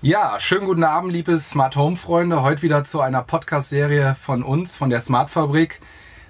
Ja, 0.00 0.40
schönen 0.40 0.66
guten 0.66 0.84
Abend, 0.84 1.12
liebe 1.12 1.38
Smart 1.38 1.76
Home 1.76 1.96
Freunde. 1.96 2.42
Heute 2.42 2.62
wieder 2.62 2.84
zu 2.84 3.00
einer 3.00 3.22
Podcast-Serie 3.22 4.14
von 4.14 4.42
uns, 4.42 4.76
von 4.76 4.88
der 4.88 5.00
Smart 5.00 5.28
Fabrik. 5.28 5.80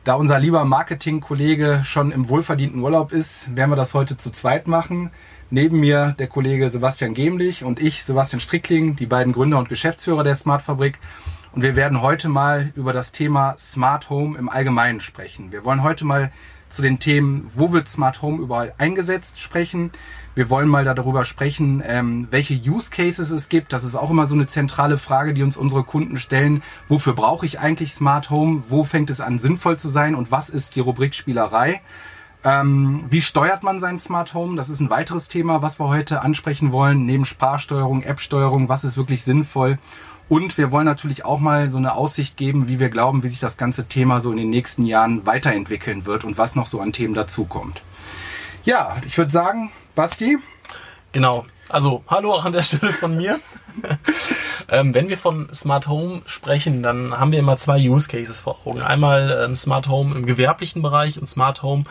Da 0.02 0.14
unser 0.14 0.40
lieber 0.40 0.64
Marketing-Kollege 0.64 1.82
schon 1.84 2.10
im 2.10 2.28
wohlverdienten 2.28 2.82
Urlaub 2.82 3.12
ist, 3.12 3.54
werden 3.54 3.70
wir 3.70 3.76
das 3.76 3.94
heute 3.94 4.16
zu 4.16 4.32
zweit 4.32 4.66
machen. 4.66 5.10
Neben 5.50 5.80
mir 5.80 6.16
der 6.18 6.26
Kollege 6.26 6.70
Sebastian 6.70 7.14
Gemlich 7.14 7.62
und 7.62 7.78
ich, 7.78 8.04
Sebastian 8.04 8.40
Strickling, 8.40 8.96
die 8.96 9.06
beiden 9.06 9.32
Gründer 9.32 9.58
und 9.58 9.68
Geschäftsführer 9.68 10.24
der 10.24 10.34
Smart 10.34 10.62
Fabrik. 10.62 10.98
Und 11.58 11.62
wir 11.62 11.74
werden 11.74 12.02
heute 12.02 12.28
mal 12.28 12.72
über 12.76 12.92
das 12.92 13.10
Thema 13.10 13.56
Smart 13.58 14.10
Home 14.10 14.38
im 14.38 14.48
Allgemeinen 14.48 15.00
sprechen. 15.00 15.50
Wir 15.50 15.64
wollen 15.64 15.82
heute 15.82 16.04
mal 16.04 16.30
zu 16.68 16.82
den 16.82 17.00
Themen, 17.00 17.50
wo 17.52 17.72
wird 17.72 17.88
Smart 17.88 18.22
Home 18.22 18.40
überall 18.40 18.74
eingesetzt, 18.78 19.40
sprechen. 19.40 19.90
Wir 20.36 20.50
wollen 20.50 20.68
mal 20.68 20.84
darüber 20.84 21.24
sprechen, 21.24 21.82
ähm, 21.84 22.28
welche 22.30 22.54
Use 22.54 22.90
Cases 22.90 23.32
es 23.32 23.48
gibt. 23.48 23.72
Das 23.72 23.82
ist 23.82 23.96
auch 23.96 24.10
immer 24.12 24.28
so 24.28 24.36
eine 24.36 24.46
zentrale 24.46 24.98
Frage, 24.98 25.34
die 25.34 25.42
uns 25.42 25.56
unsere 25.56 25.82
Kunden 25.82 26.18
stellen. 26.18 26.62
Wofür 26.86 27.14
brauche 27.14 27.44
ich 27.44 27.58
eigentlich 27.58 27.92
Smart 27.92 28.30
Home? 28.30 28.62
Wo 28.68 28.84
fängt 28.84 29.10
es 29.10 29.20
an, 29.20 29.40
sinnvoll 29.40 29.80
zu 29.80 29.88
sein? 29.88 30.14
Und 30.14 30.30
was 30.30 30.50
ist 30.50 30.76
die 30.76 30.80
Rubrik 30.80 31.12
Spielerei? 31.12 31.80
Ähm, 32.44 33.02
wie 33.10 33.20
steuert 33.20 33.64
man 33.64 33.80
sein 33.80 33.98
Smart 33.98 34.32
Home? 34.32 34.54
Das 34.54 34.68
ist 34.68 34.78
ein 34.78 34.90
weiteres 34.90 35.26
Thema, 35.26 35.60
was 35.60 35.80
wir 35.80 35.88
heute 35.88 36.22
ansprechen 36.22 36.70
wollen. 36.70 37.04
Neben 37.04 37.24
Sprachsteuerung, 37.24 38.04
App-Steuerung, 38.04 38.68
was 38.68 38.84
ist 38.84 38.96
wirklich 38.96 39.24
sinnvoll? 39.24 39.78
Und 40.28 40.58
wir 40.58 40.70
wollen 40.70 40.84
natürlich 40.84 41.24
auch 41.24 41.40
mal 41.40 41.70
so 41.70 41.78
eine 41.78 41.94
Aussicht 41.94 42.36
geben, 42.36 42.68
wie 42.68 42.78
wir 42.78 42.90
glauben, 42.90 43.22
wie 43.22 43.28
sich 43.28 43.40
das 43.40 43.56
ganze 43.56 43.86
Thema 43.86 44.20
so 44.20 44.30
in 44.30 44.36
den 44.36 44.50
nächsten 44.50 44.84
Jahren 44.84 45.24
weiterentwickeln 45.24 46.04
wird 46.04 46.24
und 46.24 46.36
was 46.36 46.54
noch 46.54 46.66
so 46.66 46.80
an 46.80 46.92
Themen 46.92 47.14
dazukommt. 47.14 47.80
Ja, 48.64 48.96
ich 49.06 49.16
würde 49.16 49.30
sagen, 49.30 49.70
Basti. 49.94 50.38
Genau. 51.12 51.46
Also, 51.68 52.02
hallo 52.08 52.32
auch 52.32 52.46
an 52.46 52.52
der 52.52 52.62
Stelle 52.62 52.92
von 52.94 53.14
mir. 53.16 53.40
ähm, 54.70 54.94
wenn 54.94 55.10
wir 55.10 55.18
von 55.18 55.52
Smart 55.52 55.86
Home 55.86 56.22
sprechen, 56.24 56.82
dann 56.82 57.18
haben 57.18 57.30
wir 57.30 57.38
immer 57.38 57.58
zwei 57.58 57.78
Use 57.78 58.08
Cases 58.08 58.40
vor 58.40 58.58
Augen. 58.64 58.80
Einmal 58.80 59.44
ähm, 59.44 59.54
Smart 59.54 59.86
Home 59.88 60.14
im 60.14 60.24
gewerblichen 60.24 60.80
Bereich 60.80 61.20
und 61.20 61.26
Smart 61.26 61.62
Home 61.62 61.84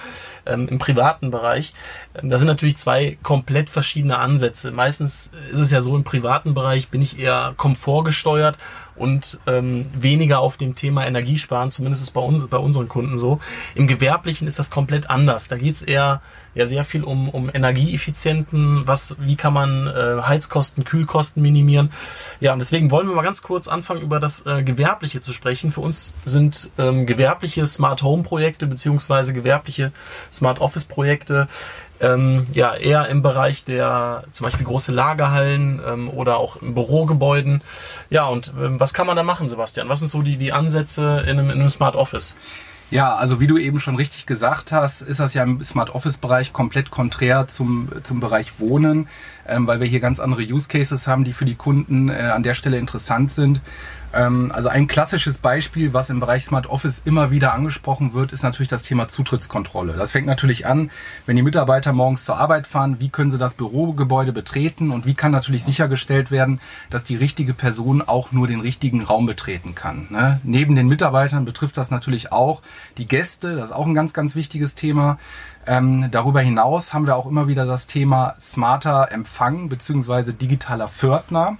ähm, 0.47 0.67
im 0.67 0.79
privaten 0.79 1.29
Bereich. 1.29 1.75
Ähm, 2.15 2.29
das 2.29 2.41
sind 2.41 2.47
natürlich 2.47 2.77
zwei 2.77 3.19
komplett 3.21 3.69
verschiedene 3.69 4.17
Ansätze. 4.17 4.71
Meistens 4.71 5.31
ist 5.51 5.59
es 5.59 5.69
ja 5.69 5.81
so, 5.81 5.95
im 5.95 6.03
privaten 6.03 6.55
Bereich 6.55 6.89
bin 6.89 7.03
ich 7.03 7.19
eher 7.19 7.53
komfortgesteuert 7.55 8.57
und 8.97 9.39
ähm, 9.47 9.85
weniger 9.93 10.39
auf 10.39 10.57
dem 10.57 10.75
Thema 10.75 11.05
Energiesparen, 11.05 11.71
zumindest 11.71 12.03
ist 12.03 12.11
bei 12.11 12.21
uns, 12.21 12.45
bei 12.47 12.57
unseren 12.57 12.87
Kunden 12.87 13.19
so. 13.19 13.39
Im 13.75 13.87
Gewerblichen 13.87 14.47
ist 14.47 14.59
das 14.59 14.69
komplett 14.71 15.09
anders. 15.09 15.47
Da 15.47 15.57
geht's 15.57 15.81
eher 15.81 16.21
ja 16.57 16.65
sehr 16.65 16.83
viel 16.83 17.03
um, 17.03 17.29
um 17.29 17.49
Energieeffizienten, 17.53 18.87
was, 18.87 19.15
wie 19.19 19.35
kann 19.35 19.53
man 19.53 19.87
äh, 19.87 20.21
Heizkosten, 20.23 20.83
Kühlkosten 20.83 21.41
minimieren. 21.41 21.91
Ja, 22.39 22.53
und 22.53 22.59
deswegen 22.59 22.89
wollen 22.91 23.07
wir 23.07 23.15
mal 23.15 23.21
ganz 23.21 23.43
kurz 23.43 23.67
anfangen, 23.67 24.01
über 24.01 24.19
das 24.19 24.45
äh, 24.45 24.63
Gewerbliche 24.63 25.21
zu 25.21 25.33
sprechen. 25.33 25.71
Für 25.71 25.81
uns 25.81 26.17
sind 26.25 26.71
ähm, 26.77 27.05
gewerbliche 27.05 27.65
Smart 27.67 28.01
Home 28.01 28.23
Projekte 28.23 28.65
beziehungsweise 28.65 29.33
gewerbliche 29.33 29.91
Smart 30.31 30.59
Office 30.59 30.85
Projekte 30.85 31.47
ähm, 32.01 32.47
ja 32.53 32.75
eher 32.75 33.07
im 33.07 33.21
Bereich 33.21 33.63
der 33.63 34.23
zum 34.31 34.45
Beispiel 34.45 34.65
große 34.65 34.91
Lagerhallen 34.91 35.81
ähm, 35.85 36.09
oder 36.09 36.37
auch 36.37 36.61
in 36.61 36.73
Bürogebäuden. 36.73 37.61
Ja, 38.09 38.25
und 38.27 38.53
ähm, 38.59 38.79
was 38.79 38.93
kann 38.93 39.07
man 39.07 39.15
da 39.15 39.23
machen, 39.23 39.49
Sebastian? 39.49 39.89
Was 39.89 39.99
sind 39.99 40.09
so 40.09 40.21
die, 40.21 40.37
die 40.37 40.53
Ansätze 40.53 41.23
in 41.27 41.39
einem, 41.39 41.49
in 41.49 41.59
einem 41.59 41.69
Smart 41.69 41.95
Office? 41.95 42.35
Ja, 42.89 43.15
also 43.15 43.41
wie 43.41 43.47
du 43.47 43.57
eben 43.57 43.79
schon 43.79 43.97
richtig 43.97 44.25
gesagt 44.25 44.71
hast, 44.71 45.01
ist 45.01 45.19
das 45.19 45.33
ja 45.33 45.43
im 45.43 45.61
Smart 45.61 45.93
Office 45.93 46.17
Bereich 46.17 46.53
komplett 46.53 46.89
konträr 46.89 47.47
zum, 47.49 47.89
zum 48.03 48.21
Bereich 48.21 48.61
Wohnen, 48.61 49.09
ähm, 49.45 49.67
weil 49.67 49.81
wir 49.81 49.87
hier 49.87 49.99
ganz 49.99 50.21
andere 50.21 50.43
Use 50.43 50.69
Cases 50.69 51.05
haben, 51.05 51.25
die 51.25 51.33
für 51.33 51.43
die 51.43 51.55
Kunden 51.55 52.07
äh, 52.07 52.13
an 52.13 52.43
der 52.43 52.53
Stelle 52.53 52.77
interessant 52.77 53.33
sind. 53.33 53.59
Ähm, 54.13 54.51
also 54.53 54.69
ein 54.69 54.87
klassisches 54.87 55.37
Beispiel, 55.37 55.93
was 55.93 56.09
im 56.09 56.19
Bereich 56.19 56.45
Smart 56.45 56.67
Office 56.67 57.01
immer 57.05 57.31
wieder 57.31 57.53
angesprochen 57.53 58.13
wird, 58.13 58.31
ist 58.31 58.43
natürlich 58.43 58.69
das 58.69 58.83
Thema 58.83 59.07
Zutrittskontrolle. 59.07 59.93
Das 59.93 60.11
fängt 60.11 60.27
natürlich 60.27 60.65
an, 60.65 60.91
wenn 61.25 61.35
die 61.35 61.41
Mitarbeiter 61.41 61.93
morgens 61.93 62.25
zur 62.25 62.37
Arbeit 62.37 62.67
fahren, 62.67 62.99
wie 62.99 63.09
können 63.09 63.31
sie 63.31 63.37
das 63.37 63.55
Bürogebäude 63.55 64.33
betreten 64.33 64.91
und 64.91 65.05
wie 65.05 65.13
kann 65.13 65.31
natürlich 65.31 65.63
sichergestellt 65.63 66.31
werden, 66.31 66.59
dass 66.89 67.03
die 67.03 67.15
richtige 67.15 67.53
Person 67.53 68.01
auch 68.01 68.31
nur 68.31 68.47
den 68.47 68.61
richtigen 68.61 69.03
Raum 69.03 69.25
betreten 69.25 69.75
kann. 69.75 70.07
Ne? 70.09 70.39
Neben 70.43 70.75
den 70.75 70.87
Mitarbeitern 70.87 71.45
betrifft 71.45 71.77
das 71.77 71.91
natürlich 71.91 72.31
auch 72.31 72.61
die 72.97 73.07
Gäste, 73.07 73.55
das 73.55 73.69
ist 73.69 73.75
auch 73.75 73.85
ein 73.85 73.93
ganz, 73.93 74.13
ganz 74.13 74.35
wichtiges 74.35 74.75
Thema. 74.75 75.17
Ähm, 75.65 76.07
darüber 76.11 76.39
hinaus 76.39 76.93
haben 76.93 77.07
wir 77.07 77.17
auch 77.17 77.27
immer 77.27 77.49
wieder 77.49 77.65
das 77.65 77.87
Thema 77.87 78.35
smarter 78.39 79.11
Empfang 79.11 79.67
beziehungsweise 79.67 80.33
digitaler 80.33 80.87
Pförtner. 80.87 81.57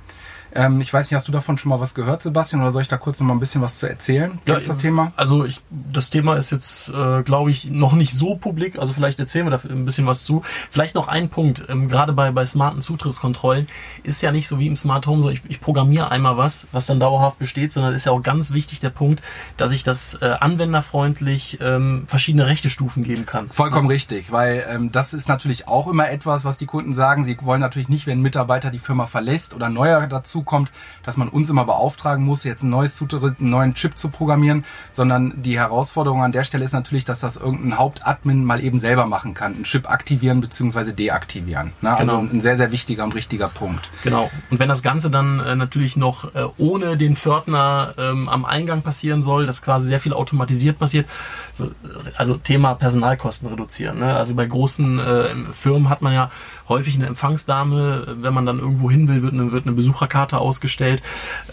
Ähm, 0.53 0.81
ich 0.81 0.93
weiß 0.93 1.09
nicht, 1.09 1.15
hast 1.15 1.27
du 1.27 1.31
davon 1.31 1.57
schon 1.57 1.69
mal 1.69 1.79
was 1.79 1.93
gehört, 1.93 2.21
Sebastian, 2.21 2.61
oder 2.61 2.71
soll 2.71 2.81
ich 2.81 2.87
da 2.87 2.97
kurz 2.97 3.19
noch 3.19 3.27
mal 3.27 3.33
ein 3.33 3.39
bisschen 3.39 3.61
was 3.61 3.79
zu 3.79 3.87
erzählen? 3.87 4.39
Ja, 4.45 4.59
das 4.59 4.77
Thema? 4.77 5.11
Also 5.15 5.45
ich, 5.45 5.61
das 5.69 6.09
Thema 6.09 6.35
ist 6.35 6.51
jetzt, 6.51 6.89
äh, 6.89 7.23
glaube 7.23 7.51
ich, 7.51 7.69
noch 7.69 7.93
nicht 7.93 8.13
so 8.13 8.35
publik. 8.35 8.79
Also 8.79 8.93
vielleicht 8.93 9.19
erzählen 9.19 9.45
wir 9.45 9.51
da 9.51 9.59
ein 9.69 9.85
bisschen 9.85 10.05
was 10.05 10.23
zu. 10.23 10.41
Vielleicht 10.71 10.95
noch 10.95 11.07
ein 11.07 11.29
Punkt, 11.29 11.65
ähm, 11.69 11.89
gerade 11.89 12.13
bei, 12.13 12.31
bei 12.31 12.45
smarten 12.45 12.81
Zutrittskontrollen 12.81 13.67
ist 14.03 14.21
ja 14.21 14.31
nicht 14.31 14.47
so 14.47 14.59
wie 14.59 14.67
im 14.67 14.75
Smart 14.75 15.07
Home 15.07 15.21
so, 15.21 15.29
ich, 15.29 15.41
ich 15.47 15.61
programmiere 15.61 16.11
einmal 16.11 16.37
was, 16.37 16.67
was 16.71 16.85
dann 16.85 16.99
dauerhaft 16.99 17.39
besteht, 17.39 17.71
sondern 17.71 17.93
ist 17.93 18.05
ja 18.05 18.11
auch 18.11 18.21
ganz 18.21 18.51
wichtig 18.51 18.79
der 18.79 18.89
Punkt, 18.89 19.21
dass 19.57 19.71
ich 19.71 19.83
das 19.83 20.15
äh, 20.21 20.35
anwenderfreundlich 20.39 21.59
ähm, 21.61 22.05
verschiedene 22.07 22.47
Rechtestufen 22.47 23.03
geben 23.03 23.25
kann. 23.25 23.49
Vollkommen 23.51 23.89
ja. 23.89 23.93
richtig, 23.93 24.31
weil 24.31 24.65
ähm, 24.69 24.91
das 24.91 25.13
ist 25.13 25.27
natürlich 25.27 25.67
auch 25.67 25.87
immer 25.87 26.09
etwas, 26.09 26.45
was 26.45 26.57
die 26.57 26.65
Kunden 26.65 26.93
sagen. 26.93 27.25
Sie 27.25 27.37
wollen 27.41 27.61
natürlich 27.61 27.89
nicht, 27.89 28.07
wenn 28.07 28.19
ein 28.19 28.21
Mitarbeiter 28.21 28.71
die 28.71 28.79
Firma 28.79 29.05
verlässt 29.05 29.53
oder 29.53 29.69
neuer 29.69 30.07
dazu 30.07 30.36
kommt, 30.43 30.71
dass 31.03 31.17
man 31.17 31.29
uns 31.29 31.49
immer 31.49 31.65
beauftragen 31.65 32.23
muss, 32.25 32.43
jetzt 32.43 32.63
ein 32.63 32.69
neues 32.69 32.95
Zutritt, 32.95 33.39
einen 33.39 33.49
neuen 33.49 33.73
Chip 33.73 33.97
zu 33.97 34.09
programmieren, 34.09 34.65
sondern 34.91 35.41
die 35.41 35.57
Herausforderung 35.57 36.23
an 36.23 36.31
der 36.31 36.43
Stelle 36.43 36.65
ist 36.65 36.73
natürlich, 36.73 37.05
dass 37.05 37.19
das 37.19 37.35
irgendein 37.37 37.77
Hauptadmin 37.77 38.43
mal 38.43 38.63
eben 38.63 38.79
selber 38.79 39.05
machen 39.05 39.33
kann, 39.33 39.53
einen 39.53 39.63
Chip 39.63 39.89
aktivieren 39.89 40.41
bzw. 40.41 40.93
deaktivieren. 40.93 41.73
Ne? 41.81 41.95
Also 41.95 42.17
genau. 42.19 42.33
ein 42.33 42.41
sehr, 42.41 42.57
sehr 42.57 42.71
wichtiger 42.71 43.03
und 43.03 43.15
richtiger 43.15 43.47
Punkt. 43.47 43.89
Genau. 44.03 44.29
Und 44.49 44.59
wenn 44.59 44.69
das 44.69 44.83
Ganze 44.83 45.09
dann 45.09 45.39
äh, 45.39 45.55
natürlich 45.55 45.97
noch 45.97 46.35
äh, 46.35 46.47
ohne 46.57 46.97
den 46.97 47.15
Pförtner 47.15 47.93
ähm, 47.97 48.29
am 48.29 48.45
Eingang 48.45 48.81
passieren 48.81 49.21
soll, 49.21 49.45
dass 49.45 49.61
quasi 49.61 49.87
sehr 49.87 49.99
viel 49.99 50.13
automatisiert 50.13 50.79
passiert, 50.79 51.07
so, 51.53 51.71
also 52.15 52.35
Thema 52.37 52.75
Personalkosten 52.75 53.49
reduzieren. 53.49 53.99
Ne? 53.99 54.15
Also 54.15 54.35
bei 54.35 54.45
großen 54.45 54.99
äh, 54.99 55.35
Firmen 55.51 55.89
hat 55.89 56.01
man 56.01 56.13
ja 56.13 56.31
häufig 56.69 56.95
eine 56.95 57.05
Empfangsdame, 57.05 58.17
wenn 58.21 58.33
man 58.33 58.45
dann 58.45 58.59
irgendwo 58.59 58.89
hin 58.89 59.07
will, 59.07 59.21
wird 59.21 59.33
eine, 59.33 59.51
wird 59.51 59.65
eine 59.65 59.75
Besucherkarte 59.75 60.37
ausgestellt. 60.37 61.01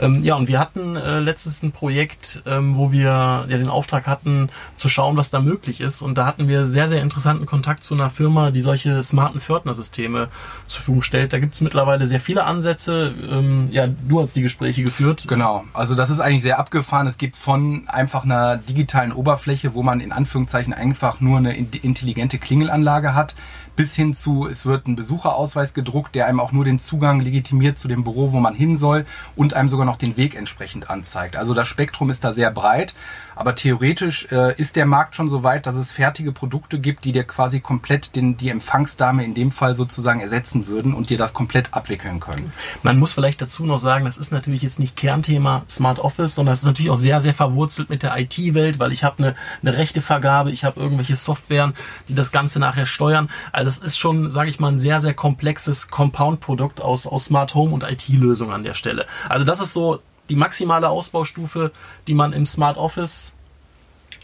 Ähm, 0.01 0.25
ja, 0.25 0.35
und 0.35 0.49
wir 0.49 0.59
hatten 0.59 0.97
äh, 0.97 1.21
letztens 1.21 1.63
ein 1.63 1.73
Projekt, 1.73 2.43
ähm, 2.47 2.77
wo 2.77 2.93
wir 2.93 3.47
ja 3.49 3.59
den 3.59 3.69
Auftrag 3.69 4.07
hatten, 4.07 4.51
zu 4.77 4.89
schauen, 4.89 5.17
was 5.17 5.31
da 5.31 5.41
möglich 5.41 5.81
ist. 5.81 6.03
Und 6.03 6.19
da 6.19 6.27
hatten 6.27 6.49
wir 6.49 6.67
sehr, 6.67 6.89
sehr 6.89 7.03
interessanten 7.03 7.47
Kontakt 7.47 7.85
zu 7.85 7.95
einer 7.95 8.11
Firma, 8.11 8.51
die 8.51 8.61
solche 8.61 9.03
smarten 9.03 9.41
Pförtnersysteme 9.41 10.29
zur 10.67 10.77
Verfügung 10.79 11.03
stellt. 11.03 11.33
Da 11.33 11.39
gibt 11.39 11.55
es 11.55 11.61
mittlerweile 11.61 12.07
sehr 12.07 12.21
viele 12.21 12.45
Ansätze. 12.45 13.15
Ähm, 13.31 13.69
ja, 13.71 13.87
du 13.87 14.21
hast 14.21 14.35
die 14.37 14.43
Gespräche 14.43 14.83
geführt. 14.83 15.27
Genau, 15.29 15.65
also 15.73 15.95
das 15.95 16.11
ist 16.11 16.21
eigentlich 16.21 16.43
sehr 16.43 16.59
abgefahren. 16.59 17.07
Es 17.07 17.19
gibt 17.19 17.37
von 17.37 17.85
einfach 17.87 18.25
einer 18.25 18.57
digitalen 18.57 19.13
Oberfläche, 19.13 19.75
wo 19.75 19.83
man 19.83 20.01
in 20.01 20.13
Anführungszeichen 20.13 20.75
einfach 20.75 21.21
nur 21.21 21.39
eine 21.39 21.57
intelligente 21.57 22.39
Klingelanlage 22.39 23.15
hat, 23.15 23.35
bis 23.77 23.95
hin 23.95 24.15
zu, 24.15 24.47
es 24.47 24.67
wird 24.67 24.87
ein 24.87 24.97
Besucherausweis 25.05 25.75
gedruckt, 25.75 26.15
der 26.15 26.27
einem 26.27 26.41
auch 26.41 26.53
nur 26.53 26.65
den 26.65 26.79
Zugang 26.79 27.21
legitimiert 27.21 27.79
zu 27.79 27.89
dem 27.89 28.05
Büro, 28.05 28.33
wo 28.33 28.41
man 28.41 28.55
hin 28.55 28.79
soll 28.79 29.05
und 29.37 29.53
einem 29.53 29.69
sogar 29.69 29.85
noch 29.85 29.97
den 29.97 30.17
Weg 30.17 30.35
entsprechend 30.35 30.89
anzeigt. 30.89 31.37
Also 31.37 31.53
das 31.53 31.69
Spektrum 31.69 32.09
ist 32.09 32.25
da 32.25 32.33
sehr 32.33 32.51
breit. 32.51 32.95
Aber 33.37 33.55
theoretisch 33.55 34.29
äh, 34.31 34.55
ist 34.57 34.77
der 34.77 34.87
Markt 34.87 35.17
schon 35.17 35.29
so 35.29 35.43
weit, 35.43 35.67
dass 35.67 35.75
es 35.75 35.91
fertige 35.91 36.33
Produkte 36.33 36.79
gibt, 36.79 37.05
die 37.05 37.13
dir 37.13 37.25
quasi 37.25 37.61
komplett 37.61 38.17
den, 38.17 38.37
die 38.37 38.49
Empfangsdame 38.49 39.25
in 39.25 39.35
dem 39.35 39.51
Fall 39.51 39.75
sozusagen 39.75 40.21
ersetzen 40.21 40.67
würden 40.67 40.95
und 40.95 41.11
dir 41.11 41.19
das 41.19 41.33
komplett 41.33 41.75
abwickeln 41.75 42.21
können. 42.21 42.53
Man 42.83 42.99
muss 42.99 43.13
vielleicht 43.13 43.43
dazu 43.43 43.65
noch 43.65 43.79
sagen, 43.79 44.05
das 44.05 44.17
ist 44.17 44.31
natürlich 44.31 44.63
jetzt 44.63 44.79
nicht 44.79 44.97
Kernthema 44.97 45.65
Smart 45.69 45.99
Office, 45.99 46.35
sondern 46.35 46.53
es 46.53 46.61
ist 46.61 46.67
natürlich 46.67 46.91
auch 46.91 46.97
sehr, 46.97 47.21
sehr 47.21 47.35
verwurzelt 47.35 47.91
mit 47.91 48.03
der 48.03 48.17
IT-Welt, 48.17 48.79
weil 48.79 48.93
ich 48.93 49.05
habe 49.05 49.19
eine, 49.19 49.35
eine 49.63 49.77
Rechtevergabe, 49.77 50.51
ich 50.51 50.65
habe 50.65 50.81
irgendwelche 50.81 51.17
Softwaren, 51.17 51.75
die 52.09 52.15
das 52.15 52.31
Ganze 52.31 52.59
nachher 52.61 52.87
steuern. 52.87 53.29
Also 53.53 53.67
das 53.67 53.79
ist 53.79 53.99
schon, 53.99 54.31
sage 54.31 54.51
ich 54.51 54.61
mal, 54.61 54.69
ein 54.69 54.79
sehr, 54.79 54.94
sehr 55.01 55.15
komplexes 55.15 55.89
Compound-Produkt 55.89 56.81
aus, 56.81 57.07
aus 57.07 57.27
Smart 57.27 57.55
Home 57.55 57.73
und 57.73 57.85
IT-Lösungen 57.85 58.53
an 58.53 58.65
der 58.65 58.75
Stelle. 58.75 59.07
Also 59.29 59.45
das 59.45 59.61
ist 59.61 59.73
so 59.73 60.01
die 60.29 60.37
maximale 60.37 60.89
Ausbaustufe, 60.89 61.73
die 62.09 62.15
man 62.15 62.33
im 62.33 62.47
Smart 62.47 62.77
Office 62.77 63.35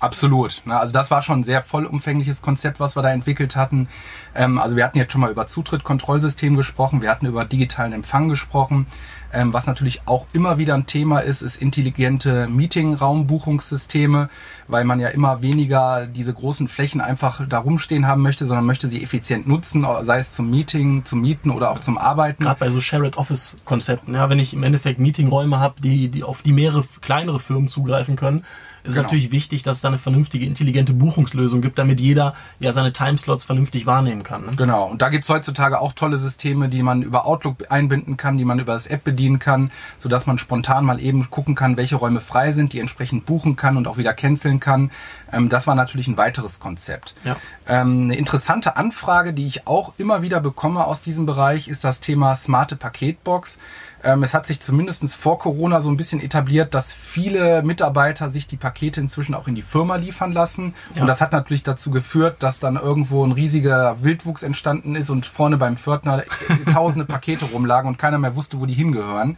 Absolut. 0.01 0.63
Also 0.67 0.95
das 0.95 1.11
war 1.11 1.21
schon 1.21 1.41
ein 1.41 1.45
sehr 1.45 1.61
vollumfängliches 1.61 2.41
Konzept, 2.41 2.81
was 2.81 2.97
wir 2.97 3.03
da 3.03 3.11
entwickelt 3.11 3.55
hatten. 3.55 3.87
Ähm, 4.35 4.59
also 4.59 4.75
wir 4.75 4.85
hatten 4.85 4.97
jetzt 4.97 5.13
schon 5.13 5.21
mal 5.21 5.31
über 5.31 5.47
Zutritt-Kontrollsystem 5.47 6.57
gesprochen, 6.57 7.03
wir 7.03 7.11
hatten 7.11 7.27
über 7.27 7.45
digitalen 7.45 7.93
Empfang 7.93 8.31
gesprochen. 8.31 8.87
Ähm, 9.33 9.53
was 9.53 9.67
natürlich 9.67 10.03
auch 10.07 10.27
immer 10.33 10.59
wieder 10.59 10.75
ein 10.75 10.87
Thema 10.87 11.21
ist, 11.21 11.43
ist 11.43 11.57
intelligente 11.57 12.49
Meeting-Raumbuchungssysteme, 12.49 14.29
weil 14.69 14.85
man 14.85 15.01
ja 15.01 15.09
immer 15.09 15.43
weniger 15.43 16.07
diese 16.07 16.33
großen 16.33 16.69
Flächen 16.69 17.01
einfach 17.01 17.47
da 17.49 17.59
rumstehen 17.59 18.07
haben 18.07 18.23
möchte, 18.23 18.47
sondern 18.47 18.67
möchte 18.67 18.89
sie 18.89 19.03
effizient 19.03 19.47
nutzen, 19.47 19.87
sei 20.03 20.19
es 20.19 20.33
zum 20.33 20.51
Meeting, 20.51 21.05
zum 21.05 21.21
Mieten 21.21 21.51
oder 21.51 21.71
auch 21.71 21.79
zum 21.79 21.99
Arbeiten. 21.99 22.45
Gerade 22.45 22.61
bei 22.61 22.69
so 22.69 22.81
Shared 22.81 23.17
Office 23.17 23.57
Konzepten, 23.65 24.15
ja, 24.15 24.29
wenn 24.29 24.39
ich 24.39 24.53
im 24.55 24.63
Endeffekt 24.63 24.99
Meetingräume 24.99 25.61
habe, 25.61 25.81
die, 25.81 26.09
die 26.09 26.25
auf 26.25 26.43
die 26.43 26.53
mehrere 26.53 26.85
kleinere 27.01 27.41
Firmen 27.41 27.69
zugreifen 27.69 28.17
können, 28.17 28.45
ist 28.83 28.95
genau. 28.95 29.03
natürlich 29.03 29.31
wichtig, 29.31 29.63
dass 29.63 29.79
es 29.79 29.83
da 29.83 29.89
eine 29.89 29.99
vernünftige, 29.99 30.47
intelligente 30.47 30.93
Buchungslösung 30.93 31.61
gibt, 31.61 31.79
damit 31.79 32.01
jeder 32.01 32.35
ja 32.59 32.73
seine 32.73 32.93
Timeslots 32.93 33.45
vernünftig 33.45 33.87
wahrnehmen 33.87 34.23
kann. 34.23 34.47
Ne? 34.47 34.57
Genau. 34.57 34.87
Und 34.87 35.03
da 35.03 35.09
gibt's 35.09 35.29
heutzutage 35.29 35.81
auch 35.81 35.93
tolle 35.93 36.19
Systeme, 36.19 36.69
die 36.69 36.83
man 36.83 37.03
über 37.03 37.27
Outlook 37.27 37.71
einbinden 37.71 38.17
kann, 38.17 38.37
die 38.37 38.45
man 38.45 38.59
über 38.59 38.73
das 38.73 38.87
App 38.87 39.05
bedienen 39.05 39.39
kann, 39.39 39.71
sodass 39.99 40.27
man 40.27 40.39
spontan 40.39 40.85
mal 40.85 41.01
eben 41.01 41.29
gucken 41.31 41.55
kann, 41.55 41.77
welche 41.77 41.97
Räume 41.97 42.21
frei 42.21 42.53
sind, 42.53 42.73
die 42.73 42.81
entsprechend 42.81 43.27
buchen 43.27 43.57
kann 43.57 43.77
und 43.77 43.87
auch 43.87 43.97
wieder 43.97 44.15
canceln 44.15 44.61
kann. 44.61 44.91
Ähm, 45.33 45.49
das 45.49 45.67
war 45.67 45.75
natürlich 45.75 46.09
ein 46.09 46.17
weiteres 46.17 46.61
Konzept. 46.61 47.15
Ja. 47.25 47.37
Ähm, 47.69 48.05
eine 48.05 48.17
interessante 48.17 48.77
Anfrage, 48.77 49.33
die 49.33 49.47
ich 49.47 49.67
auch 49.67 49.93
immer 49.99 50.23
wieder 50.23 50.41
bekomme 50.41 50.85
aus 50.85 51.03
diesem 51.03 51.27
Bereich, 51.27 51.69
ist 51.69 51.85
das 51.85 52.01
Thema 52.01 52.35
smarte 52.35 52.77
Paketbox. 52.77 53.59
Ähm, 54.03 54.23
es 54.23 54.35
hat 54.35 54.47
sich 54.47 54.61
zumindest 54.61 55.15
vor 55.15 55.39
Corona 55.39 55.81
so 55.81 55.91
ein 55.91 55.97
bisschen 55.97 56.21
etabliert, 56.21 56.75
dass 56.75 56.93
viele 56.93 57.63
Mitarbeiter 57.63 58.31
sich 58.31 58.47
die 58.47 58.57
Pakete 58.57 59.01
inzwischen 59.01 59.35
auch 59.35 59.49
in 59.49 59.55
die 59.55 59.63
Firma 59.63 59.97
liefern 59.97 60.33
lassen. 60.33 60.75
Ja. 60.95 61.03
Und 61.03 61.07
das 61.07 61.21
hat 61.21 61.33
natürlich 61.33 61.63
dazu 61.63 61.91
geführt, 61.91 62.43
dass 62.43 62.61
dann 62.61 62.77
irgendwo 62.77 63.25
ein 63.25 63.33
riesiger 63.33 64.03
Wildwuchs 64.03 64.43
entstanden 64.43 64.97
ist 64.97 65.11
und 65.11 65.27
vorne 65.27 65.57
beim 65.57 65.77
Pförtner 65.77 66.25
tausende 66.73 67.05
Pakete 67.05 67.47
rumlagen 67.47 67.89
und 67.89 67.99
keiner 67.99 68.19
mehr 68.19 68.37
wusste, 68.37 68.61
wo 68.61 68.67
die 68.67 68.75
hingehören. 68.75 69.37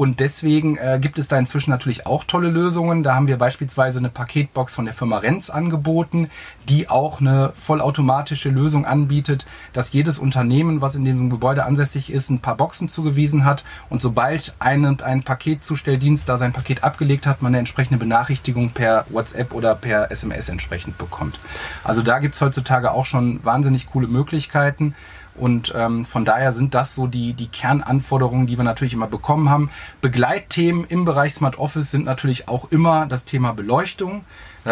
Und 0.00 0.18
deswegen 0.18 0.78
äh, 0.78 0.98
gibt 0.98 1.18
es 1.18 1.28
da 1.28 1.38
inzwischen 1.38 1.68
natürlich 1.68 2.06
auch 2.06 2.24
tolle 2.24 2.48
Lösungen. 2.48 3.02
Da 3.02 3.14
haben 3.14 3.26
wir 3.26 3.36
beispielsweise 3.36 3.98
eine 3.98 4.08
Paketbox 4.08 4.74
von 4.74 4.86
der 4.86 4.94
Firma 4.94 5.18
Renz 5.18 5.50
angeboten, 5.50 6.30
die 6.70 6.88
auch 6.88 7.20
eine 7.20 7.52
vollautomatische 7.54 8.48
Lösung 8.48 8.86
anbietet, 8.86 9.44
dass 9.74 9.92
jedes 9.92 10.18
Unternehmen, 10.18 10.80
was 10.80 10.94
in 10.94 11.04
diesem 11.04 11.28
Gebäude 11.28 11.66
ansässig 11.66 12.10
ist, 12.10 12.30
ein 12.30 12.38
paar 12.38 12.56
Boxen 12.56 12.88
zugewiesen 12.88 13.44
hat. 13.44 13.62
Und 13.90 14.00
sobald 14.00 14.54
ein, 14.58 15.02
ein 15.02 15.22
Paketzustelldienst 15.22 16.26
da 16.26 16.38
sein 16.38 16.54
Paket 16.54 16.82
abgelegt 16.82 17.26
hat, 17.26 17.42
man 17.42 17.50
eine 17.50 17.58
entsprechende 17.58 17.98
Benachrichtigung 17.98 18.70
per 18.70 19.04
WhatsApp 19.10 19.52
oder 19.52 19.74
per 19.74 20.10
SMS 20.10 20.48
entsprechend 20.48 20.96
bekommt. 20.96 21.38
Also 21.84 22.00
da 22.00 22.20
gibt 22.20 22.36
es 22.36 22.40
heutzutage 22.40 22.92
auch 22.92 23.04
schon 23.04 23.44
wahnsinnig 23.44 23.90
coole 23.90 24.06
Möglichkeiten. 24.06 24.94
Und 25.34 25.72
ähm, 25.76 26.04
von 26.04 26.24
daher 26.24 26.52
sind 26.52 26.74
das 26.74 26.94
so 26.94 27.06
die, 27.06 27.32
die 27.32 27.48
Kernanforderungen, 27.48 28.46
die 28.46 28.56
wir 28.56 28.64
natürlich 28.64 28.92
immer 28.92 29.06
bekommen 29.06 29.48
haben. 29.48 29.70
Begleitthemen 30.00 30.84
im 30.88 31.04
Bereich 31.04 31.34
Smart 31.34 31.58
Office 31.58 31.90
sind 31.90 32.04
natürlich 32.04 32.48
auch 32.48 32.70
immer 32.70 33.06
das 33.06 33.24
Thema 33.24 33.52
Beleuchtung. 33.52 34.24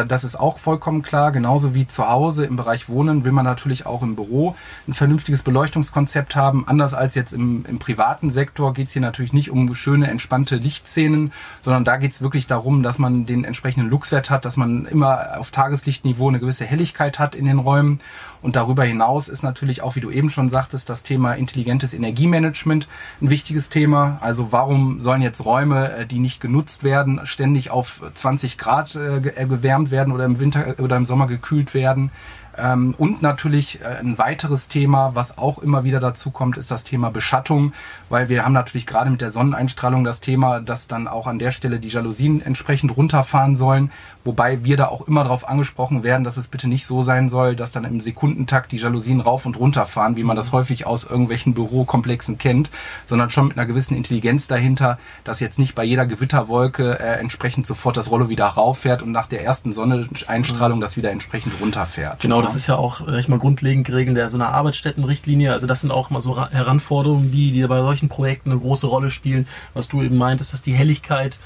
Das 0.07 0.23
ist 0.23 0.39
auch 0.39 0.59
vollkommen 0.59 1.01
klar. 1.03 1.33
Genauso 1.33 1.75
wie 1.75 1.87
zu 1.87 2.07
Hause 2.07 2.45
im 2.45 2.57
Bereich 2.57 2.91
Wohnen 2.91 3.25
will 3.25 3.33
man 3.33 3.47
natürlich 3.47 3.87
auch 3.87 4.03
im 4.03 4.17
Büro 4.17 4.55
ein 4.87 4.93
vernünftiges 4.93 5.43
Beleuchtungskonzept 5.43 6.37
haben. 6.37 6.65
Anders 6.67 6.93
als 6.93 7.15
jetzt 7.15 7.33
im, 7.33 7.65
im 7.67 7.79
privaten 7.79 8.31
Sektor 8.31 8.75
geht 8.75 8.89
es 8.89 8.93
hier 8.93 9.01
natürlich 9.01 9.33
nicht 9.33 9.51
um 9.51 9.75
schöne, 9.75 10.09
entspannte 10.09 10.57
Lichtszenen, 10.57 11.33
sondern 11.61 11.85
da 11.85 11.97
geht 11.97 12.13
es 12.13 12.21
wirklich 12.21 12.47
darum, 12.47 12.83
dass 12.83 12.99
man 12.99 13.25
den 13.25 13.45
entsprechenden 13.45 13.89
Luxwert 13.89 14.29
hat, 14.29 14.45
dass 14.45 14.59
man 14.59 14.85
immer 14.85 15.39
auf 15.39 15.51
Tageslichtniveau 15.51 16.29
eine 16.29 16.39
gewisse 16.39 16.67
Helligkeit 16.67 17.19
hat 17.19 17.35
in 17.35 17.47
den 17.47 17.59
Räumen. 17.59 18.01
Und 18.43 18.57
darüber 18.57 18.85
hinaus 18.85 19.29
ist 19.29 19.43
natürlich 19.43 19.83
auch, 19.83 19.97
wie 19.97 20.01
du 20.01 20.11
eben 20.11 20.31
schon 20.31 20.49
sagtest, 20.49 20.91
das 20.91 21.03
Thema 21.03 21.35
intelligentes 21.35 21.95
Energiemanagement 21.95 22.89
ein 23.21 23.31
wichtiges 23.31 23.69
Thema. 23.69 24.19
Also 24.21 24.53
warum 24.53 25.01
sollen 25.01 25.23
jetzt 25.23 25.45
Räume, 25.45 25.93
äh, 25.93 26.07
die 26.07 26.19
nicht 26.19 26.41
genutzt 26.41 26.85
werden, 26.85 27.21
ständig 27.25 27.71
auf 27.71 28.03
20 28.15 28.59
Grad 28.59 28.95
äh, 28.97 29.21
gewärmt 29.21 29.79
gewärmt 29.79 29.91
werden 29.91 30.13
oder 30.13 30.25
im 30.25 30.41
Winter 30.41 30.75
oder 30.79 30.97
im 30.97 31.05
Sommer 31.05 31.27
gekühlt 31.27 31.75
werden. 31.75 32.11
Ähm, 32.57 32.95
und 32.99 33.23
natürlich 33.23 33.81
äh, 33.81 33.99
ein 34.01 34.19
weiteres 34.19 34.69
Thema, 34.69 35.15
was 35.15 35.39
auch 35.39 35.59
immer 35.59 35.85
wieder 35.85 36.01
dazu 36.01 36.31
kommt, 36.31 36.57
ist 36.57 36.71
das 36.71 36.83
Thema 36.85 37.11
Beschattung, 37.11 37.73
weil 38.09 38.29
wir 38.29 38.45
haben 38.45 38.53
natürlich 38.53 38.87
gerade 38.87 39.11
mit 39.11 39.21
der 39.21 39.31
Sonneneinstrahlung 39.31 40.03
das 40.03 40.21
Thema, 40.21 40.61
dass 40.61 40.89
dann 40.89 41.07
auch 41.07 41.29
an 41.29 41.39
der 41.39 41.53
Stelle 41.53 41.79
die 41.79 41.89
Jalousien 41.89 42.43
entsprechend 42.43 42.97
runterfahren 42.97 43.55
sollen, 43.55 43.93
wobei 44.29 44.63
wir 44.63 44.77
da 44.77 44.89
auch 44.89 45.09
immer 45.09 45.23
darauf 45.23 45.49
angesprochen 45.49 46.03
werden, 46.03 46.23
dass 46.23 46.37
es 46.37 46.49
bitte 46.49 46.69
nicht 46.69 46.85
so 46.85 47.01
sein 47.01 47.31
soll, 47.31 47.57
dass 47.57 47.73
dann 47.73 47.85
im 47.85 47.99
Sekundentakt 47.99 48.73
die 48.73 48.77
Jalousien 48.77 49.21
rauf 49.21 49.47
und 49.47 49.59
runter 49.59 49.87
fahren, 49.87 50.17
wie 50.17 50.23
man 50.23 50.37
das 50.37 50.53
häufig 50.53 50.87
aus 50.87 51.05
irgendwelchen 51.05 51.55
Bürokomplexen 51.55 52.37
kennt, 52.37 52.69
sondern 53.07 53.31
schon 53.31 53.49
mit 53.49 53.57
einer 53.57 53.67
gewissen 53.67 53.97
Intelligenz 53.97 54.47
dahinter, 54.47 54.99
dass 55.25 55.41
jetzt 55.41 55.59
nicht 55.59 55.75
bei 55.75 55.83
jeder 55.83 56.07
Gewitterwolke 56.07 57.01
äh, 57.01 57.19
entsprechend 57.19 57.67
sofort 57.67 57.97
das 57.97 58.11
Rollo 58.11 58.29
wieder 58.29 58.45
rauffährt 58.45 59.01
und 59.01 59.13
nach 59.13 59.29
der 59.29 59.43
ersten 59.43 59.73
Sonneneinstrahlung 59.73 60.83
das 60.83 60.99
wieder 60.99 61.11
entsprechend 61.11 61.55
runterfährt. 61.59 62.21
Genau, 62.21 62.43
das 62.43 62.55
ist 62.55 62.67
ja 62.67 62.77
auch 62.77 63.07
recht 63.07 63.31
mal 63.31 63.39
grundlegend 63.39 63.87
geregelt 63.87 64.19
der 64.19 64.29
so 64.29 64.37
einer 64.37 64.51
Arbeitsstättenrichtlinie. 64.51 65.55
Also 65.55 65.67
das 65.67 65.81
sind 65.81 65.91
auch 65.91 66.11
mal 66.11 66.21
so 66.21 66.39
Heranforderungen, 66.39 67.33
die, 67.33 67.53
die 67.53 67.67
bei 67.67 67.81
solchen 67.81 68.11
Projekten 68.11 68.51
eine 68.51 68.61
große 68.61 68.87
Rolle 68.87 69.09
spielen, 69.09 69.47
was 69.73 69.89
du 69.89 70.03
eben 70.03 70.19
meintest, 70.19 70.53
dass 70.53 70.61
die 70.61 70.75
Helligkeit 70.75 71.39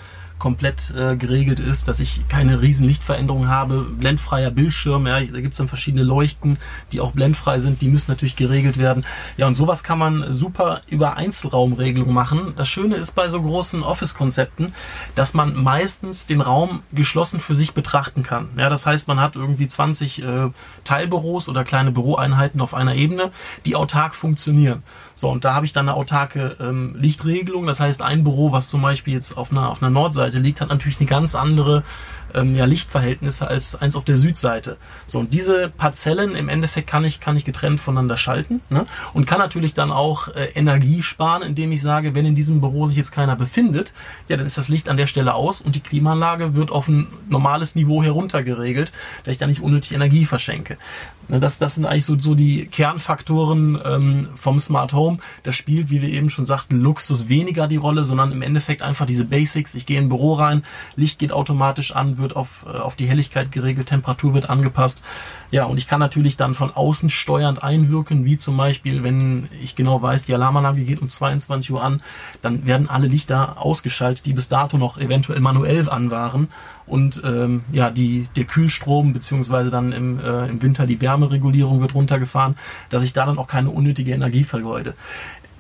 komplett 0.42 0.92
äh, 0.96 1.14
geregelt 1.14 1.60
ist, 1.60 1.86
dass 1.86 2.00
ich 2.00 2.26
keine 2.26 2.60
riesen 2.62 2.84
Lichtveränderungen 2.88 3.48
habe, 3.48 3.82
blendfreier 3.82 4.50
Bildschirm, 4.50 5.06
ja, 5.06 5.20
da 5.20 5.40
gibt 5.40 5.52
es 5.52 5.58
dann 5.58 5.68
verschiedene 5.68 6.02
Leuchten, 6.02 6.58
die 6.90 6.98
auch 6.98 7.12
blendfrei 7.12 7.60
sind, 7.60 7.80
die 7.80 7.86
müssen 7.86 8.10
natürlich 8.10 8.34
geregelt 8.34 8.76
werden. 8.76 9.06
Ja, 9.36 9.46
und 9.46 9.54
sowas 9.54 9.84
kann 9.84 10.00
man 10.00 10.34
super 10.34 10.80
über 10.88 11.16
Einzelraumregelung 11.16 12.12
machen. 12.12 12.54
Das 12.56 12.68
Schöne 12.68 12.96
ist 12.96 13.14
bei 13.14 13.28
so 13.28 13.40
großen 13.40 13.84
Office-Konzepten, 13.84 14.74
dass 15.14 15.32
man 15.32 15.54
meistens 15.62 16.26
den 16.26 16.40
Raum 16.40 16.82
geschlossen 16.90 17.38
für 17.38 17.54
sich 17.54 17.72
betrachten 17.72 18.24
kann. 18.24 18.48
Ja, 18.56 18.68
das 18.68 18.84
heißt, 18.84 19.06
man 19.06 19.20
hat 19.20 19.36
irgendwie 19.36 19.68
20 19.68 20.24
äh, 20.24 20.50
Teilbüros 20.82 21.48
oder 21.48 21.62
kleine 21.62 21.92
Büroeinheiten 21.92 22.60
auf 22.60 22.74
einer 22.74 22.96
Ebene, 22.96 23.30
die 23.64 23.76
autark 23.76 24.16
funktionieren. 24.16 24.82
So, 25.14 25.30
und 25.30 25.44
da 25.44 25.54
habe 25.54 25.66
ich 25.66 25.72
dann 25.72 25.88
eine 25.88 25.96
autarke 25.96 26.56
ähm, 26.58 26.96
Lichtregelung. 26.98 27.64
Das 27.64 27.78
heißt, 27.78 28.02
ein 28.02 28.24
Büro, 28.24 28.50
was 28.50 28.68
zum 28.68 28.82
Beispiel 28.82 29.14
jetzt 29.14 29.36
auf 29.36 29.52
einer, 29.52 29.68
auf 29.70 29.80
einer 29.80 29.90
Nordseite 29.90 30.31
Nordseite 30.32 30.38
liegt, 30.38 30.60
hat 30.60 30.68
natürlich 30.68 30.98
eine 30.98 31.08
ganz 31.08 31.34
andere 31.34 31.82
ähm, 32.34 32.56
ja, 32.56 32.64
Lichtverhältnisse 32.64 33.46
als 33.46 33.74
eins 33.74 33.96
auf 33.96 34.04
der 34.04 34.16
Südseite. 34.16 34.76
So, 35.06 35.18
und 35.18 35.34
diese 35.34 35.68
Parzellen 35.68 36.34
im 36.34 36.48
Endeffekt 36.48 36.88
kann 36.88 37.04
ich, 37.04 37.20
kann 37.20 37.36
ich 37.36 37.44
getrennt 37.44 37.80
voneinander 37.80 38.16
schalten 38.16 38.60
ne? 38.70 38.84
und 39.14 39.26
kann 39.26 39.38
natürlich 39.38 39.74
dann 39.74 39.90
auch 39.90 40.28
äh, 40.28 40.46
Energie 40.54 41.02
sparen, 41.02 41.42
indem 41.42 41.72
ich 41.72 41.82
sage, 41.82 42.14
wenn 42.14 42.26
in 42.26 42.34
diesem 42.34 42.60
Büro 42.60 42.86
sich 42.86 42.96
jetzt 42.96 43.12
keiner 43.12 43.36
befindet, 43.36 43.92
ja, 44.28 44.36
dann 44.36 44.46
ist 44.46 44.58
das 44.58 44.68
Licht 44.68 44.88
an 44.88 44.96
der 44.96 45.06
Stelle 45.06 45.34
aus 45.34 45.60
und 45.60 45.74
die 45.74 45.80
Klimaanlage 45.80 46.54
wird 46.54 46.70
auf 46.70 46.88
ein 46.88 47.06
normales 47.28 47.74
Niveau 47.74 48.02
heruntergeregelt, 48.02 48.92
da 49.24 49.30
ich 49.30 49.38
da 49.38 49.46
nicht 49.46 49.62
unnötig 49.62 49.92
Energie 49.92 50.24
verschenke. 50.24 50.78
Ne, 51.28 51.40
das, 51.40 51.58
das 51.58 51.76
sind 51.76 51.86
eigentlich 51.86 52.04
so, 52.04 52.18
so 52.18 52.34
die 52.34 52.66
Kernfaktoren 52.66 53.80
ähm, 53.84 54.28
vom 54.34 54.58
Smart 54.58 54.92
Home. 54.92 55.18
Da 55.42 55.52
spielt, 55.52 55.90
wie 55.90 56.02
wir 56.02 56.08
eben 56.08 56.30
schon 56.30 56.44
sagten, 56.44 56.80
Luxus 56.80 57.28
weniger 57.28 57.68
die 57.68 57.76
Rolle, 57.76 58.04
sondern 58.04 58.32
im 58.32 58.42
Endeffekt 58.42 58.82
einfach 58.82 59.06
diese 59.06 59.24
Basics. 59.24 59.74
Ich 59.74 59.86
gehe 59.86 59.98
in 59.98 60.06
ein 60.06 60.08
Büro 60.08 60.34
rein, 60.34 60.64
Licht 60.96 61.18
geht 61.18 61.32
automatisch 61.32 61.94
an, 61.94 62.18
wird 62.22 62.36
auf, 62.36 62.64
äh, 62.66 62.76
auf 62.76 62.96
die 62.96 63.06
Helligkeit 63.06 63.52
geregelt, 63.52 63.88
Temperatur 63.88 64.34
wird 64.34 64.48
angepasst. 64.48 65.02
Ja, 65.50 65.64
und 65.64 65.76
ich 65.76 65.86
kann 65.86 66.00
natürlich 66.00 66.36
dann 66.36 66.54
von 66.54 66.70
außen 66.70 67.10
steuernd 67.10 67.62
einwirken, 67.62 68.24
wie 68.24 68.38
zum 68.38 68.56
Beispiel, 68.56 69.02
wenn 69.02 69.48
ich 69.60 69.76
genau 69.76 70.00
weiß, 70.00 70.24
die 70.24 70.34
Alarmanlage 70.34 70.82
geht 70.82 71.02
um 71.02 71.08
22 71.08 71.70
Uhr 71.72 71.82
an, 71.82 72.02
dann 72.40 72.66
werden 72.66 72.88
alle 72.88 73.08
Lichter 73.08 73.60
ausgeschaltet, 73.60 74.26
die 74.26 74.32
bis 74.32 74.48
dato 74.48 74.78
noch 74.78 74.98
eventuell 74.98 75.40
manuell 75.40 75.90
an 75.90 76.10
waren. 76.10 76.48
Und 76.86 77.22
ähm, 77.24 77.64
ja, 77.72 77.90
die, 77.90 78.28
der 78.36 78.44
Kühlstrom 78.44 79.12
beziehungsweise 79.12 79.70
dann 79.70 79.92
im, 79.92 80.18
äh, 80.18 80.46
im 80.48 80.62
Winter 80.62 80.86
die 80.86 81.00
Wärmeregulierung 81.00 81.80
wird 81.80 81.94
runtergefahren, 81.94 82.56
dass 82.88 83.04
ich 83.04 83.12
da 83.12 83.26
dann 83.26 83.38
auch 83.38 83.46
keine 83.46 83.70
unnötige 83.70 84.12
Energie 84.12 84.44
vergeude 84.44 84.94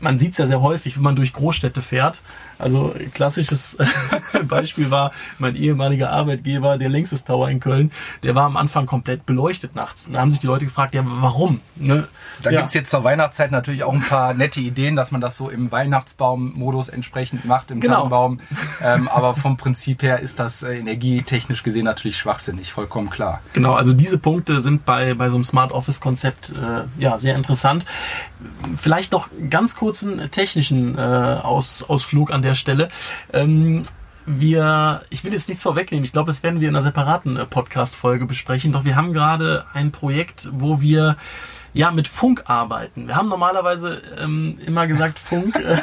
man 0.02 0.18
sieht 0.18 0.32
es 0.32 0.38
ja 0.38 0.46
sehr 0.46 0.60
häufig, 0.60 0.96
wenn 0.96 1.04
man 1.04 1.16
durch 1.16 1.32
Großstädte 1.32 1.80
fährt. 1.80 2.22
Also 2.58 2.94
klassisches 3.14 3.76
Beispiel 4.48 4.90
war 4.90 5.12
mein 5.38 5.56
ehemaliger 5.56 6.10
Arbeitgeber, 6.10 6.78
der 6.78 6.88
Längstes 6.88 7.24
Tower 7.24 7.48
in 7.48 7.60
Köln, 7.60 7.90
der 8.22 8.34
war 8.34 8.44
am 8.44 8.56
Anfang 8.56 8.86
komplett 8.86 9.26
beleuchtet 9.26 9.74
nachts. 9.74 10.06
Und 10.06 10.12
da 10.12 10.20
haben 10.20 10.30
sich 10.30 10.40
die 10.40 10.46
Leute 10.46 10.64
gefragt, 10.64 10.94
ja, 10.94 11.02
warum? 11.04 11.60
Ne? 11.76 12.06
Da 12.42 12.50
ja. 12.50 12.60
gibt's 12.60 12.74
jetzt 12.74 12.90
zur 12.90 13.04
Weihnachtszeit 13.04 13.50
natürlich 13.50 13.84
auch 13.84 13.92
ein 13.92 14.02
paar 14.02 14.34
nette 14.34 14.60
Ideen, 14.60 14.96
dass 14.96 15.10
man 15.12 15.20
das 15.20 15.36
so 15.36 15.48
im 15.48 15.72
Weihnachtsbaum-Modus 15.72 16.88
entsprechend 16.88 17.44
macht, 17.44 17.70
im 17.70 17.80
genau. 17.80 17.96
Tannenbaum. 17.96 18.40
Ähm, 18.80 19.08
aber 19.08 19.34
vom 19.34 19.56
Prinzip 19.56 20.02
her 20.02 20.20
ist 20.20 20.38
das 20.38 20.62
äh, 20.62 20.78
energietechnisch 20.78 21.62
gesehen 21.62 21.84
natürlich 21.84 22.16
schwachsinnig, 22.16 22.72
vollkommen 22.72 23.10
klar. 23.10 23.40
Genau, 23.52 23.74
also 23.74 23.92
diese 23.92 24.18
Punkte 24.18 24.60
sind 24.60 24.84
bei, 24.84 25.14
bei 25.14 25.28
so 25.28 25.36
einem 25.36 25.44
Smart 25.44 25.72
Office-Konzept 25.72 26.50
äh, 26.50 26.84
ja, 27.00 27.18
sehr 27.18 27.36
interessant. 27.36 27.84
Vielleicht 28.76 29.12
noch 29.12 29.28
ganz 29.50 29.76
kurzen 29.92 30.30
technischen 30.30 30.96
äh, 30.96 31.00
Aus, 31.02 31.82
Ausflug 31.82 32.32
an 32.32 32.40
der 32.40 32.54
Stelle. 32.54 32.88
Ähm, 33.30 33.82
wir, 34.24 35.02
ich 35.10 35.22
will 35.22 35.34
jetzt 35.34 35.48
nichts 35.48 35.62
vorwegnehmen, 35.62 36.02
ich 36.02 36.12
glaube, 36.12 36.28
das 36.28 36.42
werden 36.42 36.62
wir 36.62 36.68
in 36.70 36.74
einer 36.74 36.82
separaten 36.82 37.36
äh, 37.36 37.44
Podcast-Folge 37.44 38.24
besprechen, 38.24 38.72
doch 38.72 38.84
wir 38.84 38.96
haben 38.96 39.12
gerade 39.12 39.66
ein 39.74 39.92
Projekt, 39.92 40.48
wo 40.50 40.80
wir 40.80 41.18
ja, 41.74 41.90
mit 41.90 42.08
Funk 42.08 42.44
arbeiten. 42.46 43.08
Wir 43.08 43.16
haben 43.16 43.28
normalerweise 43.28 44.00
ähm, 44.18 44.58
immer 44.64 44.86
gesagt, 44.86 45.18
Funk 45.18 45.56
äh, 45.56 45.78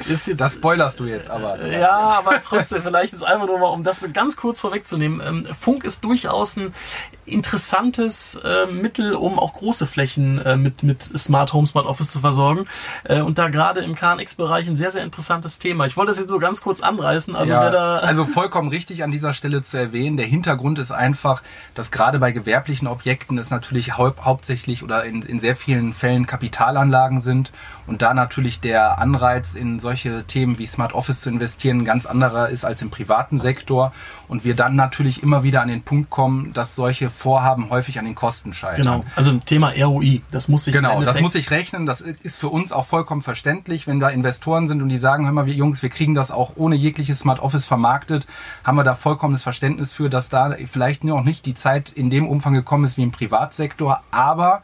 ist 0.00 0.26
jetzt. 0.26 0.40
Das 0.40 0.54
spoilerst 0.54 1.00
du 1.00 1.04
jetzt 1.04 1.30
aber. 1.30 1.60
Äh, 1.60 1.80
ja, 1.80 1.90
aber 1.90 2.40
trotzdem, 2.42 2.82
vielleicht 2.82 3.14
ist 3.14 3.22
einfach 3.22 3.46
nur 3.46 3.58
mal, 3.58 3.68
um 3.68 3.82
das 3.82 4.06
ganz 4.12 4.36
kurz 4.36 4.60
vorwegzunehmen. 4.60 5.22
Ähm, 5.26 5.46
Funk 5.58 5.84
ist 5.84 6.04
durchaus 6.04 6.56
ein 6.56 6.74
interessantes 7.24 8.38
äh, 8.42 8.66
Mittel, 8.66 9.14
um 9.14 9.38
auch 9.38 9.54
große 9.54 9.86
Flächen 9.86 10.38
äh, 10.38 10.56
mit, 10.56 10.82
mit 10.82 11.02
Smart 11.02 11.52
Home, 11.52 11.66
Smart 11.66 11.86
Office 11.86 12.10
zu 12.10 12.20
versorgen. 12.20 12.66
Äh, 13.04 13.20
und 13.20 13.38
da 13.38 13.48
gerade 13.48 13.80
im 13.80 13.94
KNX-Bereich 13.94 14.68
ein 14.68 14.76
sehr, 14.76 14.90
sehr 14.90 15.04
interessantes 15.04 15.58
Thema. 15.58 15.86
Ich 15.86 15.96
wollte 15.96 16.10
das 16.10 16.18
jetzt 16.18 16.30
nur 16.30 16.40
ganz 16.40 16.60
kurz 16.60 16.80
anreißen. 16.80 17.36
Also, 17.36 17.52
ja, 17.52 17.70
da 17.70 17.98
also 17.98 18.24
vollkommen 18.24 18.68
richtig 18.68 19.04
an 19.04 19.10
dieser 19.10 19.34
Stelle 19.34 19.62
zu 19.62 19.76
erwähnen. 19.76 20.16
Der 20.16 20.26
Hintergrund 20.26 20.78
ist 20.78 20.90
einfach, 20.90 21.42
dass 21.74 21.90
gerade 21.90 22.18
bei 22.18 22.32
gewerblichen 22.32 22.88
Objekten 22.88 23.38
es 23.38 23.50
natürlich 23.50 23.96
hau 23.96 24.12
hauptsächlich 24.20 24.82
oder 24.82 25.04
in, 25.04 25.22
in 25.22 25.38
sehr 25.38 25.56
vielen 25.56 25.92
Fällen 25.92 26.26
Kapitalanlagen 26.26 27.20
sind 27.20 27.52
und 27.86 28.02
da 28.02 28.14
natürlich 28.14 28.60
der 28.60 28.98
Anreiz 28.98 29.54
in 29.54 29.80
solche 29.80 30.24
Themen 30.24 30.58
wie 30.58 30.66
Smart 30.66 30.92
Office 30.92 31.20
zu 31.20 31.30
investieren 31.30 31.80
ein 31.80 31.84
ganz 31.84 32.06
anderer 32.06 32.48
ist 32.48 32.64
als 32.64 32.82
im 32.82 32.90
privaten 32.90 33.38
Sektor 33.38 33.92
und 34.28 34.44
wir 34.44 34.54
dann 34.54 34.76
natürlich 34.76 35.22
immer 35.22 35.42
wieder 35.42 35.62
an 35.62 35.68
den 35.68 35.82
Punkt 35.82 36.10
kommen, 36.10 36.52
dass 36.52 36.74
solche 36.74 37.10
Vorhaben 37.12 37.70
häufig 37.70 37.98
an 37.98 38.04
den 38.04 38.14
Kosten 38.14 38.52
scheitern. 38.52 38.82
Genau, 38.82 39.04
also 39.16 39.30
ein 39.30 39.44
Thema 39.44 39.72
ROI, 39.76 40.22
das 40.30 40.48
muss 40.48 40.64
sich 40.64 40.74
Genau, 40.74 41.02
das 41.02 41.20
muss 41.20 41.32
sich 41.32 41.50
rechnen, 41.50 41.86
das 41.86 42.00
ist 42.00 42.36
für 42.36 42.48
uns 42.48 42.72
auch 42.72 42.86
vollkommen 42.86 43.22
verständlich, 43.22 43.86
wenn 43.86 44.00
da 44.00 44.08
Investoren 44.08 44.68
sind 44.68 44.82
und 44.82 44.88
die 44.88 44.98
sagen, 44.98 45.26
hör 45.26 45.32
mal, 45.32 45.46
wir 45.46 45.54
Jungs, 45.54 45.82
wir 45.82 45.90
kriegen 45.90 46.14
das 46.14 46.30
auch 46.30 46.52
ohne 46.56 46.76
jegliches 46.76 47.20
Smart 47.20 47.40
Office 47.40 47.64
vermarktet, 47.64 48.26
haben 48.64 48.76
wir 48.76 48.84
da 48.84 48.94
vollkommenes 48.94 49.42
Verständnis 49.42 49.92
für, 49.92 50.10
dass 50.10 50.28
da 50.28 50.54
vielleicht 50.70 51.04
noch 51.04 51.22
nicht 51.22 51.46
die 51.46 51.54
Zeit 51.54 51.90
in 51.90 52.10
dem 52.10 52.28
Umfang 52.28 52.54
gekommen 52.54 52.84
ist 52.84 52.96
wie 52.96 53.02
im 53.02 53.12
Privatsektor, 53.12 54.02
aber 54.10 54.62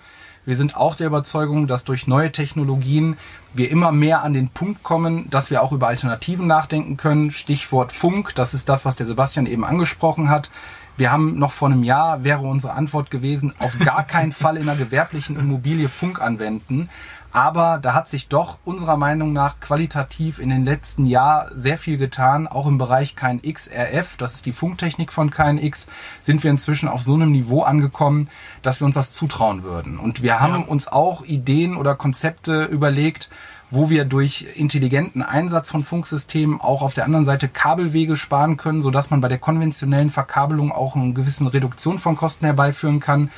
wir 0.48 0.56
sind 0.56 0.78
auch 0.78 0.94
der 0.94 1.08
Überzeugung, 1.08 1.66
dass 1.66 1.84
durch 1.84 2.06
neue 2.06 2.32
Technologien 2.32 3.18
wir 3.52 3.70
immer 3.70 3.92
mehr 3.92 4.22
an 4.22 4.32
den 4.32 4.48
Punkt 4.48 4.82
kommen, 4.82 5.28
dass 5.28 5.50
wir 5.50 5.62
auch 5.62 5.72
über 5.72 5.88
Alternativen 5.88 6.46
nachdenken 6.46 6.96
können. 6.96 7.30
Stichwort 7.30 7.92
Funk, 7.92 8.34
das 8.34 8.54
ist 8.54 8.66
das, 8.66 8.86
was 8.86 8.96
der 8.96 9.04
Sebastian 9.04 9.44
eben 9.44 9.62
angesprochen 9.62 10.30
hat. 10.30 10.50
Wir 10.98 11.12
haben 11.12 11.38
noch 11.38 11.52
vor 11.52 11.68
einem 11.68 11.84
Jahr, 11.84 12.24
wäre 12.24 12.40
unsere 12.40 12.72
Antwort 12.72 13.12
gewesen, 13.12 13.54
auf 13.60 13.78
gar 13.78 14.02
keinen 14.02 14.32
Fall 14.32 14.56
in 14.56 14.68
einer 14.68 14.76
gewerblichen 14.76 15.38
Immobilie 15.38 15.88
Funk 15.88 16.20
anwenden. 16.20 16.88
Aber 17.30 17.78
da 17.80 17.94
hat 17.94 18.08
sich 18.08 18.26
doch 18.26 18.58
unserer 18.64 18.96
Meinung 18.96 19.32
nach 19.32 19.60
qualitativ 19.60 20.40
in 20.40 20.48
den 20.48 20.64
letzten 20.64 21.04
Jahren 21.04 21.56
sehr 21.56 21.78
viel 21.78 21.98
getan. 21.98 22.48
Auch 22.48 22.66
im 22.66 22.78
Bereich 22.78 23.14
KNX 23.14 23.70
RF, 23.70 24.16
das 24.16 24.34
ist 24.34 24.46
die 24.46 24.52
Funktechnik 24.52 25.12
von 25.12 25.30
KNX, 25.30 25.86
sind 26.20 26.42
wir 26.42 26.50
inzwischen 26.50 26.88
auf 26.88 27.02
so 27.02 27.14
einem 27.14 27.30
Niveau 27.30 27.62
angekommen, 27.62 28.28
dass 28.62 28.80
wir 28.80 28.86
uns 28.86 28.96
das 28.96 29.12
zutrauen 29.12 29.62
würden. 29.62 29.98
Und 29.98 30.22
wir 30.22 30.40
haben 30.40 30.62
ja. 30.62 30.66
uns 30.66 30.88
auch 30.88 31.24
Ideen 31.24 31.76
oder 31.76 31.94
Konzepte 31.94 32.64
überlegt, 32.64 33.30
wo 33.70 33.90
wir 33.90 34.04
durch 34.04 34.46
intelligenten 34.54 35.22
Einsatz 35.22 35.70
von 35.70 35.84
Funksystemen 35.84 36.60
auch 36.60 36.82
auf 36.82 36.94
der 36.94 37.04
anderen 37.04 37.24
Seite 37.24 37.48
Kabelwege 37.48 38.16
sparen 38.16 38.56
können, 38.56 38.80
sodass 38.82 39.10
man 39.10 39.20
bei 39.20 39.28
der 39.28 39.38
konventionellen 39.38 40.10
Verkabelung 40.10 40.72
auch 40.72 40.96
eine 40.96 41.12
gewisse 41.12 41.52
Reduktion 41.52 41.98
von 41.98 42.16
Kosten 42.16 42.46
herbeiführen 42.46 43.00
kann. 43.00 43.30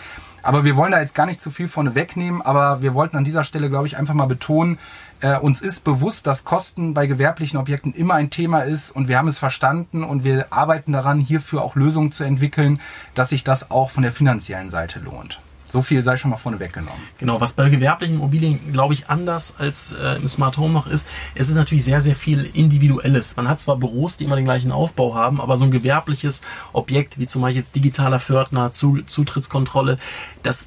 Aber 0.43 0.65
wir 0.65 0.77
wollen 0.77 0.93
da 0.93 1.01
jetzt 1.01 1.15
gar 1.15 1.27
nicht 1.27 1.41
zu 1.41 1.51
viel 1.51 1.69
vorne 1.69 1.95
wegnehmen, 1.95 2.41
aber 2.41 2.81
wir 2.81 2.95
wollten 2.95 3.17
an 3.17 3.25
dieser 3.25 3.45
Stelle, 3.45 3.69
glaube 3.69 3.87
ich, 3.87 3.97
einfach 3.99 4.15
mal 4.15 4.27
betonen, 4.27 4.79
äh, 5.21 5.39
uns 5.39 5.61
ist 5.61 5.85
bewusst, 5.85 6.27
dass 6.27 6.45
Kosten 6.45 6.95
bei 6.95 7.07
gewerblichen 7.07 7.59
Objekten 7.59 7.93
immer 7.93 8.15
ein 8.15 8.31
Thema 8.31 8.61
ist 8.61 8.91
und 8.91 9.09
wir 9.09 9.19
haben 9.19 9.29
es 9.29 9.39
verstanden 9.39 10.03
und 10.03 10.25
wir 10.25 10.51
arbeiten 10.51 10.93
daran, 10.93 11.21
hierfür 11.21 11.63
auch 11.63 11.77
Lösungen 11.77 12.11
zu 12.11 12.25
entwickeln, 12.25 12.81
dass 13.15 13.29
sich 13.29 13.45
das 13.45 13.71
auch 13.71 13.91
von 13.91 14.03
der 14.03 14.13
finanziellen 14.13 14.71
Seite 14.71 14.99
lohnt. 14.99 15.41
So 15.71 15.83
viel 15.83 16.03
sei 16.03 16.17
schon 16.17 16.31
mal 16.31 16.37
vorne 16.37 16.59
weggenommen. 16.59 17.01
Genau, 17.19 17.41
was 17.41 17.53
bei 17.53 17.69
gewerblichen 17.69 18.17
Immobilien, 18.17 18.73
glaube 18.73 18.93
ich, 18.95 19.09
anders 19.09 19.55
als 19.59 19.93
äh, 19.93 20.17
im 20.17 20.27
Smart 20.27 20.59
Home 20.59 20.75
noch 20.75 20.87
ist, 20.87 21.07
es 21.35 21.49
ist 21.49 21.55
natürlich 21.55 21.85
sehr, 21.85 22.01
sehr 22.01 22.17
viel 22.17 22.51
Individuelles. 22.53 23.37
Man 23.37 23.49
hat 23.49 23.61
zwar 23.61 23.77
Büros, 23.77 24.17
die 24.17 24.25
immer 24.25 24.37
den 24.37 24.45
gleichen 24.45 24.73
Aufbau 24.73 25.15
haben, 25.15 25.41
aber 25.41 25.57
so 25.57 25.65
ein 25.65 25.71
gewerbliches 25.71 26.43
Objekt, 26.73 27.19
wie 27.19 27.27
zum 27.27 27.43
Beispiel 27.43 27.61
jetzt 27.61 27.77
digitaler 27.77 28.19
Fördner, 28.19 28.73
Zutrittskontrolle, 28.73 29.99
das 30.43 30.67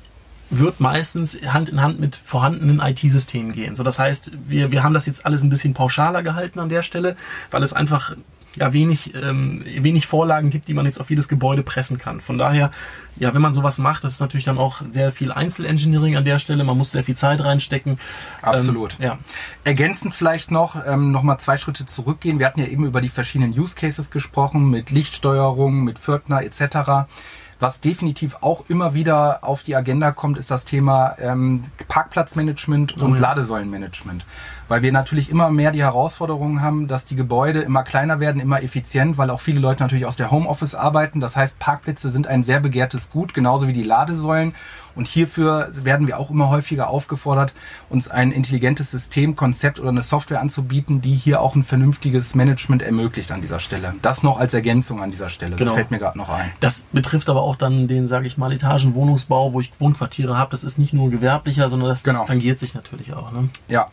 wird 0.49 0.79
meistens 0.79 1.37
Hand 1.47 1.69
in 1.69 1.81
Hand 1.81 1.99
mit 1.99 2.15
vorhandenen 2.15 2.79
IT-Systemen 2.79 3.53
gehen. 3.53 3.75
So, 3.75 3.83
das 3.83 3.99
heißt, 3.99 4.31
wir, 4.47 4.71
wir 4.71 4.83
haben 4.83 4.93
das 4.93 5.05
jetzt 5.05 5.25
alles 5.25 5.41
ein 5.41 5.49
bisschen 5.49 5.73
pauschaler 5.73 6.21
gehalten 6.21 6.59
an 6.59 6.69
der 6.69 6.83
Stelle, 6.83 7.15
weil 7.51 7.63
es 7.63 7.73
einfach 7.73 8.15
ja 8.55 8.73
wenig, 8.73 9.13
ähm, 9.15 9.63
wenig 9.65 10.07
Vorlagen 10.07 10.49
gibt, 10.49 10.67
die 10.67 10.73
man 10.73 10.85
jetzt 10.85 10.99
auf 10.99 11.09
jedes 11.09 11.27
Gebäude 11.27 11.63
pressen 11.63 11.97
kann. 11.97 12.21
Von 12.21 12.37
daher, 12.37 12.71
ja, 13.17 13.33
wenn 13.33 13.41
man 13.41 13.53
sowas 13.53 13.77
macht, 13.77 14.03
das 14.03 14.13
ist 14.13 14.19
natürlich 14.19 14.45
dann 14.45 14.57
auch 14.57 14.81
sehr 14.89 15.11
viel 15.11 15.31
Einzelengineering 15.31 16.17
an 16.17 16.25
der 16.25 16.39
Stelle. 16.39 16.63
Man 16.63 16.77
muss 16.77 16.91
sehr 16.91 17.03
viel 17.03 17.15
Zeit 17.15 17.43
reinstecken. 17.43 17.99
Absolut. 18.41 18.97
Ähm, 18.99 19.05
ja. 19.05 19.17
Ergänzend 19.63 20.15
vielleicht 20.15 20.51
noch, 20.51 20.75
ähm, 20.85 21.11
noch 21.11 21.23
mal 21.23 21.37
zwei 21.37 21.57
Schritte 21.57 21.85
zurückgehen. 21.85 22.39
Wir 22.39 22.45
hatten 22.45 22.59
ja 22.59 22.67
eben 22.67 22.85
über 22.85 23.01
die 23.01 23.09
verschiedenen 23.09 23.57
Use 23.57 23.75
Cases 23.75 24.11
gesprochen, 24.11 24.69
mit 24.69 24.91
Lichtsteuerung, 24.91 25.83
mit 25.83 25.99
Pförtner 25.99 26.43
etc. 26.43 27.07
Was 27.59 27.79
definitiv 27.79 28.35
auch 28.41 28.65
immer 28.67 28.93
wieder 28.93 29.43
auf 29.43 29.63
die 29.63 29.75
Agenda 29.75 30.11
kommt, 30.11 30.37
ist 30.37 30.51
das 30.51 30.65
Thema 30.65 31.15
ähm, 31.19 31.63
Parkplatzmanagement 31.87 33.01
und 33.01 33.13
oh 33.13 33.15
ja. 33.15 33.21
Ladesäulenmanagement 33.21 34.25
weil 34.67 34.81
wir 34.81 34.91
natürlich 34.91 35.29
immer 35.29 35.49
mehr 35.49 35.71
die 35.71 35.83
Herausforderungen 35.83 36.61
haben, 36.61 36.87
dass 36.87 37.05
die 37.05 37.15
Gebäude 37.15 37.61
immer 37.61 37.83
kleiner 37.83 38.19
werden, 38.19 38.41
immer 38.41 38.63
effizient, 38.63 39.17
weil 39.17 39.29
auch 39.29 39.41
viele 39.41 39.59
Leute 39.59 39.83
natürlich 39.83 40.05
aus 40.05 40.15
der 40.15 40.31
Homeoffice 40.31 40.75
arbeiten. 40.75 41.19
Das 41.19 41.35
heißt, 41.35 41.59
Parkplätze 41.59 42.09
sind 42.09 42.27
ein 42.27 42.43
sehr 42.43 42.59
begehrtes 42.59 43.09
Gut, 43.09 43.33
genauso 43.33 43.67
wie 43.67 43.73
die 43.73 43.83
Ladesäulen. 43.83 44.53
Und 44.95 45.07
hierfür 45.07 45.69
werden 45.73 46.07
wir 46.07 46.19
auch 46.19 46.29
immer 46.29 46.49
häufiger 46.49 46.89
aufgefordert, 46.89 47.53
uns 47.89 48.07
ein 48.07 48.31
intelligentes 48.31 48.91
Systemkonzept 48.91 49.79
oder 49.79 49.89
eine 49.89 50.03
Software 50.03 50.39
anzubieten, 50.39 51.01
die 51.01 51.15
hier 51.15 51.41
auch 51.41 51.55
ein 51.55 51.63
vernünftiges 51.63 52.35
Management 52.35 52.83
ermöglicht 52.83 53.31
an 53.31 53.41
dieser 53.41 53.59
Stelle. 53.59 53.95
Das 54.01 54.21
noch 54.21 54.39
als 54.39 54.53
Ergänzung 54.53 55.01
an 55.01 55.09
dieser 55.09 55.29
Stelle. 55.29 55.55
Genau. 55.55 55.69
Das 55.69 55.75
fällt 55.75 55.91
mir 55.91 55.97
gerade 55.97 56.17
noch 56.17 56.29
ein. 56.29 56.51
Das 56.59 56.85
betrifft 56.91 57.29
aber 57.29 57.41
auch 57.41 57.55
dann 57.55 57.87
den, 57.87 58.07
sage 58.07 58.27
ich 58.27 58.37
mal, 58.37 58.51
Etagenwohnungsbau, 58.51 59.53
wo 59.53 59.59
ich 59.59 59.71
Wohnquartiere 59.79 60.37
habe. 60.37 60.51
Das 60.51 60.63
ist 60.63 60.77
nicht 60.77 60.93
nur 60.93 61.09
gewerblicher, 61.09 61.69
sondern 61.69 61.89
das, 61.89 62.03
genau. 62.03 62.19
das 62.19 62.27
tangiert 62.27 62.59
sich 62.59 62.75
natürlich 62.75 63.13
auch. 63.13 63.31
Ne? 63.31 63.49
Ja, 63.67 63.87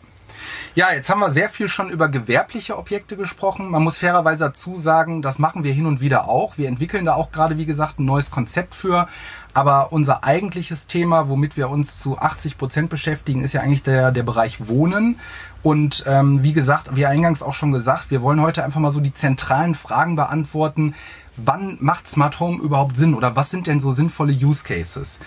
ja, 0.73 0.93
jetzt 0.93 1.09
haben 1.09 1.19
wir 1.19 1.31
sehr 1.31 1.49
viel 1.49 1.67
schon 1.67 1.89
über 1.89 2.07
gewerbliche 2.07 2.77
Objekte 2.77 3.17
gesprochen. 3.17 3.69
Man 3.69 3.83
muss 3.83 3.97
fairerweise 3.97 4.45
dazu 4.45 4.77
sagen, 4.77 5.21
das 5.21 5.37
machen 5.37 5.63
wir 5.63 5.73
hin 5.73 5.85
und 5.85 5.99
wieder 5.99 6.29
auch. 6.29 6.57
Wir 6.57 6.69
entwickeln 6.69 7.05
da 7.05 7.15
auch 7.15 7.31
gerade, 7.31 7.57
wie 7.57 7.65
gesagt, 7.65 7.99
ein 7.99 8.05
neues 8.05 8.31
Konzept 8.31 8.73
für. 8.73 9.07
Aber 9.53 9.91
unser 9.91 10.23
eigentliches 10.23 10.87
Thema, 10.87 11.27
womit 11.27 11.57
wir 11.57 11.69
uns 11.69 11.99
zu 11.99 12.17
80 12.17 12.57
Prozent 12.57 12.89
beschäftigen, 12.89 13.41
ist 13.41 13.51
ja 13.51 13.61
eigentlich 13.61 13.83
der, 13.83 14.11
der 14.11 14.23
Bereich 14.23 14.67
Wohnen. 14.67 15.19
Und 15.61 16.05
ähm, 16.07 16.41
wie 16.41 16.53
gesagt, 16.53 16.95
wie 16.95 17.05
eingangs 17.05 17.43
auch 17.43 17.53
schon 17.53 17.71
gesagt, 17.71 18.09
wir 18.09 18.21
wollen 18.21 18.41
heute 18.41 18.63
einfach 18.63 18.79
mal 18.79 18.91
so 18.91 19.01
die 19.01 19.13
zentralen 19.13 19.75
Fragen 19.75 20.15
beantworten. 20.15 20.95
Wann 21.37 21.77
macht 21.81 22.07
Smart 22.07 22.39
Home 22.39 22.61
überhaupt 22.61 22.95
Sinn 22.95 23.13
oder 23.13 23.35
was 23.35 23.49
sind 23.49 23.67
denn 23.67 23.79
so 23.79 23.91
sinnvolle 23.91 24.33
Use 24.33 24.63
Cases? 24.63 25.19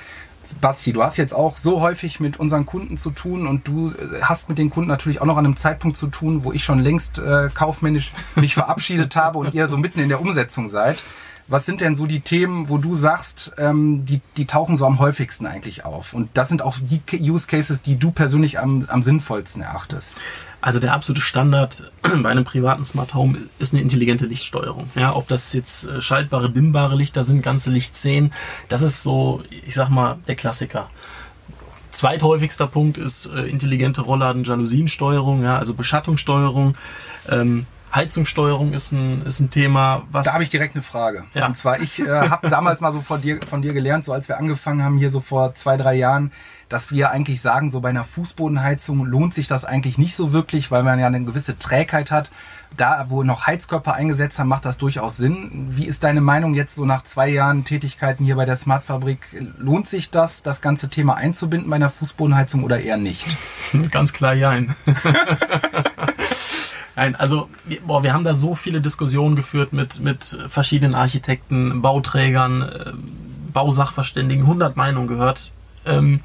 Basti, 0.61 0.93
du 0.93 1.03
hast 1.03 1.17
jetzt 1.17 1.35
auch 1.35 1.59
so 1.59 1.81
häufig 1.81 2.21
mit 2.21 2.39
unseren 2.39 2.67
Kunden 2.67 2.97
zu 2.97 3.11
tun 3.11 3.47
und 3.47 3.67
du 3.67 3.89
äh, 3.89 4.23
hast 4.23 4.49
mit 4.49 4.59
den 4.59 4.71
Kunden 4.71 4.89
natürlich 4.89 5.21
auch 5.21 5.27
noch 5.27 5.37
an 5.37 5.45
einem 5.45 5.57
Zeitpunkt 5.57 5.97
zu 5.97 6.07
tun, 6.09 6.45
wo 6.45 6.53
ich 6.53 6.65
schon 6.65 6.81
längst 6.81 7.19
äh, 7.19 7.51
kaufmännisch 7.53 8.13
mich 8.35 8.55
verabschiedet 8.55 9.17
habe 9.17 9.39
und 9.39 9.55
ihr 9.55 9.69
so 9.69 9.77
mitten 9.77 10.01
in 10.01 10.09
der 10.09 10.21
Umsetzung 10.21 10.69
seid. 10.69 11.03
Was 11.47 11.67
sind 11.67 11.83
denn 11.83 11.95
so 11.95 12.07
die 12.07 12.21
Themen, 12.21 12.71
wo 12.71 12.79
du 12.79 12.95
sagst, 12.97 13.53
ähm, 13.59 14.07
die, 14.07 14.23
die 14.39 14.47
tauchen 14.47 14.79
so 14.79 14.87
am 14.87 14.99
häufigsten 14.99 15.47
eigentlich 15.47 15.85
auf? 15.85 16.15
Und 16.15 16.31
das 16.33 16.49
sind 16.49 16.63
auch 16.63 16.79
die 16.81 17.03
Use 17.21 17.47
Cases, 17.47 17.83
die 17.83 17.97
du 17.97 18.13
persönlich 18.13 18.59
am, 18.59 18.87
am 18.89 19.03
sinnvollsten 19.03 19.61
erachtest. 19.61 20.15
Also 20.65 20.81
der 20.81 20.95
absolute 20.95 21.21
Standard 21.21 21.83
bei 22.23 22.31
einem 22.31 22.45
privaten 22.45 22.87
Smart 22.87 23.13
Home 23.13 23.37
ist 23.59 23.75
eine 23.75 23.83
intelligente 23.83 24.25
Lichtsteuerung. 24.25 24.89
Ja, 24.95 25.15
ob 25.15 25.29
das 25.29 25.53
jetzt 25.53 25.87
äh, 25.87 26.01
schaltbare, 26.01 26.49
dimmbare 26.49 26.97
Lichter 26.97 27.23
sind, 27.23 27.43
ganze 27.43 27.69
Lichtszenen, 27.69 28.33
das 28.71 28.81
ist 28.81 29.03
so, 29.03 29.43
ich 29.67 29.75
sag 29.75 29.91
mal, 29.91 30.17
der 30.27 30.37
Klassiker. 30.37 30.89
Zweithäufigster 31.91 32.67
Punkt 32.67 32.97
ist 32.97 33.27
äh, 33.27 33.43
intelligente 33.43 34.01
Rollladen, 34.01 34.45
Jalousiensteuerung, 34.45 35.43
ja, 35.43 35.59
also 35.59 35.75
Beschattungssteuerung. 35.75 36.77
Ähm, 37.29 37.67
Heizungssteuerung 37.95 38.73
ist 38.73 38.93
ein, 38.93 39.25
ist 39.25 39.41
ein 39.41 39.51
Thema, 39.51 40.03
was. 40.11 40.27
Da 40.27 40.33
habe 40.33 40.43
ich 40.43 40.51
direkt 40.51 40.75
eine 40.75 40.83
Frage. 40.83 41.25
Ja. 41.33 41.47
Und 41.47 41.57
zwar, 41.57 41.81
ich 41.81 42.01
äh, 42.01 42.09
habe 42.09 42.49
damals 42.51 42.81
mal 42.81 42.93
so 42.93 43.01
von 43.01 43.21
dir, 43.21 43.39
von 43.49 43.63
dir 43.63 43.73
gelernt, 43.73 44.05
so 44.05 44.13
als 44.13 44.29
wir 44.29 44.39
angefangen 44.39 44.83
haben, 44.83 44.99
hier 44.99 45.11
so 45.11 45.21
vor 45.21 45.55
zwei, 45.55 45.77
drei 45.77 45.95
Jahren, 45.95 46.33
dass 46.69 46.91
wir 46.91 47.11
eigentlich 47.11 47.41
sagen, 47.41 47.71
so 47.71 47.81
bei 47.81 47.91
einer 47.91 48.03
Fußbodenheizung 48.03 49.05
lohnt 49.05 49.33
sich 49.33 49.47
das 49.47 49.65
eigentlich 49.65 49.97
nicht 49.97 50.17
so 50.17 50.33
wirklich, 50.33 50.71
weil 50.71 50.83
man 50.83 50.99
ja 50.99 51.07
eine 51.07 51.23
gewisse 51.23 51.57
Trägheit 51.57 52.11
hat. 52.11 52.31
Da, 52.77 53.07
wo 53.09 53.23
noch 53.23 53.47
Heizkörper 53.47 53.95
eingesetzt 53.95 54.41
haben, 54.41 54.49
macht 54.49 54.65
das 54.65 54.79
durchaus 54.79 55.17
Sinn. 55.17 55.69
Wie 55.71 55.87
ist 55.87 56.03
deine 56.03 56.21
Meinung 56.21 56.55
jetzt 56.55 56.75
so 56.75 56.85
nach 56.85 57.05
zwei 57.05 57.29
Jahren 57.29 57.65
Tätigkeiten 57.65 58.25
hier 58.25 58.35
bei 58.35 58.45
der 58.45 58.57
Smartfabrik? 58.57 59.21
Lohnt 59.59 59.87
sich 59.87 60.11
das, 60.11 60.43
das 60.43 60.61
ganze 60.61 60.89
Thema 60.89 61.15
einzubinden 61.15 61.71
bei 61.71 61.77
einer 61.77 61.91
Fußbodenheizung 61.91 62.65
oder 62.65 62.81
eher 62.81 62.97
nicht? 62.97 63.25
Ganz 63.93 64.13
klar, 64.13 64.35
ja. 64.35 64.59
Nein, 66.97 67.17
also 67.17 67.49
boah, 67.87 68.03
wir 68.03 68.13
haben 68.13 68.25
da 68.25 68.35
so 68.35 68.55
viele 68.55 68.81
Diskussionen 68.81 69.37
geführt 69.37 69.73
mit, 69.73 70.01
mit 70.01 70.39
verschiedenen 70.49 70.95
Architekten, 70.95 71.83
Bauträgern, 71.83 72.63
äh, 72.63 72.93
Bausachverständigen, 73.53 74.45
100 74.45 74.77
Meinungen 74.77 75.09
gehört. 75.09 75.53
Ähm, 75.87 76.21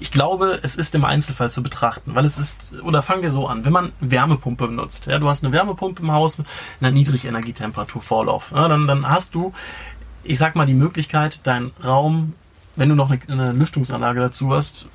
ich 0.00 0.12
glaube, 0.12 0.60
es 0.62 0.76
ist 0.76 0.94
im 0.94 1.04
Einzelfall 1.04 1.50
zu 1.50 1.62
betrachten, 1.62 2.14
weil 2.14 2.24
es 2.24 2.38
ist, 2.38 2.80
oder 2.82 3.02
fangen 3.02 3.22
wir 3.22 3.32
so 3.32 3.48
an, 3.48 3.64
wenn 3.64 3.72
man 3.72 3.92
Wärmepumpe 4.00 4.68
benutzt, 4.68 5.06
ja, 5.06 5.18
du 5.18 5.28
hast 5.28 5.42
eine 5.42 5.52
Wärmepumpe 5.52 6.02
im 6.02 6.12
Haus 6.12 6.38
mit 6.38 6.46
einer 6.80 6.92
Niedrigenergietemperatur 6.92 8.00
Vorlauf, 8.00 8.52
ja, 8.54 8.68
dann, 8.68 8.86
dann 8.86 9.08
hast 9.08 9.34
du, 9.34 9.52
ich 10.22 10.38
sag 10.38 10.54
mal, 10.54 10.66
die 10.66 10.74
Möglichkeit, 10.74 11.44
deinen 11.46 11.72
Raum, 11.82 12.34
wenn 12.76 12.88
du 12.88 12.94
noch 12.94 13.10
eine, 13.10 13.20
eine 13.28 13.52
Lüftungsanlage 13.52 14.20
dazu 14.20 14.54
hast, 14.54 14.86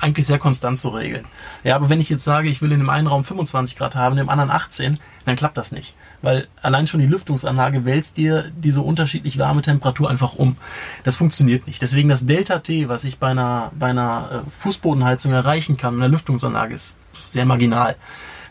eigentlich 0.00 0.26
sehr 0.26 0.38
konstant 0.38 0.78
zu 0.78 0.90
regeln. 0.90 1.24
Ja, 1.62 1.76
aber 1.76 1.88
wenn 1.88 2.00
ich 2.00 2.10
jetzt 2.10 2.24
sage, 2.24 2.48
ich 2.48 2.62
will 2.62 2.72
in 2.72 2.80
dem 2.80 2.90
einen 2.90 3.06
Raum 3.06 3.24
25 3.24 3.76
Grad 3.76 3.94
haben, 3.94 4.12
in 4.12 4.18
dem 4.18 4.28
anderen 4.28 4.50
18, 4.50 4.98
dann 5.24 5.36
klappt 5.36 5.56
das 5.56 5.72
nicht. 5.72 5.94
Weil 6.22 6.48
allein 6.62 6.86
schon 6.86 7.00
die 7.00 7.06
Lüftungsanlage 7.06 7.84
wälzt 7.84 8.16
dir 8.16 8.50
diese 8.56 8.80
unterschiedlich 8.80 9.38
warme 9.38 9.62
Temperatur 9.62 10.10
einfach 10.10 10.34
um. 10.34 10.56
Das 11.04 11.16
funktioniert 11.16 11.66
nicht. 11.66 11.82
Deswegen 11.82 12.08
das 12.08 12.26
Delta 12.26 12.58
T, 12.58 12.88
was 12.88 13.04
ich 13.04 13.18
bei 13.18 13.28
einer, 13.28 13.72
bei 13.78 13.88
einer 13.88 14.44
äh, 14.46 14.50
Fußbodenheizung 14.60 15.32
erreichen 15.32 15.76
kann, 15.76 15.94
in 15.94 16.00
der 16.00 16.08
Lüftungsanlage, 16.08 16.74
ist 16.74 16.96
sehr 17.28 17.44
marginal. 17.44 17.96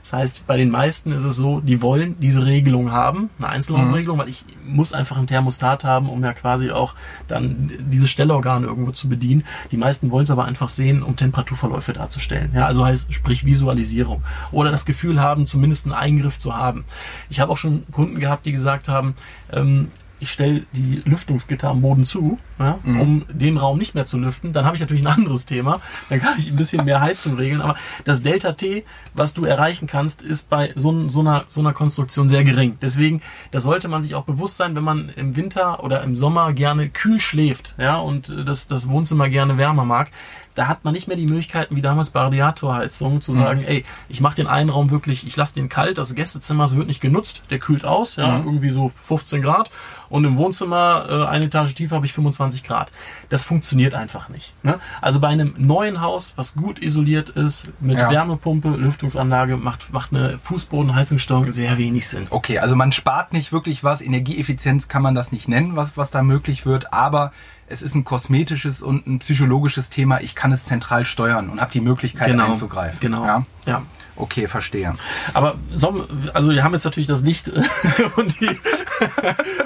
Das 0.04 0.12
heißt, 0.12 0.48
bei 0.48 0.58
den 0.58 0.70
meisten 0.70 1.14
ist 1.14 1.24
es 1.24 1.38
so, 1.38 1.62
die 1.62 1.82
wollen 1.82 2.20
diese 2.20 2.46
Regelung 2.46 2.92
haben, 2.92 3.30
eine 3.38 3.48
Einzelraumregelung, 3.48 4.18
mhm. 4.18 4.22
weil 4.22 4.30
ich 4.30 4.44
muss 4.66 4.92
einfach 4.92 5.18
ein 5.18 5.28
Thermostat 5.28 5.86
haben, 5.86 6.10
um 6.10 6.22
ja 6.22 6.34
quasi 6.34 6.72
auch 6.72 6.96
dann 7.30 7.72
diese 7.80 8.08
Stellorgane 8.08 8.68
irgendwo 8.68 8.92
zu 8.92 9.08
bedienen. 9.08 9.46
Die 9.72 9.78
meisten 9.78 10.12
wollen 10.12 10.26
es 10.26 10.32
aber 10.32 10.44
einfach 10.44 10.68
sehen, 10.68 11.04
um 11.04 11.16
Temperaturverläufe 11.16 11.94
darzustellen. 11.94 12.52
Ja, 12.54 12.66
also 12.66 12.84
heißt, 12.84 13.14
sprich 13.14 13.46
Visualisierung. 13.46 14.24
Oder 14.52 14.72
das 14.72 14.84
Gefühl 14.84 15.22
haben, 15.22 15.46
zumindest 15.46 15.86
einen 15.86 15.96
Eingriff 15.96 16.38
zu 16.38 16.54
haben. 16.54 16.84
Ich 17.30 17.40
habe 17.40 17.54
auch 17.54 17.58
schon 17.58 17.86
Kunden 17.94 18.20
gehabt, 18.20 18.46
die 18.46 18.52
gesagt 18.52 18.90
haben, 18.90 19.16
ähm, 19.54 19.90
ich 20.24 20.32
stelle 20.32 20.66
die 20.72 21.02
Lüftungsgitter 21.06 21.70
am 21.70 21.82
Boden 21.82 22.06
zu, 22.06 22.40
ja, 22.58 22.80
mhm. 22.84 23.02
um 23.02 23.26
den 23.30 23.58
Raum 23.58 23.78
nicht 23.78 23.94
mehr 23.94 24.06
zu 24.06 24.18
lüften, 24.18 24.54
dann 24.54 24.66
habe 24.66 24.76
ich 24.76 24.82
natürlich 24.82 25.04
ein 25.04 25.14
anderes 25.14 25.46
Thema. 25.46 25.82
Dann 26.10 26.20
kann 26.20 26.36
ich 26.38 26.50
ein 26.50 26.56
bisschen 26.56 26.86
mehr 26.86 27.02
Heizung 27.02 27.36
regeln. 27.36 27.62
Aber 27.62 27.76
das 28.06 28.22
Delta 28.22 28.54
T, 28.54 28.86
was 29.14 29.34
du 29.34 29.46
erreichen 29.46 29.86
kannst, 29.86 30.22
ist 30.22 30.50
bei 30.50 30.72
so, 30.76 31.10
so, 31.10 31.20
einer, 31.20 31.44
so 31.48 31.60
einer 31.60 31.74
Konstruktion 31.74 32.30
sehr 32.30 32.44
gering. 32.44 32.78
Deswegen, 32.82 33.22
da 33.52 33.60
sollte 33.60 33.90
man 33.90 34.02
sich 34.02 34.16
auch 34.16 34.24
bewusst 34.24 34.58
sein, 34.58 34.76
wenn 34.76 34.84
man 34.84 35.10
im 35.10 35.36
Winter 35.36 35.84
oder 35.84 36.02
im 36.04 36.16
Sommer 36.16 36.54
gerne 36.54 36.90
kühl 36.90 37.20
schläft 37.20 37.76
ja, 37.78 37.98
und 37.98 38.34
das, 38.46 38.68
das 38.68 38.88
Wohnzimmer 38.88 39.30
gerne 39.30 39.58
wärmer 39.58 39.86
mag, 39.86 40.10
da 40.56 40.68
hat 40.68 40.84
man 40.84 40.94
nicht 40.94 41.08
mehr 41.08 41.18
die 41.18 41.26
Möglichkeiten 41.26 41.76
wie 41.76 41.82
damals 41.82 42.10
bei 42.12 42.22
Radiatorheizung 42.22 43.22
zu 43.22 43.34
sagen, 43.34 43.62
mhm. 43.62 43.68
ey, 43.68 43.86
ich 44.10 44.22
mache 44.22 44.36
den 44.36 44.48
einen 44.48 44.70
Raum 44.70 44.92
wirklich, 44.92 45.26
ich 45.26 45.36
lasse 45.36 45.54
den 45.56 45.70
kalt, 45.70 45.98
das 45.98 46.16
Gästezimmer 46.16 46.70
wird 46.72 46.88
nicht 46.88 47.02
genutzt, 47.02 47.42
der 47.50 47.60
kühlt 47.60 47.86
aus, 47.86 48.16
ja, 48.16 48.40
mhm. 48.40 48.46
irgendwie 48.46 48.70
so 48.70 48.92
15 49.04 49.42
Grad 49.42 49.70
und 50.14 50.26
im 50.26 50.38
Wohnzimmer 50.38 51.06
äh, 51.10 51.26
eine 51.26 51.46
Etage 51.46 51.74
tiefer 51.74 51.96
habe 51.96 52.06
ich 52.06 52.14
25 52.14 52.64
Grad. 52.64 52.92
Das 53.30 53.44
funktioniert 53.44 53.96
einfach 53.96 54.30
nicht. 54.30 54.54
Ne? 54.64 54.80
Also 55.02 55.20
bei 55.20 55.30
einem 55.30 55.56
neuen 55.58 56.02
Haus, 56.02 56.34
was 56.36 56.54
gut 56.54 56.78
isoliert 56.78 57.30
ist, 57.30 57.68
mit 57.80 57.98
ja. 57.98 58.12
Wärmepumpe, 58.12 58.70
Lüftungsanlage, 58.70 59.58
macht, 59.58 59.92
macht 59.92 60.14
eine 60.14 60.38
Fußbodenheizungssteuerung 60.38 61.52
sehr 61.52 61.80
wenig 61.80 62.08
Sinn. 62.08 62.28
Okay, 62.30 62.60
also 62.60 62.76
man 62.76 62.92
spart 62.92 63.34
nicht 63.34 63.52
wirklich 63.52 63.84
was, 63.84 64.02
Energieeffizienz 64.02 64.88
kann 64.88 65.02
man 65.02 65.16
das 65.16 65.32
nicht 65.32 65.48
nennen, 65.48 65.76
was, 65.76 65.98
was 65.98 66.12
da 66.12 66.22
möglich 66.22 66.68
wird, 66.68 66.94
aber 66.94 67.32
es 67.68 67.82
ist 67.82 67.96
ein 67.96 68.04
kosmetisches 68.04 68.82
und 68.82 69.08
ein 69.08 69.20
psychologisches 69.20 69.90
Thema. 69.90 70.22
Ich 70.22 70.36
kann 70.36 70.52
es 70.52 70.66
zentral 70.66 71.06
steuern 71.06 71.50
und 71.50 71.62
habe 71.62 71.72
die 71.72 71.82
Möglichkeit 71.82 72.28
genau, 72.28 72.48
einzugreifen. 72.48 73.00
Genau. 73.00 73.26
Ja? 73.26 73.44
ja. 73.66 73.82
Okay, 74.16 74.48
verstehe. 74.48 74.94
Aber 75.34 75.56
so, 75.72 76.08
also 76.34 76.52
wir 76.52 76.64
haben 76.64 76.74
jetzt 76.74 76.84
natürlich 76.84 77.08
das 77.08 77.22
Licht 77.22 77.52
und 78.16 78.40
die, 78.40 78.60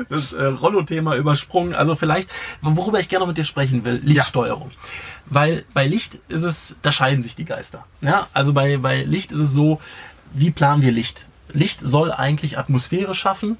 das 0.10 0.32
äh, 0.32 0.46
Rollo-Thema 0.46 1.16
übersprungen. 1.16 1.76
Also 1.76 1.96
vielleicht, 1.96 2.30
worüber 2.62 3.00
ich 3.00 3.10
gerne 3.10 3.26
mit 3.28 3.38
dir 3.38 3.44
sprechen 3.44 3.84
will, 3.84 4.00
Lichtsteuerung. 4.04 4.70
Ja. 4.70 4.78
Weil 5.26 5.66
bei 5.74 5.86
Licht 5.86 6.20
ist 6.30 6.44
es, 6.44 6.76
da 6.82 6.92
scheiden 6.92 7.22
sich 7.22 7.36
die 7.36 7.46
Geister. 7.46 7.84
Ja, 8.02 8.28
also 8.34 8.54
bei, 8.54 8.78
bei 8.78 9.04
Licht 9.04 9.32
ist 9.32 9.42
es 9.42 9.52
so, 9.52 9.82
wie 10.34 10.52
planen 10.52 10.82
wir 10.82 10.92
Licht? 10.92 11.26
Licht 11.52 11.80
soll 11.82 12.12
eigentlich 12.12 12.58
Atmosphäre 12.58 13.14
schaffen 13.14 13.58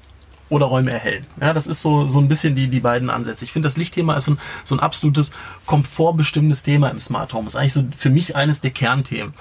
oder 0.48 0.66
Räume 0.66 0.90
erhellen. 0.90 1.26
Ja, 1.40 1.52
das 1.52 1.66
ist 1.66 1.82
so, 1.82 2.06
so 2.06 2.18
ein 2.18 2.28
bisschen 2.28 2.54
die, 2.54 2.68
die 2.68 2.80
beiden 2.80 3.10
Ansätze. 3.10 3.44
Ich 3.44 3.52
finde, 3.52 3.66
das 3.66 3.76
Lichtthema 3.76 4.14
ist 4.14 4.24
so 4.24 4.32
ein, 4.32 4.38
so 4.64 4.74
ein 4.74 4.80
absolutes 4.80 5.30
komfortbestimmendes 5.66 6.62
Thema 6.62 6.88
im 6.88 6.98
Smart 6.98 7.32
Home. 7.34 7.46
Ist 7.46 7.56
eigentlich 7.56 7.72
so 7.72 7.84
für 7.96 8.10
mich 8.10 8.36
eines 8.36 8.60
der 8.60 8.70
Kernthemen. 8.70 9.34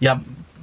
Ja, 0.00 0.20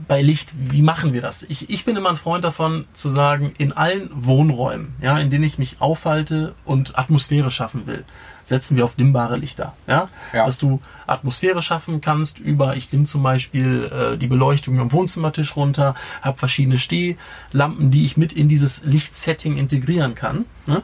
bei 0.07 0.21
Licht, 0.21 0.53
wie 0.57 0.81
machen 0.81 1.13
wir 1.13 1.21
das? 1.21 1.43
Ich, 1.43 1.69
ich 1.69 1.83
bin 1.83 1.95
immer 1.95 2.09
ein 2.09 2.15
Freund 2.15 2.43
davon 2.43 2.85
zu 2.93 3.09
sagen, 3.09 3.53
in 3.57 3.73
allen 3.73 4.09
Wohnräumen, 4.13 4.95
ja, 5.01 5.17
in 5.17 5.29
denen 5.29 5.43
ich 5.43 5.57
mich 5.57 5.81
aufhalte 5.81 6.53
und 6.63 6.97
Atmosphäre 6.97 7.51
schaffen 7.51 7.87
will, 7.87 8.05
setzen 8.47 8.77
wir 8.77 8.85
auf 8.85 8.95
dimmbare 8.95 9.35
Lichter. 9.35 9.73
Ja? 9.87 10.09
ja. 10.31 10.45
Dass 10.45 10.57
du 10.57 10.81
Atmosphäre 11.05 11.61
schaffen 11.61 12.01
kannst 12.01 12.39
über, 12.39 12.75
ich 12.75 12.91
nehme 12.91 13.05
zum 13.05 13.21
Beispiel 13.21 13.91
äh, 13.91 14.17
die 14.17 14.27
Beleuchtung 14.27 14.79
am 14.79 14.91
Wohnzimmertisch 14.91 15.55
runter, 15.55 15.95
habe 16.21 16.37
verschiedene 16.37 16.77
Stehlampen, 16.77 17.91
die 17.91 18.05
ich 18.05 18.15
mit 18.15 18.31
in 18.31 18.47
dieses 18.47 18.83
Lichtsetting 18.83 19.57
integrieren 19.57 20.15
kann. 20.15 20.45
Ne? 20.65 20.81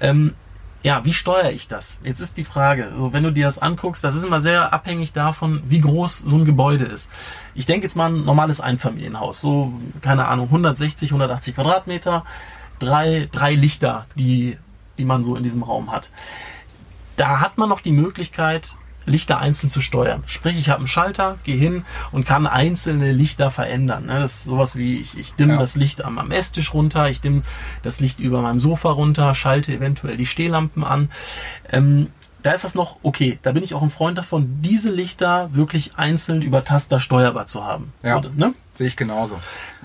Ähm, 0.00 0.34
ja, 0.84 1.04
wie 1.04 1.12
steuere 1.12 1.52
ich 1.52 1.68
das? 1.68 2.00
Jetzt 2.04 2.20
ist 2.20 2.36
die 2.36 2.44
Frage, 2.44 2.92
so, 2.96 3.12
wenn 3.12 3.22
du 3.22 3.30
dir 3.30 3.46
das 3.46 3.58
anguckst, 3.58 4.02
das 4.02 4.14
ist 4.14 4.24
immer 4.24 4.40
sehr 4.40 4.72
abhängig 4.72 5.12
davon, 5.12 5.62
wie 5.66 5.80
groß 5.80 6.18
so 6.18 6.36
ein 6.36 6.44
Gebäude 6.44 6.84
ist. 6.84 7.08
Ich 7.54 7.66
denke 7.66 7.86
jetzt 7.86 7.94
mal 7.96 8.10
ein 8.10 8.24
normales 8.24 8.60
Einfamilienhaus, 8.60 9.40
so, 9.40 9.72
keine 10.00 10.26
Ahnung, 10.26 10.46
160, 10.46 11.10
180 11.10 11.54
Quadratmeter, 11.54 12.24
drei, 12.80 13.28
drei 13.30 13.54
Lichter, 13.54 14.06
die, 14.16 14.58
die 14.98 15.04
man 15.04 15.22
so 15.22 15.36
in 15.36 15.42
diesem 15.42 15.62
Raum 15.62 15.92
hat 15.92 16.10
da 17.16 17.40
hat 17.40 17.58
man 17.58 17.68
noch 17.68 17.80
die 17.80 17.92
Möglichkeit, 17.92 18.76
Lichter 19.04 19.38
einzeln 19.38 19.68
zu 19.68 19.80
steuern. 19.80 20.22
Sprich, 20.26 20.56
ich 20.58 20.68
habe 20.68 20.78
einen 20.78 20.86
Schalter, 20.86 21.38
gehe 21.44 21.56
hin 21.56 21.84
und 22.12 22.24
kann 22.24 22.46
einzelne 22.46 23.12
Lichter 23.12 23.50
verändern. 23.50 24.06
Ne? 24.06 24.20
Das 24.20 24.34
ist 24.34 24.44
sowas 24.44 24.76
wie, 24.76 24.98
ich, 24.98 25.18
ich 25.18 25.34
dimme 25.34 25.54
ja. 25.54 25.58
das 25.58 25.74
Licht 25.74 26.04
am, 26.04 26.18
am 26.18 26.30
Esstisch 26.30 26.72
runter, 26.72 27.08
ich 27.08 27.20
dimme 27.20 27.42
das 27.82 28.00
Licht 28.00 28.20
über 28.20 28.42
meinem 28.42 28.58
Sofa 28.58 28.90
runter, 28.90 29.34
schalte 29.34 29.72
eventuell 29.72 30.16
die 30.16 30.26
Stehlampen 30.26 30.84
an. 30.84 31.10
Ähm, 31.70 32.08
da 32.42 32.52
ist 32.52 32.64
das 32.64 32.74
noch 32.74 32.96
okay. 33.02 33.38
Da 33.42 33.52
bin 33.52 33.62
ich 33.62 33.74
auch 33.74 33.82
ein 33.82 33.90
Freund 33.90 34.18
davon, 34.18 34.62
diese 34.62 34.90
Lichter 34.90 35.54
wirklich 35.54 35.96
einzeln 35.96 36.42
über 36.42 36.64
Taster 36.64 36.98
steuerbar 36.98 37.46
zu 37.46 37.64
haben. 37.64 37.92
Ja, 38.02 38.20
ne? 38.20 38.54
sehe 38.74 38.88
ich 38.88 38.96
genauso. 38.96 39.38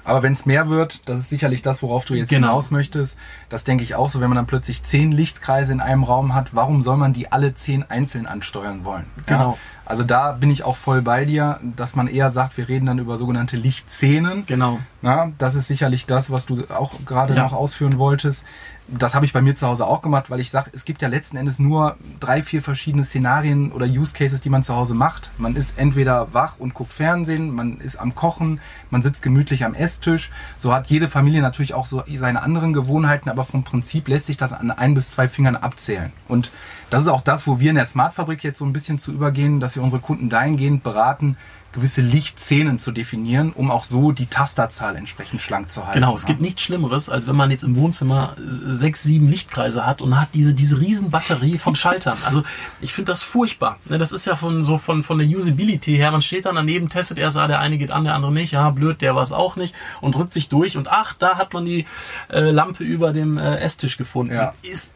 Aber 0.08 0.24
wenn 0.24 0.32
es 0.32 0.46
mehr 0.46 0.70
wird, 0.70 1.02
das 1.10 1.20
ist 1.20 1.30
sicherlich 1.30 1.62
das, 1.62 1.84
worauf 1.84 2.06
du 2.06 2.14
jetzt 2.14 2.30
genau. 2.30 2.48
hinaus 2.48 2.72
möchtest. 2.72 3.18
Das 3.50 3.66
denke 3.66 3.84
ich 3.84 3.96
auch 3.96 4.10
so, 4.10 4.22
wenn 4.22 4.30
man 4.30 4.38
dann 4.38 4.48
plötzlich 4.48 4.82
zehn 4.84 5.12
Lichtkreise 5.12 5.74
in 5.74 5.82
einem 5.82 6.06
Raum 6.06 6.34
hat, 6.34 6.56
warum 6.56 6.82
soll 6.82 6.96
man 6.96 7.12
die 7.12 7.30
alle 7.30 7.54
zehn 7.56 7.84
einzeln 7.84 8.26
ansteuern 8.26 8.86
wollen? 8.86 9.04
Genau. 9.26 9.52
Ja? 9.52 9.58
Also 9.84 10.06
da 10.06 10.32
bin 10.32 10.50
ich 10.50 10.64
auch 10.64 10.78
voll 10.78 11.02
bei 11.02 11.26
dir, 11.26 11.60
dass 11.62 11.94
man 11.98 12.08
eher 12.08 12.32
sagt, 12.32 12.56
wir 12.58 12.70
reden 12.70 12.86
dann 12.86 13.00
über 13.00 13.18
sogenannte 13.18 13.58
Lichtszenen. 13.58 14.46
Genau. 14.46 14.80
Ja, 15.02 15.32
das 15.38 15.56
ist 15.56 15.68
sicherlich 15.68 16.06
das, 16.06 16.32
was 16.32 16.46
du 16.46 16.64
auch 16.70 16.94
gerade 17.06 17.36
ja. 17.36 17.44
noch 17.44 17.52
ausführen 17.52 17.98
wolltest 17.98 18.46
das 18.88 19.16
habe 19.16 19.26
ich 19.26 19.34
bei 19.34 19.42
mir 19.42 19.54
zu 19.56 19.68
Hause 19.68 19.86
auch 19.86 20.02
gemacht, 20.02 20.30
weil 20.30 20.40
ich 20.40 20.50
sage, 20.50 20.72
es 20.74 20.86
gibt 20.86 21.02
ja 21.02 21.10
letzten 21.10 21.36
Endes 21.36 21.60
nur 21.60 21.98
drei, 22.20 22.42
vier 22.42 22.62
verschiedene 22.62 23.04
Szenarien 23.04 23.72
oder 23.74 23.86
Use 23.86 24.14
Cases, 24.14 24.40
die 24.40 24.50
man 24.50 24.64
zu 24.64 24.76
Hause 24.76 24.94
macht. 24.94 25.32
Man 25.38 25.56
ist 25.56 25.78
entweder 25.78 26.34
wach 26.34 26.56
und 26.58 26.74
guckt 26.74 26.94
Fernsehen, 26.94 27.54
man 27.54 27.80
ist 27.80 27.98
am 27.98 28.16
Kochen, 28.16 28.62
man 28.90 29.02
sitzt 29.02 29.22
gemütlich 29.22 29.66
am 29.66 29.74
Esstisch. 29.74 30.32
So 30.58 30.74
hat 30.74 30.88
jede 30.88 31.10
Familie 31.10 31.42
natürlich 31.42 31.74
auch 31.74 31.86
so 31.86 32.04
seine 32.18 32.42
anderen 32.42 32.72
Gewohnheiten, 32.72 33.30
aber 33.30 33.44
vom 33.44 33.64
Prinzip 33.64 34.08
lässt 34.08 34.28
sich 34.28 34.38
das 34.38 34.54
an 34.54 34.72
ein 34.72 34.94
bis 34.94 35.12
zwei 35.12 35.28
Fingern 35.28 35.58
abzählen. 35.58 36.14
Und 36.30 36.52
das 36.90 37.02
ist 37.04 37.10
auch 37.10 37.22
das, 37.22 37.46
wo 37.46 37.60
wir 37.60 37.72
in 37.72 37.76
der 37.76 37.86
Smart 37.86 38.14
Fabrik 38.14 38.44
jetzt 38.44 38.60
so 38.60 38.66
ein 38.66 38.74
bisschen 38.74 39.00
zu 39.00 39.12
übergehen, 39.12 39.60
dass 39.60 39.76
wir 39.76 39.84
unsere 39.84 40.02
Kunden 40.02 40.30
dahingehend 40.30 40.84
beraten, 40.84 41.36
gewisse 41.72 42.02
Lichtszenen 42.02 42.80
zu 42.80 42.92
definieren, 42.92 43.52
um 43.52 43.70
auch 43.70 43.84
so 43.84 44.12
die 44.12 44.26
Tasterzahl 44.26 44.96
entsprechend 44.96 45.42
schlank 45.42 45.70
zu 45.70 45.86
halten. 45.86 46.00
Genau, 46.00 46.16
es 46.16 46.26
gibt 46.26 46.42
nichts 46.42 46.62
Schlimmeres, 46.62 47.10
als 47.10 47.28
wenn 47.28 47.36
man 47.36 47.52
jetzt 47.52 47.64
im 47.64 47.76
Wohnzimmer 47.76 48.36
sechs, 48.38 49.04
sieben 49.04 49.30
Lichtkreise 49.30 49.86
hat 49.86 50.02
und 50.02 50.20
hat 50.20 50.30
diese, 50.34 50.54
diese 50.54 50.80
riesen 50.80 51.10
Batterie 51.10 51.58
von 51.58 51.76
Schaltern. 51.78 52.18
Also 52.26 52.44
ich 52.82 52.94
finde 52.94 53.12
das 53.12 53.24
furchtbar. 53.24 53.78
Ne, 53.86 53.98
das 53.98 54.12
ist 54.12 54.26
ja 54.26 54.36
von 54.36 54.64
so 54.64 54.78
von, 54.78 55.04
von 55.04 55.20
der 55.20 55.28
Usability 55.28 55.96
her. 55.96 56.12
Man 56.12 56.22
steht 56.22 56.46
dann 56.46 56.56
daneben, 56.56 56.90
testet 56.90 57.20
erst, 57.20 57.38
ah, 57.38 57.48
der 57.48 57.60
eine 57.60 57.78
geht 57.78 57.92
an, 57.92 58.06
der 58.06 58.16
andere 58.16 58.32
nicht. 58.32 58.52
Ja, 58.54 58.70
blöd, 58.72 59.02
der 59.02 59.16
war 59.16 59.24
es 59.24 59.32
auch 59.32 59.56
nicht 59.56 59.76
und 60.02 60.16
drückt 60.16 60.34
sich 60.34 60.50
durch 60.50 60.78
und 60.78 60.88
ach, 60.90 61.14
da 61.14 61.38
hat 61.38 61.54
man 61.54 61.66
die 61.66 61.86
äh, 62.30 62.50
Lampe 62.50 62.84
über 62.84 63.14
dem 63.14 63.38
äh, 63.38 63.58
Esstisch 63.58 63.98
gefunden. 63.98 64.34
Ja. 64.34 64.54
Ist 64.64 64.92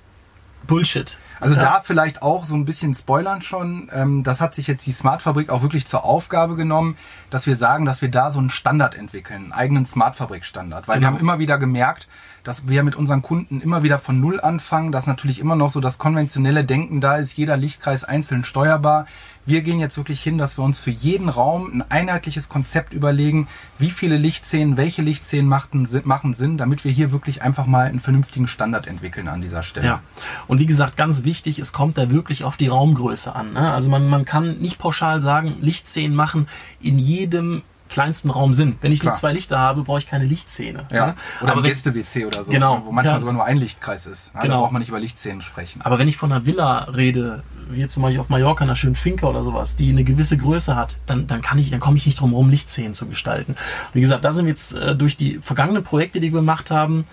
Bullshit. 0.72 1.18
Also 1.40 1.56
ja. 1.56 1.62
da 1.62 1.82
vielleicht 1.82 2.22
auch 2.22 2.46
so 2.46 2.56
ein 2.56 2.66
bisschen 2.66 2.94
spoilern 2.94 3.42
schon. 3.42 3.90
Ähm, 3.94 4.24
das 4.24 4.42
hat 4.42 4.54
sich 4.56 4.68
jetzt 4.68 4.86
die 4.86 4.92
Smart 4.92 5.22
Fabrik 5.22 5.50
auch 5.50 5.62
wirklich 5.62 5.86
zur 5.86 6.06
Aufgabe 6.06 6.56
genommen, 6.56 6.98
dass 7.30 7.48
wir 7.48 7.56
sagen, 7.56 7.86
dass 7.86 8.02
wir 8.02 8.10
da 8.10 8.32
so 8.32 8.40
einen 8.40 8.50
Standard 8.52 8.96
entwickeln, 8.96 9.44
einen 9.44 9.52
eigenen 9.52 9.86
Smart 9.86 10.16
Fabrik 10.16 10.46
Standard. 10.46 10.88
Weil 10.88 10.96
genau. 10.96 11.10
wir 11.10 11.14
haben 11.14 11.20
immer 11.20 11.40
wieder 11.40 11.58
gemerkt, 11.58 12.08
dass 12.44 12.68
wir 12.68 12.84
mit 12.84 12.96
unseren 12.96 13.22
Kunden 13.22 13.62
immer 13.62 13.84
wieder 13.84 14.00
von 14.00 14.20
Null 14.20 14.40
anfangen, 14.40 14.92
dass 14.92 15.08
natürlich 15.08 15.40
immer 15.40 15.56
noch 15.56 15.70
so 15.72 15.80
das 15.80 15.98
konventionelle 15.98 16.64
Denken 16.64 17.02
da 17.02 17.18
ist, 17.18 17.34
jeder 17.34 17.58
Lichtkreis 17.58 18.04
einzeln 18.04 18.44
steuerbar. 18.44 19.06
Wir 19.46 19.62
gehen 19.62 19.80
jetzt 19.80 19.98
wirklich 19.98 20.22
hin, 20.22 20.38
dass 20.38 20.58
wir 20.58 20.64
uns 20.64 20.78
für 20.78 20.92
jeden 20.92 21.30
Raum 21.30 21.72
ein 21.74 21.84
einheitliches 21.90 22.48
Konzept 22.50 22.94
überlegen, 22.94 23.48
wie 23.80 23.90
viele 23.90 24.18
Lichtszenen, 24.18 24.78
welche 24.78 25.02
Lichtszenen 25.02 25.48
machen, 25.48 25.88
machen 26.04 26.34
Sinn, 26.34 26.58
damit 26.58 26.86
wir 26.86 26.92
hier 26.92 27.12
wirklich 27.12 27.42
einfach 27.42 27.66
mal 27.66 27.88
einen 27.88 28.00
vernünftigen 28.00 28.48
Standard 28.48 28.88
entwickeln 28.88 29.28
an 29.28 29.42
dieser 29.42 29.64
Stelle. 29.64 29.88
Ja. 29.88 30.02
Und 30.48 30.60
wie 30.60 30.66
gesagt, 30.66 30.96
ganz 30.96 31.24
wichtig, 31.24 31.60
es 31.60 31.74
kommt 31.74 31.98
da 31.98 32.12
wirklich 32.12 32.44
auf 32.44 32.58
die 32.58 32.68
Raumgröße 32.68 33.34
an. 33.36 33.54
Ne? 33.54 33.72
Also 33.72 33.90
man, 33.90 34.08
man 34.08 34.26
kann 34.26 34.60
nicht 34.60 34.78
pauschal 34.78 35.22
sagen, 35.22 35.58
Lichtszenen 35.62 36.16
machen 36.16 36.48
in 36.80 37.00
jedem 37.00 37.64
kleinsten 37.92 38.30
Raum 38.32 38.54
Sinn. 38.54 38.78
Wenn 38.82 38.92
ich 38.92 39.02
Klar. 39.02 39.14
nur 39.14 39.20
zwei 39.20 39.34
Lichter 39.34 39.60
habe, 39.60 39.84
brauche 39.84 40.00
ich 40.00 40.08
keine 40.08 40.26
Lichtszene. 40.26 40.86
Ja. 40.92 41.08
ne? 41.08 41.16
Oder 41.42 41.52
Aber 41.52 41.62
ein 41.62 41.68
Gäste-WC 41.68 42.26
oder 42.26 42.44
so, 42.44 42.52
Genau. 42.52 42.82
wo 42.86 42.92
manchmal 42.92 43.16
Ja. 43.16 43.20
sogar 43.20 43.34
nur 43.34 43.46
ein 43.46 43.58
Lichtkreis 43.58 44.06
ist. 44.08 44.32
Da 44.34 44.42
Genau. 44.42 44.62
braucht 44.62 44.72
man 44.72 44.80
nicht 44.80 44.90
über 44.90 45.00
Lichtszenen 45.00 45.42
sprechen. 45.42 45.82
Aber 45.84 46.00
wenn 46.00 46.08
ich 46.08 46.18
von 46.18 46.32
einer 46.32 46.46
Villa 46.46 46.86
rede, 46.96 47.44
wie 47.70 47.80
jetzt 47.82 47.94
zum 47.94 48.02
Beispiel 48.04 48.20
auf 48.20 48.30
Mallorca, 48.30 48.64
einer 48.64 48.76
schönen 48.76 48.96
Finca 48.96 49.28
oder 49.28 49.44
sowas, 49.44 49.76
die 49.76 49.90
eine 49.92 50.04
gewisse 50.04 50.38
Größe 50.38 50.76
hat, 50.76 50.96
dann, 51.06 51.28
dann 51.28 51.42
kann 51.42 51.58
ich, 51.60 51.70
dann 51.70 51.80
komme 51.80 51.98
ich 51.98 52.06
nicht 52.06 52.20
drum 52.20 52.32
herum, 52.32 52.50
Lichtszenen 52.50 52.94
zu 52.94 53.06
gestalten. 53.08 53.56
Wie 53.94 54.02
gesagt, 54.02 54.24
da 54.26 54.32
sind 54.32 54.46
wir 54.46 54.52
jetzt 54.52 54.74
äh, 54.74 54.96
durch 54.96 55.18
die 55.18 55.40
vergangenen 55.42 55.84
Projekte, 55.84 56.20
die 56.20 56.32
wir 56.34 56.40
gemacht 56.40 56.72
haben, 56.72 57.04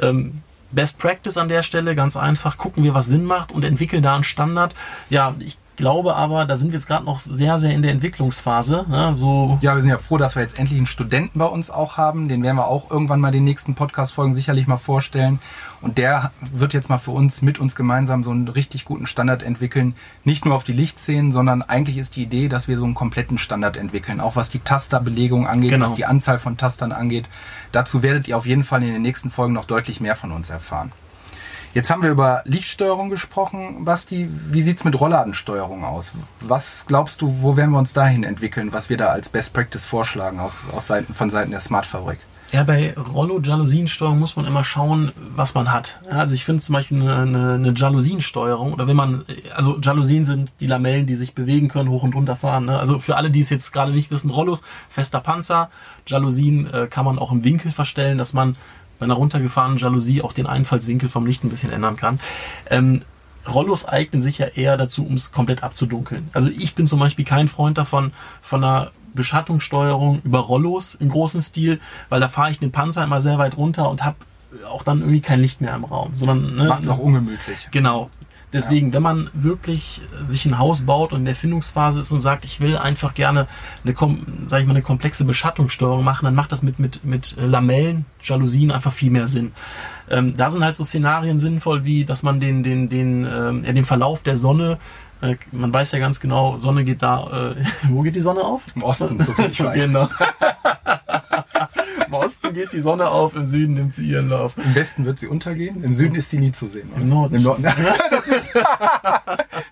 ähm, 0.00 0.42
Best 0.70 0.98
Practice 0.98 1.36
an 1.36 1.48
der 1.48 1.62
Stelle, 1.62 1.94
ganz 1.94 2.16
einfach, 2.16 2.56
gucken 2.56 2.82
wir, 2.82 2.94
was 2.94 3.04
Sinn 3.04 3.24
macht 3.26 3.52
und 3.52 3.62
entwickeln 3.62 4.02
da 4.02 4.14
einen 4.14 4.24
Standard. 4.24 4.74
Ja, 5.10 5.34
ich 5.38 5.58
glaube 5.76 6.14
aber, 6.14 6.44
da 6.44 6.56
sind 6.56 6.68
wir 6.72 6.78
jetzt 6.78 6.86
gerade 6.86 7.04
noch 7.04 7.18
sehr, 7.18 7.58
sehr 7.58 7.72
in 7.72 7.82
der 7.82 7.92
Entwicklungsphase. 7.92 8.84
Ne? 8.88 9.14
So 9.16 9.58
Ja, 9.60 9.74
wir 9.74 9.82
sind 9.82 9.90
ja 9.90 9.98
froh, 9.98 10.18
dass 10.18 10.34
wir 10.36 10.42
jetzt 10.42 10.58
endlich 10.58 10.76
einen 10.78 10.86
Studenten 10.86 11.38
bei 11.38 11.46
uns 11.46 11.70
auch 11.70 11.96
haben. 11.96 12.28
Den 12.28 12.42
werden 12.42 12.56
wir 12.56 12.68
auch 12.68 12.90
irgendwann 12.90 13.20
mal 13.20 13.32
den 13.32 13.44
nächsten 13.44 13.74
Podcast-Folgen 13.74 14.34
sicherlich 14.34 14.66
mal 14.66 14.76
vorstellen. 14.76 15.40
Und 15.80 15.98
der 15.98 16.30
wird 16.40 16.74
jetzt 16.74 16.88
mal 16.88 16.98
für 16.98 17.10
uns, 17.10 17.42
mit 17.42 17.58
uns 17.58 17.74
gemeinsam 17.74 18.22
so 18.22 18.30
einen 18.30 18.46
richtig 18.48 18.84
guten 18.84 19.06
Standard 19.06 19.42
entwickeln. 19.42 19.94
Nicht 20.24 20.44
nur 20.44 20.54
auf 20.54 20.62
die 20.64 20.72
Lichtszenen, 20.72 21.32
sondern 21.32 21.62
eigentlich 21.62 21.98
ist 21.98 22.14
die 22.16 22.22
Idee, 22.22 22.48
dass 22.48 22.68
wir 22.68 22.78
so 22.78 22.84
einen 22.84 22.94
kompletten 22.94 23.38
Standard 23.38 23.76
entwickeln. 23.76 24.20
Auch 24.20 24.36
was 24.36 24.50
die 24.50 24.60
Tasterbelegung 24.60 25.46
angeht, 25.46 25.70
Genau. 25.70 25.86
was 25.86 25.94
die 25.94 26.04
Anzahl 26.04 26.38
von 26.38 26.56
Tastern 26.56 26.92
angeht. 26.92 27.28
Dazu 27.72 28.02
werdet 28.02 28.28
ihr 28.28 28.36
auf 28.36 28.46
jeden 28.46 28.62
Fall 28.64 28.82
in 28.82 28.92
den 28.92 29.02
nächsten 29.02 29.30
Folgen 29.30 29.54
noch 29.54 29.64
deutlich 29.64 30.00
mehr 30.00 30.14
von 30.14 30.30
uns 30.30 30.50
erfahren. 30.50 30.92
Jetzt 31.74 31.88
haben 31.88 32.02
wir 32.02 32.10
über 32.10 32.42
Lichtsteuerung 32.44 33.08
gesprochen. 33.08 33.84
Basti, 33.86 34.28
wie 34.50 34.60
sieht's 34.60 34.84
mit 34.84 35.00
Rollladensteuerung 35.00 35.84
aus? 35.84 36.12
Was 36.40 36.84
glaubst 36.86 37.22
du, 37.22 37.40
wo 37.40 37.56
werden 37.56 37.70
wir 37.70 37.78
uns 37.78 37.94
dahin 37.94 38.24
entwickeln, 38.24 38.74
was 38.74 38.90
wir 38.90 38.98
da 38.98 39.06
als 39.06 39.30
Best 39.30 39.54
Practice 39.54 39.86
vorschlagen 39.86 40.38
aus, 40.38 40.64
aus 40.74 40.86
Seiten, 40.86 41.14
von 41.14 41.30
Seiten 41.30 41.50
der 41.50 41.60
Smart-Fabrik? 41.60 42.18
Ja, 42.52 42.64
bei 42.64 42.92
Rollo-Jalousiensteuerung 42.94 44.18
muss 44.18 44.36
man 44.36 44.44
immer 44.44 44.62
schauen, 44.62 45.12
was 45.34 45.54
man 45.54 45.72
hat. 45.72 46.02
Also 46.10 46.34
ich 46.34 46.44
finde 46.44 46.60
zum 46.60 46.74
Beispiel 46.74 47.00
eine, 47.00 47.16
eine, 47.16 47.54
eine 47.54 47.72
Jalousiensteuerung 47.72 48.74
oder 48.74 48.86
wenn 48.86 48.96
man, 48.96 49.24
also 49.54 49.78
Jalousien 49.80 50.26
sind 50.26 50.52
die 50.60 50.66
Lamellen, 50.66 51.06
die 51.06 51.14
sich 51.14 51.34
bewegen 51.34 51.68
können, 51.68 51.88
hoch 51.88 52.02
und 52.02 52.14
runter 52.14 52.36
fahren. 52.36 52.66
Ne? 52.66 52.78
Also 52.78 52.98
für 52.98 53.16
alle, 53.16 53.30
die 53.30 53.40
es 53.40 53.48
jetzt 53.48 53.72
gerade 53.72 53.92
nicht 53.92 54.10
wissen, 54.10 54.28
Rollos, 54.28 54.62
fester 54.90 55.20
Panzer, 55.20 55.70
Jalousien 56.06 56.70
äh, 56.70 56.88
kann 56.88 57.06
man 57.06 57.18
auch 57.18 57.32
im 57.32 57.42
Winkel 57.42 57.72
verstellen, 57.72 58.18
dass 58.18 58.34
man 58.34 58.56
bei 59.02 59.06
einer 59.06 59.14
runtergefahrenen 59.14 59.78
Jalousie 59.78 60.22
auch 60.22 60.32
den 60.32 60.46
Einfallswinkel 60.46 61.08
vom 61.08 61.26
Licht 61.26 61.42
ein 61.42 61.50
bisschen 61.50 61.72
ändern 61.72 61.96
kann. 61.96 62.20
Ähm, 62.70 63.02
Rollos 63.52 63.84
eignen 63.84 64.22
sich 64.22 64.38
ja 64.38 64.46
eher 64.46 64.76
dazu, 64.76 65.04
um 65.04 65.14
es 65.14 65.32
komplett 65.32 65.64
abzudunkeln. 65.64 66.30
Also 66.32 66.48
ich 66.48 66.76
bin 66.76 66.86
zum 66.86 67.00
Beispiel 67.00 67.24
kein 67.24 67.48
Freund 67.48 67.78
davon, 67.78 68.12
von 68.40 68.62
einer 68.62 68.92
Beschattungssteuerung 69.12 70.22
über 70.22 70.38
Rollos 70.38 70.94
im 70.94 71.08
großen 71.08 71.42
Stil, 71.42 71.80
weil 72.10 72.20
da 72.20 72.28
fahre 72.28 72.52
ich 72.52 72.60
den 72.60 72.70
Panzer 72.70 73.02
immer 73.02 73.20
sehr 73.20 73.38
weit 73.38 73.56
runter 73.56 73.90
und 73.90 74.04
habe 74.04 74.18
auch 74.68 74.84
dann 74.84 75.00
irgendwie 75.00 75.20
kein 75.20 75.40
Licht 75.40 75.60
mehr 75.60 75.74
im 75.74 75.82
Raum, 75.82 76.12
sondern 76.14 76.54
ne, 76.54 76.68
Macht's 76.68 76.88
auch 76.88 76.98
ungemütlich. 76.98 77.66
Genau. 77.72 78.08
Deswegen, 78.52 78.92
wenn 78.92 79.02
man 79.02 79.30
wirklich 79.32 80.02
sich 80.26 80.44
ein 80.44 80.58
Haus 80.58 80.82
baut 80.82 81.12
und 81.12 81.20
in 81.20 81.24
der 81.24 81.34
Findungsphase 81.34 82.00
ist 82.00 82.12
und 82.12 82.20
sagt, 82.20 82.44
ich 82.44 82.60
will 82.60 82.76
einfach 82.76 83.14
gerne 83.14 83.46
eine, 83.84 83.94
sag 84.46 84.60
ich 84.60 84.66
mal, 84.66 84.72
eine 84.72 84.82
komplexe 84.82 85.24
Beschattungssteuerung 85.24 86.04
machen, 86.04 86.26
dann 86.26 86.34
macht 86.34 86.52
das 86.52 86.62
mit, 86.62 86.78
mit, 86.78 87.04
mit 87.04 87.34
Lamellen, 87.38 88.04
Jalousien 88.20 88.70
einfach 88.70 88.92
viel 88.92 89.10
mehr 89.10 89.28
Sinn. 89.28 89.52
Ähm, 90.10 90.36
da 90.36 90.50
sind 90.50 90.64
halt 90.64 90.76
so 90.76 90.84
Szenarien 90.84 91.38
sinnvoll, 91.38 91.84
wie 91.84 92.04
dass 92.04 92.22
man 92.22 92.40
den, 92.40 92.62
den, 92.62 92.88
den, 92.88 93.24
ähm, 93.24 93.64
ja, 93.64 93.72
den 93.72 93.84
Verlauf 93.84 94.22
der 94.22 94.36
Sonne, 94.36 94.78
äh, 95.22 95.36
man 95.52 95.72
weiß 95.72 95.92
ja 95.92 95.98
ganz 95.98 96.20
genau, 96.20 96.58
Sonne 96.58 96.84
geht 96.84 97.02
da, 97.02 97.54
äh, 97.54 97.64
wo 97.88 98.02
geht 98.02 98.16
die 98.16 98.20
Sonne 98.20 98.42
auf? 98.42 98.64
Im 98.74 98.82
Osten, 98.82 99.22
soviel 99.22 99.50
ich 99.50 99.62
weiß. 99.62 99.84
Genau. 99.84 100.08
Im 102.06 102.12
Osten 102.14 102.54
geht 102.54 102.72
die 102.72 102.80
Sonne 102.80 103.10
auf, 103.10 103.34
im 103.36 103.46
Süden 103.46 103.74
nimmt 103.74 103.94
sie 103.94 104.06
ihren 104.06 104.28
Lauf. 104.28 104.54
Im 104.56 104.74
Westen 104.74 105.04
wird 105.04 105.20
sie 105.20 105.26
untergehen, 105.26 105.82
im 105.84 105.92
Süden 105.92 106.14
ist 106.14 106.30
sie 106.30 106.38
nie 106.38 106.52
zu 106.52 106.68
sehen. 106.68 106.90
oder? 106.92 107.02
Im 107.02 107.08
Norden. 107.08 107.34
Im 107.34 107.42
Norden. 107.42 107.62
das, 108.10 108.28
ist, 108.28 108.48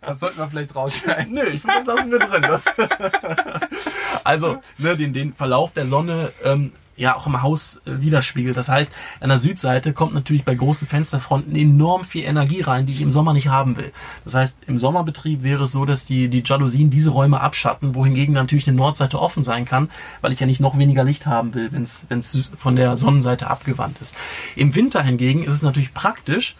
das 0.02 0.20
sollten 0.20 0.38
wir 0.38 0.48
vielleicht 0.48 0.74
rausschneiden. 0.74 1.34
Nö, 1.34 1.42
ich 1.46 1.62
finde, 1.62 1.76
das 1.84 1.96
lassen 1.96 2.10
wir 2.10 2.18
drin. 2.18 2.42
Das 2.42 2.64
also, 4.24 4.58
ne, 4.78 4.96
den, 4.96 5.12
den 5.12 5.32
Verlauf 5.34 5.72
der 5.72 5.86
Sonne 5.86 6.32
ähm, 6.44 6.72
ja 7.00 7.16
auch 7.16 7.26
im 7.26 7.42
Haus 7.42 7.80
äh, 7.86 8.00
widerspiegelt. 8.00 8.56
Das 8.56 8.68
heißt, 8.68 8.92
an 9.20 9.30
der 9.30 9.38
Südseite 9.38 9.92
kommt 9.92 10.14
natürlich 10.14 10.44
bei 10.44 10.54
großen 10.54 10.86
Fensterfronten 10.86 11.56
enorm 11.56 12.04
viel 12.04 12.24
Energie 12.24 12.60
rein, 12.60 12.86
die 12.86 12.92
ich 12.92 13.00
im 13.00 13.10
Sommer 13.10 13.32
nicht 13.32 13.48
haben 13.48 13.76
will. 13.76 13.92
Das 14.24 14.34
heißt, 14.34 14.58
im 14.66 14.78
Sommerbetrieb 14.78 15.42
wäre 15.42 15.64
es 15.64 15.72
so, 15.72 15.84
dass 15.84 16.06
die, 16.06 16.28
die 16.28 16.42
Jalousien 16.44 16.90
diese 16.90 17.10
Räume 17.10 17.40
abschatten, 17.40 17.94
wohingegen 17.94 18.34
natürlich 18.34 18.68
eine 18.68 18.76
Nordseite 18.76 19.18
offen 19.20 19.42
sein 19.42 19.64
kann, 19.64 19.90
weil 20.20 20.32
ich 20.32 20.40
ja 20.40 20.46
nicht 20.46 20.60
noch 20.60 20.78
weniger 20.78 21.02
Licht 21.02 21.26
haben 21.26 21.54
will, 21.54 21.72
wenn 21.72 21.82
es 21.82 22.50
von 22.56 22.76
der 22.76 22.96
Sonnenseite 22.96 23.48
abgewandt 23.48 23.98
ist. 24.00 24.14
Im 24.54 24.74
Winter 24.74 25.02
hingegen 25.02 25.42
ist 25.42 25.54
es 25.54 25.62
natürlich 25.62 25.94
praktisch, 25.94 26.56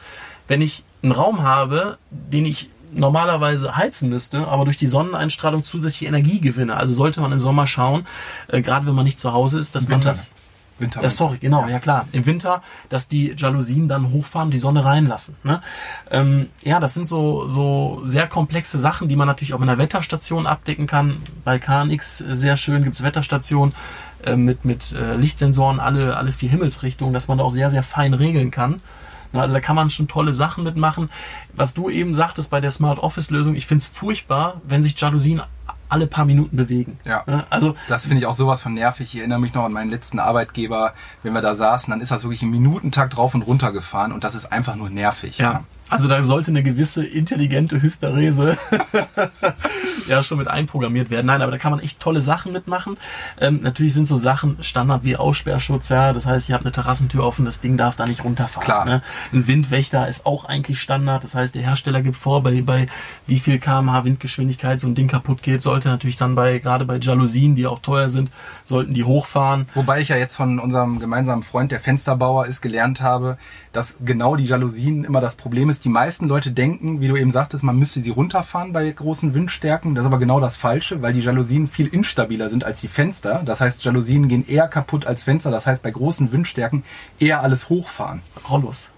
wenn 0.49 0.63
ich 0.63 0.83
einen 1.03 1.13
Raum 1.13 1.43
habe, 1.43 1.99
den 2.11 2.47
ich 2.47 2.71
normalerweise 2.93 3.77
heizen 3.77 4.09
müsste, 4.09 4.49
aber 4.49 4.65
durch 4.65 4.77
die 4.77 4.87
Sonneneinstrahlung 4.87 5.65
zusätzliche 5.65 6.07
Energie 6.07 6.41
gewinne. 6.41 6.77
Also 6.77 6.93
sollte 6.93 7.21
man 7.21 7.33
im 7.33 7.41
Sommer 7.41 7.67
schauen, 7.67 8.07
äh, 8.49 8.63
gerade 8.63 8.87
wenn 8.87 8.95
man 8.95 9.05
nicht 9.05 9.19
zu 9.19 9.33
Hause 9.33 9.61
ist, 9.61 9.75
dass 9.75 9.89
man 9.89 10.01
Winter. 10.01 10.09
das 10.09 10.31
Winter. 10.81 11.03
ja, 11.03 11.11
sorry, 11.11 11.39
genau, 11.39 11.67
ja. 11.69 11.79
klar. 11.79 12.07
Im 12.13 12.27
Winter, 12.27 12.63
dass 12.89 13.07
die 13.07 13.35
Jalousien 13.37 13.89
dann 13.89 14.13
hochfahren, 14.13 14.51
die 14.51 14.59
Sonne 14.59 14.85
reinlassen. 14.85 15.37
Ne? 15.45 15.61
Ähm, 16.11 16.49
ja, 16.63 16.81
das 16.81 16.95
sind 16.95 17.07
so, 17.07 17.47
so 17.49 18.01
sehr 18.05 18.27
komplexe 18.27 18.79
Sachen, 18.79 19.09
die 19.09 19.17
man 19.17 19.27
natürlich 19.27 19.55
auch 19.55 19.61
in 19.61 19.67
der 19.67 19.79
Wetterstation 19.79 20.47
abdecken 20.47 20.87
kann. 20.87 21.23
Bei 21.45 21.59
KNX 21.59 22.23
äh, 22.23 22.35
sehr 22.35 22.57
schön 22.57 22.83
gibt's 22.83 23.03
Wetterstationen 23.03 23.75
äh, 24.25 24.37
mit, 24.37 24.65
mit 24.65 24.93
äh, 24.93 25.17
Lichtsensoren, 25.17 25.81
alle, 25.81 26.17
alle 26.17 26.33
vier 26.33 26.51
Himmelsrichtungen, 26.51 27.13
dass 27.13 27.29
man 27.29 27.39
da 27.39 27.45
auch 27.45 27.51
sehr, 27.51 27.71
sehr 27.71 27.83
fein 27.83 28.15
regeln 28.15 28.51
kann. 28.51 28.77
Na, 29.33 29.41
Also 29.43 29.55
da 29.55 29.61
kann 29.61 29.77
man 29.77 29.91
schon 29.91 30.09
tolle 30.09 30.35
Sachen 30.35 30.65
mitmachen. 30.65 31.11
Was 31.53 31.75
du 31.75 31.89
eben 31.91 32.15
sagtest 32.15 32.51
bei 32.51 32.61
der 32.61 32.71
Smart 32.71 32.99
Office 32.99 33.31
Lösung, 33.31 33.55
ich 33.55 33.67
find's 33.67 33.87
furchtbar, 33.87 34.61
wenn 34.65 34.83
sich 34.83 35.01
Jalousien 35.01 35.43
alle 35.89 36.07
paar 36.07 36.25
Minuten 36.25 36.57
bewegen. 36.57 36.99
Ja. 37.05 37.25
Ne? 37.27 37.45
Also 37.51 37.75
Das 37.89 38.03
finde 38.03 38.19
ich 38.19 38.27
auch 38.27 38.35
sowas 38.35 38.63
von 38.63 38.75
nervig. 38.75 39.13
Ich 39.13 39.19
erinnere 39.19 39.41
mich 39.41 39.55
noch 39.55 39.65
an 39.65 39.73
meinen 39.73 39.91
letzten 39.91 40.19
Arbeitgeber. 40.21 40.95
Wenn 41.23 41.33
wir 41.33 41.43
da 41.43 41.55
saßen, 41.55 41.91
dann 41.91 42.01
ist 42.01 42.11
das 42.13 42.23
wirklich 42.23 42.43
im 42.43 42.51
Minutentakt 42.51 43.19
rauf 43.19 43.35
und 43.35 43.43
runter 43.43 43.73
gefahren 43.73 44.13
und 44.13 44.25
das 44.25 44.35
ist 44.35 44.53
einfach 44.53 44.77
nur 44.77 44.89
nervig. 44.89 45.39
Ja. 45.39 45.65
Also 45.91 46.09
da 46.09 46.23
sollte 46.23 46.53
eine 46.53 46.63
gewisse 46.63 47.05
intelligente 47.05 47.83
Hysterese 47.83 48.57
ja 50.09 50.23
schon 50.23 50.39
mit 50.39 50.49
einprogrammiert 50.49 51.11
werden. 51.11 51.27
Nein, 51.27 51.43
aber 51.43 51.53
da 51.53 51.59
kann 51.59 51.73
man 51.73 51.81
echt 51.81 52.01
tolle 52.01 52.21
Sachen 52.21 52.53
mitmachen. 52.53 52.97
Ähm, 53.41 53.61
natürlich 53.63 53.95
sind 53.95 54.07
so 54.07 54.17
Sachen 54.17 54.63
Standard 54.63 55.05
wie 55.05 55.17
Aussperrschutz, 55.17 55.89
ja. 55.89 56.13
Das 56.13 56.27
heißt, 56.27 56.49
ihr 56.49 56.55
habt 56.55 56.65
eine 56.65 56.73
Terrassentür 56.73 57.25
offen, 57.25 57.45
das 57.45 57.61
Ding 57.61 57.77
darf 57.77 57.97
da 57.97 58.05
nicht 58.07 58.25
runterfahren. 58.25 58.65
Klar. 58.65 58.85
Ne? 58.85 59.03
Ein 59.33 59.47
Windwächter 59.47 60.07
ist 60.09 60.27
auch 60.27 60.45
eigentlich 60.45 60.81
Standard. 60.81 61.25
Das 61.25 61.35
heißt, 61.35 61.55
der 61.55 61.63
Hersteller 61.63 62.03
gibt 62.03 62.17
vor, 62.17 62.43
bei, 62.43 62.63
bei 62.63 62.87
wie 63.27 63.39
viel 63.39 63.59
kmh 63.59 64.05
Windgeschwindigkeit 64.05 64.81
so 64.81 64.87
ein 64.87 64.95
Ding 64.95 65.09
kaputt 65.09 65.43
geht, 65.43 65.63
sollte 65.63 65.89
natürlich 65.89 66.17
dann 66.17 66.35
bei, 66.35 66.59
gerade 66.59 66.85
bei 66.85 66.99
Jalousien, 66.99 67.55
die 67.57 67.67
auch 67.67 67.81
teuer 67.81 68.11
sind, 68.11 68.31
sollten 68.65 68.95
die 68.95 69.05
hochfahren. 69.05 69.67
Wobei 69.75 70.01
ich 70.01 70.09
ja 70.09 70.17
jetzt 70.17 70.37
von 70.37 70.59
unserem 70.59 71.01
gemeinsamen 71.01 71.43
Freund, 71.43 71.73
der 71.73 71.81
Fensterbauer 71.81 72.47
ist, 72.47 72.61
gelernt 72.61 73.01
habe, 73.01 73.39
dass 73.73 73.97
genau 74.05 74.37
die 74.37 74.45
Jalousien 74.45 75.05
immer 75.05 75.21
das 75.21 75.37
Problem 75.37 75.71
ist. 75.71 75.85
Die 75.85 75.89
meisten 75.89 76.27
Leute 76.27 76.51
denken, 76.51 77.01
wie 77.01 77.09
du 77.09 77.17
eben 77.17 77.31
sagtest, 77.31 77.63
man 77.63 77.79
müsste 77.79 78.01
sie 78.01 78.11
runterfahren 78.11 78.73
bei 78.73 78.91
großen 78.91 79.35
Windstärken. 79.35 79.95
Das 79.95 80.03
ist 80.03 80.09
aber 80.09 80.19
genau 80.19 80.41
das 80.41 80.57
Falsche, 80.57 81.03
weil 81.03 81.13
die 81.13 81.21
Jalousien 81.21 81.69
viel 81.69 81.87
instabiler 81.87 82.51
sind 82.51 82.65
als 82.65 82.81
die 82.81 82.89
Fenster. 82.89 83.43
Das 83.45 83.61
heißt, 83.61 83.85
Jalousien 83.85 84.29
gehen 84.29 84.47
eher 84.47 84.69
kaputt 84.69 85.07
als 85.07 85.25
Fenster. 85.25 85.51
Das 85.51 85.67
heißt, 85.67 85.83
bei 85.83 85.91
großen 85.91 86.33
Windstärken 86.33 86.83
eher 87.19 87.43
alles 87.43 87.69
hochfahren. 87.69 88.23
Rollos. 88.49 88.89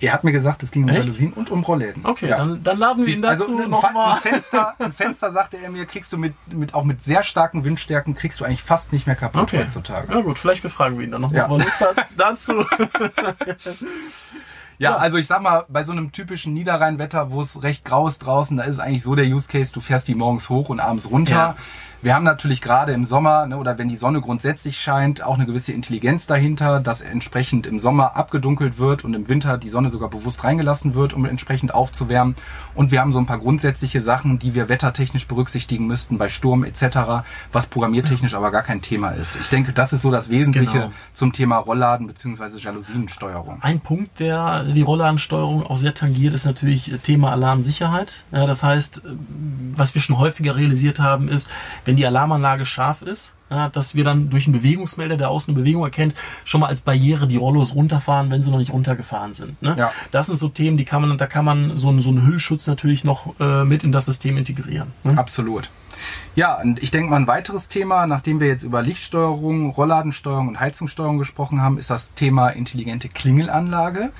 Er 0.00 0.12
hat 0.12 0.24
mir 0.24 0.32
gesagt, 0.32 0.62
es 0.62 0.70
ging 0.70 0.82
um 0.84 0.88
Echt? 0.88 1.00
Jalousien 1.00 1.32
und 1.32 1.50
um 1.50 1.62
Rollläden. 1.64 2.04
Okay, 2.06 2.28
Ja. 2.28 2.38
dann, 2.38 2.62
dann 2.62 2.78
laden 2.78 3.06
wir 3.06 3.14
ihn 3.14 3.22
dazu 3.22 3.56
also 3.56 3.68
nochmal. 3.68 4.14
ein 4.16 4.20
Fenster, 4.20 4.74
ein 4.78 4.92
Fenster, 4.92 5.32
sagte 5.32 5.56
er 5.58 5.70
mir, 5.70 5.86
kriegst 5.86 6.12
du 6.12 6.18
mit, 6.18 6.34
mit 6.52 6.74
auch 6.74 6.84
mit 6.84 7.02
sehr 7.02 7.22
starken 7.22 7.64
Windstärken 7.64 8.14
kriegst 8.14 8.40
du 8.40 8.44
eigentlich 8.44 8.62
fast 8.62 8.92
nicht 8.92 9.06
mehr 9.06 9.16
kaputt 9.16 9.42
Okay. 9.42 9.58
heutzutage. 9.60 10.12
Ja 10.12 10.20
gut, 10.20 10.38
vielleicht 10.38 10.62
befragen 10.62 10.98
wir 10.98 11.04
ihn 11.04 11.10
dann 11.12 11.20
nochmal. 11.22 11.38
Ja. 11.38 11.46
Lust 11.46 11.84
dazu. 12.16 12.64
Ja, 14.78 14.90
Ja. 14.90 14.96
also 14.96 15.16
ich 15.16 15.26
sag 15.26 15.40
mal, 15.42 15.64
bei 15.68 15.84
so 15.84 15.92
einem 15.92 16.12
typischen 16.12 16.52
Niederrheinwetter, 16.52 17.30
wo 17.30 17.40
es 17.40 17.62
recht 17.62 17.84
grau 17.84 18.06
ist 18.08 18.18
draußen, 18.18 18.56
da 18.58 18.64
ist 18.64 18.74
es 18.76 18.80
eigentlich 18.80 19.02
so 19.02 19.14
der 19.14 19.24
Use 19.26 19.48
Case, 19.48 19.72
du 19.72 19.80
fährst 19.80 20.06
die 20.08 20.14
morgens 20.14 20.48
hoch 20.50 20.68
und 20.68 20.80
abends 20.80 21.10
runter. 21.10 21.32
Ja. 21.34 21.56
Wir 22.02 22.14
haben 22.14 22.24
natürlich 22.24 22.60
gerade 22.60 22.92
im 22.92 23.04
Sommer 23.04 23.46
ne, 23.46 23.56
oder 23.56 23.78
wenn 23.78 23.88
die 23.88 23.96
Sonne 23.96 24.20
grundsätzlich 24.20 24.78
scheint, 24.80 25.24
auch 25.24 25.34
eine 25.34 25.46
gewisse 25.46 25.72
Intelligenz 25.72 26.26
dahinter, 26.26 26.80
dass 26.80 27.00
entsprechend 27.00 27.66
im 27.66 27.78
Sommer 27.78 28.16
abgedunkelt 28.16 28.78
wird 28.78 29.04
und 29.04 29.14
im 29.14 29.28
Winter 29.28 29.58
die 29.58 29.70
Sonne 29.70 29.90
sogar 29.90 30.10
bewusst 30.10 30.44
reingelassen 30.44 30.94
wird, 30.94 31.12
um 31.12 31.24
entsprechend 31.24 31.74
aufzuwärmen. 31.74 32.36
Und 32.74 32.90
wir 32.90 33.00
haben 33.00 33.12
so 33.12 33.18
ein 33.18 33.26
paar 33.26 33.38
grundsätzliche 33.38 34.00
Sachen, 34.00 34.38
die 34.38 34.54
wir 34.54 34.68
wettertechnisch 34.68 35.26
berücksichtigen 35.26 35.86
müssten 35.86 36.18
bei 36.18 36.28
Sturm 36.28 36.64
etc., 36.64 37.24
was 37.52 37.66
programmiertechnisch 37.66 38.34
aber 38.34 38.50
gar 38.50 38.62
kein 38.62 38.82
Thema 38.82 39.10
ist. 39.10 39.36
Ich 39.40 39.48
denke, 39.48 39.72
das 39.72 39.92
ist 39.92 40.02
so 40.02 40.10
das 40.10 40.28
Wesentliche 40.30 40.76
Genau. 40.76 40.92
zum 41.12 41.32
Thema 41.32 41.56
Rollladen 41.58 42.06
bzw. 42.06 42.58
Jalousiensteuerung. 42.58 43.62
Ein 43.62 43.80
Punkt, 43.80 44.20
der 44.20 44.64
die 44.64 44.82
Rollladensteuerung 44.82 45.66
auch 45.66 45.76
sehr 45.76 45.94
tangiert, 45.94 46.34
ist 46.34 46.44
natürlich 46.44 46.92
Thema 47.02 47.32
Alarmsicherheit. 47.32 48.24
Ja, 48.32 48.46
das 48.46 48.62
heißt, 48.62 49.02
was 49.74 49.94
wir 49.94 50.02
schon 50.02 50.18
häufiger 50.18 50.56
realisiert 50.56 51.00
haben, 51.00 51.28
ist, 51.28 51.48
wenn 51.86 51.96
die 51.96 52.06
Alarmanlage 52.06 52.66
scharf 52.66 53.00
ist, 53.00 53.32
ja, 53.50 53.68
dass 53.68 53.94
wir 53.94 54.04
dann 54.04 54.28
durch 54.28 54.46
einen 54.46 54.54
Bewegungsmelder, 54.54 55.16
der 55.16 55.30
außen 55.30 55.54
eine 55.54 55.62
Bewegung 55.62 55.84
erkennt, 55.84 56.14
schon 56.44 56.60
mal 56.60 56.66
als 56.66 56.80
Barriere 56.80 57.28
die 57.28 57.36
Rollos 57.36 57.74
runterfahren, 57.74 58.30
wenn 58.30 58.42
sie 58.42 58.50
noch 58.50 58.58
nicht 58.58 58.72
runtergefahren 58.72 59.34
sind. 59.34 59.62
Ne? 59.62 59.76
Ja. 59.78 59.92
Das 60.10 60.26
sind 60.26 60.36
so 60.36 60.48
Themen, 60.48 60.76
die 60.76 60.84
kann 60.84 61.02
man, 61.02 61.16
da 61.16 61.26
kann 61.26 61.44
man 61.44 61.78
so, 61.78 61.88
einen, 61.88 62.02
so 62.02 62.10
einen 62.10 62.26
Hüllschutz 62.26 62.66
natürlich 62.66 63.04
noch 63.04 63.38
äh, 63.40 63.64
mit 63.64 63.84
in 63.84 63.92
das 63.92 64.06
System 64.06 64.36
integrieren. 64.36 64.92
Ne? 65.04 65.16
Absolut. 65.16 65.70
Ja, 66.34 66.60
und 66.60 66.82
ich 66.82 66.90
denke 66.90 67.08
mal, 67.08 67.16
ein 67.16 67.26
weiteres 67.26 67.68
Thema, 67.68 68.06
nachdem 68.06 68.40
wir 68.40 68.48
jetzt 68.48 68.64
über 68.64 68.82
Lichtsteuerung, 68.82 69.70
Rollladensteuerung 69.70 70.48
und 70.48 70.60
Heizungssteuerung 70.60 71.18
gesprochen 71.18 71.62
haben, 71.62 71.78
ist 71.78 71.88
das 71.88 72.12
Thema 72.14 72.50
intelligente 72.50 73.08
Klingelanlage. 73.08 74.10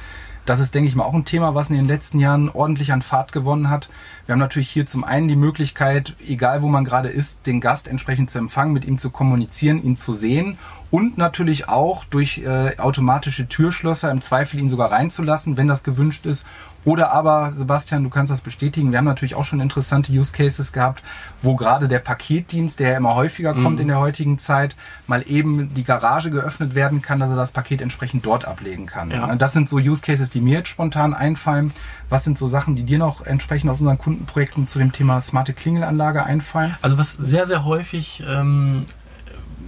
Das 0.46 0.60
ist, 0.60 0.76
denke 0.76 0.88
ich 0.88 0.94
mal, 0.94 1.04
auch 1.04 1.12
ein 1.12 1.24
Thema, 1.24 1.56
was 1.56 1.70
in 1.70 1.76
den 1.76 1.88
letzten 1.88 2.20
Jahren 2.20 2.48
ordentlich 2.48 2.92
an 2.92 3.02
Fahrt 3.02 3.32
gewonnen 3.32 3.68
hat. 3.68 3.90
Wir 4.26 4.32
haben 4.32 4.38
natürlich 4.38 4.70
hier 4.70 4.86
zum 4.86 5.02
einen 5.02 5.26
die 5.26 5.34
Möglichkeit, 5.34 6.14
egal 6.26 6.62
wo 6.62 6.68
man 6.68 6.84
gerade 6.84 7.08
ist, 7.08 7.46
den 7.48 7.60
Gast 7.60 7.88
entsprechend 7.88 8.30
zu 8.30 8.38
empfangen, 8.38 8.72
mit 8.72 8.84
ihm 8.84 8.96
zu 8.96 9.10
kommunizieren, 9.10 9.82
ihn 9.82 9.96
zu 9.96 10.12
sehen 10.12 10.56
und 10.92 11.18
natürlich 11.18 11.68
auch 11.68 12.04
durch 12.04 12.38
äh, 12.38 12.78
automatische 12.78 13.48
Türschlösser 13.48 14.10
im 14.12 14.20
Zweifel 14.20 14.60
ihn 14.60 14.68
sogar 14.68 14.92
reinzulassen, 14.92 15.56
wenn 15.56 15.66
das 15.66 15.82
gewünscht 15.82 16.26
ist 16.26 16.46
oder 16.86 17.10
aber, 17.10 17.50
Sebastian, 17.52 18.04
du 18.04 18.10
kannst 18.10 18.30
das 18.30 18.40
bestätigen, 18.40 18.92
wir 18.92 18.98
haben 18.98 19.04
natürlich 19.04 19.34
auch 19.34 19.44
schon 19.44 19.58
interessante 19.58 20.12
Use 20.12 20.32
Cases 20.32 20.72
gehabt, 20.72 21.02
wo 21.42 21.56
gerade 21.56 21.88
der 21.88 21.98
Paketdienst, 21.98 22.78
der 22.78 22.90
ja 22.90 22.96
immer 22.96 23.16
häufiger 23.16 23.54
mhm. 23.54 23.64
kommt 23.64 23.80
in 23.80 23.88
der 23.88 23.98
heutigen 23.98 24.38
Zeit, 24.38 24.76
mal 25.08 25.24
eben 25.26 25.74
die 25.74 25.82
Garage 25.82 26.30
geöffnet 26.30 26.76
werden 26.76 27.02
kann, 27.02 27.18
dass 27.18 27.30
er 27.30 27.36
das 27.36 27.50
Paket 27.50 27.82
entsprechend 27.82 28.24
dort 28.24 28.44
ablegen 28.44 28.86
kann. 28.86 29.10
Ja. 29.10 29.34
Das 29.34 29.52
sind 29.52 29.68
so 29.68 29.78
Use 29.78 30.00
Cases, 30.00 30.30
die 30.30 30.40
mir 30.40 30.58
jetzt 30.58 30.68
spontan 30.68 31.12
einfallen. 31.12 31.72
Was 32.08 32.22
sind 32.22 32.38
so 32.38 32.46
Sachen, 32.46 32.76
die 32.76 32.84
dir 32.84 32.98
noch 32.98 33.26
entsprechend 33.26 33.68
aus 33.68 33.80
unseren 33.80 33.98
Kundenprojekten 33.98 34.68
zu 34.68 34.78
dem 34.78 34.92
Thema 34.92 35.20
smarte 35.20 35.54
Klingelanlage 35.54 36.22
einfallen? 36.22 36.76
Also 36.82 36.98
was 36.98 37.14
sehr, 37.14 37.46
sehr 37.46 37.64
häufig 37.64 38.22
ähm, 38.24 38.86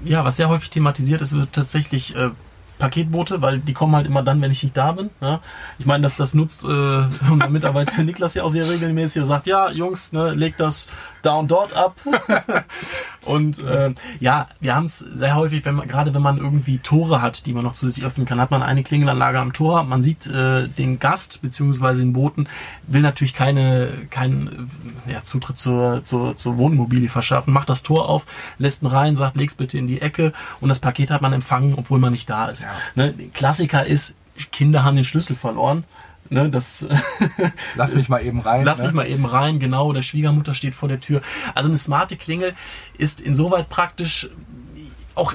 ja, 0.05 0.25
was 0.25 0.37
sehr 0.37 0.49
häufig 0.49 0.71
thematisiert 0.71 1.21
ist, 1.21 1.33
wird 1.33 1.53
tatsächlich 1.53 2.15
äh, 2.17 2.31
Paketboote, 2.79 3.43
weil 3.43 3.59
die 3.59 3.75
kommen 3.75 3.95
halt 3.95 4.07
immer 4.07 4.23
dann, 4.23 4.41
wenn 4.41 4.51
ich 4.51 4.63
nicht 4.63 4.77
da 4.77 4.93
bin. 4.93 5.11
Ja. 5.21 5.41
Ich 5.79 5.87
meine, 5.87 6.03
dass 6.03 6.17
das 6.17 6.35
nutzt 6.35 6.65
äh, 6.65 6.67
unser 7.31 7.49
Mitarbeiter 7.49 8.03
Niklas 8.03 8.35
ja 8.35 8.43
auch 8.45 8.51
sehr 8.51 8.69
regelmäßig. 8.69 9.23
Er 9.23 9.27
sagt, 9.27 9.47
ja, 9.47 9.71
Jungs, 9.71 10.13
ne, 10.13 10.33
legt 10.33 10.61
das 10.61 10.87
da 11.23 11.35
und 11.39 11.51
dort 11.51 11.77
ab. 11.77 11.97
und 13.23 13.59
äh, 13.61 13.95
ja, 14.21 14.49
wir 14.61 14.75
haben 14.75 14.85
es 14.85 14.99
sehr 14.99 15.37
häufig, 15.37 15.65
wenn 15.65 15.75
man, 15.75 15.89
gerade 15.89 16.15
wenn 16.15 16.23
man 16.23 16.39
irgendwie 16.39 16.79
Tore 16.79 17.23
hat, 17.23 17.47
die 17.47 17.53
man 17.53 17.65
noch 17.65 17.75
zusätzlich 17.75 18.05
öffnen 18.05 18.27
kann, 18.27 18.41
hat 18.41 18.51
man 18.51 18.63
eine 18.63 18.83
Klingelanlage 18.83 19.39
am 19.39 19.53
Tor. 19.53 19.83
Man 19.85 20.03
sieht 20.03 20.27
äh, 20.27 20.69
den 20.69 20.99
Gast 20.99 21.43
beziehungsweise 21.43 22.01
den 22.01 22.13
Booten, 22.13 22.49
will 22.87 23.03
natürlich 23.03 23.35
keine 23.35 24.07
keinen 24.11 24.71
ja, 25.11 25.23
Zutritt 25.23 25.59
zur, 25.59 26.03
zur, 26.03 26.37
zur 26.37 26.57
Wohnimmobilie 26.59 27.09
verschaffen, 27.09 27.53
macht 27.53 27.69
das 27.69 27.83
Tor 27.83 28.09
auf, 28.09 28.27
lässt 28.59 28.83
ihn 28.83 28.87
rein, 28.87 29.17
sagt, 29.17 29.37
leg's 29.37 29.55
bitte 29.55 29.79
in 29.79 29.87
die 29.87 30.01
Ecke 30.01 30.33
und 30.61 30.69
das 30.69 30.79
Paket 30.79 31.11
hat 31.11 31.23
man 31.23 31.33
empfangen, 31.33 31.75
obwohl 31.77 31.99
man 31.99 32.13
nicht 32.13 32.29
da 32.31 32.47
ist. 32.47 32.63
Ja. 32.63 32.69
Ne? 32.95 33.15
Klassiker 33.33 33.87
ist, 33.87 34.15
Kinder 34.53 34.85
haben 34.85 34.97
den 34.97 35.05
Schlüssel 35.05 35.37
verloren. 35.37 35.85
Ne, 36.31 36.51
das 36.51 36.87
Lass 37.77 37.95
mich 37.95 38.09
mal 38.09 38.25
eben 38.25 38.41
rein. 38.41 38.65
Lass 38.65 38.79
ne? 38.79 38.85
mich 38.85 38.95
mal 38.95 39.09
eben 39.09 39.25
rein, 39.25 39.59
genau. 39.59 39.93
Der 39.93 40.03
Schwiegermutter 40.03 40.55
steht 40.55 40.75
vor 40.75 40.89
der 40.89 41.01
Tür. 41.01 41.21
Also 41.55 41.69
eine 41.69 41.79
smarte 41.79 42.17
Klingel 42.17 42.55
ist 42.99 43.21
insoweit 43.21 43.69
praktisch 43.69 44.29
auch 45.15 45.35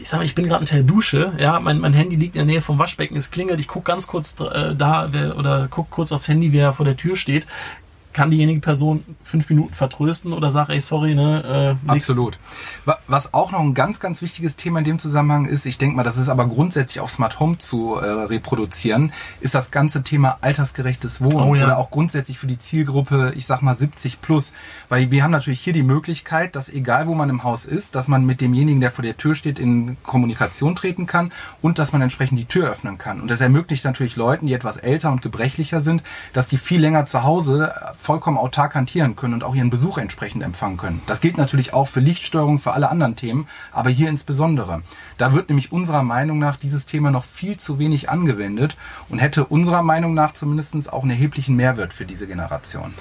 ich 0.00 0.08
sag 0.08 0.18
mal, 0.18 0.24
ich 0.24 0.34
bin 0.34 0.46
gerade 0.46 0.60
unter 0.60 0.74
der 0.74 0.84
Dusche, 0.84 1.32
ja, 1.38 1.60
mein, 1.60 1.78
mein 1.78 1.92
Handy 1.92 2.16
liegt 2.16 2.34
in 2.34 2.40
der 2.40 2.46
Nähe 2.46 2.62
vom 2.62 2.78
Waschbecken, 2.78 3.16
es 3.16 3.30
klingelt, 3.30 3.60
ich 3.60 3.68
gucke 3.68 3.84
ganz 3.84 4.06
kurz 4.06 4.34
äh, 4.40 4.74
da 4.74 5.08
wer, 5.12 5.36
oder 5.36 5.68
guck 5.70 5.90
kurz 5.90 6.10
aufs 6.10 6.28
Handy, 6.28 6.52
wer 6.52 6.72
vor 6.72 6.84
der 6.84 6.96
Tür 6.96 7.16
steht, 7.16 7.46
kann 8.12 8.30
diejenige 8.30 8.60
Person 8.60 9.04
fünf 9.22 9.48
Minuten 9.48 9.74
vertrösten 9.74 10.32
oder 10.32 10.50
sagt, 10.50 10.70
ey, 10.70 10.80
sorry, 10.80 11.14
ne? 11.14 11.76
Äh, 11.86 11.90
Absolut. 11.90 12.38
Was 13.06 13.32
auch 13.32 13.52
noch 13.52 13.60
ein 13.60 13.74
ganz, 13.74 14.00
ganz 14.00 14.20
wichtiges 14.22 14.56
Thema 14.56 14.80
in 14.80 14.84
dem 14.84 14.98
Zusammenhang 14.98 15.46
ist, 15.46 15.66
ich 15.66 15.78
denke 15.78 15.96
mal, 15.96 16.02
das 16.02 16.16
ist 16.16 16.28
aber 16.28 16.46
grundsätzlich 16.46 17.00
auf 17.00 17.10
Smart 17.10 17.38
Home 17.38 17.58
zu 17.58 17.94
äh, 17.94 18.06
reproduzieren, 18.06 19.12
ist 19.40 19.54
das 19.54 19.70
ganze 19.70 20.02
Thema 20.02 20.38
altersgerechtes 20.40 21.20
Wohnen 21.20 21.48
oh, 21.48 21.54
ja. 21.54 21.64
oder 21.64 21.78
auch 21.78 21.90
grundsätzlich 21.90 22.38
für 22.38 22.46
die 22.46 22.58
Zielgruppe, 22.58 23.32
ich 23.36 23.46
sag 23.46 23.62
mal 23.62 23.76
70 23.76 24.20
plus. 24.20 24.52
Weil 24.88 25.10
wir 25.10 25.22
haben 25.22 25.30
natürlich 25.30 25.60
hier 25.60 25.72
die 25.72 25.82
Möglichkeit, 25.82 26.56
dass 26.56 26.68
egal 26.68 27.06
wo 27.06 27.14
man 27.14 27.30
im 27.30 27.44
Haus 27.44 27.64
ist, 27.64 27.94
dass 27.94 28.08
man 28.08 28.26
mit 28.26 28.40
demjenigen, 28.40 28.80
der 28.80 28.90
vor 28.90 29.02
der 29.02 29.16
Tür 29.16 29.34
steht, 29.34 29.58
in 29.58 29.96
Kommunikation 30.02 30.74
treten 30.74 31.06
kann 31.06 31.30
und 31.62 31.78
dass 31.78 31.92
man 31.92 32.02
entsprechend 32.02 32.38
die 32.38 32.46
Tür 32.46 32.70
öffnen 32.70 32.98
kann. 32.98 33.20
Und 33.20 33.30
das 33.30 33.40
ermöglicht 33.40 33.84
natürlich 33.84 34.16
Leuten, 34.16 34.46
die 34.46 34.54
etwas 34.54 34.76
älter 34.76 35.12
und 35.12 35.22
gebrechlicher 35.22 35.80
sind, 35.80 36.02
dass 36.32 36.48
die 36.48 36.58
viel 36.58 36.80
länger 36.80 37.06
zu 37.06 37.22
Hause 37.22 37.72
vollkommen 38.00 38.38
autark 38.38 38.74
hantieren 38.74 39.14
können 39.14 39.34
und 39.34 39.44
auch 39.44 39.54
ihren 39.54 39.70
Besuch 39.70 39.98
entsprechend 39.98 40.42
empfangen 40.42 40.76
können. 40.78 41.02
Das 41.06 41.20
gilt 41.20 41.36
natürlich 41.36 41.74
auch 41.74 41.86
für 41.86 42.00
Lichtsteuerung, 42.00 42.58
für 42.58 42.72
alle 42.72 42.90
anderen 42.90 43.16
Themen, 43.16 43.46
aber 43.72 43.90
hier 43.90 44.08
insbesondere. 44.08 44.82
Da 45.18 45.32
wird 45.34 45.48
nämlich 45.48 45.70
unserer 45.70 46.02
Meinung 46.02 46.38
nach 46.38 46.56
dieses 46.56 46.86
Thema 46.86 47.10
noch 47.10 47.24
viel 47.24 47.58
zu 47.58 47.78
wenig 47.78 48.08
angewendet 48.08 48.76
und 49.08 49.18
hätte 49.18 49.44
unserer 49.44 49.82
Meinung 49.82 50.14
nach 50.14 50.32
zumindest 50.32 50.92
auch 50.92 51.02
einen 51.02 51.10
erheblichen 51.10 51.56
Mehrwert 51.56 51.92
für 51.92 52.04
diese 52.04 52.26
Generation. 52.26 52.94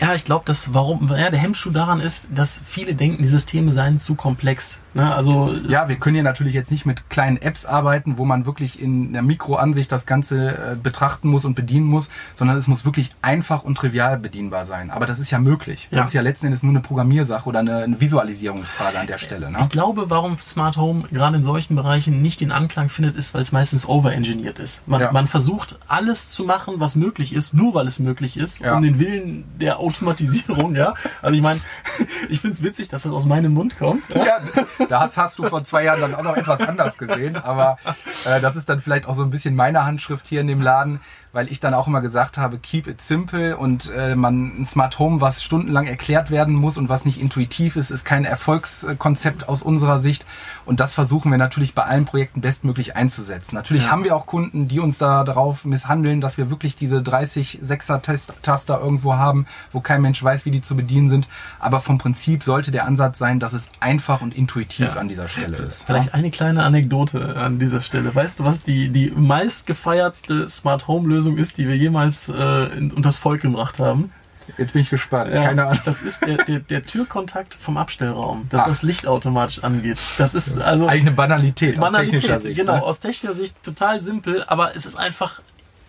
Ja, 0.00 0.14
ich 0.14 0.24
glaube, 0.24 0.44
dass 0.46 0.72
warum 0.72 1.10
ja, 1.10 1.30
der 1.30 1.40
Hemmschuh 1.40 1.70
daran 1.70 2.00
ist, 2.00 2.26
dass 2.34 2.62
viele 2.64 2.94
denken, 2.94 3.22
die 3.22 3.28
Systeme 3.28 3.72
seien 3.72 3.98
zu 3.98 4.14
komplex. 4.14 4.78
Ne? 4.94 5.14
Also 5.14 5.52
ja, 5.68 5.88
wir 5.88 5.96
können 5.96 6.14
hier 6.14 6.22
natürlich 6.22 6.54
jetzt 6.54 6.70
nicht 6.70 6.86
mit 6.86 7.10
kleinen 7.10 7.36
Apps 7.36 7.66
arbeiten, 7.66 8.16
wo 8.16 8.24
man 8.24 8.46
wirklich 8.46 8.80
in 8.80 9.12
der 9.12 9.22
Mikroansicht 9.22 9.90
das 9.90 10.06
Ganze 10.06 10.48
äh, 10.48 10.76
betrachten 10.80 11.28
muss 11.28 11.44
und 11.44 11.54
bedienen 11.54 11.86
muss, 11.86 12.08
sondern 12.34 12.56
es 12.56 12.68
muss 12.68 12.84
wirklich 12.84 13.14
einfach 13.22 13.64
und 13.64 13.76
trivial 13.76 14.18
bedienbar 14.18 14.64
sein. 14.64 14.90
Aber 14.90 15.06
das 15.06 15.18
ist 15.18 15.30
ja 15.30 15.38
möglich. 15.38 15.88
Ja. 15.90 15.98
Das 15.98 16.08
ist 16.08 16.14
ja 16.14 16.22
letzten 16.22 16.46
Endes 16.46 16.62
nur 16.62 16.70
eine 16.70 16.80
Programmiersache 16.80 17.48
oder 17.48 17.60
eine, 17.60 17.78
eine 17.78 18.00
Visualisierungsfrage 18.00 18.98
an 18.98 19.06
der 19.06 19.18
Stelle. 19.18 19.50
Ne? 19.50 19.58
Ich 19.62 19.68
glaube, 19.68 20.10
warum 20.10 20.38
Smart 20.38 20.76
Home 20.76 21.04
gerade 21.10 21.36
in 21.36 21.42
solchen 21.42 21.76
Bereichen 21.76 22.22
nicht 22.22 22.40
den 22.40 22.52
Anklang 22.52 22.88
findet, 22.88 23.16
ist, 23.16 23.34
weil 23.34 23.42
es 23.42 23.52
meistens 23.52 23.88
overengineert 23.88 24.58
ist. 24.58 24.86
Man, 24.86 25.00
ja. 25.00 25.12
man 25.12 25.26
versucht 25.26 25.78
alles 25.88 26.30
zu 26.30 26.44
machen, 26.44 26.74
was 26.78 26.96
möglich 26.96 27.34
ist, 27.34 27.54
nur 27.54 27.74
weil 27.74 27.86
es 27.86 27.98
möglich 27.98 28.36
ist, 28.36 28.60
ja. 28.60 28.76
um 28.76 28.82
den 28.82 28.98
Willen 28.98 29.44
der 29.60 29.78
Automatisierung, 29.78 30.74
ja. 30.74 30.94
Also 31.22 31.36
ich 31.36 31.42
meine, 31.42 31.60
ich 32.28 32.40
finde 32.40 32.54
es 32.54 32.62
witzig, 32.62 32.88
dass 32.88 33.02
das 33.02 33.12
aus 33.12 33.26
meinem 33.26 33.52
Mund 33.54 33.78
kommt. 33.78 34.02
Ja, 34.14 34.40
das 34.88 35.16
hast 35.16 35.38
du 35.38 35.44
vor 35.44 35.64
zwei 35.64 35.84
Jahren 35.84 36.00
dann 36.00 36.14
auch 36.14 36.22
noch 36.22 36.36
etwas 36.36 36.60
anders 36.60 36.98
gesehen, 36.98 37.36
aber 37.36 37.78
äh, 38.24 38.40
das 38.40 38.56
ist 38.56 38.68
dann 38.68 38.80
vielleicht 38.80 39.06
auch 39.06 39.14
so 39.14 39.22
ein 39.22 39.30
bisschen 39.30 39.54
meine 39.54 39.84
Handschrift 39.84 40.26
hier 40.26 40.40
in 40.40 40.46
dem 40.46 40.60
Laden 40.60 41.00
weil 41.34 41.50
ich 41.50 41.58
dann 41.58 41.74
auch 41.74 41.88
immer 41.88 42.00
gesagt 42.00 42.38
habe, 42.38 42.58
keep 42.58 42.86
it 42.86 43.02
simple 43.02 43.56
und 43.56 43.90
äh, 43.94 44.14
man 44.14 44.62
ein 44.62 44.66
Smart 44.66 45.00
Home, 45.00 45.20
was 45.20 45.42
stundenlang 45.42 45.86
erklärt 45.88 46.30
werden 46.30 46.54
muss 46.54 46.78
und 46.78 46.88
was 46.88 47.04
nicht 47.04 47.20
intuitiv 47.20 47.74
ist, 47.74 47.90
ist 47.90 48.04
kein 48.04 48.24
Erfolgskonzept 48.24 49.48
aus 49.48 49.60
unserer 49.60 49.98
Sicht 49.98 50.24
und 50.64 50.78
das 50.78 50.94
versuchen 50.94 51.32
wir 51.32 51.38
natürlich 51.38 51.74
bei 51.74 51.82
allen 51.82 52.04
Projekten 52.04 52.40
bestmöglich 52.40 52.94
einzusetzen. 52.94 53.56
Natürlich 53.56 53.84
ja. 53.84 53.90
haben 53.90 54.04
wir 54.04 54.14
auch 54.14 54.26
Kunden, 54.26 54.68
die 54.68 54.78
uns 54.78 54.98
da 54.98 55.24
darauf 55.24 55.64
misshandeln, 55.64 56.20
dass 56.20 56.38
wir 56.38 56.50
wirklich 56.50 56.76
diese 56.76 57.02
30 57.02 57.58
Sechser 57.60 58.00
Taster 58.00 58.80
irgendwo 58.80 59.14
haben, 59.16 59.46
wo 59.72 59.80
kein 59.80 60.02
Mensch 60.02 60.22
weiß, 60.22 60.44
wie 60.44 60.52
die 60.52 60.62
zu 60.62 60.76
bedienen 60.76 61.08
sind, 61.08 61.26
aber 61.58 61.80
vom 61.80 61.98
Prinzip 61.98 62.44
sollte 62.44 62.70
der 62.70 62.86
Ansatz 62.86 63.18
sein, 63.18 63.40
dass 63.40 63.54
es 63.54 63.70
einfach 63.80 64.20
und 64.20 64.36
intuitiv 64.36 64.73
ja. 64.78 64.92
an 64.94 65.08
dieser 65.08 65.28
Stelle 65.28 65.56
ist. 65.56 65.84
Vielleicht 65.84 66.08
ja? 66.08 66.14
eine 66.14 66.30
kleine 66.30 66.62
Anekdote 66.62 67.36
an 67.36 67.58
dieser 67.58 67.80
Stelle. 67.80 68.14
Weißt 68.14 68.40
du 68.40 68.44
was, 68.44 68.62
die 68.62 68.88
die 68.88 69.10
meist 69.10 69.66
gefeiertste 69.66 70.48
Smart 70.48 70.88
Home 70.88 71.08
Lösung 71.08 71.38
ist, 71.38 71.58
die 71.58 71.68
wir 71.68 71.76
jemals 71.76 72.28
äh, 72.28 72.64
in, 72.76 72.92
das 73.02 73.16
Volk 73.16 73.42
gebracht 73.42 73.78
haben. 73.78 74.12
Jetzt 74.58 74.74
bin 74.74 74.82
ich 74.82 74.90
gespannt. 74.90 75.32
Ja, 75.34 75.42
Keine 75.42 75.66
Ahnung. 75.66 75.80
Das 75.84 76.02
ist 76.02 76.24
der, 76.26 76.36
der, 76.36 76.58
der 76.60 76.82
Türkontakt 76.82 77.54
vom 77.54 77.78
Abstellraum, 77.78 78.46
dass 78.50 78.62
Ach. 78.62 78.66
das 78.66 78.82
Licht 78.82 79.06
automatisch 79.06 79.64
angeht. 79.64 79.98
Das 80.18 80.34
ist 80.34 80.58
also 80.60 80.86
eigentlich 80.86 81.02
eine 81.02 81.12
Banalität, 81.12 81.80
Banalität 81.80 82.14
aus 82.14 82.20
technischer 82.20 82.40
Sicht. 82.40 82.56
Genau, 82.58 82.76
ne? 82.76 82.82
aus 82.82 83.00
technischer 83.00 83.34
Sicht 83.34 83.62
total 83.62 84.02
simpel, 84.02 84.44
aber 84.44 84.76
es 84.76 84.84
ist 84.84 84.98
einfach 84.98 85.40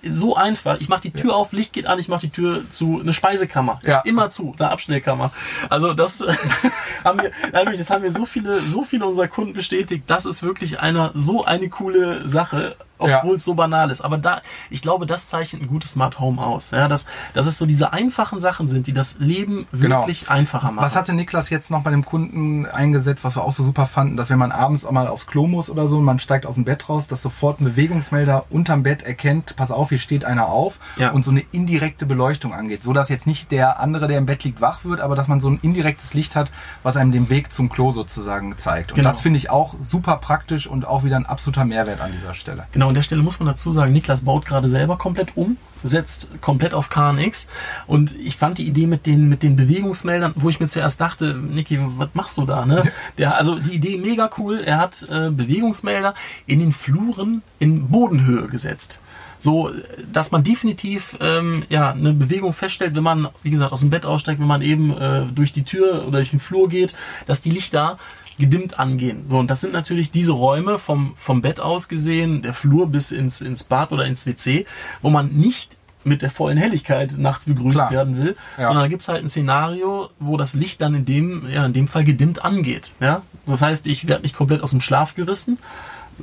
so 0.09 0.35
einfach. 0.35 0.79
Ich 0.79 0.89
mache 0.89 1.01
die 1.01 1.11
Tür 1.11 1.31
ja. 1.31 1.35
auf, 1.35 1.51
Licht 1.51 1.73
geht 1.73 1.87
an, 1.87 1.99
ich 1.99 2.07
mache 2.07 2.21
die 2.21 2.29
Tür 2.29 2.63
zu. 2.69 2.99
Eine 2.99 3.13
Speisekammer 3.13 3.79
ist 3.83 3.89
ja. 3.89 4.01
immer 4.01 4.29
zu, 4.29 4.55
eine 4.57 4.69
Abstellkammer. 4.71 5.31
Also 5.69 5.93
das 5.93 6.21
haben 7.03 7.21
wir, 7.21 7.31
das 7.77 7.89
haben 7.89 8.03
wir 8.03 8.11
so 8.11 8.25
viele, 8.25 8.59
so 8.59 8.83
viele 8.83 9.05
unserer 9.05 9.27
Kunden 9.27 9.53
bestätigt. 9.53 10.03
Das 10.07 10.25
ist 10.25 10.43
wirklich 10.43 10.79
einer 10.79 11.11
so 11.15 11.45
eine 11.45 11.69
coole 11.69 12.27
Sache 12.27 12.75
obwohl 12.97 13.31
ja. 13.31 13.35
es 13.35 13.43
so 13.43 13.53
banal 13.53 13.91
ist. 13.91 14.01
Aber 14.01 14.17
da, 14.17 14.41
ich 14.69 14.81
glaube, 14.81 15.05
das 15.05 15.27
zeichnet 15.27 15.61
ein 15.61 15.67
gutes 15.67 15.91
Smart 15.91 16.19
Home 16.19 16.41
aus. 16.41 16.71
Ja, 16.71 16.87
dass, 16.87 17.05
dass 17.33 17.45
es 17.45 17.57
so 17.57 17.65
diese 17.65 17.93
einfachen 17.93 18.39
Sachen 18.39 18.67
sind, 18.67 18.87
die 18.87 18.93
das 18.93 19.17
Leben 19.19 19.67
genau. 19.71 20.01
wirklich 20.01 20.29
einfacher 20.29 20.71
machen. 20.71 20.85
Was 20.85 20.95
hatte 20.95 21.13
Niklas 21.13 21.49
jetzt 21.49 21.71
noch 21.71 21.83
bei 21.83 21.91
dem 21.91 22.05
Kunden 22.05 22.65
eingesetzt, 22.65 23.23
was 23.23 23.35
wir 23.35 23.43
auch 23.43 23.51
so 23.51 23.63
super 23.63 23.85
fanden, 23.85 24.17
dass 24.17 24.29
wenn 24.29 24.37
man 24.37 24.51
abends 24.51 24.85
auch 24.85 24.91
mal 24.91 25.07
aufs 25.07 25.27
Klo 25.27 25.47
muss 25.47 25.69
oder 25.69 25.87
so 25.87 25.97
und 25.97 26.03
man 26.03 26.19
steigt 26.19 26.45
aus 26.45 26.55
dem 26.55 26.65
Bett 26.65 26.87
raus, 26.89 27.07
dass 27.07 27.21
sofort 27.21 27.59
ein 27.59 27.65
Bewegungsmelder 27.65 28.45
unterm 28.49 28.83
Bett 28.83 29.03
erkennt, 29.03 29.55
pass 29.55 29.71
auf, 29.71 29.89
hier 29.89 29.99
steht 29.99 30.25
einer 30.25 30.47
auf 30.47 30.79
ja. 30.97 31.11
und 31.11 31.23
so 31.23 31.31
eine 31.31 31.43
indirekte 31.51 32.05
Beleuchtung 32.05 32.53
angeht. 32.53 32.83
So 32.83 32.93
dass 32.93 33.09
jetzt 33.09 33.27
nicht 33.27 33.51
der 33.51 33.79
andere, 33.79 34.07
der 34.07 34.17
im 34.17 34.25
Bett 34.25 34.43
liegt, 34.43 34.61
wach 34.61 34.85
wird, 34.85 35.01
aber 35.01 35.15
dass 35.15 35.27
man 35.27 35.41
so 35.41 35.49
ein 35.49 35.59
indirektes 35.61 36.13
Licht 36.13 36.35
hat, 36.35 36.51
was 36.83 36.97
einem 36.97 37.11
den 37.11 37.29
Weg 37.29 37.51
zum 37.51 37.69
Klo 37.69 37.91
sozusagen 37.91 38.57
zeigt. 38.57 38.91
Und 38.91 38.97
genau. 38.97 39.09
das 39.09 39.21
finde 39.21 39.37
ich 39.37 39.49
auch 39.49 39.75
super 39.81 40.17
praktisch 40.17 40.67
und 40.67 40.85
auch 40.87 41.03
wieder 41.03 41.17
ein 41.17 41.25
absoluter 41.25 41.65
Mehrwert 41.65 42.01
an 42.01 42.11
dieser 42.11 42.33
Stelle. 42.33 42.67
Genau 42.71 42.84
Genau, 42.85 42.91
an 42.91 42.95
der 42.95 43.01
Stelle 43.01 43.23
muss 43.23 43.39
man 43.39 43.47
dazu 43.47 43.73
sagen, 43.73 43.93
Niklas 43.93 44.21
baut 44.21 44.45
gerade 44.45 44.67
selber 44.67 44.95
komplett 44.95 45.35
um, 45.35 45.57
setzt 45.81 46.29
komplett 46.39 46.75
auf 46.75 46.89
KNX. 46.91 47.47
Und 47.87 48.15
ich 48.15 48.37
fand 48.37 48.59
die 48.59 48.67
Idee 48.67 48.85
mit 48.85 49.07
den, 49.07 49.27
mit 49.27 49.41
den 49.41 49.55
Bewegungsmeldern, 49.55 50.33
wo 50.35 50.49
ich 50.49 50.59
mir 50.59 50.67
zuerst 50.67 51.01
dachte, 51.01 51.33
Niki, 51.33 51.79
was 51.97 52.09
machst 52.13 52.37
du 52.37 52.45
da? 52.45 52.63
Ne? 52.63 52.83
Der, 53.17 53.39
also 53.39 53.55
die 53.55 53.71
Idee 53.71 53.97
mega 53.97 54.29
cool. 54.37 54.59
Er 54.59 54.77
hat 54.77 55.01
äh, 55.09 55.31
Bewegungsmelder 55.31 56.13
in 56.45 56.59
den 56.59 56.73
Fluren 56.73 57.41
in 57.57 57.87
Bodenhöhe 57.87 58.47
gesetzt 58.47 58.99
so 59.37 59.69
dass 60.11 60.31
man 60.31 60.43
definitiv 60.43 61.17
ähm, 61.19 61.65
ja 61.69 61.91
eine 61.91 62.13
Bewegung 62.13 62.53
feststellt, 62.53 62.95
wenn 62.95 63.03
man 63.03 63.27
wie 63.43 63.51
gesagt 63.51 63.73
aus 63.73 63.81
dem 63.81 63.91
Bett 63.91 64.03
aussteigt, 64.03 64.39
wenn 64.39 64.47
man 64.47 64.63
eben 64.63 64.97
äh, 64.97 65.25
durch 65.25 65.51
die 65.51 65.63
Tür 65.63 66.07
oder 66.07 66.19
durch 66.19 66.31
den 66.31 66.39
Flur 66.39 66.67
geht, 66.67 66.95
dass 67.27 67.41
die 67.41 67.51
Lichter 67.51 67.99
gedimmt 68.37 68.79
angehen. 68.79 69.25
So 69.27 69.37
und 69.37 69.49
das 69.49 69.61
sind 69.61 69.73
natürlich 69.73 70.11
diese 70.11 70.33
Räume 70.33 70.77
vom 70.79 71.13
vom 71.15 71.41
Bett 71.41 71.59
aus 71.59 71.87
gesehen, 71.87 72.41
der 72.41 72.53
Flur 72.53 72.87
bis 72.87 73.11
ins 73.11 73.41
ins 73.41 73.63
Bad 73.63 73.91
oder 73.91 74.05
ins 74.05 74.25
WC, 74.25 74.65
wo 75.01 75.09
man 75.09 75.29
nicht 75.29 75.77
mit 76.03 76.21
der 76.21 76.29
vollen 76.29 76.57
Helligkeit 76.57 77.17
nachts 77.17 77.45
begrüßt 77.45 77.79
Klar. 77.79 77.91
werden 77.91 78.15
will, 78.17 78.35
ja. 78.57 78.67
sondern 78.67 78.83
da 78.83 78.87
gibt's 78.87 79.07
halt 79.07 79.23
ein 79.23 79.27
Szenario, 79.27 80.09
wo 80.19 80.37
das 80.37 80.53
Licht 80.53 80.79
dann 80.81 80.93
in 80.93 81.05
dem, 81.05 81.49
ja, 81.49 81.65
in 81.65 81.73
dem 81.73 81.87
Fall 81.87 82.03
gedimmt 82.03 82.45
angeht. 82.45 82.91
Ja? 82.99 83.23
Das 83.47 83.63
heißt, 83.63 83.87
ich 83.87 84.07
werde 84.07 84.21
nicht 84.21 84.35
komplett 84.35 84.61
aus 84.61 84.69
dem 84.69 84.81
Schlaf 84.81 85.15
gerissen, 85.15 85.57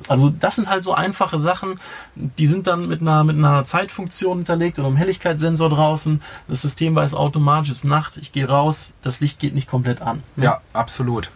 also 0.08 0.30
das 0.30 0.56
sind 0.56 0.68
halt 0.68 0.84
so 0.84 0.94
einfache 0.94 1.38
Sachen, 1.38 1.78
die 2.14 2.46
sind 2.46 2.66
dann 2.66 2.88
mit 2.88 3.00
einer, 3.00 3.24
mit 3.24 3.36
einer 3.36 3.64
Zeitfunktion 3.64 4.38
hinterlegt 4.38 4.78
oder 4.78 4.88
einem 4.88 4.96
Helligkeitssensor 4.96 5.68
draußen. 5.68 6.22
Das 6.48 6.62
System 6.62 6.94
weiß 6.94 7.14
automatisch, 7.14 7.70
es 7.70 7.78
ist 7.78 7.84
Nacht, 7.84 8.16
ich 8.16 8.32
gehe 8.32 8.48
raus, 8.48 8.92
das 9.02 9.20
Licht 9.20 9.38
geht 9.38 9.54
nicht 9.54 9.68
komplett 9.68 10.00
an. 10.00 10.22
Ne? 10.36 10.44
Ja, 10.44 10.60
absolut. 10.72 11.30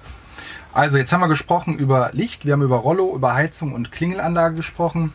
Also 0.76 0.98
jetzt 0.98 1.10
haben 1.10 1.22
wir 1.22 1.28
gesprochen 1.28 1.78
über 1.78 2.10
Licht, 2.12 2.44
wir 2.44 2.52
haben 2.52 2.60
über 2.60 2.76
Rollo, 2.76 3.14
über 3.14 3.32
Heizung 3.32 3.72
und 3.72 3.92
Klingelanlage 3.92 4.56
gesprochen. 4.56 5.14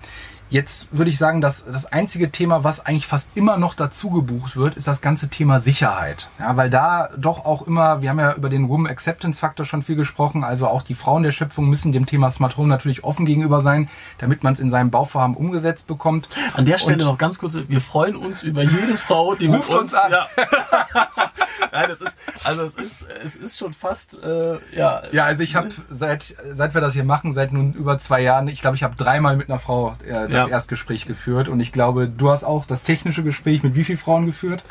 Jetzt 0.51 0.89
würde 0.91 1.09
ich 1.09 1.17
sagen, 1.17 1.39
dass 1.39 1.63
das 1.63 1.85
einzige 1.85 2.29
Thema, 2.29 2.65
was 2.65 2.85
eigentlich 2.85 3.07
fast 3.07 3.29
immer 3.35 3.57
noch 3.57 3.73
dazu 3.73 4.09
gebucht 4.09 4.57
wird, 4.57 4.75
ist 4.75 4.85
das 4.85 4.99
ganze 4.99 5.29
Thema 5.29 5.61
Sicherheit. 5.61 6.29
Ja, 6.39 6.57
weil 6.57 6.69
da 6.69 7.09
doch 7.17 7.45
auch 7.45 7.61
immer, 7.61 8.01
wir 8.01 8.09
haben 8.09 8.19
ja 8.19 8.33
über 8.33 8.49
den 8.49 8.67
Woman 8.67 8.91
Acceptance 8.91 9.39
Faktor 9.39 9.65
schon 9.65 9.81
viel 9.81 9.95
gesprochen, 9.95 10.43
also 10.43 10.67
auch 10.67 10.81
die 10.81 10.93
Frauen 10.93 11.23
der 11.23 11.31
Schöpfung 11.31 11.69
müssen 11.69 11.93
dem 11.93 12.05
Thema 12.05 12.29
Smart 12.31 12.57
Home 12.57 12.67
natürlich 12.67 13.05
offen 13.05 13.25
gegenüber 13.25 13.61
sein, 13.61 13.87
damit 14.17 14.43
man 14.43 14.51
es 14.51 14.59
in 14.59 14.69
seinem 14.69 14.91
Bauvorhaben 14.91 15.37
umgesetzt 15.37 15.87
bekommt. 15.87 16.27
An 16.53 16.65
der 16.65 16.77
Stelle 16.77 16.97
Und 16.97 17.05
noch 17.05 17.17
ganz 17.17 17.39
kurz, 17.39 17.55
wir 17.55 17.79
freuen 17.79 18.17
uns 18.17 18.43
über 18.43 18.61
jede 18.61 18.97
Frau, 18.97 19.35
die 19.35 19.47
mit 19.47 19.61
uns, 19.69 19.69
uns 19.69 19.93
an. 19.93 20.11
Ja. 20.11 20.27
Nein, 21.71 21.85
das 21.87 22.01
ist, 22.01 22.17
also 22.43 22.63
es 22.63 22.75
ist, 22.75 23.07
es 23.23 23.35
ist 23.37 23.57
schon 23.57 23.71
fast, 23.71 24.21
äh, 24.21 24.57
ja. 24.75 25.03
Ja, 25.13 25.23
also 25.23 25.43
ich 25.43 25.55
habe 25.55 25.69
seit, 25.89 26.35
seit 26.53 26.73
wir 26.73 26.81
das 26.81 26.91
hier 26.91 27.05
machen, 27.05 27.33
seit 27.33 27.53
nun 27.53 27.71
über 27.71 27.97
zwei 27.99 28.21
Jahren, 28.21 28.49
ich 28.49 28.59
glaube, 28.59 28.75
ich 28.75 28.83
habe 28.83 28.97
dreimal 28.97 29.37
mit 29.37 29.49
einer 29.49 29.59
Frau 29.59 29.95
äh, 30.05 30.27
das 30.27 30.31
ja. 30.31 30.40
Erstgespräch 30.49 31.05
geführt. 31.05 31.49
Und 31.49 31.59
ich 31.59 31.71
glaube, 31.71 32.07
du 32.07 32.29
hast 32.29 32.43
auch 32.43 32.65
das 32.65 32.83
technische 32.83 33.23
Gespräch 33.23 33.63
mit 33.63 33.75
wie 33.75 33.83
vielen 33.83 33.97
Frauen 33.97 34.25
geführt? 34.25 34.63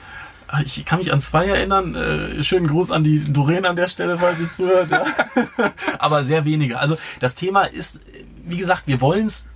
Ah, 0.48 0.62
ich 0.64 0.84
kann 0.84 0.98
mich 0.98 1.12
an 1.12 1.20
zwei 1.20 1.46
erinnern. 1.46 1.94
Äh, 1.94 2.42
schönen 2.42 2.66
Gruß 2.66 2.90
an 2.90 3.04
die 3.04 3.32
Doreen 3.32 3.64
an 3.64 3.76
der 3.76 3.86
Stelle, 3.86 4.18
falls 4.18 4.38
sie 4.38 4.50
zuhört. 4.50 4.90
Ja. 4.90 5.04
Aber 5.98 6.24
sehr 6.24 6.44
wenige. 6.44 6.78
Also 6.78 6.96
das 7.20 7.36
Thema 7.36 7.62
ist, 7.62 8.00
wie 8.44 8.56
gesagt, 8.56 8.82
wir 8.86 9.00
wollen 9.00 9.26
es 9.26 9.46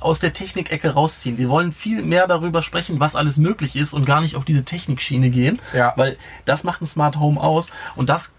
aus 0.00 0.20
der 0.20 0.32
Technikecke 0.32 0.90
rausziehen. 0.90 1.38
Wir 1.38 1.48
wollen 1.48 1.72
viel 1.72 2.02
mehr 2.02 2.26
darüber 2.26 2.62
sprechen, 2.62 3.00
was 3.00 3.16
alles 3.16 3.36
möglich 3.36 3.76
ist 3.76 3.92
und 3.92 4.04
gar 4.04 4.20
nicht 4.20 4.36
auf 4.36 4.44
diese 4.44 4.64
Technikschiene 4.64 5.30
gehen. 5.30 5.60
Ja. 5.74 5.92
Weil 5.96 6.16
das 6.44 6.64
macht 6.64 6.80
ein 6.82 6.86
Smart 6.86 7.18
Home 7.18 7.40
aus 7.40 7.70
und 7.96 8.08
das 8.08 8.32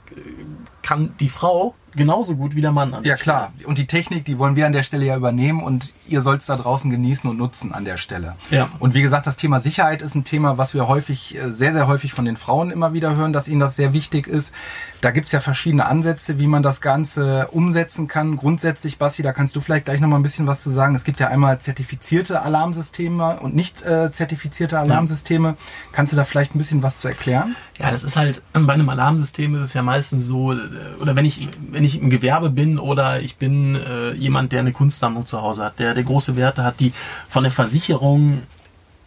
kann 0.81 1.13
die 1.19 1.29
Frau 1.29 1.75
genauso 1.95 2.35
gut 2.35 2.55
wie 2.55 2.61
der 2.61 2.71
Mann 2.71 2.93
an. 2.93 3.03
Ja 3.03 3.15
klar. 3.15 3.53
Und 3.65 3.77
die 3.77 3.87
Technik, 3.87 4.25
die 4.25 4.37
wollen 4.37 4.55
wir 4.55 4.65
an 4.65 4.73
der 4.73 4.83
Stelle 4.83 5.05
ja 5.05 5.15
übernehmen 5.15 5.61
und 5.61 5.93
ihr 6.07 6.21
sollt 6.21 6.41
es 6.41 6.47
da 6.47 6.55
draußen 6.55 6.89
genießen 6.89 7.29
und 7.29 7.37
nutzen 7.37 7.73
an 7.73 7.85
der 7.85 7.97
Stelle. 7.97 8.35
Ja. 8.51 8.69
Und 8.79 8.93
wie 8.93 9.01
gesagt, 9.01 9.27
das 9.27 9.37
Thema 9.37 9.59
Sicherheit 9.59 10.01
ist 10.01 10.15
ein 10.15 10.23
Thema, 10.23 10.57
was 10.57 10.73
wir 10.73 10.87
häufig, 10.87 11.35
äh, 11.35 11.51
sehr, 11.51 11.73
sehr 11.73 11.87
häufig 11.87 12.13
von 12.13 12.25
den 12.25 12.37
Frauen 12.37 12.71
immer 12.71 12.93
wieder 12.93 13.15
hören, 13.15 13.33
dass 13.33 13.47
ihnen 13.47 13.59
das 13.59 13.75
sehr 13.75 13.93
wichtig 13.93 14.27
ist. 14.27 14.53
Da 15.01 15.11
gibt's 15.11 15.31
ja 15.31 15.39
verschiedene 15.39 15.85
Ansätze, 15.85 16.39
wie 16.39 16.47
man 16.47 16.63
das 16.63 16.81
Ganze 16.81 17.47
umsetzen 17.51 18.07
kann. 18.07 18.35
Grundsätzlich, 18.37 18.97
Basti, 18.97 19.23
da 19.23 19.33
kannst 19.33 19.55
du 19.55 19.61
vielleicht 19.61 19.85
gleich 19.85 19.99
nochmal 19.99 20.19
ein 20.19 20.23
bisschen 20.23 20.47
was 20.47 20.61
zu 20.61 20.71
sagen. 20.71 20.95
Es 20.95 21.03
gibt 21.03 21.19
ja 21.19 21.27
einmal 21.27 21.59
zertifizierte 21.59 22.41
Alarmsysteme 22.41 23.39
und 23.39 23.55
nicht 23.55 23.81
äh, 23.83 24.11
zertifizierte 24.11 24.79
Alarmsysteme. 24.79 25.49
Ja. 25.49 25.55
Kannst 25.91 26.13
du 26.13 26.17
da 26.17 26.23
vielleicht 26.23 26.55
ein 26.55 26.57
bisschen 26.57 26.83
was 26.83 26.99
zu 26.99 27.07
erklären? 27.07 27.55
Ja, 27.77 27.91
das 27.91 28.03
ist 28.03 28.17
halt, 28.17 28.41
bei 28.53 28.73
einem 28.73 28.89
Alarmsystem 28.89 29.55
ist 29.55 29.61
es 29.61 29.73
ja 29.73 29.81
meistens 29.81 29.98
so, 30.01 30.53
äh, 30.53 30.57
oder 31.01 31.15
wenn 31.15 31.25
ich, 31.25 31.47
wenn 31.71 31.83
ich 31.83 32.01
im 32.01 32.09
Gewerbe 32.09 32.49
bin 32.49 32.79
oder 32.79 33.21
ich 33.21 33.37
bin 33.37 33.75
äh, 33.75 34.13
jemand, 34.13 34.51
der 34.51 34.59
eine 34.59 34.71
Kunstsammlung 34.71 35.25
zu 35.25 35.41
Hause 35.41 35.63
hat, 35.63 35.79
der, 35.79 35.93
der 35.93 36.03
große 36.03 36.35
Werte 36.35 36.63
hat, 36.63 36.79
die 36.79 36.93
von 37.27 37.43
der 37.43 37.51
Versicherung 37.51 38.41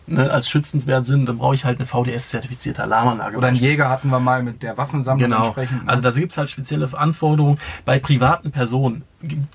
ne, 0.06 0.30
als 0.30 0.48
schützenswert 0.48 1.06
sind, 1.06 1.26
dann 1.26 1.38
brauche 1.38 1.54
ich 1.54 1.64
halt 1.64 1.78
eine 1.78 1.86
VDS-zertifizierte 1.86 2.82
Alarmanlage. 2.82 3.36
Oder 3.36 3.48
einen 3.48 3.56
Jäger 3.56 3.88
hatten 3.88 4.10
wir 4.10 4.20
mal 4.20 4.42
mit 4.42 4.62
der 4.62 4.76
Waffensammlung 4.76 5.30
genau. 5.30 5.44
entsprechend. 5.46 5.84
Ne? 5.84 5.90
Also 5.90 6.02
da 6.02 6.10
gibt's 6.10 6.36
halt 6.36 6.50
spezielle 6.50 6.88
Anforderungen. 6.96 7.58
Bei 7.84 7.98
privaten 7.98 8.50
Personen 8.50 9.04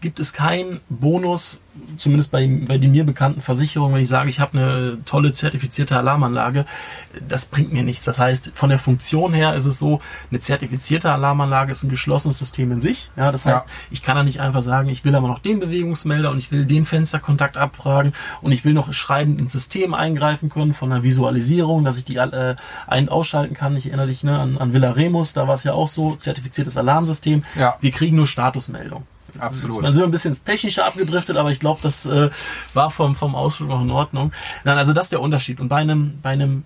gibt 0.02 0.20
es 0.20 0.34
keinen 0.34 0.80
Bonus, 0.90 1.60
zumindest 1.98 2.32
bei, 2.32 2.48
bei 2.48 2.78
den 2.78 2.92
mir 2.92 3.04
bekannten 3.06 3.42
Versicherungen, 3.42 3.96
wenn 3.96 4.02
ich 4.02 4.08
sage, 4.08 4.30
ich 4.30 4.40
habe 4.40 4.58
eine 4.58 4.98
tolle 5.06 5.32
zertifizierte 5.32 5.98
Alarmanlage, 5.98 6.66
das 7.28 7.46
bringt 7.46 7.74
mir 7.74 7.84
nichts. 7.84 8.06
Das 8.06 8.20
heißt, 8.20 8.52
von 8.54 8.70
der 8.70 8.80
Funktion 8.80 9.34
her 9.34 9.56
ist 9.56 9.66
es 9.66 9.80
so, 9.80 10.00
eine 10.30 10.40
zertifizierte 10.40 11.12
Alarmanlage 11.12 11.72
ist 11.72 11.84
ein 11.84 11.90
geschlossenes 11.90 12.40
System 12.40 12.72
in 12.72 12.82
sich. 12.82 13.10
Ja, 13.16 13.32
das 13.32 13.46
heißt, 13.46 13.66
ja. 13.66 13.72
ich 13.92 14.04
kann 14.04 14.16
da 14.16 14.24
nicht 14.24 14.40
einfach 14.40 14.62
sagen, 14.62 14.90
ich 14.90 15.04
will 15.06 15.16
aber 15.16 15.28
noch 15.28 15.40
den 15.40 15.60
Bewegungsmelder 15.60 16.32
und 16.32 16.38
ich 16.38 16.52
will 16.52 16.66
den 16.66 16.86
Fensterkontakt 16.86 17.58
abfragen 17.58 18.14
und 18.42 18.52
ich 18.52 18.64
will 18.66 18.74
noch 18.74 18.94
schreibend 18.94 19.42
ins 19.42 19.54
System 19.54 19.94
eingreifen 19.94 20.50
können 20.50 20.74
von 20.74 20.90
der 20.90 21.04
Visualisierung, 21.04 21.84
dass 21.84 21.98
ich 21.98 22.06
die 22.06 22.18
äh, 22.18 22.56
ein- 22.88 23.10
ausschalten 23.10 23.54
kann. 23.56 23.76
Ich 23.76 23.88
erinnere 23.88 24.08
dich 24.08 24.24
ne, 24.24 24.38
an, 24.38 24.58
an 24.58 24.74
Villa 24.74 24.92
Remus, 24.92 25.34
da 25.34 25.48
war 25.48 25.54
es 25.54 25.64
ja 25.64 25.74
auch 25.74 25.88
so, 25.88 26.16
zertifiziertes 26.16 26.78
Alarmsystem. 26.78 27.44
Ja. 27.56 27.76
Wir 27.80 27.92
kriegen 27.92 28.16
nur 28.16 28.28
Statusmeldung. 28.28 29.04
Absolut. 29.40 29.82
Man 29.82 29.94
sind 29.94 30.04
ein 30.04 30.12
bisschen 30.12 30.38
technischer 30.44 30.86
abgedriftet, 30.86 31.38
aber 31.38 31.52
ich 31.52 31.60
glaube, 31.60 31.80
das 31.84 32.06
äh, 32.06 32.30
war 32.74 32.90
vom, 32.90 33.16
vom 33.16 33.36
Ausflug 33.36 33.70
noch 33.70 33.82
in 33.82 33.92
Ordnung. 33.92 34.32
Nein, 34.64 34.78
also 34.78 34.94
das 34.94 35.06
ist 35.06 35.12
der 35.12 35.22
Unterschied. 35.22 35.60
Und 35.60 35.70
bei 35.70 35.78
einem, 35.78 36.20
bei 36.22 36.32
einem 36.32 36.64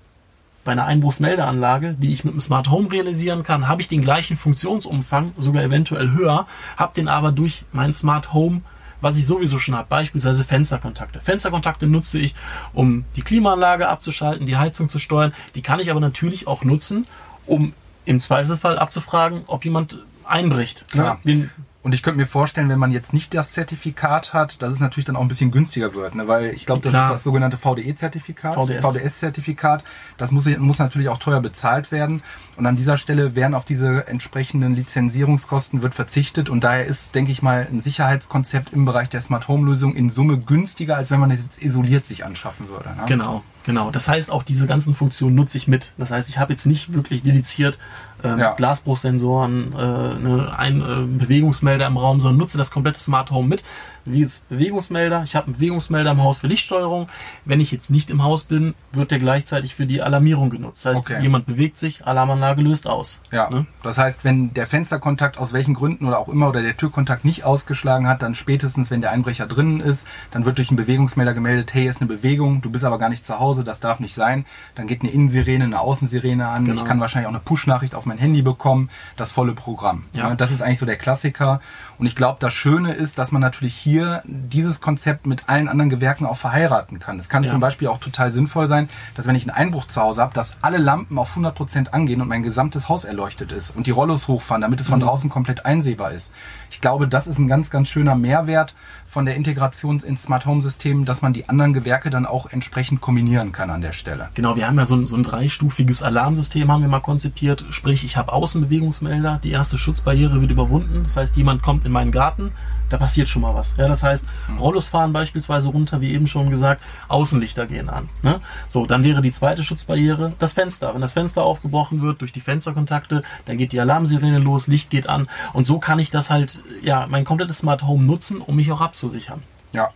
bei 0.63 0.73
einer 0.73 0.85
Einbruchsmeldeanlage, 0.85 1.95
die 1.97 2.13
ich 2.13 2.23
mit 2.23 2.33
dem 2.33 2.39
Smart 2.39 2.69
Home 2.69 2.91
realisieren 2.91 3.43
kann, 3.43 3.67
habe 3.67 3.81
ich 3.81 3.87
den 3.87 4.01
gleichen 4.01 4.37
Funktionsumfang, 4.37 5.33
sogar 5.37 5.63
eventuell 5.63 6.11
höher, 6.11 6.45
habe 6.77 6.93
den 6.95 7.07
aber 7.07 7.31
durch 7.31 7.65
mein 7.71 7.93
Smart 7.93 8.33
Home, 8.33 8.61
was 9.01 9.17
ich 9.17 9.25
sowieso 9.25 9.57
schon 9.57 9.75
habe, 9.75 9.87
beispielsweise 9.89 10.43
Fensterkontakte. 10.43 11.19
Fensterkontakte 11.19 11.87
nutze 11.87 12.19
ich, 12.19 12.35
um 12.73 13.05
die 13.15 13.23
Klimaanlage 13.23 13.89
abzuschalten, 13.89 14.45
die 14.45 14.57
Heizung 14.57 14.89
zu 14.89 14.99
steuern. 14.99 15.33
Die 15.55 15.63
kann 15.63 15.79
ich 15.79 15.89
aber 15.89 15.99
natürlich 15.99 16.45
auch 16.45 16.63
nutzen, 16.63 17.07
um 17.47 17.73
im 18.05 18.19
Zweifelsfall 18.19 18.77
abzufragen, 18.77 19.41
ob 19.47 19.65
jemand 19.65 19.99
einbricht. 20.25 20.87
Klar. 20.91 21.19
Den 21.23 21.49
und 21.83 21.93
ich 21.93 22.03
könnte 22.03 22.19
mir 22.19 22.27
vorstellen, 22.27 22.69
wenn 22.69 22.77
man 22.77 22.91
jetzt 22.91 23.11
nicht 23.11 23.33
das 23.33 23.53
Zertifikat 23.53 24.33
hat, 24.33 24.61
dass 24.61 24.71
es 24.71 24.79
natürlich 24.79 25.05
dann 25.05 25.15
auch 25.15 25.21
ein 25.21 25.27
bisschen 25.27 25.49
günstiger 25.49 25.95
wird, 25.95 26.13
ne? 26.13 26.27
weil 26.27 26.51
ich 26.51 26.67
glaube, 26.67 26.81
das 26.81 26.91
Klar. 26.91 27.07
ist 27.07 27.13
das 27.13 27.23
sogenannte 27.23 27.57
VDE-Zertifikat, 27.57 28.53
VDS. 28.53 28.85
VDS-Zertifikat. 28.85 29.83
Das 30.17 30.31
muss, 30.31 30.45
muss 30.59 30.77
natürlich 30.77 31.09
auch 31.09 31.17
teuer 31.17 31.41
bezahlt 31.41 31.91
werden. 31.91 32.21
Und 32.55 32.67
an 32.67 32.75
dieser 32.75 32.97
Stelle 32.97 33.33
werden 33.33 33.55
auf 33.55 33.65
diese 33.65 34.07
entsprechenden 34.07 34.75
Lizenzierungskosten 34.75 35.81
wird 35.81 35.95
verzichtet. 35.95 36.49
Und 36.49 36.63
daher 36.63 36.85
ist, 36.85 37.15
denke 37.15 37.31
ich 37.31 37.41
mal, 37.41 37.67
ein 37.71 37.81
Sicherheitskonzept 37.81 38.73
im 38.73 38.85
Bereich 38.85 39.09
der 39.09 39.21
Smart 39.21 39.47
Home 39.47 39.65
Lösung 39.65 39.95
in 39.95 40.11
Summe 40.11 40.37
günstiger, 40.37 40.97
als 40.97 41.09
wenn 41.09 41.19
man 41.19 41.31
es 41.31 41.41
jetzt 41.41 41.63
isoliert 41.63 42.05
sich 42.05 42.23
anschaffen 42.25 42.69
würde. 42.69 42.89
Ne? 42.89 43.03
Genau. 43.07 43.43
Genau, 43.63 43.91
das 43.91 44.07
heißt 44.07 44.31
auch 44.31 44.41
diese 44.41 44.65
ganzen 44.65 44.95
Funktionen 44.95 45.35
nutze 45.35 45.57
ich 45.57 45.67
mit. 45.67 45.91
Das 45.97 46.09
heißt, 46.09 46.29
ich 46.29 46.39
habe 46.39 46.51
jetzt 46.51 46.65
nicht 46.65 46.93
wirklich 46.93 47.21
dediziert 47.21 47.77
ähm, 48.23 48.39
ja. 48.39 48.53
Glasbruchsensoren, 48.53 49.73
äh, 49.73 49.77
eine, 49.77 50.57
ein 50.57 50.81
äh, 50.81 51.19
Bewegungsmelder 51.23 51.87
im 51.87 51.97
Raum, 51.97 52.19
sondern 52.19 52.37
nutze 52.37 52.57
das 52.57 52.71
komplette 52.71 52.99
Smart 52.99 53.31
Home 53.31 53.47
mit 53.47 53.63
wie 54.05 54.21
jetzt 54.21 54.47
Bewegungsmelder. 54.49 55.23
Ich 55.23 55.35
habe 55.35 55.47
einen 55.47 55.55
Bewegungsmelder 55.55 56.11
im 56.11 56.23
Haus 56.23 56.39
für 56.39 56.47
Lichtsteuerung. 56.47 57.07
Wenn 57.45 57.59
ich 57.59 57.71
jetzt 57.71 57.91
nicht 57.91 58.09
im 58.09 58.23
Haus 58.23 58.43
bin, 58.43 58.73
wird 58.91 59.11
der 59.11 59.19
gleichzeitig 59.19 59.75
für 59.75 59.85
die 59.85 60.01
Alarmierung 60.01 60.49
genutzt. 60.49 60.85
Das 60.85 60.95
heißt, 60.97 61.09
okay. 61.09 61.21
jemand 61.21 61.45
bewegt 61.45 61.77
sich, 61.77 62.05
Alarmanlage 62.05 62.61
löst 62.61 62.87
aus. 62.87 63.19
Ja. 63.31 63.49
Ne? 63.49 63.65
Das 63.83 63.97
heißt, 63.97 64.23
wenn 64.23 64.53
der 64.53 64.67
Fensterkontakt 64.67 65.37
aus 65.37 65.53
welchen 65.53 65.73
Gründen 65.73 66.07
oder 66.07 66.19
auch 66.19 66.29
immer 66.29 66.49
oder 66.49 66.61
der 66.61 66.75
Türkontakt 66.75 67.25
nicht 67.25 67.43
ausgeschlagen 67.43 68.07
hat, 68.07 68.21
dann 68.21 68.35
spätestens, 68.35 68.91
wenn 68.91 69.01
der 69.01 69.11
Einbrecher 69.11 69.45
drinnen 69.45 69.79
ist, 69.79 70.07
dann 70.31 70.45
wird 70.45 70.57
durch 70.57 70.69
einen 70.69 70.77
Bewegungsmelder 70.77 71.33
gemeldet, 71.33 71.73
hey, 71.73 71.87
ist 71.87 72.01
eine 72.01 72.07
Bewegung, 72.07 72.61
du 72.61 72.69
bist 72.69 72.85
aber 72.85 72.97
gar 72.97 73.09
nicht 73.09 73.23
zu 73.23 73.39
Hause 73.39 73.51
Hause, 73.51 73.63
das 73.65 73.79
darf 73.81 73.99
nicht 73.99 74.13
sein. 74.13 74.45
Dann 74.75 74.87
geht 74.87 75.01
eine 75.01 75.11
Innensirene, 75.11 75.65
eine 75.65 75.79
Außensirene 75.79 76.47
an. 76.47 76.65
Genau. 76.65 76.79
Ich 76.79 76.87
kann 76.87 76.99
wahrscheinlich 76.99 77.27
auch 77.27 77.33
eine 77.33 77.41
Push-Nachricht 77.41 77.95
auf 77.95 78.05
mein 78.05 78.17
Handy 78.17 78.41
bekommen. 78.41 78.89
Das 79.17 79.31
volle 79.31 79.53
Programm. 79.53 80.05
Ja. 80.13 80.33
Das 80.35 80.51
ist 80.51 80.61
eigentlich 80.61 80.79
so 80.79 80.85
der 80.85 80.95
Klassiker. 80.95 81.59
Und 81.97 82.05
ich 82.05 82.15
glaube, 82.15 82.37
das 82.39 82.53
Schöne 82.53 82.93
ist, 82.93 83.17
dass 83.17 83.31
man 83.31 83.41
natürlich 83.41 83.75
hier 83.75 83.90
dieses 84.23 84.81
Konzept 84.81 85.25
mit 85.25 85.49
allen 85.49 85.67
anderen 85.67 85.89
Gewerken 85.89 86.25
auch 86.25 86.37
verheiraten 86.37 86.99
kann. 86.99 87.17
Es 87.17 87.29
kann 87.29 87.43
ja. 87.43 87.49
zum 87.49 87.59
Beispiel 87.59 87.87
auch 87.87 87.99
total 87.99 88.31
sinnvoll 88.31 88.67
sein, 88.67 88.89
dass 89.15 89.27
wenn 89.27 89.35
ich 89.35 89.43
einen 89.43 89.55
Einbruch 89.57 89.85
zu 89.85 90.01
Hause 90.01 90.21
habe, 90.21 90.33
dass 90.33 90.53
alle 90.61 90.77
Lampen 90.77 91.17
auf 91.17 91.29
100 91.29 91.55
Prozent 91.55 91.93
angehen 91.93 92.21
und 92.21 92.27
mein 92.27 92.43
gesamtes 92.43 92.89
Haus 92.89 93.05
erleuchtet 93.05 93.51
ist 93.51 93.75
und 93.75 93.87
die 93.87 93.91
Rollos 93.91 94.27
hochfahren, 94.27 94.61
damit 94.61 94.79
es 94.79 94.89
von 94.89 94.99
mhm. 94.99 95.03
draußen 95.03 95.29
komplett 95.29 95.65
einsehbar 95.65 96.11
ist. 96.11 96.31
Ich 96.69 96.81
glaube, 96.81 97.07
das 97.07 97.27
ist 97.27 97.37
ein 97.37 97.47
ganz, 97.47 97.69
ganz 97.69 97.89
schöner 97.89 98.15
Mehrwert 98.15 98.75
von 99.07 99.25
der 99.25 99.35
Integration 99.35 99.99
ins 99.99 100.23
Smart 100.23 100.45
Home 100.45 100.61
System, 100.61 101.05
dass 101.05 101.21
man 101.21 101.33
die 101.33 101.49
anderen 101.49 101.73
Gewerke 101.73 102.09
dann 102.09 102.25
auch 102.25 102.49
entsprechend 102.49 103.01
kombinieren 103.01 103.51
kann 103.51 103.69
an 103.69 103.81
der 103.81 103.91
Stelle. 103.91 104.29
Genau, 104.35 104.55
wir 104.55 104.67
haben 104.67 104.77
ja 104.77 104.85
so 104.85 104.95
ein, 104.95 105.05
so 105.05 105.17
ein 105.17 105.23
dreistufiges 105.23 106.01
Alarmsystem 106.01 106.71
haben 106.71 106.81
wir 106.81 106.87
mal 106.87 107.01
konzipiert. 107.01 107.65
Sprich, 107.69 108.05
ich 108.05 108.15
habe 108.15 108.31
Außenbewegungsmelder, 108.31 109.39
die 109.43 109.51
erste 109.51 109.77
Schutzbarriere 109.77 110.39
wird 110.39 110.51
überwunden. 110.51 111.03
Das 111.03 111.17
heißt, 111.17 111.35
jemand 111.35 111.61
kommt 111.61 111.85
in 111.85 111.91
meinen 111.91 112.11
Garten, 112.11 112.53
da 112.89 112.97
passiert 112.97 113.27
schon 113.27 113.41
mal 113.41 113.53
was. 113.55 113.77
Ja, 113.81 113.87
das 113.87 114.03
heißt. 114.03 114.25
Rollos 114.59 114.87
fahren 114.87 115.11
beispielsweise 115.11 115.69
runter, 115.69 116.01
wie 116.01 116.13
eben 116.13 116.27
schon 116.27 116.51
gesagt, 116.51 116.83
Außenlichter 117.07 117.65
gehen 117.65 117.89
an. 117.89 118.09
Ne? 118.21 118.39
So, 118.67 118.85
dann 118.85 119.03
wäre 119.03 119.21
die 119.21 119.31
zweite 119.31 119.63
Schutzbarriere 119.63 120.33
das 120.37 120.53
Fenster. 120.53 120.93
Wenn 120.93 121.01
das 121.01 121.13
Fenster 121.13 121.43
aufgebrochen 121.43 122.01
wird 122.01 122.21
durch 122.21 122.31
die 122.31 122.41
Fensterkontakte, 122.41 123.23
dann 123.45 123.57
geht 123.57 123.73
die 123.73 123.79
Alarmsirene 123.79 124.37
los, 124.37 124.67
Licht 124.67 124.91
geht 124.91 125.09
an 125.09 125.27
und 125.53 125.65
so 125.65 125.79
kann 125.79 125.97
ich 125.97 126.11
das 126.11 126.29
halt, 126.29 126.61
ja, 126.83 127.07
mein 127.07 127.25
komplettes 127.25 127.59
Smart 127.59 127.83
Home 127.83 128.03
nutzen, 128.05 128.39
um 128.39 128.55
mich 128.55 128.71
auch 128.71 128.81
abzusichern. 128.81 129.41
Ja, 129.73 129.89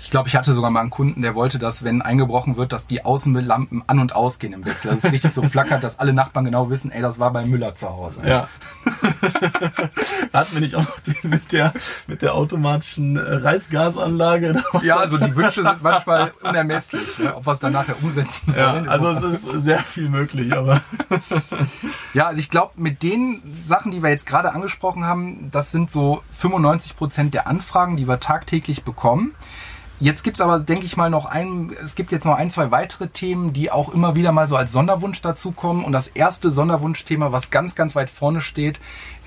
ich 0.00 0.10
glaube, 0.10 0.28
ich 0.28 0.36
hatte 0.36 0.54
sogar 0.54 0.70
mal 0.70 0.80
einen 0.80 0.90
Kunden, 0.90 1.22
der 1.22 1.34
wollte, 1.34 1.58
dass, 1.58 1.82
wenn 1.82 2.02
eingebrochen 2.02 2.56
wird, 2.56 2.72
dass 2.72 2.86
die 2.86 3.04
Außenlampen 3.04 3.82
an- 3.86 3.98
und 3.98 4.14
ausgehen 4.14 4.52
im 4.52 4.64
Wechsel. 4.64 4.90
Dass 4.90 5.04
es 5.04 5.12
richtig 5.12 5.32
so 5.32 5.42
flackert, 5.42 5.82
dass 5.82 5.98
alle 5.98 6.12
Nachbarn 6.12 6.44
genau 6.44 6.70
wissen, 6.70 6.92
ey, 6.92 7.02
das 7.02 7.18
war 7.18 7.32
bei 7.32 7.44
Müller 7.44 7.74
zu 7.74 7.88
Hause. 7.88 8.20
Ja. 8.24 8.48
Hatten 10.32 10.54
wir 10.54 10.60
nicht 10.60 10.76
auch 10.76 10.84
noch 10.84 11.00
den 11.00 11.30
mit 11.30 11.52
der, 11.52 11.72
mit 12.06 12.22
der 12.22 12.34
automatischen 12.34 13.16
äh, 13.16 13.20
Reizgasanlage? 13.20 14.62
Ja, 14.82 14.98
also 14.98 15.18
die 15.18 15.34
Wünsche 15.34 15.62
sind 15.62 15.82
manchmal 15.82 16.32
unermesslich, 16.42 17.18
ne? 17.18 17.34
ob 17.34 17.46
wir 17.46 17.52
es 17.52 17.60
dann 17.60 17.72
nachher 17.72 18.00
umsetzen 18.00 18.54
ja, 18.56 18.74
Also 18.84 19.10
es 19.10 19.42
ist 19.42 19.64
sehr 19.64 19.80
viel 19.80 20.08
möglich, 20.08 20.52
aber. 20.52 20.80
ja, 22.14 22.28
also 22.28 22.38
ich 22.38 22.50
glaube, 22.50 22.72
mit 22.76 23.02
den 23.02 23.42
Sachen, 23.64 23.90
die 23.90 24.02
wir 24.02 24.10
jetzt 24.10 24.26
gerade 24.26 24.52
angesprochen 24.52 25.04
haben, 25.04 25.50
das 25.50 25.72
sind 25.72 25.90
so 25.90 26.22
95 26.32 26.96
Prozent 26.96 27.34
der 27.34 27.46
Anfragen, 27.48 27.96
die 27.96 28.06
wir 28.06 28.20
tagtäglich 28.20 28.84
bekommen. 28.84 29.34
Jetzt 30.00 30.22
gibt's 30.22 30.40
aber, 30.40 30.60
denke 30.60 30.86
ich 30.86 30.96
mal, 30.96 31.10
noch 31.10 31.26
ein, 31.26 31.74
es 31.82 31.96
gibt 31.96 32.12
jetzt 32.12 32.24
noch 32.24 32.36
ein, 32.36 32.50
zwei 32.50 32.70
weitere 32.70 33.08
Themen, 33.08 33.52
die 33.52 33.72
auch 33.72 33.92
immer 33.92 34.14
wieder 34.14 34.30
mal 34.30 34.46
so 34.46 34.54
als 34.54 34.70
Sonderwunsch 34.70 35.20
dazukommen. 35.22 35.84
Und 35.84 35.92
das 35.92 36.06
erste 36.06 36.50
Sonderwunschthema, 36.50 37.32
was 37.32 37.50
ganz, 37.50 37.74
ganz 37.74 37.96
weit 37.96 38.08
vorne 38.08 38.40
steht, 38.40 38.78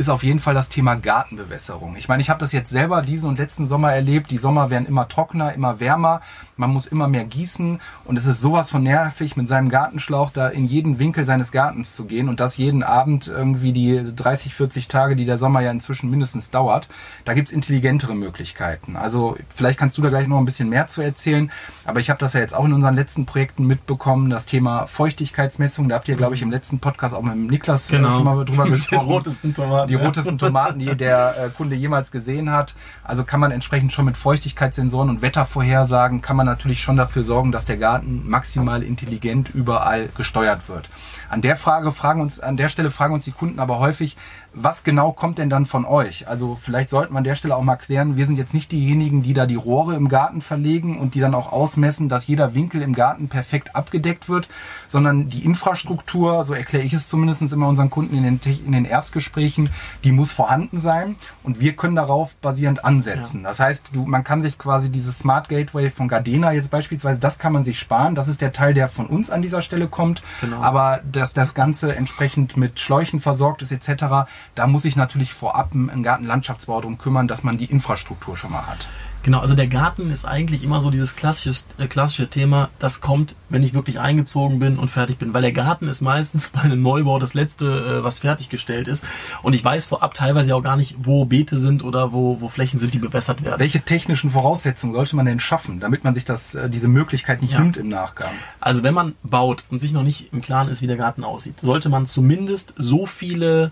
ist 0.01 0.09
auf 0.09 0.23
jeden 0.23 0.39
Fall 0.39 0.55
das 0.55 0.67
Thema 0.67 0.95
Gartenbewässerung. 0.95 1.95
Ich 1.95 2.09
meine, 2.09 2.21
ich 2.21 2.31
habe 2.31 2.39
das 2.39 2.51
jetzt 2.51 2.71
selber 2.71 3.03
diesen 3.03 3.29
und 3.29 3.37
letzten 3.37 3.67
Sommer 3.67 3.93
erlebt. 3.93 4.31
Die 4.31 4.37
Sommer 4.37 4.71
werden 4.71 4.87
immer 4.87 5.07
trockener, 5.07 5.53
immer 5.53 5.79
wärmer. 5.79 6.21
Man 6.57 6.71
muss 6.71 6.87
immer 6.87 7.07
mehr 7.07 7.23
gießen. 7.23 7.79
Und 8.05 8.17
es 8.17 8.25
ist 8.25 8.41
sowas 8.41 8.71
von 8.71 8.81
nervig, 8.81 9.37
mit 9.37 9.47
seinem 9.47 9.69
Gartenschlauch 9.69 10.31
da 10.31 10.47
in 10.47 10.65
jeden 10.65 10.97
Winkel 10.97 11.27
seines 11.27 11.51
Gartens 11.51 11.95
zu 11.95 12.05
gehen 12.05 12.29
und 12.29 12.39
das 12.39 12.57
jeden 12.57 12.81
Abend 12.81 13.27
irgendwie 13.27 13.73
die 13.73 14.01
30, 14.15 14.55
40 14.55 14.87
Tage, 14.87 15.15
die 15.15 15.25
der 15.25 15.37
Sommer 15.37 15.61
ja 15.61 15.69
inzwischen 15.69 16.09
mindestens 16.09 16.49
dauert. 16.49 16.87
Da 17.23 17.35
gibt's 17.35 17.51
intelligentere 17.51 18.15
Möglichkeiten. 18.15 18.95
Also 18.95 19.37
vielleicht 19.49 19.77
kannst 19.77 19.99
du 19.99 20.01
da 20.01 20.09
gleich 20.09 20.27
noch 20.27 20.39
ein 20.39 20.45
bisschen 20.45 20.69
mehr 20.69 20.87
zu 20.87 21.01
erzählen. 21.01 21.51
Aber 21.85 21.99
ich 21.99 22.09
habe 22.09 22.19
das 22.19 22.33
ja 22.33 22.39
jetzt 22.39 22.55
auch 22.55 22.65
in 22.65 22.73
unseren 22.73 22.95
letzten 22.95 23.27
Projekten 23.27 23.67
mitbekommen, 23.67 24.31
das 24.31 24.47
Thema 24.47 24.87
Feuchtigkeitsmessung. 24.87 25.89
Da 25.89 25.95
habt 25.95 26.07
ihr, 26.07 26.15
glaube 26.15 26.33
ich, 26.33 26.41
im 26.41 26.49
letzten 26.49 26.79
Podcast 26.79 27.13
auch 27.13 27.21
mit 27.21 27.33
dem 27.33 27.45
Niklas 27.45 27.87
äh, 27.89 27.97
genau. 27.97 28.09
schon 28.09 28.23
mal 28.23 28.43
drüber 28.43 28.63
gesprochen. 28.69 29.07
Die 29.07 29.13
rotesten 29.13 29.53
Tomaten. 29.53 29.90
Die 29.91 29.95
rotesten 29.95 30.37
Tomaten, 30.37 30.79
die 30.79 30.95
der 30.95 31.35
äh, 31.37 31.49
Kunde 31.49 31.75
jemals 31.75 32.11
gesehen 32.11 32.51
hat. 32.51 32.75
Also 33.03 33.23
kann 33.25 33.39
man 33.39 33.51
entsprechend 33.51 33.91
schon 33.91 34.05
mit 34.05 34.15
Feuchtigkeitssensoren 34.15 35.09
und 35.09 35.21
Wettervorhersagen 35.21 36.21
kann 36.21 36.37
man 36.37 36.45
natürlich 36.45 36.81
schon 36.81 36.95
dafür 36.95 37.23
sorgen, 37.23 37.51
dass 37.51 37.65
der 37.65 37.77
Garten 37.77 38.27
maximal 38.27 38.83
intelligent 38.83 39.49
überall 39.49 40.09
gesteuert 40.15 40.69
wird. 40.69 40.89
An 41.29 41.41
der 41.41 41.57
Frage 41.57 41.91
fragen 41.91 42.21
uns, 42.21 42.39
an 42.39 42.57
der 42.57 42.69
Stelle 42.69 42.89
fragen 42.89 43.13
uns 43.13 43.25
die 43.25 43.31
Kunden 43.31 43.59
aber 43.59 43.79
häufig, 43.79 44.15
was 44.53 44.83
genau 44.83 45.11
kommt 45.11 45.37
denn 45.37 45.49
dann 45.49 45.65
von 45.65 45.85
euch? 45.85 46.27
Also 46.27 46.57
vielleicht 46.59 46.89
sollten 46.89 47.13
wir 47.13 47.17
an 47.19 47.23
der 47.23 47.35
Stelle 47.35 47.55
auch 47.55 47.63
mal 47.63 47.77
klären, 47.77 48.17
wir 48.17 48.25
sind 48.25 48.37
jetzt 48.37 48.53
nicht 48.53 48.71
diejenigen, 48.71 49.21
die 49.21 49.33
da 49.33 49.45
die 49.45 49.55
Rohre 49.55 49.95
im 49.95 50.09
Garten 50.09 50.41
verlegen 50.41 50.99
und 50.99 51.15
die 51.15 51.19
dann 51.19 51.33
auch 51.33 51.51
ausmessen, 51.51 52.09
dass 52.09 52.27
jeder 52.27 52.53
Winkel 52.53 52.81
im 52.81 52.93
Garten 52.93 53.29
perfekt 53.29 53.75
abgedeckt 53.75 54.27
wird, 54.27 54.47
sondern 54.87 55.29
die 55.29 55.45
Infrastruktur, 55.45 56.43
so 56.43 56.53
erkläre 56.53 56.83
ich 56.83 56.93
es 56.93 57.07
zumindest 57.07 57.41
immer 57.53 57.67
unseren 57.67 57.89
Kunden 57.89 58.17
in 58.17 58.23
den, 58.23 58.39
in 58.65 58.73
den 58.73 58.85
Erstgesprächen, 58.85 59.69
die 60.03 60.11
muss 60.11 60.31
vorhanden 60.31 60.79
sein 60.79 61.15
und 61.43 61.59
wir 61.59 61.75
können 61.75 61.95
darauf 61.95 62.35
basierend 62.35 62.83
ansetzen. 62.83 63.41
Ja. 63.41 63.49
Das 63.49 63.59
heißt, 63.59 63.85
du, 63.93 64.05
man 64.05 64.23
kann 64.23 64.41
sich 64.41 64.57
quasi 64.57 64.89
dieses 64.89 65.19
Smart 65.19 65.47
Gateway 65.49 65.89
von 65.89 66.07
Gardena 66.07 66.51
jetzt 66.51 66.69
beispielsweise, 66.69 67.19
das 67.19 67.39
kann 67.39 67.53
man 67.53 67.63
sich 67.63 67.79
sparen. 67.79 68.15
Das 68.15 68.27
ist 68.27 68.41
der 68.41 68.51
Teil, 68.51 68.73
der 68.73 68.89
von 68.89 69.07
uns 69.07 69.29
an 69.29 69.41
dieser 69.41 69.61
Stelle 69.61 69.87
kommt. 69.87 70.21
Genau. 70.41 70.61
Aber 70.61 71.01
dass 71.09 71.33
das 71.33 71.53
Ganze 71.53 71.95
entsprechend 71.95 72.57
mit 72.57 72.79
Schläuchen 72.79 73.19
versorgt 73.19 73.61
ist 73.61 73.71
etc., 73.71 74.27
da 74.55 74.67
muss 74.67 74.85
ich 74.85 74.95
natürlich 74.95 75.33
vorab 75.33 75.71
einen 75.73 76.03
Gartenlandschaftsbau 76.03 76.81
drum 76.81 76.97
kümmern, 76.97 77.27
dass 77.27 77.43
man 77.43 77.57
die 77.57 77.65
Infrastruktur 77.65 78.37
schon 78.37 78.51
mal 78.51 78.67
hat. 78.67 78.87
Genau, 79.23 79.39
also 79.39 79.53
der 79.53 79.67
Garten 79.67 80.09
ist 80.09 80.25
eigentlich 80.25 80.63
immer 80.63 80.81
so 80.81 80.89
dieses 80.89 81.15
klassische, 81.15 81.63
äh, 81.77 81.87
klassische 81.87 82.27
Thema, 82.27 82.69
das 82.79 83.01
kommt, 83.01 83.35
wenn 83.49 83.61
ich 83.61 83.73
wirklich 83.73 83.99
eingezogen 83.99 84.57
bin 84.57 84.79
und 84.79 84.87
fertig 84.87 85.17
bin. 85.17 85.33
Weil 85.33 85.43
der 85.43 85.51
Garten 85.51 85.87
ist 85.87 86.01
meistens 86.01 86.49
bei 86.53 86.61
einem 86.61 86.81
Neubau 86.81 87.19
das 87.19 87.33
letzte, 87.33 87.65
äh, 87.99 88.03
was 88.03 88.19
fertiggestellt 88.19 88.87
ist. 88.87 89.03
Und 89.43 89.53
ich 89.53 89.63
weiß 89.63 89.85
vorab 89.85 90.13
teilweise 90.15 90.55
auch 90.55 90.63
gar 90.63 90.75
nicht, 90.75 90.95
wo 91.03 91.25
Beete 91.25 91.57
sind 91.57 91.83
oder 91.83 92.13
wo, 92.13 92.41
wo 92.41 92.49
Flächen 92.49 92.79
sind, 92.79 92.93
die 92.93 92.99
bewässert 92.99 93.43
werden. 93.43 93.59
Welche 93.59 93.81
technischen 93.81 94.31
Voraussetzungen 94.31 94.93
sollte 94.93 95.15
man 95.15 95.25
denn 95.25 95.39
schaffen, 95.39 95.79
damit 95.79 96.03
man 96.03 96.15
sich 96.15 96.25
das, 96.25 96.55
äh, 96.55 96.69
diese 96.69 96.87
Möglichkeit 96.87 97.41
nicht 97.41 97.53
ja. 97.53 97.59
nimmt 97.59 97.77
im 97.77 97.89
Nachgang? 97.89 98.31
Also 98.59 98.81
wenn 98.81 98.93
man 98.93 99.13
baut 99.21 99.63
und 99.69 99.79
sich 99.79 99.91
noch 99.91 100.03
nicht 100.03 100.33
im 100.33 100.41
Klaren 100.41 100.67
ist, 100.67 100.81
wie 100.81 100.87
der 100.87 100.97
Garten 100.97 101.23
aussieht, 101.23 101.59
sollte 101.61 101.89
man 101.89 102.07
zumindest 102.07 102.73
so 102.77 103.05
viele 103.05 103.71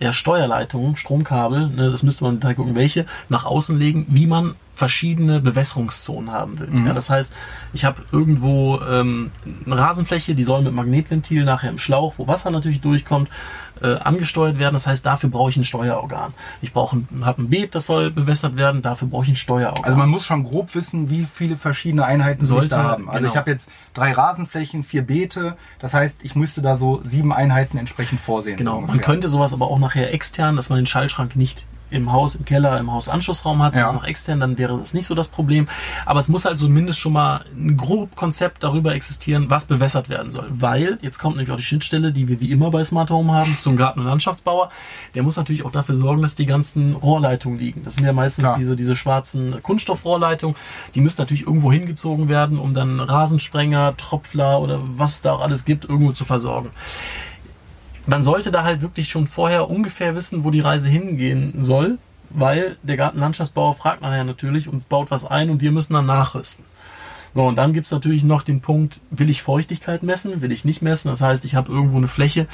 ja, 0.00 0.12
Steuerleitungen, 0.12 0.96
Stromkabel, 0.96 1.68
ne, 1.68 1.90
das 1.90 2.02
müsste 2.02 2.24
man 2.24 2.40
da 2.40 2.54
gucken, 2.54 2.76
welche, 2.76 3.06
nach 3.28 3.44
außen 3.44 3.78
legen, 3.78 4.06
wie 4.08 4.26
man 4.26 4.54
verschiedene 4.74 5.40
Bewässerungszonen 5.40 6.30
haben 6.30 6.60
will. 6.60 6.68
Mhm. 6.68 6.86
Ja, 6.86 6.94
das 6.94 7.10
heißt, 7.10 7.32
ich 7.72 7.84
habe 7.84 8.02
irgendwo 8.12 8.80
ähm, 8.88 9.32
eine 9.66 9.76
Rasenfläche, 9.76 10.36
die 10.36 10.44
soll 10.44 10.62
mit 10.62 10.72
Magnetventil 10.72 11.44
nachher 11.44 11.70
im 11.70 11.78
Schlauch, 11.78 12.14
wo 12.16 12.28
Wasser 12.28 12.50
natürlich 12.50 12.80
durchkommt, 12.80 13.28
äh, 13.82 13.98
angesteuert 13.98 14.58
werden. 14.58 14.74
Das 14.74 14.86
heißt, 14.86 15.04
dafür 15.04 15.30
brauche 15.30 15.50
ich 15.50 15.56
ein 15.56 15.64
Steuerorgan. 15.64 16.34
Ich 16.62 16.72
brauche 16.72 17.02
habe 17.22 17.42
ein 17.42 17.50
Beet, 17.50 17.74
das 17.74 17.86
soll 17.86 18.10
bewässert 18.10 18.56
werden, 18.56 18.82
dafür 18.82 19.08
brauche 19.08 19.24
ich 19.24 19.30
ein 19.30 19.36
Steuerorgan. 19.36 19.84
Also 19.84 19.98
man 19.98 20.08
muss 20.08 20.26
schon 20.26 20.44
grob 20.44 20.74
wissen, 20.74 21.10
wie 21.10 21.26
viele 21.32 21.56
verschiedene 21.56 22.04
Einheiten 22.04 22.44
sollte 22.44 22.66
ich 22.66 22.70
da 22.70 22.84
haben. 22.84 23.08
Also 23.08 23.20
genau. 23.20 23.32
ich 23.32 23.36
habe 23.36 23.50
jetzt 23.50 23.68
drei 23.94 24.12
Rasenflächen, 24.12 24.84
vier 24.84 25.02
Beete. 25.02 25.56
Das 25.78 25.94
heißt, 25.94 26.20
ich 26.22 26.34
müsste 26.34 26.62
da 26.62 26.76
so 26.76 27.00
sieben 27.04 27.32
Einheiten 27.32 27.78
entsprechend 27.78 28.20
vorsehen. 28.20 28.56
Genau. 28.56 28.80
So 28.80 28.86
man 28.86 29.00
könnte 29.00 29.28
sowas 29.28 29.52
aber 29.52 29.70
auch 29.70 29.78
nachher 29.78 30.12
extern, 30.12 30.56
dass 30.56 30.68
man 30.68 30.78
den 30.78 30.86
Schallschrank 30.86 31.36
nicht 31.36 31.66
im 31.90 32.12
Haus, 32.12 32.34
im 32.34 32.44
Keller, 32.44 32.78
im 32.78 32.92
Hausanschlussraum 32.92 33.62
hat, 33.62 33.74
sondern 33.74 33.94
ja. 33.94 34.00
noch 34.00 34.06
extern, 34.06 34.40
dann 34.40 34.58
wäre 34.58 34.78
das 34.78 34.94
nicht 34.94 35.06
so 35.06 35.14
das 35.14 35.28
Problem. 35.28 35.68
Aber 36.06 36.20
es 36.20 36.28
muss 36.28 36.44
halt 36.44 36.58
zumindest 36.58 36.98
schon 36.98 37.12
mal 37.12 37.44
ein 37.56 37.76
grob 37.76 38.16
Konzept 38.16 38.62
darüber 38.64 38.94
existieren, 38.94 39.50
was 39.50 39.66
bewässert 39.66 40.08
werden 40.08 40.30
soll. 40.30 40.46
Weil, 40.50 40.98
jetzt 41.02 41.18
kommt 41.18 41.36
nämlich 41.36 41.52
auch 41.52 41.56
die 41.56 41.62
Schnittstelle, 41.62 42.12
die 42.12 42.28
wir 42.28 42.40
wie 42.40 42.50
immer 42.50 42.70
bei 42.70 42.84
Smart 42.84 43.10
Home 43.10 43.32
haben, 43.32 43.56
zum 43.56 43.76
Garten- 43.76 44.00
und 44.00 44.06
Landschaftsbauer. 44.06 44.70
Der 45.14 45.22
muss 45.22 45.36
natürlich 45.36 45.64
auch 45.64 45.72
dafür 45.72 45.94
sorgen, 45.94 46.22
dass 46.22 46.34
die 46.34 46.46
ganzen 46.46 46.94
Rohrleitungen 46.94 47.58
liegen. 47.58 47.84
Das 47.84 47.94
sind 47.94 48.04
ja 48.04 48.12
meistens 48.12 48.44
Klar. 48.44 48.58
diese, 48.58 48.76
diese 48.76 48.96
schwarzen 48.96 49.62
Kunststoffrohrleitungen. 49.62 50.56
Die 50.94 51.00
müssen 51.00 51.20
natürlich 51.20 51.46
irgendwo 51.46 51.72
hingezogen 51.72 52.28
werden, 52.28 52.58
um 52.58 52.74
dann 52.74 53.00
Rasensprenger, 53.00 53.96
Tropfler 53.96 54.60
oder 54.60 54.80
was 54.96 55.22
da 55.22 55.32
auch 55.32 55.40
alles 55.40 55.64
gibt, 55.64 55.84
irgendwo 55.84 56.12
zu 56.12 56.24
versorgen 56.24 56.70
man 58.08 58.22
sollte 58.22 58.50
da 58.50 58.64
halt 58.64 58.80
wirklich 58.80 59.10
schon 59.10 59.26
vorher 59.26 59.68
ungefähr 59.68 60.14
wissen, 60.14 60.42
wo 60.42 60.50
die 60.50 60.60
Reise 60.60 60.88
hingehen 60.88 61.52
soll, 61.58 61.98
weil 62.30 62.76
der 62.82 62.96
Gartenlandschaftsbauer 62.96 63.74
fragt 63.74 64.00
nachher 64.00 64.24
natürlich 64.24 64.66
und 64.68 64.88
baut 64.88 65.10
was 65.10 65.26
ein 65.26 65.50
und 65.50 65.60
wir 65.60 65.72
müssen 65.72 65.92
dann 65.92 66.06
nachrüsten. 66.06 66.64
So, 67.34 67.46
und 67.46 67.56
dann 67.56 67.72
gibt's 67.72 67.90
natürlich 67.90 68.24
noch 68.24 68.42
den 68.42 68.60
Punkt, 68.60 69.00
will 69.10 69.30
ich 69.30 69.42
Feuchtigkeit 69.42 70.02
messen, 70.02 70.42
will 70.42 70.52
ich 70.52 70.64
nicht 70.64 70.82
messen. 70.82 71.08
Das 71.08 71.20
heißt, 71.20 71.44
ich 71.44 71.54
habe 71.54 71.72
irgendwo 71.72 71.96
eine 71.96 72.08
Fläche, 72.08 72.46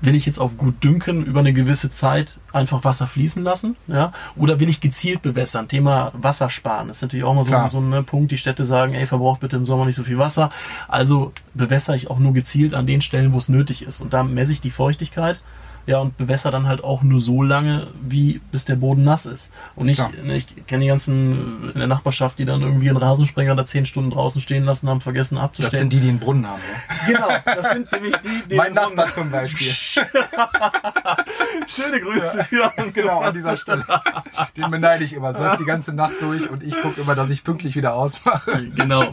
will 0.00 0.14
ich 0.14 0.26
jetzt 0.26 0.38
auf 0.38 0.56
gut 0.56 0.82
dünken 0.82 1.24
über 1.24 1.40
eine 1.40 1.52
gewisse 1.52 1.90
Zeit 1.90 2.40
einfach 2.52 2.84
Wasser 2.84 3.06
fließen 3.06 3.42
lassen, 3.42 3.76
ja, 3.86 4.12
oder 4.36 4.60
will 4.60 4.68
ich 4.68 4.80
gezielt 4.80 5.22
bewässern? 5.22 5.68
Thema 5.68 6.12
Wassersparen 6.14 6.90
das 6.90 6.98
ist 6.98 7.02
natürlich 7.02 7.24
auch 7.24 7.34
mal 7.34 7.44
so, 7.44 7.52
so 7.70 7.78
ein 7.78 7.88
ne, 7.88 8.02
Punkt. 8.02 8.32
Die 8.32 8.36
Städte 8.36 8.64
sagen, 8.64 8.94
ey, 8.94 9.06
verbraucht 9.06 9.40
bitte 9.40 9.56
im 9.56 9.64
Sommer 9.64 9.86
nicht 9.86 9.94
so 9.94 10.02
viel 10.02 10.18
Wasser. 10.18 10.50
Also 10.88 11.32
bewässere 11.54 11.94
ich 11.94 12.10
auch 12.10 12.18
nur 12.18 12.32
gezielt 12.32 12.74
an 12.74 12.86
den 12.86 13.00
Stellen, 13.00 13.32
wo 13.32 13.38
es 13.38 13.48
nötig 13.48 13.82
ist. 13.82 14.00
Und 14.00 14.12
da 14.12 14.22
messe 14.22 14.52
ich 14.52 14.60
die 14.60 14.70
Feuchtigkeit 14.70 15.40
Ja, 15.86 15.98
und 15.98 16.16
bewässer 16.16 16.50
dann 16.50 16.66
halt 16.68 16.84
auch 16.84 17.02
nur 17.02 17.18
so 17.18 17.42
lange, 17.42 17.88
wie 18.02 18.40
bis 18.52 18.64
der 18.64 18.76
Boden 18.76 19.02
nass 19.02 19.26
ist. 19.26 19.50
Und 19.74 19.86
nicht, 19.86 19.96
Klar. 19.96 20.10
ne, 20.22 20.36
ich 20.36 20.66
kenne 20.66 20.82
die 20.82 20.88
ganzen 20.88 21.70
in 21.72 21.78
der 21.78 21.86
Nachbarschaft, 21.88 22.38
die 22.38 22.44
dann 22.44 22.60
irgendwie 22.62 22.88
einen 22.88 22.98
Rasensprenger 22.98 23.56
da 23.56 23.64
zehn 23.64 23.86
Stunden 23.86 24.10
draußen 24.10 24.40
stehen 24.40 24.64
lassen, 24.64 24.88
haben 24.88 25.00
vergessen 25.00 25.36
Das 25.36 25.44
abzustellen. 25.44 25.82
sind 25.82 25.92
die, 25.92 26.00
die 26.00 26.08
einen 26.10 26.18
Brunnen 26.20 26.46
haben. 26.46 26.60
Ja? 27.08 27.18
genau, 27.18 27.28
das 27.44 27.70
sind 27.72 27.90
nämlich 27.92 28.14
die, 28.18 28.48
die 28.50 28.54
Mein 28.54 28.74
Nachbar 28.74 29.12
zum 29.12 29.30
Beispiel. 29.30 29.72
Schöne 31.66 32.00
Grüße. 32.00 32.46
Ja. 32.50 32.72
genau, 32.92 33.20
an 33.20 33.34
dieser 33.34 33.56
Stelle. 33.56 33.84
Den 34.56 34.70
beneide 34.70 35.04
ich 35.04 35.12
immer. 35.12 35.30
Es 35.30 35.38
läuft 35.38 35.60
die 35.60 35.64
ganze 35.64 35.92
Nacht 35.92 36.14
durch 36.20 36.48
und 36.50 36.62
ich 36.62 36.80
gucke 36.80 37.00
immer, 37.00 37.14
dass 37.14 37.30
ich 37.30 37.42
pünktlich 37.44 37.74
wieder 37.76 37.94
ausmache. 37.94 38.68
Genau. 38.74 39.06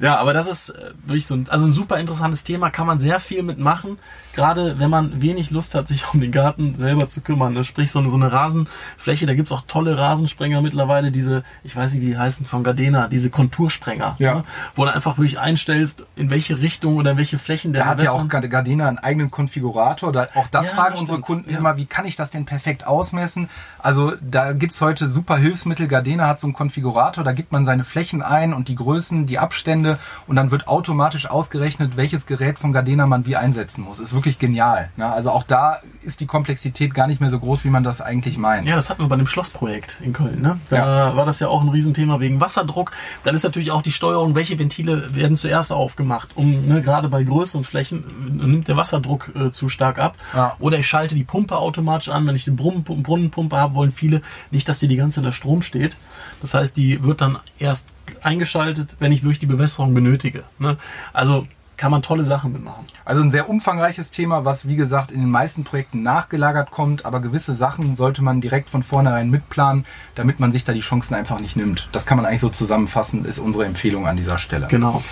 ja, 0.00 0.16
aber 0.16 0.32
das 0.32 0.46
ist 0.46 0.70
äh, 0.70 0.92
wirklich 1.04 1.26
so 1.26 1.34
ein, 1.34 1.48
also 1.48 1.66
ein 1.66 1.72
super 1.72 1.98
interessantes 1.98 2.44
Thema, 2.44 2.70
kann 2.70 2.86
man 2.86 2.98
sehr 2.98 3.20
viel 3.20 3.42
mitmachen. 3.42 3.98
Gerade 4.34 4.78
wenn 4.78 4.90
man 4.90 5.22
wenig 5.22 5.50
Lust 5.50 5.74
hat, 5.74 5.88
sich 5.88 6.12
um 6.12 6.20
den 6.20 6.32
Garten 6.32 6.74
selber 6.74 7.08
zu 7.08 7.20
kümmern. 7.20 7.52
Ne? 7.54 7.64
Sprich, 7.64 7.90
so 7.90 8.00
eine, 8.00 8.10
so 8.10 8.16
eine 8.16 8.32
Rasenfläche, 8.32 9.26
da 9.26 9.34
gibt's 9.34 9.52
auch 9.52 9.62
tolle 9.66 9.96
Rasensprenger 9.96 10.60
mittlerweile, 10.60 11.12
diese, 11.12 11.44
ich 11.62 11.74
weiß 11.76 11.92
nicht, 11.92 12.02
wie 12.02 12.06
die 12.06 12.18
heißen, 12.18 12.46
von 12.46 12.64
Gardena, 12.64 13.08
diese 13.08 13.30
Kontursprenger. 13.30 14.16
Ja. 14.18 14.36
Ne? 14.36 14.44
Wo 14.74 14.84
du 14.84 14.92
einfach 14.92 15.18
wirklich 15.18 15.38
einstellst, 15.38 16.04
in 16.16 16.30
welche 16.30 16.60
Richtung 16.60 16.96
oder 16.96 17.12
in 17.12 17.16
welche 17.16 17.38
Flächen 17.38 17.72
der 17.72 17.84
Da 17.84 17.88
hat 17.90 18.02
ja 18.02 18.10
auch. 18.10 18.28
Gardena 18.28 18.88
einen 18.88 18.98
eigenen 18.98 19.30
Konfigurator. 19.30 20.12
Da, 20.12 20.28
auch 20.34 20.48
das 20.48 20.66
Ja, 20.66 20.72
fragen 20.72 20.98
unsere 20.98 21.20
Kunden 21.20 21.50
ja. 21.50 21.58
immer, 21.58 21.76
wie 21.76 21.86
kann 21.86 22.06
ich 22.06 22.16
das 22.16 22.30
denn 22.30 22.44
perfekt 22.44 22.86
ausmessen? 22.86 23.48
Also 23.78 24.12
da 24.20 24.52
gibt's 24.52 24.80
heute 24.80 25.08
super 25.08 25.36
Hilfsmittel. 25.36 25.86
Gardena 25.86 26.26
hat 26.26 26.40
so 26.40 26.46
einen 26.46 26.54
Konfigurator, 26.54 27.22
da 27.22 27.32
gibt 27.32 27.52
man 27.52 27.64
seine 27.64 27.84
Flächen 27.84 28.22
ein 28.22 28.52
und 28.52 28.68
die 28.68 28.74
Größen, 28.74 29.26
die 29.26 29.38
Abstände 29.38 29.83
und 30.26 30.36
dann 30.36 30.50
wird 30.50 30.68
automatisch 30.68 31.26
ausgerechnet, 31.26 31.96
welches 31.96 32.26
Gerät 32.26 32.58
von 32.58 32.72
Gardena 32.72 33.06
man 33.06 33.26
wie 33.26 33.36
einsetzen 33.36 33.82
muss. 33.82 33.98
Ist 33.98 34.14
wirklich 34.14 34.38
genial. 34.38 34.90
Ne? 34.96 35.06
Also 35.06 35.30
auch 35.30 35.42
da 35.42 35.80
ist 36.02 36.20
die 36.20 36.26
Komplexität 36.26 36.94
gar 36.94 37.06
nicht 37.06 37.20
mehr 37.20 37.30
so 37.30 37.38
groß, 37.38 37.64
wie 37.64 37.70
man 37.70 37.84
das 37.84 38.00
eigentlich 38.00 38.38
meint. 38.38 38.66
Ja, 38.66 38.76
das 38.76 38.90
hatten 38.90 39.02
wir 39.02 39.08
bei 39.08 39.16
dem 39.16 39.26
Schlossprojekt 39.26 39.98
in 40.02 40.12
Köln. 40.12 40.40
Ne? 40.40 40.58
Da 40.70 41.16
war 41.16 41.26
das 41.26 41.40
ja 41.40 41.48
auch 41.48 41.62
ein 41.62 41.68
Riesenthema 41.68 42.20
wegen 42.20 42.40
Wasserdruck. 42.40 42.92
Dann 43.22 43.34
ist 43.34 43.42
natürlich 43.42 43.70
auch 43.70 43.82
die 43.82 43.92
Steuerung, 43.92 44.34
welche 44.34 44.58
Ventile 44.58 45.14
werden 45.14 45.36
zuerst 45.36 45.72
aufgemacht. 45.72 46.30
Um 46.34 46.66
ne, 46.66 46.82
gerade 46.82 47.08
bei 47.08 47.22
größeren 47.22 47.64
Flächen 47.64 48.04
äh, 48.40 48.46
nimmt 48.46 48.68
der 48.68 48.76
Wasserdruck 48.76 49.30
äh, 49.34 49.50
zu 49.50 49.68
stark 49.68 49.98
ab. 49.98 50.16
Ja. 50.34 50.56
Oder 50.58 50.78
ich 50.78 50.86
schalte 50.86 51.14
die 51.14 51.24
Pumpe 51.24 51.56
automatisch 51.56 52.08
an. 52.08 52.26
Wenn 52.26 52.36
ich 52.36 52.46
eine 52.46 52.56
Brunnen, 52.56 52.84
Brunnenpumpe 52.84 53.56
habe, 53.56 53.74
wollen 53.74 53.92
viele 53.92 54.22
nicht, 54.50 54.68
dass 54.68 54.80
die 54.80 54.88
die 54.88 54.96
ganze 54.96 55.16
Zeit 55.16 55.24
unter 55.24 55.32
Strom 55.32 55.62
steht. 55.62 55.96
Das 56.40 56.54
heißt, 56.54 56.76
die 56.76 57.02
wird 57.02 57.20
dann 57.20 57.38
erst 57.58 57.88
eingeschaltet, 58.22 58.96
wenn 58.98 59.12
ich 59.12 59.22
wirklich 59.22 59.38
die 59.38 59.46
Bewässerung 59.46 59.73
benötige. 59.94 60.44
Ne? 60.58 60.76
Also 61.12 61.46
kann 61.76 61.90
man 61.90 62.02
tolle 62.02 62.24
Sachen 62.24 62.52
mitmachen. 62.52 62.84
Also 63.04 63.22
ein 63.22 63.30
sehr 63.30 63.48
umfangreiches 63.48 64.10
Thema, 64.10 64.44
was 64.44 64.68
wie 64.68 64.76
gesagt 64.76 65.10
in 65.10 65.20
den 65.20 65.30
meisten 65.30 65.64
Projekten 65.64 66.02
nachgelagert 66.02 66.70
kommt, 66.70 67.04
aber 67.04 67.20
gewisse 67.20 67.54
Sachen 67.54 67.96
sollte 67.96 68.22
man 68.22 68.40
direkt 68.40 68.70
von 68.70 68.82
vornherein 68.82 69.30
mitplanen, 69.30 69.84
damit 70.14 70.38
man 70.40 70.52
sich 70.52 70.64
da 70.64 70.72
die 70.72 70.80
Chancen 70.80 71.14
einfach 71.14 71.40
nicht 71.40 71.56
nimmt. 71.56 71.88
Das 71.92 72.06
kann 72.06 72.16
man 72.16 72.26
eigentlich 72.26 72.40
so 72.40 72.48
zusammenfassen, 72.48 73.24
ist 73.24 73.38
unsere 73.38 73.64
Empfehlung 73.64 74.06
an 74.06 74.16
dieser 74.16 74.38
Stelle. 74.38 74.68
Genau. 74.68 75.02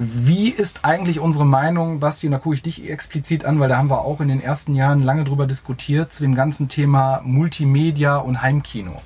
Wie 0.00 0.48
ist 0.48 0.84
eigentlich 0.84 1.18
unsere 1.18 1.44
Meinung, 1.44 1.98
Basti, 1.98 2.26
und 2.26 2.32
da 2.32 2.38
gucke 2.38 2.54
ich 2.54 2.62
dich 2.62 2.88
explizit 2.88 3.44
an, 3.44 3.58
weil 3.58 3.68
da 3.68 3.78
haben 3.78 3.90
wir 3.90 4.02
auch 4.02 4.20
in 4.20 4.28
den 4.28 4.40
ersten 4.40 4.76
Jahren 4.76 5.02
lange 5.02 5.24
drüber 5.24 5.46
diskutiert, 5.46 6.12
zu 6.12 6.22
dem 6.22 6.36
ganzen 6.36 6.68
Thema 6.68 7.20
Multimedia 7.24 8.16
und 8.16 8.40
Heimkino. 8.40 9.02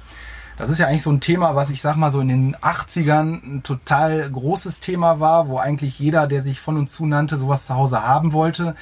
Das 0.59 0.71
ist 0.71 0.79
ja 0.79 0.87
eigentlich 0.87 1.03
so 1.03 1.11
ein 1.11 1.21
Thema, 1.21 1.55
was 1.55 1.71
ich 1.71 1.81
sag 1.81 1.97
mal 1.97 2.11
so 2.11 2.21
in 2.21 2.29
den 2.29 2.57
80ern 2.57 3.57
ein 3.57 3.63
total 3.63 4.31
großes 4.31 4.81
Thema 4.81 5.21
war, 5.21 5.49
wo 5.49 5.59
eigentlich 5.59 5.99
jeder, 5.99 6.27
der 6.27 6.43
sich 6.43 6.61
von 6.61 6.77
und 6.77 6.89
zu 6.89 7.07
nannte, 7.07 7.39
sowas 7.39 7.67
zu 7.67 7.75
Hause 7.75 8.03
haben 8.03 8.33
wollte. 8.33 8.75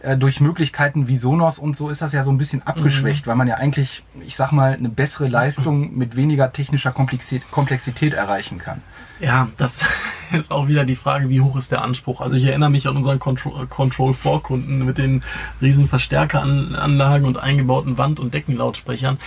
Äh, 0.00 0.16
durch 0.16 0.40
Möglichkeiten 0.40 1.08
wie 1.08 1.16
Sonos 1.16 1.58
und 1.58 1.74
so 1.74 1.88
ist 1.88 2.02
das 2.02 2.12
ja 2.12 2.22
so 2.22 2.30
ein 2.30 2.38
bisschen 2.38 2.62
abgeschwächt, 2.64 3.26
weil 3.26 3.34
man 3.34 3.48
ja 3.48 3.56
eigentlich, 3.56 4.04
ich 4.24 4.36
sag 4.36 4.52
mal, 4.52 4.74
eine 4.74 4.88
bessere 4.88 5.26
Leistung 5.26 5.98
mit 5.98 6.14
weniger 6.14 6.52
technischer 6.52 6.92
Komplexität, 6.92 7.50
Komplexität 7.50 8.14
erreichen 8.14 8.58
kann. 8.58 8.80
Ja, 9.18 9.48
das 9.56 9.80
ist 10.32 10.52
auch 10.52 10.68
wieder 10.68 10.84
die 10.84 10.94
Frage, 10.94 11.28
wie 11.28 11.40
hoch 11.40 11.56
ist 11.56 11.72
der 11.72 11.82
Anspruch. 11.82 12.20
Also 12.20 12.36
ich 12.36 12.44
erinnere 12.44 12.70
mich 12.70 12.86
an 12.86 12.96
unseren 12.96 13.18
Control, 13.18 13.66
Control 13.66 14.14
4 14.14 14.38
Kunden 14.38 14.84
mit 14.84 14.98
den 14.98 15.24
riesen 15.60 15.88
Verstärkeranlagen 15.88 17.26
und 17.26 17.36
eingebauten 17.36 17.98
Wand- 17.98 18.20
und 18.20 18.32
Deckenlautsprechern. 18.32 19.18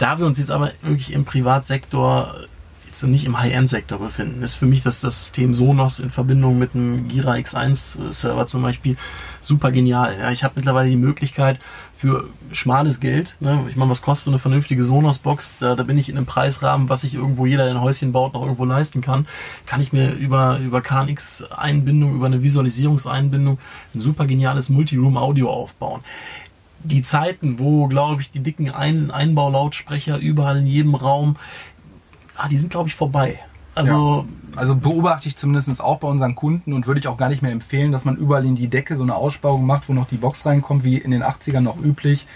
Da 0.00 0.18
wir 0.18 0.24
uns 0.24 0.38
jetzt 0.38 0.50
aber 0.50 0.72
wirklich 0.80 1.12
im 1.12 1.26
Privatsektor, 1.26 2.34
jetzt 2.86 3.02
nicht 3.02 3.26
im 3.26 3.38
High-End-Sektor 3.38 3.98
befinden, 3.98 4.42
ist 4.42 4.54
für 4.54 4.64
mich 4.64 4.82
das, 4.82 5.02
das 5.02 5.18
System 5.18 5.52
Sonos 5.52 5.98
in 5.98 6.08
Verbindung 6.08 6.58
mit 6.58 6.74
einem 6.74 7.06
Gira 7.06 7.34
X1 7.34 8.10
Server 8.10 8.46
zum 8.46 8.62
Beispiel 8.62 8.96
super 9.42 9.70
genial. 9.70 10.16
Ja, 10.18 10.30
ich 10.30 10.42
habe 10.42 10.54
mittlerweile 10.56 10.88
die 10.88 10.96
Möglichkeit 10.96 11.60
für 11.94 12.30
schmales 12.50 13.00
Geld, 13.00 13.36
ne, 13.40 13.62
ich 13.68 13.76
meine, 13.76 13.90
was 13.90 14.00
kostet 14.00 14.28
eine 14.28 14.38
vernünftige 14.38 14.84
Sonos-Box? 14.84 15.58
Da, 15.60 15.76
da 15.76 15.82
bin 15.82 15.98
ich 15.98 16.08
in 16.08 16.16
einem 16.16 16.24
Preisrahmen, 16.24 16.88
was 16.88 17.02
sich 17.02 17.12
irgendwo 17.12 17.44
jeder, 17.44 17.64
der 17.64 17.74
ein 17.74 17.82
Häuschen 17.82 18.12
baut, 18.12 18.32
noch 18.32 18.40
irgendwo 18.40 18.64
leisten 18.64 19.02
kann. 19.02 19.26
Kann 19.66 19.82
ich 19.82 19.92
mir 19.92 20.12
über, 20.12 20.58
über 20.60 20.80
KNX-Einbindung, 20.80 22.14
über 22.14 22.24
eine 22.24 22.42
Visualisierungseinbindung 22.42 23.58
ein 23.94 24.00
super 24.00 24.24
geniales 24.24 24.70
Multiroom-Audio 24.70 25.50
aufbauen 25.50 26.00
die 26.82 27.02
Zeiten, 27.02 27.58
wo, 27.58 27.86
glaube 27.86 28.22
ich, 28.22 28.30
die 28.30 28.40
dicken 28.40 28.70
Ein 28.70 29.10
Einbaulautsprecher 29.10 30.18
überall 30.18 30.58
in 30.58 30.66
jedem 30.66 30.94
Raum, 30.94 31.36
ah, 32.36 32.48
die 32.48 32.58
sind, 32.58 32.70
glaube 32.70 32.88
ich, 32.88 32.94
vorbei. 32.94 33.38
Also, 33.74 34.26
Also 34.56 34.74
beobachte 34.74 35.28
ich 35.28 35.36
zumindest 35.36 35.80
auch 35.80 35.98
bei 35.98 36.08
unseren 36.08 36.34
Kunden 36.34 36.72
und 36.72 36.86
würde 36.86 37.00
ich 37.00 37.08
auch 37.08 37.16
gar 37.16 37.28
nicht 37.28 37.42
mehr 37.42 37.52
empfehlen, 37.52 37.92
dass 37.92 38.04
man 38.04 38.16
überall 38.16 38.44
in 38.44 38.56
die 38.56 38.68
Decke 38.68 38.96
so 38.96 39.02
eine 39.02 39.14
Aussparung 39.14 39.64
macht, 39.64 39.88
wo 39.88 39.92
noch 39.92 40.08
die 40.08 40.16
Box 40.16 40.44
reinkommt, 40.44 40.84
wie 40.84 40.98
in 40.98 41.12
den 41.12 41.22
80ern 41.22 41.60
noch 41.60 41.78
üblich. 41.80 42.26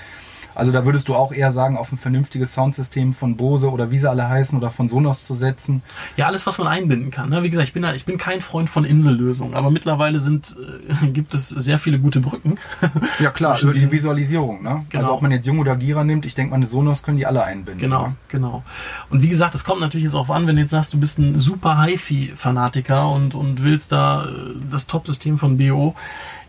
Also 0.54 0.72
da 0.72 0.84
würdest 0.84 1.08
du 1.08 1.14
auch 1.14 1.32
eher 1.32 1.52
sagen, 1.52 1.76
auf 1.76 1.90
ein 1.92 1.98
vernünftiges 1.98 2.54
Soundsystem 2.54 3.12
von 3.12 3.36
Bose 3.36 3.70
oder 3.70 3.90
wie 3.90 3.98
sie 3.98 4.08
alle 4.08 4.28
heißen 4.28 4.56
oder 4.58 4.70
von 4.70 4.88
Sonos 4.88 5.26
zu 5.26 5.34
setzen. 5.34 5.82
ja, 6.16 6.26
alles, 6.26 6.46
was 6.46 6.58
man 6.58 6.66
einbinden 6.68 7.10
kann. 7.10 7.30
Ne? 7.30 7.42
Wie 7.42 7.50
gesagt, 7.50 7.68
ich 7.68 7.74
bin, 7.74 7.84
ich 7.94 8.04
bin 8.04 8.18
kein 8.18 8.40
Freund 8.40 8.70
von 8.70 8.84
Insellösungen, 8.84 9.54
aber 9.54 9.70
mittlerweile 9.70 10.20
sind, 10.20 10.56
äh, 11.02 11.06
gibt 11.12 11.34
es 11.34 11.48
sehr 11.48 11.78
viele 11.78 11.98
gute 11.98 12.20
Brücken. 12.20 12.58
Ja 13.20 13.30
klar, 13.30 13.60
über 13.62 13.72
die 13.72 13.90
Visualisierung. 13.90 14.62
Ne? 14.62 14.84
Genau. 14.88 15.02
Also 15.02 15.14
ob 15.14 15.22
man 15.22 15.30
jetzt 15.30 15.46
Jung 15.46 15.58
oder 15.58 15.76
Gira 15.76 16.04
nimmt, 16.04 16.26
ich 16.26 16.34
denke 16.34 16.50
mal, 16.50 16.56
eine 16.56 16.66
Sonos 16.66 17.02
können 17.02 17.16
die 17.16 17.26
alle 17.26 17.42
einbinden. 17.44 17.80
Genau, 17.80 18.08
Ne? 18.08 18.14
genau. 18.28 18.62
Und 19.10 19.22
wie 19.22 19.28
gesagt, 19.28 19.54
es 19.54 19.64
kommt 19.64 19.80
natürlich 19.80 20.04
jetzt 20.04 20.14
darauf 20.14 20.30
an, 20.30 20.46
wenn 20.46 20.56
du 20.56 20.62
jetzt 20.62 20.70
sagst, 20.72 20.92
du 20.92 20.98
bist 20.98 21.18
ein 21.18 21.38
super 21.38 21.82
HiFi-Fanatiker 21.84 23.08
und, 23.10 23.34
und 23.34 23.62
willst 23.62 23.92
da 23.92 24.26
äh, 24.26 24.30
das 24.70 24.86
Top-System 24.86 25.38
von 25.38 25.56
BO, 25.58 25.94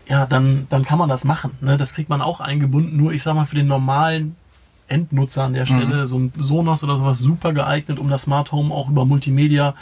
ja, 0.08 0.26
dann, 0.26 0.66
dann 0.68 0.84
kann 0.84 0.98
man 0.98 1.08
das 1.08 1.24
machen. 1.24 1.52
Ne? 1.60 1.76
Das 1.76 1.94
kriegt 1.94 2.08
man 2.08 2.22
auch 2.22 2.40
eingebunden. 2.40 2.96
Nur, 2.96 3.12
ich 3.12 3.22
sag 3.22 3.34
mal, 3.34 3.44
für 3.44 3.56
den 3.56 3.66
normalen 3.66 4.36
Endnutzer 4.88 5.44
an 5.44 5.52
der 5.52 5.66
Stelle, 5.66 6.06
so 6.06 6.18
ein 6.18 6.32
Sonos 6.36 6.84
oder 6.84 6.96
sowas, 6.96 7.18
super 7.18 7.52
geeignet, 7.52 7.98
um 7.98 8.08
das 8.08 8.22
Smart 8.22 8.52
Home 8.52 8.72
auch 8.72 8.88
über 8.88 9.04
Multimedia 9.04 9.74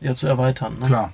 ja, 0.00 0.14
zu 0.14 0.26
erweitern. 0.26 0.78
Ne? 0.80 0.86
Klar. 0.86 1.12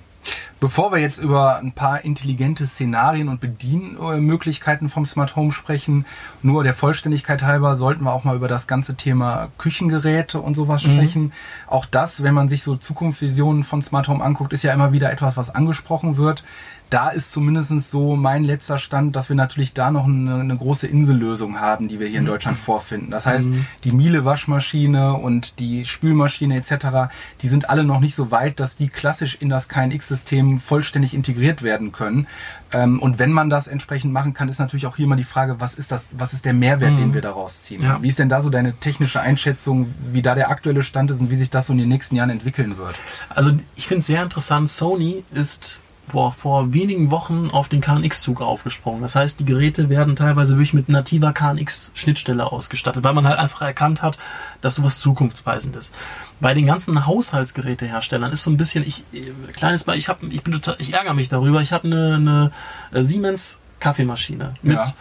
Bevor 0.59 0.91
wir 0.91 0.99
jetzt 0.99 1.19
über 1.19 1.57
ein 1.57 1.71
paar 1.71 2.03
intelligente 2.03 2.67
Szenarien 2.67 3.29
und 3.29 3.39
Bedienmöglichkeiten 3.39 4.89
vom 4.89 5.05
Smart 5.05 5.37
Home 5.37 5.53
sprechen, 5.53 6.05
nur 6.41 6.63
der 6.63 6.73
Vollständigkeit 6.73 7.41
halber 7.41 7.77
sollten 7.77 8.03
wir 8.03 8.11
auch 8.11 8.25
mal 8.25 8.35
über 8.35 8.49
das 8.49 8.67
ganze 8.67 8.95
Thema 8.95 9.47
Küchengeräte 9.57 10.41
und 10.41 10.55
sowas 10.55 10.83
sprechen. 10.83 11.31
Auch 11.67 11.85
das, 11.85 12.23
wenn 12.23 12.33
man 12.33 12.49
sich 12.49 12.63
so 12.63 12.75
Zukunftsvisionen 12.75 13.63
von 13.63 13.81
Smart 13.81 14.09
Home 14.09 14.23
anguckt, 14.23 14.51
ist 14.51 14.63
ja 14.63 14.73
immer 14.73 14.91
wieder 14.91 15.11
etwas, 15.11 15.37
was 15.37 15.55
angesprochen 15.55 16.17
wird. 16.17 16.43
Da 16.89 17.09
ist 17.09 17.31
zumindest 17.31 17.91
so 17.91 18.15
mein 18.15 18.43
letzter 18.43 18.79
Stand, 18.79 19.15
dass 19.15 19.29
wir 19.29 19.35
natürlich 19.35 19.73
da 19.73 19.91
noch 19.91 20.05
eine, 20.05 20.35
eine 20.35 20.57
große 20.57 20.87
Insellösung 20.87 21.59
haben, 21.59 21.87
die 21.87 21.99
wir 21.99 22.07
hier 22.07 22.19
in 22.19 22.25
Deutschland 22.25 22.57
vorfinden. 22.57 23.11
Das 23.11 23.25
heißt, 23.25 23.49
die 23.83 23.91
Miele-Waschmaschine 23.91 25.13
und 25.13 25.59
die 25.59 25.85
Spülmaschine 25.85 26.55
etc., 26.57 27.11
die 27.41 27.47
sind 27.47 27.69
alle 27.69 27.83
noch 27.83 27.99
nicht 27.99 28.15
so 28.15 28.31
weit, 28.31 28.59
dass 28.59 28.75
die 28.75 28.87
klassisch 28.87 29.37
in 29.39 29.49
das 29.49 29.69
KNX-System 29.69 30.59
vollständig 30.59 31.13
integriert 31.13 31.61
werden 31.61 31.91
können. 31.91 32.27
Ähm, 32.71 32.99
und 33.01 33.19
wenn 33.19 33.31
man 33.31 33.49
das 33.49 33.67
entsprechend 33.67 34.13
machen 34.13 34.33
kann, 34.33 34.49
ist 34.49 34.59
natürlich 34.59 34.85
auch 34.85 34.95
hier 34.95 35.07
mal 35.07 35.15
die 35.15 35.23
Frage, 35.23 35.59
was 35.59 35.75
ist 35.75 35.91
das, 35.91 36.07
was 36.11 36.33
ist 36.33 36.45
der 36.45 36.53
Mehrwert, 36.53 36.99
den 36.99 37.13
wir 37.13 37.21
daraus 37.21 37.63
ziehen? 37.63 37.83
Ja. 37.83 38.01
Wie 38.01 38.09
ist 38.09 38.19
denn 38.19 38.29
da 38.29 38.41
so 38.41 38.49
deine 38.49 38.73
technische 38.73 39.21
Einschätzung, 39.21 39.93
wie 40.11 40.21
da 40.21 40.35
der 40.35 40.49
aktuelle 40.49 40.83
Stand 40.83 41.11
ist 41.11 41.21
und 41.21 41.31
wie 41.31 41.35
sich 41.35 41.49
das 41.49 41.67
so 41.67 41.73
in 41.73 41.79
den 41.79 41.89
nächsten 41.89 42.15
Jahren 42.15 42.29
entwickeln 42.29 42.77
wird? 42.77 42.95
Also 43.29 43.51
ich 43.75 43.87
finde 43.87 43.99
es 44.01 44.07
sehr 44.07 44.21
interessant, 44.21 44.69
Sony 44.69 45.23
ist 45.33 45.79
boah, 46.09 46.31
vor 46.31 46.73
wenigen 46.73 47.09
Wochen 47.11 47.49
auf 47.51 47.69
den 47.69 47.81
KNX-Zug 47.81 48.41
aufgesprungen. 48.41 49.01
Das 49.01 49.15
heißt, 49.15 49.39
die 49.39 49.45
Geräte 49.45 49.89
werden 49.89 50.15
teilweise 50.15 50.53
wirklich 50.53 50.73
mit 50.73 50.89
nativer 50.89 51.33
KNX-Schnittstelle 51.33 52.51
ausgestattet, 52.51 53.03
weil 53.03 53.13
man 53.13 53.27
halt 53.27 53.39
einfach 53.39 53.61
erkannt 53.61 54.01
hat, 54.01 54.17
dass 54.61 54.75
sowas 54.75 54.99
zukunftsweisend 54.99 55.75
ist. 55.75 55.93
Bei 56.39 56.53
den 56.53 56.65
ganzen 56.65 57.05
Haushaltsgeräteherstellern 57.05 58.31
ist 58.31 58.43
so 58.43 58.51
ein 58.51 58.57
bisschen, 58.57 58.85
ich, 58.85 59.03
äh, 59.13 59.31
kleines 59.53 59.85
Mal, 59.85 59.97
ich 59.97 60.09
habe, 60.09 60.25
ich 60.27 60.43
bin 60.43 60.53
total, 60.53 60.75
ich 60.79 60.93
ärgere 60.93 61.13
mich 61.13 61.29
darüber, 61.29 61.61
ich 61.61 61.71
habe 61.71 61.85
eine, 61.87 62.15
eine 62.15 62.51
äh, 62.91 63.03
Siemens 63.03 63.57
Kaffeemaschine 63.79 64.55
mit 64.61 64.77
Ja. 64.77 64.93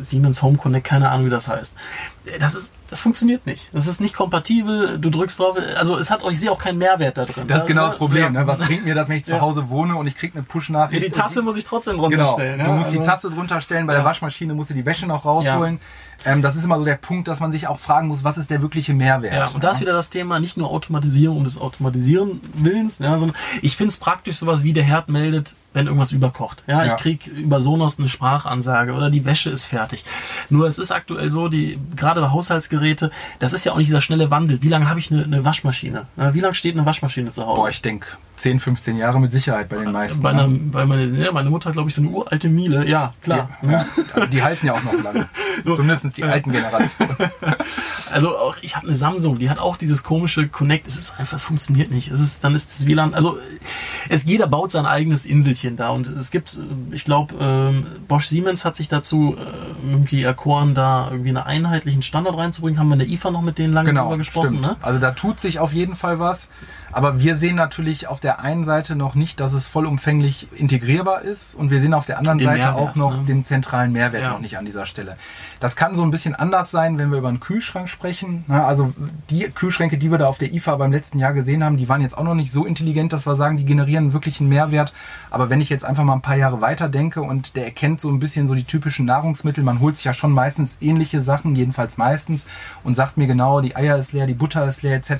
Siemens 0.00 0.42
Home 0.42 0.56
Connect, 0.56 0.86
keine 0.86 1.10
Ahnung, 1.10 1.26
wie 1.26 1.30
das 1.30 1.46
heißt. 1.46 1.74
Das 2.40 2.54
ist, 2.54 2.70
das 2.94 3.00
funktioniert 3.00 3.44
nicht. 3.44 3.70
Das 3.72 3.88
ist 3.88 4.00
nicht 4.00 4.14
kompatibel. 4.14 5.00
Du 5.00 5.10
drückst 5.10 5.40
drauf. 5.40 5.58
Also 5.76 5.98
es 5.98 6.10
hat 6.12 6.22
euch 6.22 6.38
sehr 6.38 6.52
auch 6.52 6.60
keinen 6.60 6.78
Mehrwert 6.78 7.18
da 7.18 7.24
drin. 7.24 7.48
Das 7.48 7.62
ist 7.62 7.66
genau 7.66 7.86
das 7.86 7.96
Problem. 7.96 8.32
Ja. 8.32 8.42
Ne? 8.42 8.46
Was 8.46 8.60
bringt 8.60 8.84
mir 8.84 8.94
das, 8.94 9.08
wenn 9.08 9.16
ich 9.16 9.24
zu. 9.24 9.40
Hause 9.40 9.68
wohne 9.68 9.96
und 9.96 10.06
ich 10.06 10.14
kriege 10.14 10.34
eine 10.34 10.44
Push-Nachricht? 10.44 11.02
Ja, 11.02 11.08
die 11.08 11.12
Tasse 11.12 11.42
muss 11.42 11.56
ich 11.56 11.64
trotzdem 11.64 11.96
drunter 11.96 12.18
Genau, 12.18 12.32
stellen. 12.34 12.60
du 12.60 12.64
ja. 12.66 12.72
musst 12.72 12.92
die 12.92 12.98
Also- 13.00 13.10
Tasse 13.10 13.30
drunter 13.30 13.60
stellen, 13.60 13.88
bei 13.88 13.94
der. 13.94 14.04
Waschmaschine 14.04 14.54
musst 14.54 14.70
du 14.70 14.74
die 14.74 14.86
Wäsche 14.86 15.06
noch 15.06 15.24
rausholen. 15.24 15.80
Ähm, 16.24 16.40
das 16.40 16.54
ist 16.54 16.64
immer 16.64 16.78
so 16.78 16.84
der 16.84 16.94
Punkt, 16.94 17.26
dass 17.26 17.40
man 17.40 17.50
sich 17.50 17.66
auch 17.66 17.80
fragen 17.80 18.06
muss, 18.06 18.22
was 18.22 18.38
ist 18.38 18.48
der 18.48 18.62
wirkliche 18.62 18.94
Mehrwert? 18.94 19.34
Ja, 19.34 19.48
und 19.48 19.64
da 19.64 19.72
ist 19.72 19.80
wieder 19.80 19.92
das 19.92 20.08
Thema 20.10 20.38
nicht 20.38 20.56
nur 20.56 20.70
Automatisierung 20.70 21.38
um 21.38 21.44
des 21.44 21.58
Automatisieren 21.58 22.40
Willens, 22.54 23.00
ja, 23.00 23.18
sondern 23.18 23.36
ich 23.60 23.76
finde 23.76 23.88
es 23.88 23.96
praktisch 23.96 24.36
sowas 24.36 24.62
wie 24.62 24.72
der 24.72 24.84
Herd 24.84 25.08
meldet, 25.08 25.56
wenn 25.74 25.86
irgendwas 25.86 26.12
überkocht. 26.12 26.62
Ja, 26.66 26.84
Ja. 26.84 26.94
ich 26.94 27.00
krieg 27.00 27.26
über 27.26 27.60
Sonos 27.60 27.98
eine 27.98 28.08
Sprachansage 28.08 28.92
oder 28.94 29.10
die 29.10 29.24
Wäsche 29.24 29.50
ist 29.50 29.64
fertig. 29.66 30.04
Nur 30.48 30.66
es 30.66 30.78
ist 30.78 30.90
aktuell 30.90 31.30
so, 31.30 31.48
die 31.48 31.78
gerade 31.96 32.20
bei 32.20 32.30
Haushaltsgeräte, 32.30 33.10
das 33.40 33.52
ist 33.52 33.64
ja 33.64 33.72
auch 33.72 33.76
nicht 33.76 33.88
dieser 33.88 34.00
schnelle 34.00 34.30
Wandel. 34.30 34.62
Wie 34.62 34.68
lange 34.68 34.88
habe 34.88 35.00
ich 35.00 35.10
eine, 35.10 35.24
eine 35.24 35.44
Waschmaschine? 35.44 36.06
Wie 36.16 36.40
lange 36.40 36.54
steht 36.54 36.76
eine 36.76 36.86
Waschmaschine 36.86 37.30
zu 37.30 37.44
Hause? 37.46 37.60
Boah, 37.60 37.68
ich 37.68 37.82
denke 37.82 38.06
10, 38.36 38.60
15 38.60 38.96
Jahre 38.96 39.20
mit 39.20 39.30
Sicherheit 39.32 39.68
bei 39.68 39.76
den 39.76 39.92
meisten. 39.92 40.22
bei 40.22 40.32
ne? 40.32 40.44
einer, 40.44 40.54
bei 40.54 40.84
meine, 40.86 41.06
ja, 41.06 41.30
meine 41.32 41.50
Mutter 41.50 41.66
hat, 41.66 41.74
glaube 41.74 41.88
ich, 41.88 41.94
so 41.94 42.02
eine 42.02 42.10
uralte 42.10 42.48
Miele. 42.48 42.86
Ja, 42.88 43.12
klar. 43.22 43.50
ja, 43.62 43.70
ja. 43.70 43.86
Aber 44.14 44.26
die 44.26 44.42
halten 44.42 44.66
ja 44.66 44.72
auch 44.74 44.82
noch 44.82 45.02
lange. 45.02 45.28
Zumindest 45.64 46.16
die 46.16 46.24
alten 46.24 46.52
Generationen. 46.52 47.16
Also 48.12 48.38
auch, 48.38 48.56
ich 48.60 48.76
habe 48.76 48.86
eine 48.86 48.94
Samsung, 48.94 49.38
die 49.38 49.50
hat 49.50 49.58
auch 49.58 49.76
dieses 49.76 50.04
komische 50.04 50.46
Connect. 50.46 50.86
Es 50.86 50.96
ist 50.96 51.18
einfach, 51.18 51.36
es 51.36 51.42
funktioniert 51.42 51.90
nicht. 51.90 52.12
Es 52.12 52.20
ist, 52.20 52.44
dann 52.44 52.54
ist 52.54 52.70
das 52.70 52.86
WLAN, 52.86 53.12
also 53.12 53.38
es 54.08 54.22
jeder 54.22 54.46
baut 54.46 54.70
sein 54.70 54.86
eigenes 54.86 55.26
Inselchen 55.26 55.63
da 55.70 55.90
und 55.90 56.06
es 56.06 56.30
gibt, 56.30 56.54
äh, 56.54 56.94
ich 56.94 57.04
glaube, 57.04 57.34
ähm, 57.40 57.86
Bosch 58.08 58.26
Siemens 58.26 58.64
hat 58.64 58.76
sich 58.76 58.88
dazu 58.88 59.36
äh, 59.38 59.90
irgendwie 59.90 60.22
erkoren, 60.22 60.74
da 60.74 61.08
irgendwie 61.10 61.30
einen 61.30 61.38
einheitlichen 61.38 62.02
Standard 62.02 62.36
reinzubringen. 62.36 62.78
Haben 62.78 62.88
wir 62.88 62.94
in 62.94 62.98
der 63.00 63.08
IFA 63.08 63.30
noch 63.30 63.42
mit 63.42 63.58
denen 63.58 63.72
lange 63.72 63.88
Genau, 63.90 64.04
drüber 64.04 64.18
gesprochen, 64.18 64.58
stimmt. 64.58 64.62
ne? 64.62 64.76
Also 64.82 65.00
da 65.00 65.10
tut 65.12 65.40
sich 65.40 65.58
auf 65.58 65.72
jeden 65.72 65.94
Fall 65.96 66.18
was. 66.18 66.48
Aber 66.94 67.18
wir 67.18 67.36
sehen 67.36 67.56
natürlich 67.56 68.06
auf 68.06 68.20
der 68.20 68.40
einen 68.40 68.64
Seite 68.64 68.94
noch 68.94 69.16
nicht, 69.16 69.40
dass 69.40 69.52
es 69.52 69.66
vollumfänglich 69.66 70.46
integrierbar 70.54 71.22
ist 71.22 71.56
und 71.56 71.70
wir 71.70 71.80
sehen 71.80 71.92
auf 71.92 72.06
der 72.06 72.18
anderen 72.18 72.38
Den 72.38 72.46
Seite 72.46 72.58
Mehrwert, 72.60 72.76
auch 72.76 72.94
noch 72.94 73.16
ne? 73.18 73.24
den 73.24 73.44
zentralen 73.44 73.92
Mehrwert 73.92 74.22
Ja. 74.22 74.30
noch 74.30 74.38
nicht 74.38 74.56
an 74.58 74.64
dieser 74.64 74.86
Stelle. 74.86 75.16
Das 75.58 75.74
kann 75.74 75.94
so 75.94 76.02
ein 76.02 76.12
bisschen 76.12 76.34
anders 76.36 76.70
sein, 76.70 76.96
wenn 76.98 77.10
wir 77.10 77.18
über 77.18 77.28
einen 77.28 77.40
Kühlschrank 77.40 77.88
sprechen. 77.88 78.44
Also 78.48 78.92
die 79.28 79.42
Kühlschränke, 79.42 79.98
die 79.98 80.10
wir 80.10 80.18
da 80.18 80.26
auf 80.26 80.38
der 80.38 80.52
IFA 80.54 80.76
beim 80.76 80.92
letzten 80.92 81.18
Jahr 81.18 81.32
gesehen 81.32 81.64
haben, 81.64 81.76
die 81.76 81.88
waren 81.88 82.00
jetzt 82.00 82.16
auch 82.16 82.22
noch 82.22 82.34
nicht 82.34 82.52
so 82.52 82.64
intelligent, 82.64 83.12
dass 83.12 83.26
wir 83.26 83.34
sagen, 83.34 83.56
die 83.56 83.64
generieren 83.64 84.12
wirklich 84.12 84.38
einen 84.38 84.48
Mehrwert. 84.48 84.92
Aber 85.30 85.50
wenn 85.50 85.60
ich 85.60 85.70
jetzt 85.70 85.84
einfach 85.84 86.04
mal 86.04 86.12
ein 86.14 86.22
paar 86.22 86.36
Jahre 86.36 86.60
weiter 86.60 86.88
denke 86.88 87.22
und 87.22 87.56
der 87.56 87.64
erkennt 87.64 88.00
so 88.00 88.08
ein 88.08 88.20
bisschen 88.20 88.46
so 88.46 88.54
die 88.54 88.64
typischen 88.64 89.04
Nahrungsmittel, 89.04 89.64
man 89.64 89.80
holt 89.80 89.96
sich 89.96 90.04
ja 90.04 90.12
schon 90.14 90.30
meistens 90.32 90.76
ähnliche 90.80 91.22
Sachen, 91.22 91.56
jedenfalls 91.56 91.96
meistens, 91.96 92.44
und 92.84 92.94
sagt 92.94 93.16
mir 93.16 93.26
genau, 93.26 93.60
die 93.60 93.74
Eier 93.74 93.98
ist 93.98 94.12
leer, 94.12 94.26
die 94.26 94.34
Butter 94.34 94.66
ist 94.68 94.82
leer 94.82 94.94
etc. 94.96 95.10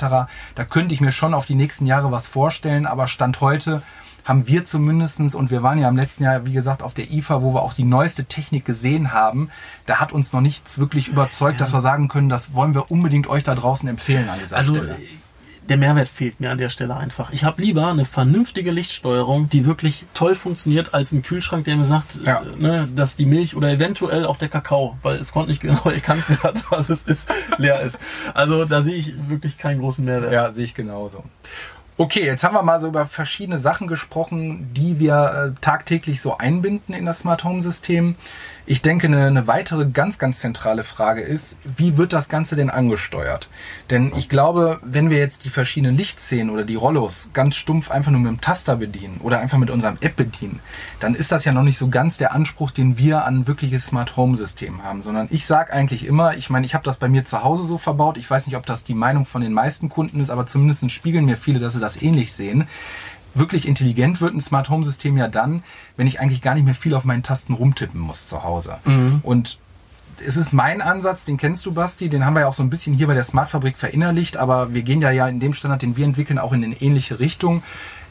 Da 0.55 0.65
könnte 0.69 0.95
ich 0.95 1.01
mir 1.01 1.11
schon 1.11 1.35
auf 1.35 1.47
die 1.47 1.64
nächsten 1.65 1.87
Jahre 1.87 2.13
was 2.13 2.29
vorstellen, 2.29 2.85
aber 2.85 3.09
Stand 3.09 3.41
heute 3.41 3.83
haben 4.23 4.47
wir 4.47 4.67
zumindestens 4.67 5.35
und 5.35 5.51
wir 5.51 5.63
waren 5.63 5.79
ja 5.79 5.89
im 5.89 5.97
letzten 5.97 6.25
Jahr, 6.25 6.45
wie 6.45 6.53
gesagt, 6.53 6.83
auf 6.83 6.93
der 6.93 7.11
IFA, 7.11 7.43
wo 7.43 7.55
wir 7.55 7.63
auch 7.63 7.73
die 7.73 7.85
neueste 7.85 8.27
Technik 8.27 8.67
gesehen 8.67 9.13
haben, 9.13 9.51
da 9.87 9.99
hat 9.99 10.13
uns 10.13 10.33
noch 10.33 10.43
nichts 10.43 10.79
wirklich 10.79 11.09
überzeugt, 11.09 11.61
dass 11.61 11.73
wir 11.73 11.81
sagen 11.81 12.09
können, 12.09 12.29
das 12.29 12.53
wollen 12.53 12.75
wir 12.75 12.91
unbedingt 12.91 13.27
euch 13.29 13.43
da 13.43 13.55
draußen 13.55 13.89
empfehlen 13.89 14.29
an 14.29 14.39
dieser 14.43 14.57
Also 14.57 14.75
Stelle. 14.75 14.99
Der 15.69 15.77
Mehrwert 15.79 16.09
fehlt 16.09 16.41
mir 16.41 16.51
an 16.51 16.59
der 16.59 16.69
Stelle 16.69 16.97
einfach. 16.97 17.33
Ich 17.33 17.45
habe 17.45 17.63
lieber 17.63 17.87
eine 17.89 18.05
vernünftige 18.05 18.71
Lichtsteuerung, 18.71 19.49
die 19.49 19.65
wirklich 19.67 20.05
toll 20.15 20.35
funktioniert, 20.35 20.93
als 20.95 21.13
ein 21.13 21.23
Kühlschrank, 21.23 21.65
der 21.65 21.77
mir 21.77 21.85
sagt, 21.85 22.19
Ja. 22.25 22.43
äh, 22.43 22.61
ne, 22.61 22.89
dass 22.95 23.17
die 23.17 23.27
Milch 23.27 23.57
oder 23.57 23.71
eventuell 23.71 24.27
auch 24.27 24.37
der 24.37 24.49
Kakao, 24.49 24.99
weil 25.03 25.17
es 25.17 25.33
konnte 25.33 25.51
nicht 25.51 25.61
genau 25.63 25.83
erkannt 25.85 26.29
werden, 26.43 26.63
was 26.71 26.89
es 26.91 27.03
ist, 27.05 27.29
leer 27.59 27.81
ist. 27.81 27.99
Also 28.35 28.65
da 28.65 28.83
sehe 28.83 28.97
ich 28.97 29.15
wirklich 29.29 29.57
keinen 29.59 29.81
großen 29.81 30.05
Mehrwert. 30.05 30.33
Ja, 30.33 30.51
sehe 30.53 30.65
ich 30.65 30.75
genauso. 30.75 31.25
Okay, 31.97 32.25
jetzt 32.25 32.43
haben 32.43 32.55
wir 32.57 32.63
mal 32.65 32.81
so 32.81 32.89
über 32.89 33.07
verschiedene 33.07 33.61
Sachen 33.61 33.87
gesprochen, 33.87 34.71
die 34.75 34.99
wir 34.99 35.53
äh, 35.55 35.61
tagtäglich 35.61 36.21
so 36.21 36.37
einbinden 36.37 36.93
in 36.93 37.07
das 37.07 37.21
Smart 37.21 37.45
Home 37.45 37.63
System. 37.63 38.17
Ich 38.67 38.81
denke, 38.81 39.09
eine, 39.09 39.27
eine 39.27 39.47
weitere 39.47 39.85
ganz, 39.85 40.19
ganz 40.19 40.39
zentrale 40.39 40.85
Frage 40.85 41.21
ist, 41.21 41.59
wie 41.65 41.99
wird 41.99 42.15
das 42.15 42.31
Ganze 42.31 42.57
denn 42.57 42.71
angesteuert? 42.71 43.51
Denn 43.91 44.15
ich 44.17 44.31
glaube, 44.31 44.79
wenn 44.83 45.11
wir 45.11 45.19
jetzt 45.19 45.45
die 45.45 45.51
verschiedenen 45.51 45.99
Lichtszenen 45.99 46.49
oder 46.49 46.65
die 46.65 46.75
Rollos 46.75 47.29
ganz 47.35 47.57
stumpf 47.57 47.91
einfach 47.91 48.11
nur 48.11 48.23
mit 48.23 48.31
dem 48.31 48.41
Taster 48.41 48.77
bedienen 48.77 49.21
oder 49.23 49.39
einfach 49.39 49.59
mit 49.59 49.69
unserem 49.69 49.99
App 50.01 50.17
bedienen, 50.17 50.61
dann 50.99 51.15
ist 51.15 51.31
das 51.31 51.45
ja 51.45 51.53
noch 51.53 51.63
nicht 51.63 51.77
so 51.77 51.89
ganz 51.89 52.17
der 52.17 52.33
Anspruch, 52.33 52.71
den 52.71 52.97
wir 52.97 53.27
an 53.27 53.47
wirkliches 53.47 53.85
Smart 53.85 54.17
Home 54.17 54.35
System 54.35 54.83
haben, 54.83 55.03
sondern 55.03 55.29
ich 55.31 55.45
sage 55.45 55.71
eigentlich 55.71 56.07
immer, 56.07 56.35
ich 56.35 56.49
meine, 56.49 56.65
ich 56.65 56.73
habe 56.73 56.85
das 56.85 56.97
bei 56.97 57.09
mir 57.11 57.27
zu 57.27 57.45
Hause 57.45 57.65
so 57.65 57.77
verbaut, 57.77 58.17
ich 58.17 58.31
weiß 58.31 58.47
nicht, 58.47 58.57
ob 58.57 58.65
das 58.65 58.83
die 58.83 58.95
Meinung 58.95 59.27
von 59.27 59.43
den 59.43 59.53
meisten 59.53 59.91
Kunden 59.91 60.21
ist, 60.21 60.31
aber 60.31 60.47
zumindest 60.47 60.91
spiegeln 60.91 61.27
mir 61.27 61.37
viele, 61.37 61.59
dass 61.59 61.75
sie 61.75 61.81
das 61.81 62.01
ähnlich 62.01 62.33
sehen. 62.33 62.67
Wirklich 63.35 63.67
intelligent 63.67 64.21
wird 64.21 64.35
ein 64.35 64.41
Smart 64.41 64.69
Home 64.69 64.85
System 64.85 65.17
ja 65.17 65.29
dann, 65.29 65.63
wenn 65.97 66.07
ich 66.07 66.21
eigentlich 66.21 66.43
gar 66.43 66.55
nicht 66.55 66.65
mehr 66.65 66.75
viel 66.75 66.95
auf 66.95 67.05
meinen 67.05 67.23
Tasten 67.23 67.55
rumtippen 67.55 68.01
muss 68.01 68.29
zu 68.29 68.43
Hause. 68.45 68.79
Und 69.23 69.59
es 70.25 70.37
ist 70.37 70.53
mein 70.53 70.81
Ansatz, 70.81 71.25
den 71.25 71.37
kennst 71.37 71.67
du, 71.67 71.73
Basti, 71.73 72.09
den 72.09 72.25
haben 72.25 72.35
wir 72.35 72.41
ja 72.41 72.47
auch 72.47 72.55
so 72.55 72.63
ein 72.63 72.71
bisschen 72.71 72.95
hier 72.95 73.07
bei 73.07 73.15
der 73.15 73.25
Smart 73.25 73.49
Fabrik 73.49 73.77
verinnerlicht, 73.77 74.37
aber 74.37 74.73
wir 74.73 74.83
gehen 74.83 75.01
ja 75.01 75.11
ja 75.11 75.29
in 75.29 75.41
dem 75.41 75.53
Standard, 75.55 75.83
den 75.83 75.97
wir 75.97 76.05
entwickeln, 76.05 76.39
auch 76.39 76.53
in 76.53 76.63
eine 76.63 76.81
ähnliche 76.81 77.19
Richtung. 77.19 77.63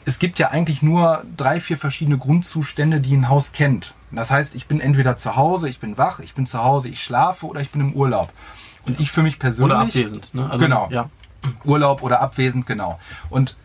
Es 0.04 0.18
gibt 0.18 0.38
ja 0.38 0.50
eigentlich 0.50 0.82
nur 0.82 1.22
drei, 1.36 1.60
vier 1.60 1.78
verschiedene 1.78 2.18
Grundzustände, 2.18 3.00
die 3.00 3.14
ein 3.14 3.28
Haus 3.30 3.52
kennt. 3.52 3.94
Das 4.10 4.30
heißt, 4.30 4.54
ich 4.54 4.66
bin 4.66 4.80
entweder 4.80 5.16
zu 5.16 5.36
Hause, 5.36 5.68
ich 5.68 5.80
bin 5.80 5.96
wach, 5.96 6.20
ich 6.20 6.34
bin 6.34 6.46
zu 6.46 6.62
Hause, 6.62 6.88
ich 6.88 7.02
schlafe 7.02 7.46
oder 7.46 7.60
ich 7.60 7.70
bin 7.70 7.80
im 7.80 7.92
Urlaub. 7.94 8.30
Und 8.86 9.00
ich 9.00 9.10
für 9.10 9.22
mich 9.22 9.38
persönlich. 9.38 9.74
Oder 9.74 9.80
abwesend. 9.80 10.34
Ne? 10.34 10.48
Also, 10.50 10.64
Genau. 10.64 10.88
Ja. 10.90 11.08
Urlaub 11.64 12.02
oder 12.02 12.20
abwesend, 12.20 12.66
genau. 12.66 12.98
Und 13.30 13.56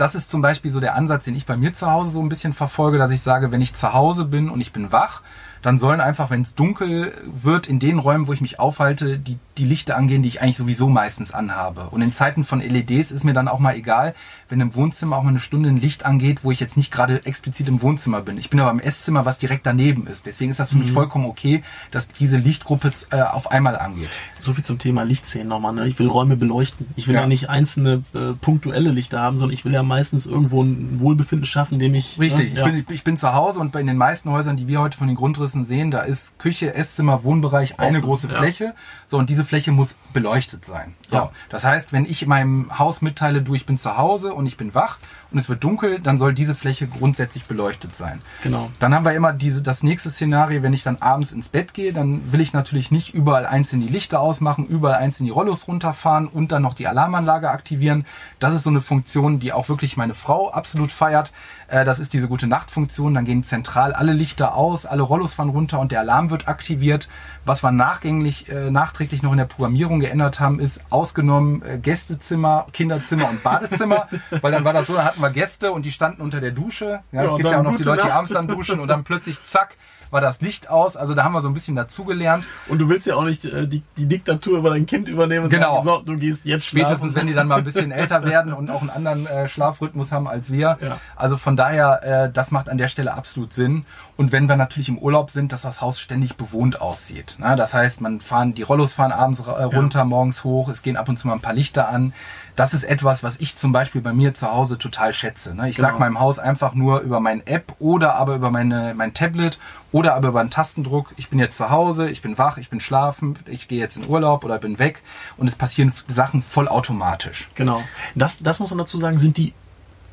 das 0.00 0.14
ist 0.14 0.30
zum 0.30 0.42
Beispiel 0.42 0.70
so 0.70 0.80
der 0.80 0.94
Ansatz, 0.94 1.24
den 1.24 1.34
ich 1.34 1.46
bei 1.46 1.56
mir 1.56 1.74
zu 1.74 1.90
Hause 1.90 2.10
so 2.10 2.22
ein 2.22 2.28
bisschen 2.28 2.52
verfolge, 2.52 2.98
dass 2.98 3.10
ich 3.10 3.20
sage, 3.20 3.52
wenn 3.52 3.60
ich 3.60 3.74
zu 3.74 3.92
Hause 3.92 4.24
bin 4.24 4.48
und 4.48 4.60
ich 4.60 4.72
bin 4.72 4.92
wach, 4.92 5.22
dann 5.62 5.76
sollen 5.76 6.00
einfach, 6.00 6.30
wenn 6.30 6.42
es 6.42 6.54
dunkel 6.54 7.12
wird, 7.24 7.66
in 7.66 7.80
den 7.80 7.98
Räumen, 7.98 8.26
wo 8.28 8.32
ich 8.32 8.40
mich 8.40 8.60
aufhalte, 8.60 9.18
die, 9.18 9.38
die 9.58 9.64
Lichter 9.64 9.96
angehen, 9.96 10.22
die 10.22 10.28
ich 10.28 10.40
eigentlich 10.40 10.56
sowieso 10.56 10.88
meistens 10.88 11.32
anhabe. 11.32 11.88
Und 11.90 12.00
in 12.02 12.12
Zeiten 12.12 12.44
von 12.44 12.60
LEDs 12.60 13.10
ist 13.10 13.24
mir 13.24 13.32
dann 13.34 13.48
auch 13.48 13.58
mal 13.58 13.74
egal, 13.76 14.14
wenn 14.48 14.60
im 14.60 14.74
Wohnzimmer 14.74 15.16
auch 15.16 15.22
mal 15.22 15.30
eine 15.30 15.40
Stunde 15.40 15.68
ein 15.68 15.76
Licht 15.80 16.06
angeht, 16.06 16.44
wo 16.44 16.50
ich 16.50 16.60
jetzt 16.60 16.76
nicht 16.76 16.90
gerade 16.90 17.26
explizit 17.26 17.68
im 17.68 17.82
Wohnzimmer 17.82 18.22
bin. 18.22 18.38
Ich 18.38 18.48
bin 18.50 18.60
aber 18.60 18.70
im 18.70 18.80
Esszimmer, 18.80 19.24
was 19.26 19.38
direkt 19.38 19.66
daneben 19.66 20.06
ist. 20.06 20.26
Deswegen 20.26 20.50
ist 20.50 20.60
das 20.60 20.70
für 20.70 20.76
Mhm. 20.76 20.82
mich 20.84 20.92
vollkommen 20.92 21.26
okay, 21.26 21.62
dass 21.90 22.08
diese 22.08 22.36
Lichtgruppe 22.38 22.92
äh, 23.10 23.20
auf 23.22 23.50
einmal 23.50 23.76
angeht. 23.78 24.08
So 24.40 24.54
viel 24.54 24.64
zum 24.64 24.78
Thema 24.78 25.02
Lichtszenen 25.02 25.48
nochmal. 25.48 25.74
Ne? 25.74 25.86
Ich 25.86 25.98
will 25.98 26.06
Räume 26.08 26.36
beleuchten. 26.36 26.86
Ich 26.96 27.06
will 27.08 27.14
Ja. 27.16 27.22
ja, 27.22 27.26
nicht 27.26 27.50
einzelne 27.50 28.04
äh, 28.14 28.32
punktuelle 28.40 28.90
Lichter 28.90 29.20
haben, 29.20 29.36
sondern 29.38 29.54
ich 29.54 29.64
will 29.64 29.72
ja 29.72 29.82
meistens 29.82 30.24
irgendwo 30.26 30.62
ein 30.62 31.00
Wohlbefinden 31.00 31.44
schaffen, 31.46 31.74
indem 31.74 31.94
ich. 31.94 32.18
Richtig, 32.18 32.54
Ne? 32.54 32.60
Ja. 32.60 32.66
ich, 32.68 32.86
bin, 32.86 32.94
ich 32.94 33.04
bin 33.04 33.16
zu 33.16 33.34
Hause 33.34 33.58
und 33.60 33.74
in 33.76 33.86
den 33.86 33.96
meisten 33.96 34.30
Häusern, 34.30 34.56
die 34.56 34.68
wir 34.68 34.80
heute 34.80 34.96
von 34.96 35.08
den 35.08 35.16
Grundrissen 35.16 35.64
sehen, 35.64 35.90
da 35.90 36.00
ist 36.02 36.38
Küche, 36.38 36.74
Esszimmer, 36.74 37.24
Wohnbereich 37.24 37.78
eine 37.80 37.98
Offen, 37.98 38.06
große 38.06 38.28
ja. 38.28 38.34
Fläche. 38.38 38.74
So, 39.06 39.18
und 39.18 39.28
diese 39.30 39.44
Fläche 39.48 39.72
muss 39.72 39.96
beleuchtet 40.12 40.64
sein. 40.64 40.94
So, 41.08 41.16
Ja. 41.16 41.30
das 41.48 41.64
heißt, 41.64 41.92
wenn 41.92 42.04
ich 42.04 42.26
meinem 42.26 42.78
Haus 42.78 43.02
mitteile, 43.02 43.42
du, 43.42 43.54
ich 43.54 43.66
bin 43.66 43.78
zu 43.78 43.96
Hause 43.96 44.32
und 44.34 44.46
ich 44.46 44.56
bin 44.56 44.74
wach 44.74 44.98
und 45.30 45.38
es 45.38 45.48
wird 45.48 45.62
dunkel, 45.62 46.00
dann 46.00 46.16
soll 46.16 46.32
diese 46.32 46.54
Fläche 46.54 46.86
grundsätzlich 46.86 47.44
beleuchtet 47.44 47.94
sein. 47.94 48.22
Genau. 48.42 48.70
Dann 48.78 48.94
haben 48.94 49.04
wir 49.04 49.12
immer 49.12 49.32
diese, 49.32 49.62
das 49.62 49.82
nächste 49.82 50.10
Szenario, 50.10 50.62
wenn 50.62 50.72
ich 50.72 50.82
dann 50.82 50.96
abends 51.00 51.32
ins 51.32 51.48
Bett 51.48 51.74
gehe, 51.74 51.92
dann 51.92 52.32
will 52.32 52.40
ich 52.40 52.52
natürlich 52.52 52.90
nicht 52.90 53.12
überall 53.12 53.44
einzeln 53.44 53.80
die 53.80 53.88
Lichter 53.88 54.20
ausmachen, 54.20 54.66
überall 54.66 54.96
einzeln 54.96 55.26
die 55.26 55.30
Rollos 55.30 55.68
runterfahren 55.68 56.28
und 56.28 56.50
dann 56.52 56.62
noch 56.62 56.74
die 56.74 56.86
Alarmanlage 56.86 57.50
aktivieren. 57.50 58.06
Das 58.38 58.54
ist 58.54 58.62
so 58.62 58.70
eine 58.70 58.80
Funktion, 58.80 59.38
die 59.38 59.52
auch 59.52 59.68
wirklich 59.68 59.96
meine 59.96 60.14
Frau 60.14 60.50
absolut 60.50 60.92
feiert. 60.92 61.32
Äh, 61.68 61.84
Das 61.84 61.98
ist 61.98 62.12
diese 62.12 62.28
gute 62.28 62.46
Nachtfunktion. 62.46 63.14
Dann 63.14 63.24
gehen 63.24 63.44
zentral 63.44 63.92
alle 63.92 64.12
Lichter 64.12 64.54
aus, 64.54 64.86
alle 64.86 65.02
Rollos 65.02 65.34
fahren 65.34 65.50
runter 65.50 65.78
und 65.80 65.92
der 65.92 66.00
Alarm 66.00 66.30
wird 66.30 66.48
aktiviert. 66.48 67.08
Was 67.44 67.62
wir 67.62 67.70
nachgänglich, 67.70 68.48
äh, 68.50 68.70
nachträglich 68.70 69.22
noch 69.22 69.32
in 69.32 69.38
der 69.38 69.44
Programmierung 69.46 70.00
geändert 70.00 70.40
haben, 70.40 70.60
ist 70.60 70.80
ausgenommen 70.90 71.62
äh, 71.62 71.78
Gästezimmer, 71.78 72.66
Kinderzimmer 72.72 73.28
und 73.28 73.42
Badezimmer, 73.42 74.08
weil 74.42 74.52
dann 74.52 74.64
war 74.64 74.72
das 74.72 74.86
so, 74.86 74.94
dann 74.94 75.17
hatten 75.18 75.34
wir 75.34 75.40
Gäste 75.40 75.72
und 75.72 75.84
die 75.84 75.92
standen 75.92 76.22
unter 76.22 76.40
der 76.40 76.52
Dusche. 76.52 77.00
Ja, 77.12 77.22
Ja, 77.24 77.30
es 77.30 77.36
gibt 77.36 77.50
ja 77.50 77.58
auch 77.58 77.62
noch 77.62 77.76
die 77.76 77.82
Leute, 77.82 78.04
die 78.06 78.12
abends 78.12 78.32
dann 78.32 78.46
duschen 78.48 78.80
und 78.80 78.88
dann 78.88 79.04
plötzlich 79.04 79.38
zack 79.44 79.76
war 80.10 80.22
das 80.22 80.40
Licht 80.40 80.70
aus. 80.70 80.96
Also 80.96 81.14
da 81.14 81.22
haben 81.22 81.34
wir 81.34 81.42
so 81.42 81.48
ein 81.48 81.52
bisschen 81.54 81.76
dazugelernt. 81.76 82.46
Und 82.68 82.78
du 82.78 82.88
willst 82.88 83.06
ja 83.06 83.14
auch 83.16 83.24
nicht 83.24 83.44
äh, 83.44 83.66
die, 83.68 83.82
die 83.98 84.06
Diktatur 84.06 84.56
über 84.58 84.70
dein 84.70 84.86
Kind 84.86 85.06
übernehmen 85.06 85.44
und 85.44 85.50
Genau. 85.50 85.82
sagen, 85.82 85.84
so, 86.06 86.12
du 86.14 86.18
gehst 86.18 86.46
jetzt 86.46 86.64
schlafen. 86.64 86.86
Spätestens, 86.88 87.14
wenn 87.14 87.26
die 87.26 87.34
dann 87.34 87.46
mal 87.46 87.56
ein 87.58 87.64
bisschen 87.64 87.90
älter 87.92 88.24
werden 88.24 88.54
und 88.54 88.70
auch 88.70 88.80
einen 88.80 88.88
anderen 88.88 89.26
äh, 89.26 89.48
Schlafrhythmus 89.48 90.10
haben 90.10 90.26
als 90.26 90.50
wir. 90.50 90.78
Ja. 90.80 90.98
Also 91.14 91.36
von 91.36 91.56
daher, 91.56 92.24
äh, 92.28 92.32
das 92.32 92.52
macht 92.52 92.70
an 92.70 92.78
der 92.78 92.88
Stelle 92.88 93.12
absolut 93.12 93.52
Sinn. 93.52 93.84
Und 94.16 94.32
wenn 94.32 94.48
wir 94.48 94.56
natürlich 94.56 94.88
im 94.88 94.96
Urlaub 94.98 95.30
sind, 95.30 95.52
dass 95.52 95.60
das 95.60 95.82
Haus 95.82 96.00
ständig 96.00 96.36
bewohnt 96.36 96.80
aussieht. 96.80 97.36
Na, 97.38 97.54
das 97.54 97.74
heißt, 97.74 98.00
man 98.00 98.22
fahren, 98.22 98.54
die 98.54 98.62
Rollos 98.62 98.94
fahren 98.94 99.12
abends 99.12 99.40
äh, 99.40 99.50
runter, 99.62 100.06
morgens 100.06 100.42
hoch, 100.42 100.70
es 100.70 100.80
gehen 100.80 100.96
ab 100.96 101.10
und 101.10 101.18
zu 101.18 101.26
mal 101.28 101.34
ein 101.34 101.40
paar 101.40 101.52
Lichter 101.52 101.88
an. 101.90 102.14
Das 102.58 102.74
ist 102.74 102.82
etwas, 102.82 103.22
was 103.22 103.36
ich 103.38 103.54
zum 103.56 103.70
Beispiel 103.70 104.00
bei 104.00 104.12
mir 104.12 104.34
zu 104.34 104.50
Hause 104.50 104.78
total 104.78 105.14
schätze. 105.14 105.54
Ne? 105.54 105.70
Ich 105.70 105.76
Genau. 105.76 105.88
sag 105.88 105.98
meinem 106.00 106.18
Haus 106.18 106.38
einfach 106.40 106.74
nur 106.74 107.00
über 107.00 107.20
meine 107.20 107.46
App 107.46 107.74
oder 107.78 108.16
aber 108.16 108.34
über 108.34 108.50
meine, 108.50 108.94
mein 108.96 109.14
Tablet 109.14 109.58
oder 109.92 110.14
aber 110.16 110.28
über 110.28 110.40
einen 110.40 110.50
Tastendruck, 110.50 111.14
ich 111.16 111.28
bin 111.30 111.38
jetzt 111.38 111.56
zu 111.56 111.70
Hause, 111.70 112.10
ich 112.10 112.20
bin 112.20 112.36
wach, 112.36 112.58
ich 112.58 112.68
bin 112.68 112.80
schlafen, 112.80 113.38
ich 113.46 113.68
gehe 113.68 113.78
jetzt 113.78 113.96
in 113.96 114.08
Urlaub 114.08 114.44
oder 114.44 114.58
bin 114.58 114.78
weg 114.80 115.02
und 115.36 115.46
es 115.46 115.54
passieren 115.54 115.92
Sachen 116.08 116.42
vollautomatisch. 116.42 117.48
Genau. 117.54 117.82
Das, 118.16 118.38
das 118.40 118.58
muss 118.58 118.70
man 118.70 118.78
dazu 118.78 118.98
sagen, 118.98 119.18
sind 119.20 119.36
die 119.36 119.54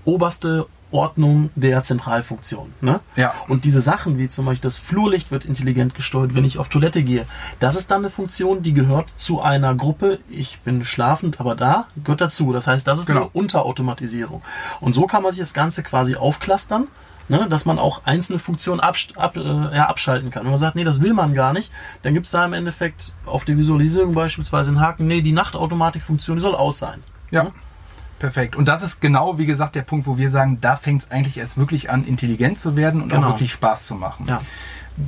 oberste 0.06 0.68
Ordnung 0.96 1.50
der 1.56 1.84
Zentralfunktion. 1.84 2.74
Ne? 2.82 3.00
Ja. 3.16 3.34
Und 3.48 3.66
diese 3.66 3.82
Sachen, 3.82 4.18
wie 4.18 4.30
zum 4.30 4.46
Beispiel 4.46 4.64
das 4.64 4.78
Flurlicht 4.78 5.32
wird 5.32 5.46
intelligent 5.46 5.94
gesteuert, 5.94 6.36
wenn 6.36 6.46
ich 6.46 6.58
auf 6.58 6.70
Toilette 6.70 7.04
gehe, 7.04 7.26
das 7.60 7.76
ist 7.76 7.92
dann 7.92 8.00
eine 8.02 8.10
Funktion, 8.10 8.64
die 8.64 8.74
gehört 8.74 9.10
zu 9.18 9.42
einer 9.42 9.76
Gruppe, 9.76 10.20
ich 10.30 10.60
bin 10.62 10.84
schlafend, 10.86 11.40
aber 11.40 11.56
da 11.56 11.88
gehört 12.04 12.22
dazu. 12.22 12.54
Das 12.54 12.68
heißt, 12.68 12.88
das 12.88 13.00
ist 13.00 13.06
Genau. 13.06 13.22
eine 13.22 13.30
Unterautomatisierung. 13.30 14.42
Und 14.80 14.94
so 14.94 15.06
kann 15.06 15.22
man 15.24 15.32
sich 15.32 15.42
das 15.42 15.54
Ganze 15.54 15.84
quasi 15.84 16.16
aufklustern. 16.16 16.88
Ne, 17.28 17.48
dass 17.50 17.66
man 17.66 17.80
auch 17.80 18.02
einzelne 18.06 18.38
Funktionen 18.38 18.80
absch 18.80 19.08
ab, 19.16 19.36
äh, 19.36 19.42
ja, 19.42 19.88
abschalten 19.90 20.30
kann. 20.30 20.44
Wenn 20.44 20.52
man 20.52 20.60
sagt, 20.60 20.76
nee, 20.76 20.84
das 20.84 21.02
will 21.02 21.16
man 21.16 21.34
gar 21.34 21.54
nicht, 21.54 21.72
dann 22.04 22.14
gibt 22.14 22.28
es 22.28 22.32
da 22.32 22.46
im 22.46 22.54
Endeffekt 22.54 23.14
auf 23.26 23.46
der 23.46 23.58
Visualisierung 23.58 24.14
beispielsweise 24.14 24.70
einen 24.70 24.80
Haken, 24.80 25.08
nee, 25.08 25.24
die 25.24 25.32
Nachtautomatikfunktion 25.32 26.38
die 26.38 26.42
soll 26.42 26.54
aus 26.54 26.78
sein. 26.78 27.02
Ja. 27.32 27.48
Perfekt. 28.26 28.56
Und 28.56 28.68
das 28.68 28.82
ist 28.82 29.02
genau, 29.02 29.38
wie 29.38 29.46
gesagt, 29.46 29.76
der 29.76 29.84
Punkt, 29.84 30.08
wo 30.08 30.18
wir 30.18 30.32
sagen, 30.32 30.58
da 30.60 30.78
fängt 30.78 31.04
es 31.04 31.12
eigentlich 31.12 31.38
erst 31.38 31.58
wirklich 31.58 31.92
an, 31.92 32.04
intelligent 32.06 32.58
zu 32.58 32.76
werden 32.76 33.04
und 33.04 33.10
Genau. 33.10 33.28
auch 33.28 33.32
wirklich 33.34 33.52
Spaß 33.52 33.86
zu 33.86 33.94
machen. 33.94 34.26
Ja. 34.28 34.42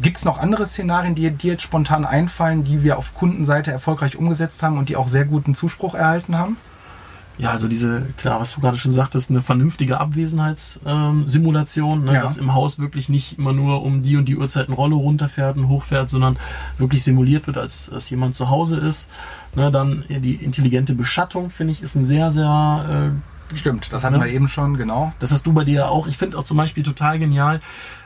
Gibt 0.04 0.18
es 0.18 0.26
noch 0.26 0.38
andere 0.38 0.68
Szenarien, 0.68 1.16
die 1.16 1.32
dir 1.32 1.54
jetzt 1.54 1.64
spontan 1.64 2.06
einfallen, 2.06 2.64
die 2.64 2.84
wir 2.84 3.00
auf 3.00 3.16
Kundenseite 3.16 3.72
erfolgreich 3.72 4.18
umgesetzt 4.18 4.62
haben 4.62 4.78
und 4.78 4.90
die 4.90 4.96
auch 4.98 5.08
sehr 5.08 5.26
guten 5.26 5.56
Zuspruch 5.56 5.96
erhalten 5.96 6.38
haben? 6.38 6.58
Ja, 7.40 7.52
also 7.52 7.68
diese, 7.68 8.02
klar, 8.18 8.40
was 8.40 8.54
du 8.56 8.62
gerade 8.62 8.78
schon 8.78 8.92
sagtest, 8.92 9.30
eine 9.30 9.42
vernünftige 9.42 10.00
Abwesenheitssimulation, 10.00 12.04
ne, 12.04 12.14
Ja. 12.16 12.22
dass 12.22 12.38
im 12.38 12.54
Haus 12.54 12.80
wirklich 12.80 13.10
nicht 13.10 13.38
immer 13.38 13.54
nur 13.54 13.84
um 13.84 14.02
die 14.02 14.18
und 14.18 14.26
die 14.26 14.38
Uhrzeit 14.38 14.68
eine 14.68 14.76
Rolle 14.76 14.96
runterfährt 14.96 15.58
und 15.58 15.68
hochfährt, 15.68 16.10
sondern 16.10 16.38
wirklich 16.78 17.04
simuliert 17.04 17.48
wird, 17.48 17.58
als, 17.58 17.90
als 17.92 18.10
jemand 18.10 18.36
zu 18.36 18.50
Hause 18.50 18.78
ist. 18.78 19.10
Ne, 19.56 19.72
dann 19.72 20.04
die 20.10 20.36
intelligente 20.36 20.94
Beschattung, 20.94 21.50
finde 21.50 21.74
ich, 21.74 21.82
ist 21.82 21.96
ein 21.96 22.06
sehr, 22.06 22.32
sehr 22.32 23.12
äh, 23.14 23.18
Stimmt, 23.56 23.88
das 23.94 24.04
hatten 24.04 24.16
Ja. 24.16 24.26
wir 24.26 24.32
eben 24.32 24.50
schon, 24.50 24.76
genau. 24.76 25.14
das 25.20 25.32
hast 25.32 25.48
du 25.48 25.54
bei 25.54 25.64
dir 25.64 25.76
ja 25.76 25.88
auch. 25.88 26.06
Ich 26.08 26.18
finde 26.18 26.38
auch 26.38 26.44
zum 26.44 26.58
Beispiel 26.58 26.84
total 26.84 27.18
genial, 27.18 27.62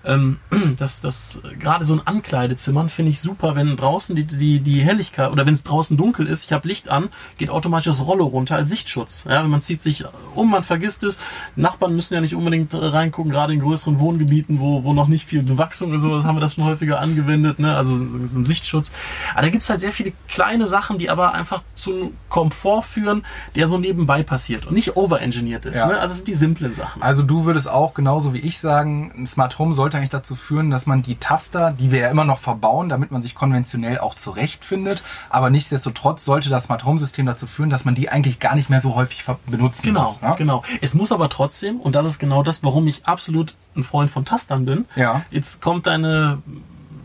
ähm, 0.06 0.40
dass 0.78 1.02
das 1.02 1.40
gerade 1.60 1.86
so 1.86 1.94
ein 1.94 2.02
Ankleidezimmern 2.06 2.90
finde 2.90 3.12
ich 3.12 3.20
super, 3.20 3.56
wenn 3.56 3.76
draußen 3.76 4.16
die, 4.16 4.26
die, 4.26 4.60
die 4.60 4.82
Helligkeit 4.82 5.32
oder 5.32 5.46
wenn 5.46 5.54
es 5.54 5.64
draußen 5.64 5.98
dunkel 5.98 6.28
ist, 6.28 6.46
ich 6.46 6.54
habe 6.54 6.68
Licht 6.68 6.90
an, 6.90 7.10
geht 7.38 7.50
automatisch 7.50 7.86
das 7.86 8.06
Rollo 8.06 8.26
runter 8.26 8.56
als 8.56 8.70
Sichtschutz. 8.70 9.26
Ja, 9.28 9.44
man 9.44 9.62
zieht 9.62 9.82
sich 9.82 10.06
um, 10.36 10.50
man 10.50 10.64
vergisst 10.64 11.04
es. 11.04 11.20
Nachbarn 11.56 11.96
müssen 11.96 12.14
ja 12.14 12.22
nicht 12.22 12.36
unbedingt 12.36 12.74
äh, 12.74 12.78
reingucken, 12.78 13.32
gerade 13.32 13.54
in 13.54 13.60
größeren 13.60 14.00
Wohngebieten, 14.00 14.60
wo, 14.60 14.84
wo 14.84 14.94
noch 14.94 15.08
nicht 15.08 15.26
viel 15.26 15.44
Bewachsung 15.44 15.94
ist, 15.94 16.02
so 16.02 16.16
das 16.16 16.24
haben 16.24 16.36
wir 16.36 16.42
das 16.42 16.56
schon 16.56 16.66
häufiger 16.66 17.00
angewendet, 17.00 17.60
ne? 17.60 17.76
also 17.76 17.96
so, 17.96 18.26
so 18.26 18.40
ein 18.40 18.46
Sichtschutz. 18.46 18.92
Aber 19.34 19.44
da 19.44 19.50
gibt's 19.50 19.70
halt 19.70 19.80
sehr 19.80 19.92
viele 19.92 20.14
kleine 20.28 20.68
Sachen, 20.68 20.98
die 20.98 21.10
aber 21.10 21.34
einfach 21.34 21.64
zu 21.74 22.14
Komfort 22.30 22.84
führen, 22.84 23.24
der 23.56 23.68
so 23.68 23.78
nebenbei 23.78 24.24
passiert 24.24 24.66
und 24.66 24.74
nicht 24.74 24.96
overengineert 24.96 25.66
ist. 25.66 25.78
Ja. 25.78 25.88
Ne? 25.88 26.00
Also 26.00 26.12
es 26.14 26.18
sind 26.20 26.28
die 26.28 26.36
simplen 26.36 26.74
Sachen. 26.74 27.02
Also 27.02 27.24
du 27.24 27.46
würdest 27.46 27.70
auch 27.70 27.94
genauso 27.94 28.34
wie 28.34 28.40
ich 28.40 28.60
sagen, 28.60 29.14
ein 29.18 29.26
Smart 29.26 29.60
Home 29.60 29.74
sollte 29.74 29.91
eigentlich 29.96 30.10
dazu 30.10 30.36
führen, 30.36 30.70
dass 30.70 30.86
man 30.86 31.02
die 31.02 31.16
Taster, 31.16 31.72
die 31.72 31.92
wir 31.92 32.00
ja 32.00 32.10
immer 32.10 32.26
noch 32.26 32.40
verbauen, 32.40 32.90
damit 32.90 33.12
man 33.12 33.22
sich 33.22 33.36
konventionell 33.36 34.00
auch 34.00 34.16
zurechtfindet, 34.16 35.04
aber 35.30 35.50
nichtsdestotrotz 35.50 36.26
sollte 36.26 36.50
das 36.50 36.66
Smart 36.66 36.86
Home 36.86 37.00
System 37.00 37.26
dazu 37.26 37.48
führen, 37.48 37.70
dass 37.70 37.86
man 37.86 37.96
die 37.96 38.10
eigentlich 38.10 38.40
gar 38.40 38.56
nicht 38.56 38.70
mehr 38.70 38.82
so 38.82 38.96
häufig 38.96 39.24
benutzen 39.46 39.88
Genau, 39.88 40.04
muss. 40.04 40.22
Ne? 40.22 40.36
genau. 40.38 40.64
Es 40.82 40.94
muss 40.94 41.12
aber 41.12 41.30
trotzdem, 41.30 41.80
und 41.80 41.96
das 41.96 42.06
ist 42.08 42.20
genau 42.20 42.44
das, 42.44 42.64
warum 42.64 42.88
ich 42.88 43.06
absolut 43.06 43.56
ein 43.76 43.84
Freund 43.84 44.10
von 44.10 44.26
Tastern 44.26 44.66
bin. 44.66 44.86
Ja. 44.96 45.24
Jetzt 45.32 45.62
kommt 45.62 45.88
deine, 45.88 46.42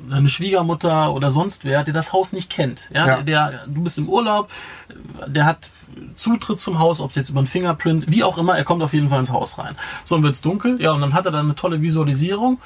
deine 0.08 0.28
Schwiegermutter 0.28 1.12
oder 1.12 1.30
sonst 1.30 1.64
wer, 1.64 1.84
der 1.84 1.94
das 1.94 2.12
Haus 2.12 2.32
nicht 2.32 2.50
kennt. 2.50 2.88
Ja, 2.92 3.06
Ja. 3.06 3.22
Der, 3.22 3.64
du 3.66 3.82
bist 3.82 3.98
im 3.98 4.08
Urlaub, 4.08 4.50
der 5.26 5.44
hat 5.44 5.70
Zutritt 6.14 6.60
zum 6.60 6.78
Haus, 6.78 7.00
ob 7.00 7.10
es 7.10 7.16
jetzt 7.16 7.30
über 7.30 7.40
ein 7.40 7.46
Fingerprint, 7.46 8.04
wie 8.08 8.24
auch 8.24 8.38
immer, 8.38 8.56
er 8.56 8.64
kommt 8.64 8.82
auf 8.82 8.92
jeden 8.92 9.08
Fall 9.08 9.20
ins 9.20 9.30
Haus 9.30 9.58
rein. 9.58 9.76
So, 10.04 10.16
und 10.16 10.22
wird's 10.22 10.40
dunkel, 10.42 10.80
ja, 10.80 10.92
und 10.92 11.00
dann 11.00 11.14
hat 11.14 11.26
er 11.26 11.32
dann 11.32 11.46
eine 11.46 11.54
tolle 11.54 11.80
Visualisierung. 11.82 12.60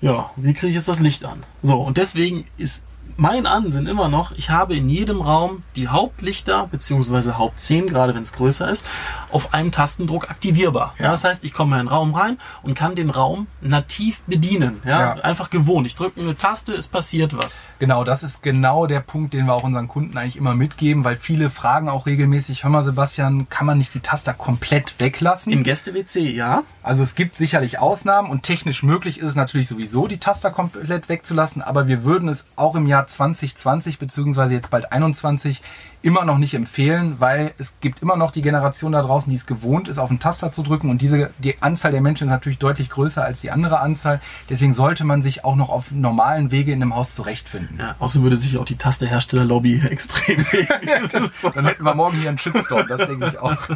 Ja, 0.00 0.30
wie 0.36 0.54
kriege 0.54 0.68
ich 0.68 0.74
jetzt 0.74 0.88
das 0.88 1.00
Licht 1.00 1.24
an? 1.24 1.42
So, 1.62 1.76
und 1.76 1.98
deswegen 1.98 2.46
ist 2.56 2.82
mein 3.16 3.46
Ansinn 3.46 3.86
immer 3.86 4.08
noch, 4.08 4.32
ich 4.32 4.50
habe 4.50 4.74
in 4.76 4.88
jedem 4.88 5.20
Raum 5.20 5.62
die 5.76 5.88
Hauptlichter 5.88 6.66
beziehungsweise 6.70 7.38
Hauptszenen, 7.38 7.88
gerade 7.88 8.14
wenn 8.14 8.22
es 8.22 8.32
größer 8.32 8.68
ist, 8.70 8.84
auf 9.30 9.54
einem 9.54 9.72
Tastendruck 9.72 10.30
aktivierbar. 10.30 10.94
Ja. 10.98 11.06
Ja. 11.06 11.10
das 11.12 11.24
heißt, 11.24 11.44
ich 11.44 11.52
komme 11.52 11.76
in 11.76 11.80
einen 11.80 11.88
Raum 11.88 12.14
rein 12.14 12.38
und 12.62 12.74
kann 12.74 12.94
den 12.94 13.10
Raum 13.10 13.46
nativ 13.60 14.22
bedienen. 14.26 14.80
Ja, 14.84 15.00
Ja. 15.00 15.12
einfach 15.22 15.50
gewohnt. 15.50 15.86
Ich 15.86 15.94
drücke 15.96 16.20
eine 16.20 16.36
Taste, 16.36 16.72
es 16.74 16.86
passiert 16.88 17.36
was. 17.36 17.58
Genau, 17.78 18.04
das 18.04 18.22
ist 18.22 18.42
genau 18.42 18.86
der 18.86 19.00
Punkt, 19.00 19.34
den 19.34 19.46
wir 19.46 19.54
auch 19.54 19.64
unseren 19.64 19.88
Kunden 19.88 20.16
eigentlich 20.16 20.36
immer 20.36 20.54
mitgeben, 20.54 21.04
weil 21.04 21.16
viele 21.16 21.50
fragen 21.50 21.88
auch 21.88 22.06
regelmäßig, 22.06 22.64
hör 22.64 22.70
mal 22.70 22.84
Sebastian, 22.84 23.48
kann 23.48 23.66
man 23.66 23.78
nicht 23.78 23.94
die 23.94 24.00
Taster 24.00 24.34
komplett 24.34 24.94
weglassen? 24.98 25.52
Im 25.52 25.62
Gäste-WC, 25.64 26.30
ja. 26.30 26.62
Also 26.82 27.02
es 27.02 27.14
gibt 27.14 27.36
sicherlich 27.36 27.78
Ausnahmen 27.78 28.30
und 28.30 28.42
technisch 28.42 28.82
möglich 28.82 29.18
ist 29.18 29.28
es 29.30 29.34
natürlich 29.34 29.68
sowieso, 29.68 30.06
die 30.06 30.18
Taster 30.18 30.50
komplett 30.50 31.08
wegzulassen, 31.08 31.62
aber 31.62 31.88
wir 31.88 32.04
würden 32.04 32.28
es 32.28 32.46
auch 32.56 32.74
im 32.74 32.86
Jahr 32.86 32.99
2020 33.06 33.98
beziehungsweise 33.98 34.54
jetzt 34.54 34.70
bald 34.70 34.92
21 34.92 35.62
immer 36.02 36.24
noch 36.24 36.38
nicht 36.38 36.54
empfehlen, 36.54 37.16
weil 37.18 37.52
es 37.58 37.74
gibt 37.80 38.00
immer 38.00 38.16
noch 38.16 38.30
die 38.30 38.40
Generation 38.40 38.92
da 38.92 39.02
draußen, 39.02 39.28
die 39.28 39.36
es 39.36 39.46
gewohnt 39.46 39.88
ist, 39.88 39.98
auf 39.98 40.08
den 40.08 40.18
Taster 40.18 40.50
zu 40.50 40.62
drücken 40.62 40.88
und 40.88 41.02
diese 41.02 41.30
die 41.38 41.60
Anzahl 41.62 41.92
der 41.92 42.00
Menschen 42.00 42.28
ist 42.28 42.32
natürlich 42.32 42.58
deutlich 42.58 42.88
größer 42.88 43.22
als 43.22 43.40
die 43.42 43.50
andere 43.50 43.80
Anzahl. 43.80 44.20
Deswegen 44.48 44.72
sollte 44.72 45.04
man 45.04 45.20
sich 45.20 45.44
auch 45.44 45.56
noch 45.56 45.68
auf 45.68 45.90
normalen 45.90 46.50
Wege 46.50 46.72
in 46.72 46.82
einem 46.82 46.94
Haus 46.94 47.14
zurechtfinden. 47.14 47.78
ja. 47.78 47.96
Außerdem 47.98 48.22
würde 48.22 48.36
sich 48.36 48.56
auch 48.56 48.64
die 48.64 48.76
Tasteherstellerlobby 48.76 49.82
extrem. 49.90 50.44
Dann 51.54 51.66
hätten 51.66 51.84
wir 51.84 51.94
morgen 51.94 52.18
hier 52.18 52.30
einen 52.30 52.38
Shitstorm, 52.38 52.86
das 52.88 53.06
denke 53.06 53.28
ich 53.28 53.38
auch. 53.38 53.56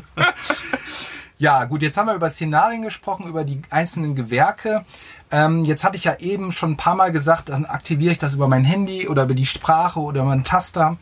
Ja, 1.36 1.64
gut, 1.64 1.82
jetzt 1.82 1.96
haben 1.96 2.06
wir 2.06 2.14
über 2.14 2.30
Szenarien 2.30 2.82
gesprochen, 2.82 3.26
über 3.26 3.44
die 3.44 3.60
einzelnen 3.68 4.14
Gewerke. 4.14 4.84
Ähm, 5.34 5.64
jetzt 5.64 5.82
hatte 5.82 5.96
ich 5.96 6.04
ja 6.04 6.16
eben 6.20 6.52
schon 6.52 6.70
ein 6.70 6.76
paar 6.76 6.94
Mal 6.94 7.10
gesagt, 7.10 7.48
dann 7.48 7.64
aktiviere 7.64 8.12
ich 8.12 8.18
das 8.18 8.34
über 8.34 8.46
mein 8.46 8.62
Handy 8.62 9.08
oder 9.08 9.24
über 9.24 9.34
die 9.34 9.46
Sprache 9.46 9.98
oder 9.98 10.22
über 10.22 10.30
einen 10.30 10.44
Taster. 10.44 10.96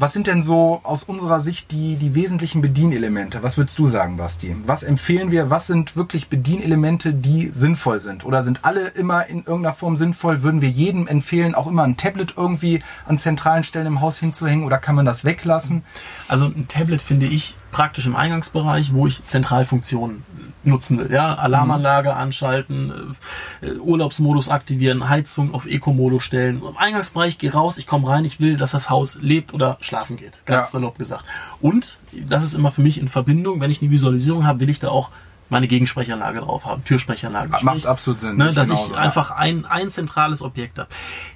Was 0.00 0.12
sind 0.12 0.26
denn 0.26 0.42
so 0.42 0.80
aus 0.82 1.04
unserer 1.04 1.40
Sicht 1.40 1.70
die, 1.70 1.94
die 1.94 2.16
wesentlichen 2.16 2.60
Bedienelemente? 2.60 3.44
Was 3.44 3.56
würdest 3.56 3.78
du 3.78 3.86
sagen, 3.86 4.16
Basti? 4.16 4.56
Was 4.66 4.82
empfehlen 4.82 5.30
wir? 5.30 5.50
Was 5.50 5.68
sind 5.68 5.94
wirklich 5.94 6.26
Bedienelemente, 6.26 7.14
die 7.14 7.52
sinnvoll 7.54 8.00
sind? 8.00 8.24
Oder 8.24 8.42
sind 8.42 8.64
alle 8.64 8.88
immer 8.88 9.26
in 9.26 9.44
irgendeiner 9.44 9.72
Form 9.72 9.96
sinnvoll? 9.96 10.42
Würden 10.42 10.62
wir 10.62 10.68
jedem 10.68 11.06
empfehlen, 11.06 11.54
auch 11.54 11.68
immer 11.68 11.84
ein 11.84 11.96
Tablet 11.96 12.34
irgendwie 12.36 12.82
an 13.06 13.18
zentralen 13.18 13.62
Stellen 13.62 13.86
im 13.86 14.00
Haus 14.00 14.18
hinzuhängen 14.18 14.66
oder 14.66 14.78
kann 14.78 14.96
man 14.96 15.06
das 15.06 15.24
weglassen? 15.24 15.84
Also 16.26 16.46
ein 16.46 16.66
Tablet 16.66 17.02
finde 17.02 17.26
ich 17.26 17.56
praktisch 17.76 18.06
im 18.06 18.16
Eingangsbereich, 18.16 18.94
wo 18.94 19.06
ich 19.06 19.22
Zentralfunktionen 19.26 20.22
nutzen 20.64 20.98
will. 20.98 21.12
Ja, 21.12 21.34
Alarmanlage 21.34 22.14
anschalten, 22.16 23.14
äh, 23.60 23.72
Urlaubsmodus 23.74 24.48
aktivieren, 24.48 25.10
Heizung 25.10 25.52
auf 25.52 25.66
Eco-Modus 25.66 26.22
stellen. 26.22 26.62
Im 26.66 26.78
Eingangsbereich 26.78 27.36
gehe 27.36 27.52
raus, 27.52 27.76
ich 27.76 27.86
komme 27.86 28.08
rein, 28.08 28.24
ich 28.24 28.40
will, 28.40 28.56
dass 28.56 28.70
das 28.70 28.88
Haus 28.88 29.18
lebt 29.20 29.52
oder 29.52 29.76
schlafen 29.80 30.16
geht. 30.16 30.40
Ganz 30.46 30.68
Ja. 30.68 30.70
salopp 30.70 30.96
gesagt. 30.98 31.24
Und 31.60 31.98
das 32.26 32.44
ist 32.44 32.54
immer 32.54 32.72
für 32.72 32.80
mich 32.80 32.98
in 32.98 33.08
Verbindung, 33.08 33.60
wenn 33.60 33.70
ich 33.70 33.82
eine 33.82 33.90
Visualisierung 33.90 34.46
habe, 34.46 34.60
will 34.60 34.70
ich 34.70 34.80
da 34.80 34.88
auch 34.88 35.10
meine 35.48 35.68
Gegensprechanlage 35.68 36.40
drauf 36.40 36.64
haben, 36.64 36.84
Türsprechanlage. 36.84 37.48
Macht 37.50 37.62
Sprich, 37.62 37.88
absolut 37.88 38.20
Sinn. 38.20 38.36
Ne, 38.36 38.52
dass 38.52 38.68
Genauso, 38.68 38.92
ich 38.92 38.98
einfach 38.98 39.30
ein, 39.30 39.64
ein 39.64 39.90
zentrales 39.90 40.42
Objekt 40.42 40.78
habe. 40.78 40.88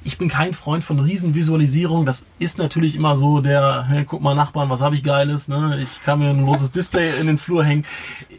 Ich 0.02 0.18
bin 0.18 0.28
kein 0.28 0.52
Freund 0.52 0.82
von 0.82 0.98
Riesenvisualisierung. 0.98 2.06
Das 2.06 2.24
ist 2.38 2.58
natürlich 2.58 2.96
immer 2.96 3.16
so 3.16 3.40
der, 3.40 3.84
hey, 3.88 4.04
guck 4.04 4.20
mal 4.20 4.34
Nachbarn, 4.34 4.68
was 4.68 4.80
habe 4.80 4.94
ich 4.94 5.04
Geiles. 5.04 5.48
Ne? 5.48 5.78
Ich 5.80 6.02
kann 6.02 6.18
mir 6.18 6.30
ein 6.30 6.44
großes 6.44 6.72
Display 6.72 7.20
in 7.20 7.26
den 7.26 7.38
Flur 7.38 7.64
hängen. 7.64 7.84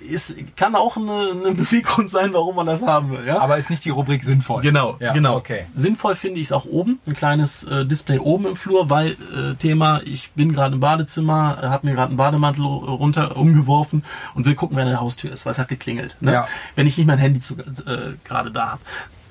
Ist, 0.10 0.34
kann 0.58 0.76
auch 0.76 0.98
eine, 0.98 1.32
eine 1.32 1.52
Beweggrund 1.56 2.10
sein, 2.10 2.34
warum 2.34 2.56
man 2.56 2.66
das 2.66 2.82
haben 2.82 3.12
will. 3.12 3.26
Ja? 3.26 3.40
Aber 3.40 3.58
ist 3.58 3.70
nicht 3.70 3.86
die 3.86 3.92
Rubrik 3.92 4.24
sinnvoll. 4.24 4.62
Genau, 4.62 4.98
Ja, 5.00 5.14
genau. 5.14 5.38
Okay. 5.38 5.66
Sinnvoll 5.76 6.16
finde 6.16 6.40
ich 6.42 6.48
es 6.48 6.52
auch 6.52 6.66
oben, 6.66 7.00
ein 7.08 7.14
kleines 7.14 7.64
äh, 7.64 7.86
Display 7.86 8.20
oben 8.20 8.46
im 8.46 8.56
Flur, 8.56 8.90
weil 8.90 9.12
äh, 9.12 9.56
Thema, 9.56 10.02
ich 10.04 10.32
bin 10.32 10.52
gerade 10.52 10.76
im 10.76 10.82
Badezimmer, 10.82 11.60
äh, 11.62 11.68
habe 11.68 11.88
mir 11.88 11.94
gerade 11.94 12.10
einen 12.10 12.18
Bademantel 12.18 12.66
runter 12.66 13.38
umgeworfen 13.38 14.04
und 14.36 14.46
will 14.46 14.56
gucken, 14.56 14.76
wer 14.76 14.84
an 14.84 14.90
der 14.90 15.00
Haustür 15.02 15.32
ist, 15.32 15.46
es 15.46 15.61
hat 15.62 15.70
geklingelt. 15.70 16.18
Ne? 16.22 16.34
Ja. 16.34 16.48
Wenn 16.76 16.88
ich 16.88 16.98
nicht 16.98 17.08
mein 17.08 17.18
Handy 17.18 17.40
zu, 17.40 17.56
äh, 17.56 18.14
gerade 18.24 18.52
da 18.52 18.72
habe. 18.72 18.82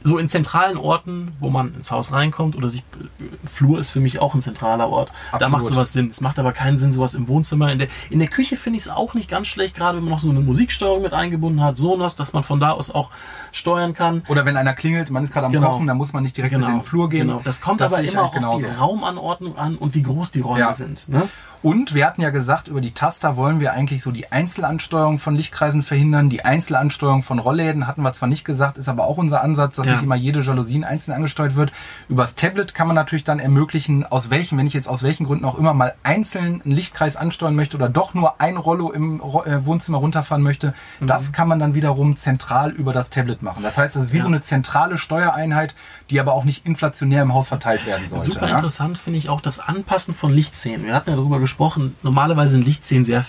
So 0.02 0.16
in 0.16 0.28
zentralen 0.28 0.78
Orten, 0.78 1.32
wo 1.40 1.50
man 1.50 1.74
ins 1.74 1.90
Haus 1.90 2.10
reinkommt 2.10 2.56
oder 2.56 2.70
sich 2.70 2.80
äh, 2.80 3.24
Flur 3.46 3.78
ist 3.78 3.90
für 3.90 4.00
mich 4.00 4.18
auch 4.18 4.34
ein 4.34 4.40
zentraler 4.40 4.88
Ort. 4.88 5.10
Da 5.32 5.36
Absolut. 5.36 5.52
macht 5.52 5.66
sowas 5.66 5.92
Sinn. 5.92 6.08
Es 6.08 6.22
macht 6.22 6.38
aber 6.38 6.52
keinen 6.52 6.78
Sinn, 6.78 6.90
sowas 6.90 7.14
im 7.14 7.28
Wohnzimmer. 7.28 7.70
In 7.70 7.80
der, 7.80 7.88
in 8.08 8.18
der 8.18 8.28
Küche 8.28 8.56
finde 8.56 8.78
ich 8.78 8.84
es 8.84 8.88
auch 8.88 9.12
nicht 9.12 9.28
ganz 9.28 9.48
schlecht, 9.48 9.74
gerade 9.74 9.98
wenn 9.98 10.04
man 10.04 10.12
noch 10.12 10.20
so 10.20 10.30
eine 10.30 10.40
Musiksteuerung 10.40 11.02
mit 11.02 11.12
eingebunden 11.12 11.62
hat, 11.62 11.76
Sonos, 11.76 12.16
dass 12.16 12.32
man 12.32 12.44
von 12.44 12.60
da 12.60 12.70
aus 12.70 12.90
auch 12.90 13.10
steuern 13.52 13.94
kann. 13.94 14.22
Oder 14.28 14.44
wenn 14.44 14.56
einer 14.56 14.74
klingelt, 14.74 15.10
man 15.10 15.24
ist 15.24 15.32
gerade 15.32 15.46
am 15.46 15.52
Genau. 15.52 15.72
Kochen, 15.72 15.86
dann 15.86 15.96
muss 15.96 16.12
man 16.12 16.22
nicht 16.22 16.36
direkt 16.36 16.56
bis 16.56 16.66
in 16.66 16.74
den 16.74 16.82
Flur 16.82 17.08
gehen. 17.08 17.28
Genau. 17.28 17.40
Das 17.44 17.60
kommt 17.60 17.82
aber 17.82 17.96
sehe 17.96 18.04
ich 18.04 18.12
immer 18.12 18.24
auf 18.24 18.30
die 18.30 18.38
genauso. 18.38 18.66
Raumanordnung 18.78 19.56
an 19.56 19.76
und 19.76 19.94
wie 19.94 20.02
groß 20.02 20.30
die 20.30 20.40
Räume 20.40 20.60
Ja. 20.60 20.74
sind. 20.74 21.08
Ne? 21.08 21.28
Und 21.62 21.94
wir 21.94 22.06
hatten 22.06 22.22
ja 22.22 22.30
gesagt, 22.30 22.68
über 22.68 22.80
die 22.80 22.92
Taster 22.92 23.36
wollen 23.36 23.60
wir 23.60 23.74
eigentlich 23.74 24.02
so 24.02 24.10
die 24.10 24.32
Einzelansteuerung 24.32 25.18
von 25.18 25.36
Lichtkreisen 25.36 25.82
verhindern. 25.82 26.30
Die 26.30 26.42
Einzelansteuerung 26.42 27.22
von 27.22 27.38
Rollläden 27.38 27.86
hatten 27.86 28.00
wir 28.00 28.14
zwar 28.14 28.30
nicht 28.30 28.46
gesagt, 28.46 28.78
ist 28.78 28.88
aber 28.88 29.06
auch 29.06 29.18
unser 29.18 29.42
Ansatz, 29.42 29.76
dass 29.76 29.84
ja. 29.86 29.92
nicht 29.92 30.02
immer 30.02 30.14
jede 30.14 30.40
Jalousien 30.40 30.84
einzeln 30.84 31.12
angesteuert 31.14 31.56
wird. 31.56 31.70
Übers 32.08 32.34
Tablet 32.34 32.74
kann 32.74 32.86
man 32.86 32.96
natürlich 32.96 33.24
dann 33.24 33.38
ermöglichen, 33.38 34.06
aus 34.06 34.30
welchen, 34.30 34.56
wenn 34.56 34.66
ich 34.66 34.72
jetzt 34.72 34.88
aus 34.88 35.02
welchen 35.02 35.26
Gründen 35.26 35.44
auch 35.44 35.58
immer 35.58 35.74
mal 35.74 35.94
einzeln 36.02 36.62
einen 36.64 36.74
Lichtkreis 36.74 37.16
ansteuern 37.16 37.54
möchte 37.54 37.76
oder 37.76 37.90
doch 37.90 38.14
nur 38.14 38.40
ein 38.40 38.56
Rollo 38.56 38.90
im 38.90 39.20
äh, 39.20 39.66
Wohnzimmer 39.66 39.98
runterfahren 39.98 40.42
möchte, 40.42 40.72
mhm. 41.00 41.08
das 41.08 41.30
kann 41.32 41.46
man 41.46 41.58
dann 41.58 41.74
wiederum 41.74 42.16
zentral 42.16 42.70
über 42.70 42.94
das 42.94 43.10
Tablet 43.10 43.39
machen. 43.42 43.62
Das 43.62 43.78
heißt, 43.78 43.96
das 43.96 44.04
ist 44.04 44.12
wie 44.12 44.18
ja. 44.18 44.22
so 44.22 44.28
eine 44.28 44.42
zentrale 44.42 44.98
Steuereinheit, 44.98 45.74
die 46.10 46.20
aber 46.20 46.34
auch 46.34 46.44
nicht 46.44 46.66
inflationär 46.66 47.22
im 47.22 47.34
Haus 47.34 47.48
verteilt 47.48 47.86
werden 47.86 48.08
sollte. 48.08 48.24
Super 48.24 48.48
ja? 48.48 48.54
interessant 48.54 48.98
finde 48.98 49.18
ich 49.18 49.28
auch 49.28 49.40
das 49.40 49.58
Anpassen 49.58 50.14
von 50.14 50.32
Lichtszenen. 50.32 50.84
Wir 50.84 50.94
hatten 50.94 51.10
ja 51.10 51.16
darüber 51.16 51.40
gesprochen, 51.40 51.96
normalerweise 52.02 52.52
sind 52.52 52.64
Lichtszenen 52.64 53.04
sehr 53.04 53.24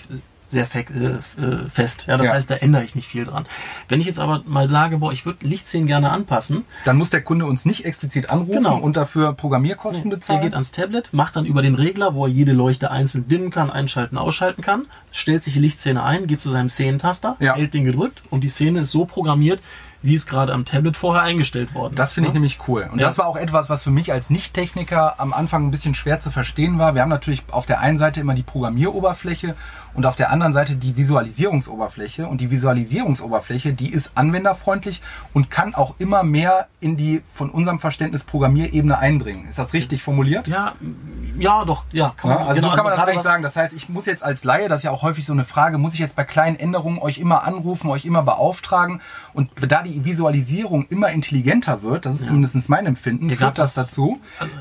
sehr 0.52 0.66
fe 0.66 0.80
äh, 0.80 1.42
äh, 1.42 1.68
fest. 1.68 2.06
Ja, 2.06 2.16
das 2.16 2.28
ja. 2.28 2.34
heißt, 2.34 2.50
da 2.50 2.54
ändere 2.56 2.84
ich 2.84 2.94
nicht 2.94 3.08
viel 3.08 3.24
dran. 3.24 3.46
Wenn 3.88 4.00
ich 4.00 4.06
jetzt 4.06 4.20
aber 4.20 4.42
mal 4.46 4.68
sage, 4.68 4.98
boah, 4.98 5.12
ich 5.12 5.24
würde 5.24 5.46
Lichtszenen 5.46 5.86
gerne 5.86 6.10
anpassen. 6.10 6.64
Dann 6.84 6.98
muss 6.98 7.10
der 7.10 7.22
Kunde 7.22 7.46
uns 7.46 7.64
nicht 7.64 7.84
explizit 7.86 8.30
anrufen 8.30 8.52
genau. 8.52 8.76
und 8.76 8.96
dafür 8.96 9.32
Programmierkosten 9.32 10.04
nee, 10.04 10.10
bezahlen. 10.14 10.40
Er 10.40 10.44
geht 10.44 10.52
ans 10.52 10.70
Tablet, 10.70 11.08
macht 11.12 11.36
dann 11.36 11.46
über 11.46 11.62
den 11.62 11.74
Regler, 11.74 12.14
wo 12.14 12.26
er 12.26 12.30
jede 12.30 12.52
Leuchte 12.52 12.90
einzeln 12.90 13.26
dimmen 13.26 13.50
kann, 13.50 13.70
einschalten, 13.70 14.18
ausschalten 14.18 14.62
kann, 14.62 14.86
stellt 15.10 15.42
sich 15.42 15.54
die 15.54 15.60
Lichtszene 15.60 16.02
ein, 16.02 16.26
geht 16.26 16.40
zu 16.40 16.50
seinem 16.50 16.68
Szenentaster, 16.68 17.36
ja. 17.40 17.54
hält 17.54 17.72
den 17.72 17.84
gedrückt 17.84 18.22
und 18.30 18.44
die 18.44 18.48
Szene 18.48 18.80
ist 18.80 18.90
so 18.90 19.06
programmiert, 19.06 19.60
wie 20.02 20.14
es 20.14 20.26
gerade 20.26 20.52
am 20.52 20.64
Tablet 20.64 20.96
vorher 20.96 21.22
eingestellt 21.22 21.74
worden 21.74 21.94
ist. 21.94 21.98
Das 21.98 22.12
finde 22.12 22.28
ich 22.28 22.34
ne? 22.34 22.40
nämlich 22.40 22.58
cool. 22.68 22.88
Und 22.92 23.00
ja. 23.00 23.06
das 23.06 23.18
war 23.18 23.26
auch 23.26 23.36
etwas, 23.36 23.70
was 23.70 23.82
für 23.82 23.90
mich 23.90 24.12
als 24.12 24.30
Nicht-Techniker 24.30 25.20
am 25.20 25.32
Anfang 25.32 25.66
ein 25.66 25.70
bisschen 25.70 25.94
schwer 25.94 26.20
zu 26.20 26.30
verstehen 26.30 26.78
war. 26.78 26.94
Wir 26.94 27.02
haben 27.02 27.08
natürlich 27.08 27.44
auf 27.50 27.66
der 27.66 27.80
einen 27.80 27.98
Seite 27.98 28.20
immer 28.20 28.34
die 28.34 28.42
Programmieroberfläche 28.42 29.54
und 29.94 30.06
auf 30.06 30.16
der 30.16 30.30
anderen 30.30 30.52
Seite 30.52 30.76
die 30.76 30.96
Visualisierungsoberfläche. 30.96 32.26
Und 32.26 32.40
die 32.40 32.50
Visualisierungsoberfläche, 32.50 33.72
die 33.72 33.90
ist 33.90 34.12
anwenderfreundlich 34.14 35.02
und 35.32 35.50
kann 35.50 35.74
auch 35.74 35.94
immer 35.98 36.22
mehr 36.22 36.66
in 36.80 36.96
die 36.96 37.22
von 37.32 37.50
unserem 37.50 37.78
Verständnis 37.78 38.24
Programmierebene 38.24 38.98
eindringen. 38.98 39.48
Ist 39.48 39.58
das 39.58 39.72
richtig 39.72 40.02
formuliert? 40.02 40.48
Ja, 40.48 40.72
ja, 41.38 41.64
doch, 41.64 41.84
ja. 41.92 42.14
Kann 42.16 42.30
man, 42.30 42.38
ja, 42.40 42.46
also 42.46 42.60
genau, 42.60 42.70
so 42.70 42.76
kann 42.76 42.84
man 42.84 42.92
also 42.92 43.02
das 43.04 43.10
eigentlich 43.10 43.22
sagen. 43.22 43.42
Das 43.42 43.56
heißt, 43.56 43.72
ich 43.74 43.88
muss 43.88 44.06
jetzt 44.06 44.24
als 44.24 44.44
Laie, 44.44 44.68
das 44.68 44.78
ist 44.78 44.84
ja 44.84 44.90
auch 44.90 45.02
häufig 45.02 45.26
so 45.26 45.32
eine 45.32 45.44
Frage, 45.44 45.78
muss 45.78 45.94
ich 45.94 46.00
jetzt 46.00 46.16
bei 46.16 46.24
kleinen 46.24 46.58
Änderungen 46.58 46.98
euch 46.98 47.18
immer 47.18 47.44
anrufen, 47.44 47.90
euch 47.90 48.04
immer 48.04 48.22
beauftragen? 48.22 49.00
Und 49.34 49.50
da 49.60 49.82
die 49.82 49.91
Visualisierung 50.04 50.86
immer 50.88 51.10
intelligenter 51.10 51.82
wird, 51.82 52.06
das 52.06 52.14
ist 52.14 52.20
ja. 52.22 52.26
zumindest 52.28 52.68
mein 52.68 52.86
Empfinden, 52.86 53.28
ja, 53.28 53.36
führt 53.36 53.58
das, 53.58 53.74
das 53.74 53.86
dazu, 53.86 54.20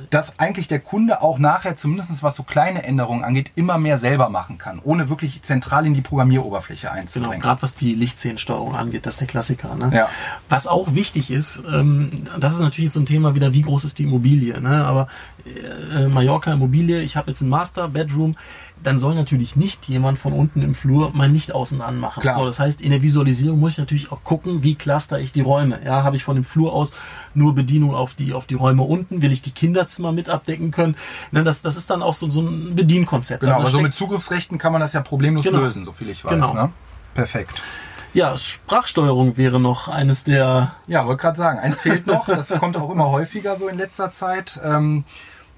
dass 0.10 0.40
eigentlich 0.40 0.68
der 0.68 0.80
Kunde 0.80 1.22
auch 1.22 1.40
nachher, 1.40 1.76
zumindest 1.76 2.24
was 2.24 2.36
so 2.36 2.44
kleine 2.44 2.84
Änderungen 2.84 3.24
angeht, 3.24 3.52
immer 3.56 3.78
mehr 3.78 3.98
selber 3.98 4.30
machen 4.30 4.58
kann, 4.58 4.80
ohne 4.84 5.10
wirklich 5.10 5.42
zentral 5.42 5.86
in 5.86 5.94
die 5.94 6.02
Programmieroberfläche 6.02 6.92
einzubringen. 6.92 7.32
Genau, 7.32 7.44
gerade 7.44 7.62
was 7.62 7.76
die 7.76 7.94
Lichtszenensteuerung 7.94 8.76
angeht, 8.76 9.06
das 9.06 9.16
ist 9.16 9.22
der 9.22 9.28
Klassiker. 9.28 9.76
Ne? 9.76 9.92
Ja. 9.94 10.10
Was 10.50 10.68
auch 10.68 10.94
wichtig 10.94 11.32
ist, 11.32 11.62
ähm, 11.72 12.10
das 12.40 12.54
ist 12.54 12.60
natürlich 12.60 12.92
so 12.92 13.00
ein 13.00 13.06
Thema 13.06 13.36
wieder, 13.36 13.54
wie 13.54 13.62
groß 13.62 13.86
ist 13.86 14.00
die 14.00 14.04
Immobilie. 14.04 14.60
Ne? 14.60 14.86
Aber 14.86 15.08
äh, 15.46 16.08
Mallorca 16.08 16.52
Immobilie, 16.52 17.02
ich 17.02 17.16
habe 17.18 17.32
jetzt 17.32 17.42
ein 17.42 17.50
Master 17.50 17.88
Bedroom, 17.88 18.36
dann 18.84 18.98
soll 18.98 19.16
natürlich 19.16 19.56
nicht 19.56 19.88
jemand 19.88 20.20
von 20.20 20.34
unten 20.34 20.62
im 20.62 20.74
Flur 20.74 21.12
mein 21.14 21.34
Licht 21.34 21.52
außen 21.52 21.82
anmachen. 21.82 22.22
Klar. 22.22 22.36
So, 22.36 22.46
das 22.46 22.60
heißt, 22.60 22.82
in 22.82 22.92
der 22.92 23.02
Visualisierung 23.02 23.60
muss 23.60 23.74
ich 23.74 23.78
natürlich 23.78 24.12
auch 24.12 24.24
gucken, 24.24 24.64
wie 24.64 24.76
cluster 24.76 25.20
ich 25.20 25.32
die 25.32 25.42
Räume. 25.42 25.80
Ja, 25.84 26.04
habe 26.04 26.16
ich 26.16 26.24
von 26.24 26.36
dem 26.36 26.44
Flur 26.44 26.74
aus 26.74 26.94
nur 27.34 27.54
Bedienung 27.54 27.94
auf 27.94 28.14
die, 28.14 28.34
auf 28.34 28.48
die 28.48 28.56
Räume 28.56 28.84
unten? 28.84 29.22
Will 29.22 29.32
ich 29.32 29.42
die 29.42 29.52
Kinderzimmer 29.52 30.12
mit 30.12 30.30
abdecken 30.30 30.72
können? 30.72 30.96
Ne, 31.32 31.44
das, 31.44 31.62
das 31.62 31.78
ist 31.78 31.90
dann 31.90 32.02
auch 32.02 32.14
so, 32.14 32.30
so 32.30 32.42
ein 32.42 32.76
Bedienkonzept. 32.76 33.42
Genau, 33.42 33.54
also 33.54 33.64
aber 33.64 33.72
so 33.72 33.82
mit 33.82 33.94
Zugriffsrechten 33.94 34.58
kann 34.58 34.72
man 34.72 34.82
das 34.82 34.94
ja 34.94 35.02
problemlos 35.02 35.46
genau. 35.46 35.60
lösen, 35.60 35.86
so 35.86 35.92
viel 35.92 36.10
ich 36.10 36.24
weiß. 36.26 36.32
Genau. 36.32 36.54
Ne? 36.54 36.72
Perfekt. 37.14 37.62
Ja, 38.14 38.38
Sprachsteuerung 38.38 39.38
wäre 39.38 39.60
noch 39.60 39.88
eines 39.88 40.26
der. 40.26 40.74
Ja, 40.88 41.06
wollte 41.06 41.22
gerade 41.22 41.38
sagen, 41.38 41.60
eins 41.60 41.80
fehlt 41.80 42.08
noch. 42.08 42.26
Das 42.26 42.50
kommt 42.50 42.76
auch 42.76 42.90
immer 42.90 43.10
häufiger 43.10 43.56
so 43.56 43.70
in 43.70 43.78
letzter 43.78 44.12
Zeit. 44.12 44.60
Ähm, 44.64 45.06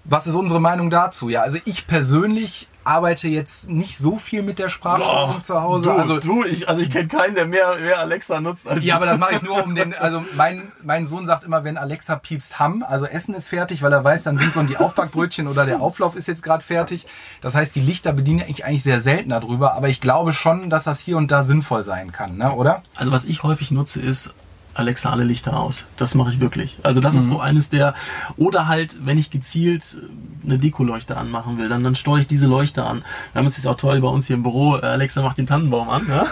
was 0.03 0.27
ist 0.27 0.35
unsere 0.35 0.59
Meinung 0.59 0.89
dazu? 0.89 1.29
Ja, 1.29 1.41
also 1.41 1.57
ich 1.65 1.87
persönlich 1.87 2.67
arbeite 2.83 3.27
jetzt 3.27 3.69
nicht 3.69 3.97
so 3.97 4.17
viel 4.17 4.43
mit 4.43 4.59
der 4.59 4.69
Sprachsteuerung 4.69 5.37
oh, 5.39 5.41
zu 5.41 5.61
Hause. 5.61 5.85
Du, 5.85 5.91
also 5.91 6.19
du, 6.19 6.43
ich, 6.43 6.67
also 6.67 6.81
ich 6.81 6.89
kenne 6.89 7.07
keinen, 7.07 7.35
der 7.35 7.45
mehr, 7.45 7.77
mehr 7.79 7.99
Alexa 7.99 8.39
nutzt 8.39 8.67
als 8.67 8.83
Ja, 8.85 8.95
aber 8.95 9.05
das 9.05 9.17
mache 9.17 9.35
ich 9.35 9.41
nur 9.41 9.63
um 9.63 9.75
den, 9.75 9.93
also 9.99 10.23
mein, 10.35 10.71
mein 10.83 11.05
Sohn 11.05 11.25
sagt 11.25 11.43
immer, 11.43 11.63
wenn 11.63 11.77
Alexa 11.77 12.15
piepst, 12.15 12.59
ham, 12.59 12.83
also 12.87 13.05
Essen 13.05 13.33
ist 13.33 13.49
fertig, 13.49 13.81
weil 13.81 13.93
er 13.93 14.03
weiß, 14.03 14.23
dann 14.23 14.37
sind 14.37 14.53
so 14.53 14.63
die 14.63 14.77
Aufbackbrötchen 14.77 15.47
oder 15.47 15.65
der 15.65 15.81
Auflauf 15.81 16.15
ist 16.15 16.27
jetzt 16.27 16.43
gerade 16.43 16.63
fertig. 16.63 17.05
Das 17.41 17.55
heißt, 17.55 17.75
die 17.75 17.81
Lichter 17.81 18.13
bediene 18.13 18.47
ich 18.47 18.65
eigentlich 18.65 18.83
sehr 18.83 19.01
selten 19.01 19.29
darüber, 19.29 19.73
aber 19.73 19.89
ich 19.89 20.01
glaube 20.01 20.33
schon, 20.33 20.69
dass 20.69 20.83
das 20.83 20.99
hier 20.99 21.17
und 21.17 21.31
da 21.31 21.43
sinnvoll 21.43 21.83
sein 21.83 22.11
kann, 22.11 22.37
ne, 22.37 22.53
oder? 22.53 22.83
Also 22.95 23.11
was 23.11 23.25
ich 23.25 23.43
häufig 23.43 23.71
nutze 23.71 23.99
ist, 24.01 24.33
Alexa 24.73 25.11
alle 25.11 25.23
Lichter 25.23 25.57
aus. 25.57 25.85
Das 25.97 26.15
mache 26.15 26.31
ich 26.31 26.39
wirklich. 26.39 26.79
Also 26.83 26.99
das 26.99 27.13
mhm. 27.13 27.19
ist 27.19 27.27
so 27.27 27.39
eines 27.39 27.69
der 27.69 27.93
oder 28.37 28.67
halt, 28.67 29.05
wenn 29.05 29.17
ich 29.17 29.29
gezielt 29.29 29.97
eine 30.43 30.57
Dekoleuchte 30.57 31.17
anmachen 31.17 31.57
will, 31.57 31.69
dann, 31.69 31.83
dann 31.83 31.95
steuere 31.95 32.21
ich 32.21 32.27
diese 32.27 32.47
Leuchte 32.47 32.83
an. 32.83 33.03
Wir 33.31 33.39
haben 33.39 33.47
es 33.47 33.65
auch 33.65 33.77
toll 33.77 34.01
bei 34.01 34.07
uns 34.07 34.27
hier 34.27 34.35
im 34.35 34.43
Büro. 34.43 34.77
Äh, 34.77 34.81
Alexa 34.81 35.21
macht 35.21 35.37
den 35.37 35.47
Tannenbaum 35.47 35.89
an. 35.89 36.07
Ja? 36.07 36.25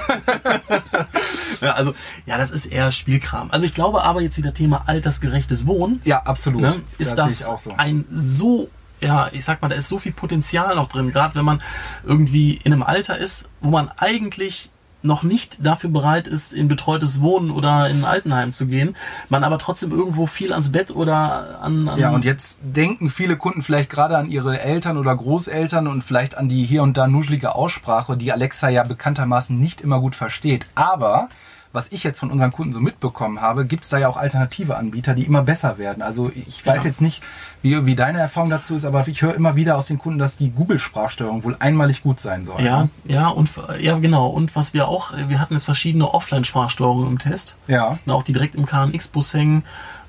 ja, 1.62 1.72
also 1.74 1.93
ja, 2.26 2.38
das 2.38 2.51
ist 2.51 2.66
eher 2.66 2.91
Spielkram. 2.91 3.51
Also 3.51 3.66
ich 3.66 3.74
glaube 3.74 4.03
aber 4.03 4.22
jetzt 4.22 4.38
wieder 4.38 4.53
Thema 4.53 4.84
altersgerechtes 4.88 5.68
Wohnen. 5.68 6.01
Ja, 6.03 6.24
absolut. 6.24 6.62
Ne, 6.62 6.82
ist 6.97 7.18
das, 7.18 7.39
das 7.39 7.64
so. 7.64 7.74
ein 7.78 8.05
so 8.12 8.70
ja, 9.01 9.30
ich 9.32 9.43
sag 9.43 9.62
mal, 9.62 9.70
da 9.70 9.76
ist 9.76 9.89
so 9.89 9.99
viel 9.99 10.12
Potenzial 10.12 10.76
noch 10.76 10.88
drin, 10.88 11.12
gerade 11.12 11.36
wenn 11.36 11.45
man 11.45 11.62
irgendwie 12.03 12.59
in 12.64 12.72
einem 12.72 12.84
Alter 12.84 13.18
ist, 13.18 13.49
wo 13.59 13.72
man 13.72 13.89
eigentlich 13.97 14.70
noch 15.04 15.24
nicht 15.24 15.66
dafür 15.66 15.89
bereit 15.89 16.28
ist, 16.28 16.54
in 16.54 16.68
betreutes 16.68 17.22
Wohnen 17.22 17.52
oder 17.52 17.89
in 17.89 17.99
ein 17.99 18.06
Altenheim 18.06 18.52
zu 18.52 18.68
gehen, 18.68 18.95
man 19.30 19.43
aber 19.43 19.58
trotzdem 19.58 19.91
irgendwo 19.91 20.26
viel 20.26 20.52
ans 20.52 20.72
Bett 20.72 20.91
oder 20.91 21.62
an, 21.62 21.88
an 21.88 21.99
Ja, 21.99 22.12
und 22.12 22.26
jetzt 22.26 22.60
denken 22.62 23.10
viele 23.10 23.38
Kunden 23.38 23.62
vielleicht 23.62 23.89
gerade 23.89 24.18
an 24.18 24.30
ihre 24.30 24.60
Eltern 24.60 24.97
oder 24.97 25.16
Großeltern 25.16 25.88
und 25.88 26.04
vielleicht 26.04 26.38
an 26.38 26.49
die 26.49 26.66
hier 26.66 26.84
und 26.84 26.97
da 26.97 27.08
nuschelige 27.08 27.56
Aussprache, 27.56 28.18
die 28.18 28.32
Alexa 28.32 28.70
ja 28.70 28.84
bekanntermaßen 28.84 29.60
nicht 29.60 29.82
immer 29.82 29.99
gut 29.99 30.16
versteht. 30.16 30.66
Aber 30.76 31.30
was 31.74 31.91
ich 31.91 32.03
jetzt 32.03 32.19
von 32.19 32.32
unseren 32.32 32.51
Kunden 32.51 32.74
so 32.74 32.80
mitbekommen 32.80 33.41
habe, 33.41 33.65
gibt 33.65 33.84
es 33.84 33.89
da 33.89 33.97
ja 33.97 34.09
auch 34.09 34.17
alternative 34.17 34.76
Anbieter, 34.76 35.13
die 35.13 35.24
immer 35.24 35.41
besser 35.41 35.78
werden. 35.78 36.01
Also 36.01 36.32
ich 36.34 36.65
weiß 36.65 36.84
ja. 36.84 36.89
jetzt 36.89 37.01
nicht, 37.01 37.24
wie, 37.61 37.86
wie 37.86 37.95
deine 37.95 38.19
Erfahrung 38.19 38.49
dazu 38.49 38.76
ist, 38.76 38.86
aber 38.86 39.07
ich 39.07 39.22
höre 39.22 39.36
immer 39.36 39.55
wieder 39.55 39.78
aus 39.78 39.86
den 39.88 39.97
Kunden, 39.97 40.19
dass 40.19 40.38
die 40.38 40.49
Google-Sprachsteuerung 40.49 41.43
wohl 41.43 41.55
einmalig 41.59 42.03
gut 42.03 42.19
sein 42.19 42.45
soll. 42.45 42.61
Ja, 42.61 42.84
ne? 42.84 42.89
ja, 43.05 43.28
und 43.30 43.49
ja, 43.80 43.97
genau. 43.99 44.28
Und 44.28 44.55
was 44.55 44.74
wir 44.74 44.88
auch, 44.88 45.13
wir 45.28 45.39
hatten 45.39 45.53
jetzt 45.53 45.65
verschiedene 45.65 46.13
Offline-Sprachsteuerungen 46.13 47.07
im 47.07 47.19
Test. 47.19 47.55
Ja. 47.67 47.99
Und 48.05 48.11
auch 48.11 48.24
die 48.24 48.34
direkt 48.34 48.55
im 48.55 48.65
KNX-Bus 48.65 49.34
hängen 49.34 49.63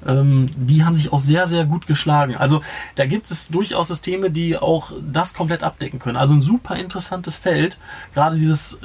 ähm, 0.06 0.48
die 0.56 0.84
haben 0.84 0.94
sich 0.94 1.12
auch 1.12 1.18
sehr, 1.18 1.46
sehr 1.46 1.64
gut 1.64 1.86
geschlagen. 1.86 2.36
Also 2.36 2.60
da 2.94 3.06
gibt 3.06 3.30
es 3.30 3.48
durchaus 3.48 3.88
Systeme, 3.88 4.30
die 4.30 4.56
auch 4.56 4.92
das 5.00 5.34
komplett 5.34 5.62
abdecken 5.62 5.98
können. 5.98 6.16
Also 6.16 6.34
ein 6.34 6.40
super 6.40 6.76
interessantes 6.76 7.36
Feld. 7.36 7.78
Gerade 8.14 8.36
dieses, 8.36 8.78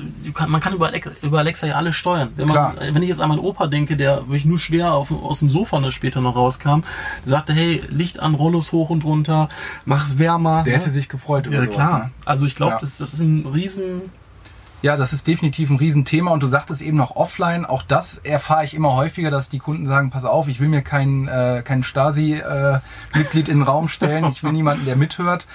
man 0.47 0.61
kann 0.61 0.73
über 0.73 0.87
Alexa, 0.87 1.11
über 1.21 1.39
Alexa 1.39 1.67
ja 1.67 1.75
alles 1.75 1.95
steuern. 1.95 2.29
Wenn, 2.35 2.47
man, 2.47 2.77
wenn 2.79 3.01
ich 3.01 3.09
jetzt 3.09 3.21
an 3.21 3.29
meinen 3.29 3.39
Opa 3.39 3.67
denke, 3.67 3.97
der 3.97 4.27
wirklich 4.27 4.45
nur 4.45 4.59
schwer 4.59 4.93
auf, 4.93 5.11
aus 5.11 5.39
dem 5.39 5.49
Sofa 5.49 5.79
ne, 5.79 5.91
später 5.91 6.21
noch 6.21 6.35
rauskam, 6.35 6.81
der 7.23 7.31
sagte, 7.31 7.53
hey, 7.53 7.81
Licht 7.89 8.19
an, 8.19 8.35
Rollos 8.35 8.71
hoch 8.71 8.89
und 8.89 9.03
runter, 9.03 9.49
mach's 9.85 10.17
wärmer. 10.17 10.63
Der 10.63 10.73
ne? 10.73 10.79
hätte 10.79 10.91
sich 10.91 11.09
gefreut 11.09 11.47
über 11.47 11.55
ja, 11.55 11.61
sowas, 11.63 11.75
klar. 11.75 11.99
Ne? 11.99 12.11
Also 12.25 12.45
ich 12.45 12.55
glaube, 12.55 12.73
ja. 12.73 12.79
das, 12.79 12.97
das 12.97 13.13
ist 13.13 13.19
ein 13.19 13.45
riesen 13.45 14.01
ja, 14.87 14.95
das 14.95 15.11
ist 15.11 15.27
definitiv 15.27 15.69
ein 15.69 15.75
Riesenthema 15.75 16.31
und 16.31 16.41
du 16.41 16.47
sagtest 16.47 16.81
eben 16.81 16.95
noch 16.95 17.17
offline. 17.17 17.65
Auch 17.65 17.83
das 17.83 18.19
erfahre 18.19 18.63
ich 18.63 18.73
immer 18.73 18.93
häufiger, 18.93 19.29
dass 19.29 19.49
die 19.49 19.59
Kunden 19.59 19.85
sagen, 19.85 20.11
pass 20.11 20.23
auf, 20.23 20.47
ich 20.47 20.61
will 20.61 20.69
mir 20.69 20.81
kein, 20.81 21.27
äh, 21.27 21.61
kein 21.61 21.83
Stasi-Mitglied 21.83 23.49
äh, 23.49 23.51
in 23.51 23.57
den 23.57 23.63
Raum 23.63 23.89
stellen, 23.89 24.23
ich 24.31 24.43
will 24.43 24.53
niemanden, 24.53 24.85
der 24.85 24.95
mithört. 24.95 25.45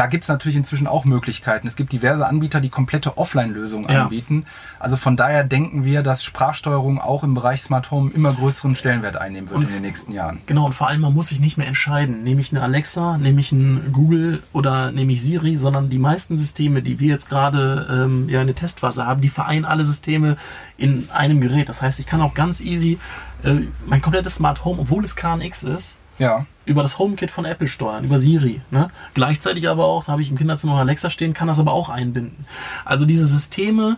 Da 0.00 0.06
gibt 0.06 0.24
es 0.24 0.28
natürlich 0.28 0.56
inzwischen 0.56 0.86
auch 0.86 1.04
Möglichkeiten. 1.04 1.66
Es 1.66 1.76
gibt 1.76 1.92
diverse 1.92 2.26
Anbieter, 2.26 2.62
die 2.62 2.70
komplette 2.70 3.18
Offline-Lösungen 3.18 3.84
ja. 3.90 4.04
anbieten. 4.04 4.46
Also 4.78 4.96
von 4.96 5.14
daher 5.14 5.44
denken 5.44 5.84
wir, 5.84 6.02
dass 6.02 6.24
Sprachsteuerung 6.24 6.98
auch 6.98 7.22
im 7.22 7.34
Bereich 7.34 7.60
Smart 7.60 7.90
Home 7.90 8.10
immer 8.10 8.32
größeren 8.32 8.76
Stellenwert 8.76 9.16
einnehmen 9.16 9.50
wird 9.50 9.58
und 9.58 9.66
in 9.66 9.74
den 9.74 9.82
nächsten 9.82 10.12
Jahren. 10.12 10.40
Genau, 10.46 10.64
und 10.64 10.74
vor 10.74 10.88
allem, 10.88 11.02
man 11.02 11.12
muss 11.12 11.28
sich 11.28 11.38
nicht 11.38 11.58
mehr 11.58 11.66
entscheiden, 11.66 12.24
nehme 12.24 12.40
ich 12.40 12.50
eine 12.50 12.62
Alexa, 12.62 13.18
nehme 13.18 13.40
ich 13.40 13.52
einen 13.52 13.92
Google 13.92 14.42
oder 14.54 14.90
nehme 14.90 15.12
ich 15.12 15.20
Siri, 15.20 15.58
sondern 15.58 15.90
die 15.90 15.98
meisten 15.98 16.38
Systeme, 16.38 16.80
die 16.80 16.98
wir 16.98 17.08
jetzt 17.08 17.28
gerade 17.28 17.86
ähm, 17.90 18.26
ja 18.30 18.40
in 18.40 18.46
der 18.46 18.56
Testphase 18.56 19.04
haben, 19.04 19.20
die 19.20 19.28
vereinen 19.28 19.66
alle 19.66 19.84
Systeme 19.84 20.38
in 20.78 21.10
einem 21.12 21.42
Gerät. 21.42 21.68
Das 21.68 21.82
heißt, 21.82 22.00
ich 22.00 22.06
kann 22.06 22.22
auch 22.22 22.32
ganz 22.32 22.62
easy 22.62 22.98
äh, 23.42 23.56
mein 23.84 24.00
komplettes 24.00 24.36
Smart 24.36 24.64
Home, 24.64 24.80
obwohl 24.80 25.04
es 25.04 25.14
KNX 25.14 25.62
ist, 25.62 25.98
ja. 26.20 26.46
über 26.64 26.82
das 26.82 26.98
HomeKit 26.98 27.30
von 27.30 27.44
Apple 27.44 27.66
steuern, 27.66 28.04
über 28.04 28.18
Siri. 28.18 28.60
Ne? 28.70 28.90
Gleichzeitig 29.14 29.68
aber 29.68 29.86
auch, 29.86 30.04
da 30.04 30.12
habe 30.12 30.22
ich 30.22 30.30
im 30.30 30.38
Kinderzimmer 30.38 30.74
Alexa 30.74 31.10
stehen, 31.10 31.34
kann 31.34 31.48
das 31.48 31.58
aber 31.58 31.72
auch 31.72 31.88
einbinden. 31.88 32.44
Also 32.84 33.06
diese 33.06 33.26
Systeme 33.26 33.96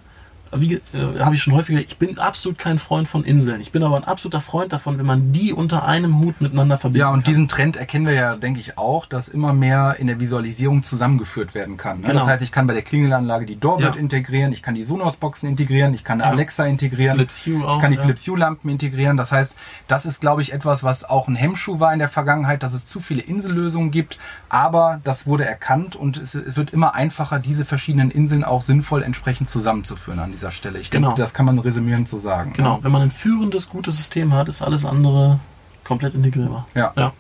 wie 0.55 0.75
äh, 0.75 0.81
habe 1.21 1.35
ich 1.35 1.43
schon 1.43 1.55
häufiger, 1.55 1.81
ich 1.81 1.97
bin 1.97 2.19
absolut 2.19 2.59
kein 2.59 2.79
Freund 2.79 3.09
von 3.09 3.25
Inseln. 3.25 3.61
Ich 3.61 3.73
bin 3.73 3.83
aber 3.83 3.97
ein 3.97 4.05
absoluter 4.05 4.41
Freund 4.41 4.73
davon, 4.73 4.99
wenn 4.99 5.07
man 5.07 5.33
die 5.33 5.53
unter 5.53 5.85
einem 5.85 6.19
Hut 6.21 6.41
miteinander 6.41 6.77
verbindet. 6.79 7.01
Ja, 7.01 7.11
und 7.11 7.25
kann. 7.25 7.33
diesen 7.33 7.49
Trend 7.49 7.77
erkennen 7.77 8.07
wir 8.07 8.13
ja, 8.13 8.37
denke 8.37 8.61
ich, 8.61 8.77
auch, 8.77 9.07
dass 9.07 9.29
immer 9.29 9.53
mehr 9.55 9.97
in 9.99 10.07
der 10.07 10.21
Visualisierung 10.21 10.83
zusammengeführt 10.83 11.55
werden 11.55 11.77
kann. 11.77 12.01
Ne? 12.01 12.09
Genau. 12.09 12.21
Das 12.21 12.29
heißt, 12.29 12.43
ich 12.43 12.53
kann 12.53 12.67
bei 12.67 12.75
der 12.75 12.83
Klingelanlage 12.83 13.47
die 13.47 13.59
Doorbird 13.59 13.95
ja. 13.95 14.01
integrieren, 14.01 14.53
ich 14.53 14.63
kann 14.63 14.75
die 14.75 14.85
Sonos-Boxen 14.85 15.49
integrieren, 15.49 15.95
ich 15.95 16.05
kann 16.05 16.21
ja. 16.21 16.27
Alexa 16.27 16.67
integrieren, 16.67 17.17
Philips 17.17 17.47
Hue 17.47 17.67
auch, 17.67 17.77
ich 17.77 17.83
kann 17.83 17.91
die 17.91 17.97
ja. 17.97 18.03
Philips 18.03 18.27
Hue-Lampen 18.27 18.69
integrieren. 18.69 19.17
Das 19.17 19.33
heißt, 19.33 19.55
das 19.89 20.05
ist, 20.05 20.21
glaube 20.21 20.43
ich, 20.43 20.53
etwas, 20.53 20.83
was 20.83 21.05
auch 21.05 21.29
ein 21.29 21.35
Hemmschuh 21.35 21.81
war 21.81 21.93
in 21.93 21.99
der 21.99 22.09
Vergangenheit, 22.09 22.63
dass 22.63 22.75
es 22.75 22.85
zu 22.85 23.01
viele 23.01 23.23
Insellösungen 23.23 23.91
gibt. 23.91 24.19
Aber 24.51 25.01
das 25.05 25.27
wurde 25.27 25.47
erkannt 25.47 25.97
und 25.97 26.19
es, 26.19 26.35
es 26.35 26.57
wird 26.57 26.71
immer 26.71 26.95
einfacher, 26.95 27.39
diese 27.39 27.65
verschiedenen 27.65 28.11
Inseln 28.11 28.45
auch 28.45 28.61
sinnvoll 28.61 29.03
entsprechend 29.03 29.49
zusammenzuführen 29.49 30.19
an 30.19 30.33
dieser 30.43 30.53
Stelle. 30.53 30.79
Ich 30.81 30.91
denke, 30.91 31.07
genau. 31.07 31.17
das 31.17 31.35
kann 31.35 31.47
man 31.47 31.59
resümierend 31.59 32.09
so 32.09 32.19
sagen. 32.19 32.53
Genau, 32.55 32.81
wenn 32.83 32.91
man 32.91 33.03
ein 33.03 33.11
führendes, 33.11 33.69
gutes 33.69 33.97
System 33.97 34.35
hat, 34.35 34.49
ist 34.49 34.61
alles 34.61 34.85
andere 34.85 35.39
komplett 35.85 36.15
integrierbar. 36.15 36.67
Ja. 36.75 36.93
ja. 36.97 37.13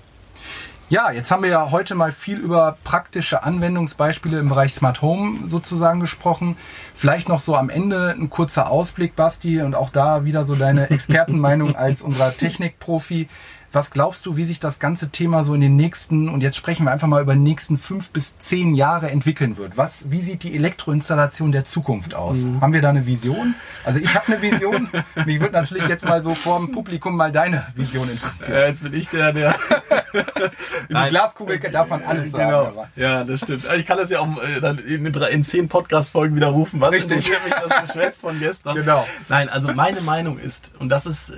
Ja, 0.88 1.10
jetzt 1.10 1.30
haben 1.30 1.42
wir 1.42 1.48
ja 1.48 1.70
heute 1.70 1.94
mal 1.94 2.12
viel 2.12 2.36
über 2.36 2.76
praktische 2.84 3.44
Anwendungsbeispiele 3.44 4.38
im 4.38 4.50
Bereich 4.50 4.74
Smart 4.74 5.00
Home 5.00 5.48
sozusagen 5.48 6.00
gesprochen. 6.00 6.56
Vielleicht 6.92 7.30
noch 7.30 7.38
so 7.38 7.56
am 7.56 7.70
Ende 7.70 8.10
ein 8.10 8.28
kurzer 8.28 8.70
Ausblick, 8.70 9.16
Basti, 9.16 9.62
und 9.62 9.74
auch 9.74 9.88
da 9.88 10.24
wieder 10.24 10.44
so 10.44 10.54
deine 10.54 10.90
Expertenmeinung 10.90 11.76
als 11.76 12.02
unser 12.02 12.36
Technikprofi. 12.36 13.28
Was 13.72 13.90
glaubst 13.90 14.26
du, 14.26 14.36
wie 14.36 14.44
sich 14.44 14.60
das 14.60 14.78
ganze 14.78 15.08
Thema 15.08 15.44
so 15.44 15.54
in 15.54 15.62
den 15.62 15.76
nächsten, 15.76 16.28
und 16.28 16.42
jetzt 16.42 16.56
sprechen 16.56 16.84
wir 16.84 16.92
einfach 16.92 17.08
mal 17.08 17.22
über 17.22 17.32
die 17.32 17.40
nächsten 17.40 17.78
fünf 17.78 18.10
bis 18.10 18.38
zehn 18.38 18.74
Jahre 18.74 19.10
entwickeln 19.10 19.56
wird? 19.56 19.78
Was, 19.78 20.10
wie 20.10 20.20
sieht 20.20 20.42
die 20.42 20.54
Elektroinstallation 20.54 21.52
der 21.52 21.64
Zukunft 21.64 22.14
aus? 22.14 22.36
Mhm. 22.36 22.60
Haben 22.60 22.74
wir 22.74 22.82
da 22.82 22.90
eine 22.90 23.06
Vision? 23.06 23.54
Also 23.84 23.98
ich 23.98 24.14
habe 24.14 24.26
eine 24.26 24.42
Vision. 24.42 24.88
Mich 25.24 25.40
würde 25.40 25.54
natürlich 25.54 25.88
jetzt 25.88 26.04
mal 26.04 26.22
so 26.22 26.34
vor 26.34 26.58
dem 26.58 26.70
Publikum 26.70 27.16
mal 27.16 27.32
deine 27.32 27.66
Vision 27.74 28.10
interessieren. 28.10 28.52
Ja, 28.52 28.66
jetzt 28.66 28.82
bin 28.82 28.92
ich 28.92 29.08
der, 29.08 29.32
der. 29.32 29.54
in 30.88 30.96
die 30.96 31.08
Glaskugel 31.08 31.58
darf 31.58 31.88
man 31.88 32.02
alles 32.02 32.32
sagen. 32.32 32.44
Genau. 32.50 32.66
Aber. 32.66 32.88
Ja, 32.94 33.24
das 33.24 33.40
stimmt. 33.40 33.64
Ich 33.74 33.86
kann 33.86 33.96
das 33.96 34.10
ja 34.10 34.20
auch 34.20 34.42
äh, 34.42 34.94
in, 34.94 35.06
in 35.06 35.44
zehn 35.44 35.68
Podcast-Folgen 35.68 36.36
widerrufen. 36.36 36.78
Was 36.80 36.92
Richtig. 36.92 37.12
interessiert 37.12 37.44
mich 37.44 37.54
das 37.54 37.88
Geschwätz 37.88 38.18
von 38.18 38.38
gestern? 38.38 38.76
Genau. 38.76 39.06
Nein, 39.30 39.48
also 39.48 39.72
meine 39.72 40.02
Meinung 40.02 40.38
ist, 40.38 40.72
und 40.78 40.90
das 40.90 41.06
ist 41.06 41.32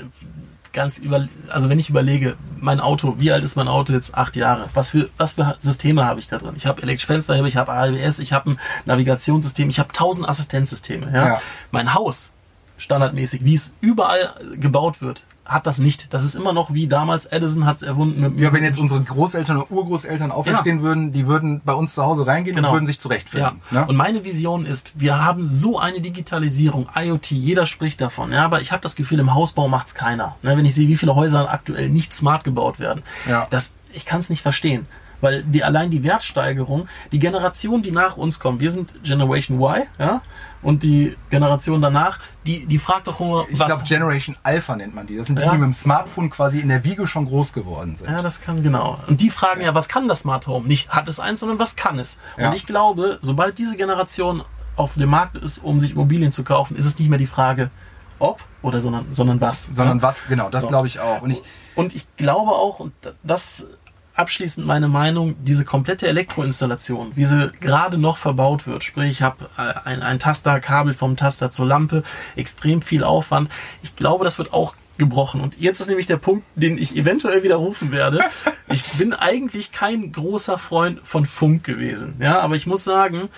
ganz 0.75 0.99
über, 0.99 1.27
also 1.49 1.71
wenn 1.71 1.79
ich 1.79 1.89
überlege, 1.89 2.37
mein 2.61 2.81
Auto, 2.81 3.15
wie 3.19 3.33
alt 3.33 3.45
ist 3.45 3.57
mein 3.57 3.69
Auto 3.69 3.93
jetzt? 3.93 4.15
Acht 4.15 4.37
Jahre. 4.37 4.69
Was 4.75 4.91
für, 4.91 5.09
was 5.17 5.33
für 5.33 5.57
Systeme 5.61 6.05
habe 6.05 6.21
ich 6.21 6.29
da 6.29 6.39
drin? 6.39 6.55
Ich 6.57 6.67
habe 6.67 6.83
elektrische 6.83 7.07
Fenster, 7.07 7.43
ich 7.43 7.57
habe 7.57 7.73
ABS, 7.73 8.19
ich 8.19 8.33
habe 8.33 8.51
ein 8.51 8.61
Navigationssystem, 8.85 9.71
ich 9.71 9.79
habe 9.79 9.93
tausend 9.93 10.29
Assistenzsysteme. 10.29 11.11
Ja? 11.13 11.27
ja. 11.27 11.43
Mein 11.71 11.95
Haus, 11.95 12.31
standardmäßig, 12.77 13.45
wie 13.45 13.55
es 13.55 13.75
überall 13.81 14.35
gebaut 14.57 15.01
wird, 15.01 15.25
hat 15.45 15.67
das 15.67 15.79
nicht. 15.79 16.13
Das 16.15 16.25
ist 16.25 16.35
immer 16.35 16.53
noch 16.53 16.73
wie 16.73 16.87
damals 16.87 17.27
Edison 17.27 17.67
hat 17.67 17.77
es 17.77 17.83
erfunden. 17.83 18.39
ja, 18.39 18.53
wenn 18.53 18.65
jetzt 18.65 18.79
unsere 18.79 19.03
Großeltern 19.03 19.59
oder 19.59 19.71
Urgroßeltern 19.71 20.31
auferstehen 20.31 20.79
ja. 20.79 20.83
würden, 20.83 21.13
die 21.13 21.27
würden 21.27 21.61
bei 21.65 21.75
uns 21.75 21.95
zu 21.95 22.03
Hause 22.03 22.27
reingehen 22.27 22.57
genau. 22.57 22.69
und 22.69 22.75
würden 22.75 22.87
sich 22.87 22.99
zurechtfinden. 22.99 23.61
Ja. 23.71 23.81
Ne? 23.81 23.87
Und 23.87 23.97
meine 23.97 24.25
Vision 24.25 24.65
ist, 24.65 24.93
wir 24.97 25.23
haben 25.23 25.47
so 25.47 25.79
eine 25.79 26.01
Digitalisierung, 26.01 26.89
IoT, 26.95 27.33
jeder 27.33 27.67
spricht 27.67 28.01
davon. 28.01 28.33
Ja, 28.33 28.45
aber 28.45 28.63
ich 28.63 28.73
habe 28.73 28.83
das 28.83 28.97
Gefühl, 28.97 29.21
im 29.21 29.35
Hausbau 29.35 29.69
macht 29.69 29.89
es 29.89 29.95
keiner. 29.95 30.37
Ne, 30.43 30.57
wenn 30.57 30.65
ich 30.65 30.75
sehe, 30.75 30.89
wie 30.89 30.97
viele 30.97 31.15
Häuser 31.15 31.51
aktuell 31.51 31.91
nicht 31.91 32.15
smart 32.15 32.45
gebaut 32.45 32.81
werden, 32.81 33.03
ja. 33.29 33.47
das, 33.51 33.75
ich 33.93 34.07
kann 34.07 34.21
es 34.21 34.31
nicht 34.31 34.43
verstehen 34.43 34.87
weil 35.25 35.43
die 35.43 35.65
allein 35.65 35.91
die 35.91 36.05
Wertsteigerung, 36.05 36.87
die 37.11 37.19
Generation, 37.19 37.81
die 37.81 37.91
nach 37.91 38.19
uns 38.19 38.39
kommt, 38.39 38.61
wir 38.61 38.71
sind 38.71 38.93
Generation 39.03 39.59
Y, 39.59 39.87
ja, 39.99 40.21
und 40.61 40.83
die 40.83 41.17
Generation 41.31 41.81
danach, 41.81 42.19
die, 42.47 42.67
die 42.67 42.79
fragt 42.79 43.07
doch 43.07 43.21
immer, 43.21 43.47
Ich 43.49 43.59
glaube, 43.59 43.85
Generation 43.85 44.37
Alpha 44.43 44.77
nennt 44.77 44.95
man 44.95 45.07
die. 45.07 45.17
Das 45.17 45.27
sind 45.27 45.39
die, 45.39 45.45
ja. 45.45 45.51
die 45.51 45.57
mit 45.57 45.69
dem 45.69 45.73
Smartphone 45.73 46.29
quasi 46.29 46.61
in 46.61 46.69
der 46.69 46.85
Wiege 46.85 47.07
schon 47.07 47.25
groß 47.25 47.55
geworden 47.55 47.97
sind. 47.97 48.11
Ja, 48.11 48.21
das 48.21 48.43
kann 48.43 48.63
genau. 48.63 48.99
Und 49.07 49.23
die 49.23 49.31
fragen 49.31 49.63
ja, 49.63 49.75
was 49.75 49.89
kann 49.89 50.09
das 50.09 50.21
Smart 50.21 50.47
Home? 50.47 50.67
Nicht 50.67 50.91
hat 50.91 51.09
es 51.09 51.19
eins, 51.21 51.41
sondern 51.41 51.59
was 51.59 51.75
kann 51.75 51.99
es? 51.99 52.19
Ja. 52.37 52.49
Und 52.49 52.55
ich 52.55 52.67
glaube, 52.67 53.19
sobald 53.23 53.59
diese 53.59 53.77
Generation 53.77 54.43
auf 54.77 54.95
dem 54.95 55.09
Markt 55.09 55.37
ist, 55.37 55.59
um 55.59 55.81
sich 55.81 55.93
Immobilien 55.93 56.33
zu 56.33 56.45
kaufen, 56.45 56.77
ist 56.77 56.85
es 56.85 56.99
nicht 56.99 57.09
mehr 57.09 57.19
die 57.19 57.27
Frage, 57.27 57.71
ob 58.19 58.45
oder 58.61 58.81
sondern, 58.81 59.13
sondern 59.13 59.41
was. 59.41 59.71
Sondern 59.73 60.03
was, 60.03 60.27
genau, 60.27 60.51
das 60.51 60.65
so. 60.65 60.69
glaube 60.69 60.87
ich 60.87 61.01
auch. 61.01 61.23
Und 61.23 61.31
ich, 61.31 61.43
und 61.75 61.95
ich 61.95 62.07
glaube 62.17 62.51
auch, 62.53 62.81
und 62.81 62.93
das 63.23 63.67
abschließend 64.15 64.67
meine 64.67 64.89
Meinung, 64.89 65.35
diese 65.45 65.65
komplette 65.65 66.07
Elektroinstallation, 66.07 67.13
wie 67.15 67.25
sie 67.25 67.51
gerade 67.61 67.99
noch 67.99 68.17
verbaut 68.17 68.67
wird, 68.67 68.85
sprich 68.85 69.11
ich 69.11 69.23
habe 69.23 69.47
äh, 69.57 69.75
ein, 69.85 70.03
ein 70.03 70.19
Tasterkabel 70.19 70.95
vom 70.95 71.17
Taster 71.17 71.51
zur 71.51 71.67
Lampe, 71.67 72.03
extrem 72.37 72.83
viel 72.83 73.05
Aufwand. 73.05 73.51
Ich 73.83 73.97
glaube, 73.97 74.25
das 74.25 74.39
wird 74.39 74.53
auch 74.53 74.75
gebrochen. 74.99 75.41
Und 75.41 75.59
jetzt 75.59 75.81
ist 75.81 75.89
nämlich 75.89 76.07
der 76.07 76.17
Punkt, 76.17 76.47
den 76.55 76.79
ich 76.79 76.97
eventuell 76.97 77.43
widerrufen 77.43 77.91
werde. 77.91 78.21
Ich 78.69 78.85
bin 78.93 79.13
eigentlich 79.13 79.73
kein 79.73 80.13
großer 80.13 80.57
Freund 80.57 81.01
von 81.03 81.27
Funk 81.27 81.65
gewesen. 81.65 82.17
Ja, 82.21 82.41
aber 82.41 82.55
ich 82.55 82.67
muss 82.67 82.85
sagen, 82.85 83.29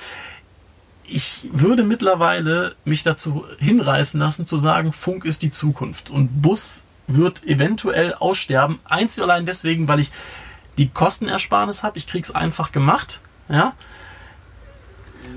ich 1.09 1.49
würde 1.53 1.83
mittlerweile 1.83 2.75
mich 2.85 3.03
dazu 3.03 3.45
hinreißen 3.59 4.21
lassen 4.21 4.45
zu 4.45 4.57
sagen, 4.57 4.93
Funk 4.93 5.25
ist 5.25 5.43
die 5.43 5.51
Zukunft 5.51 6.11
und 6.11 6.43
Bus 6.43 6.83
wird 7.07 7.45
eventuell 7.45 8.15
aussterben. 8.15 8.79
Einzig 8.85 9.23
allein 9.23 9.47
deswegen, 9.47 9.89
weil 9.89 10.01
ich 10.01 10.11
die 10.79 10.89
Kostenersparnis 10.89 11.83
habe. 11.83 11.99
Ich 11.99 12.07
krieg's 12.07 12.31
einfach 12.31 12.73
gemacht. 12.73 13.21
Ja. 13.49 13.73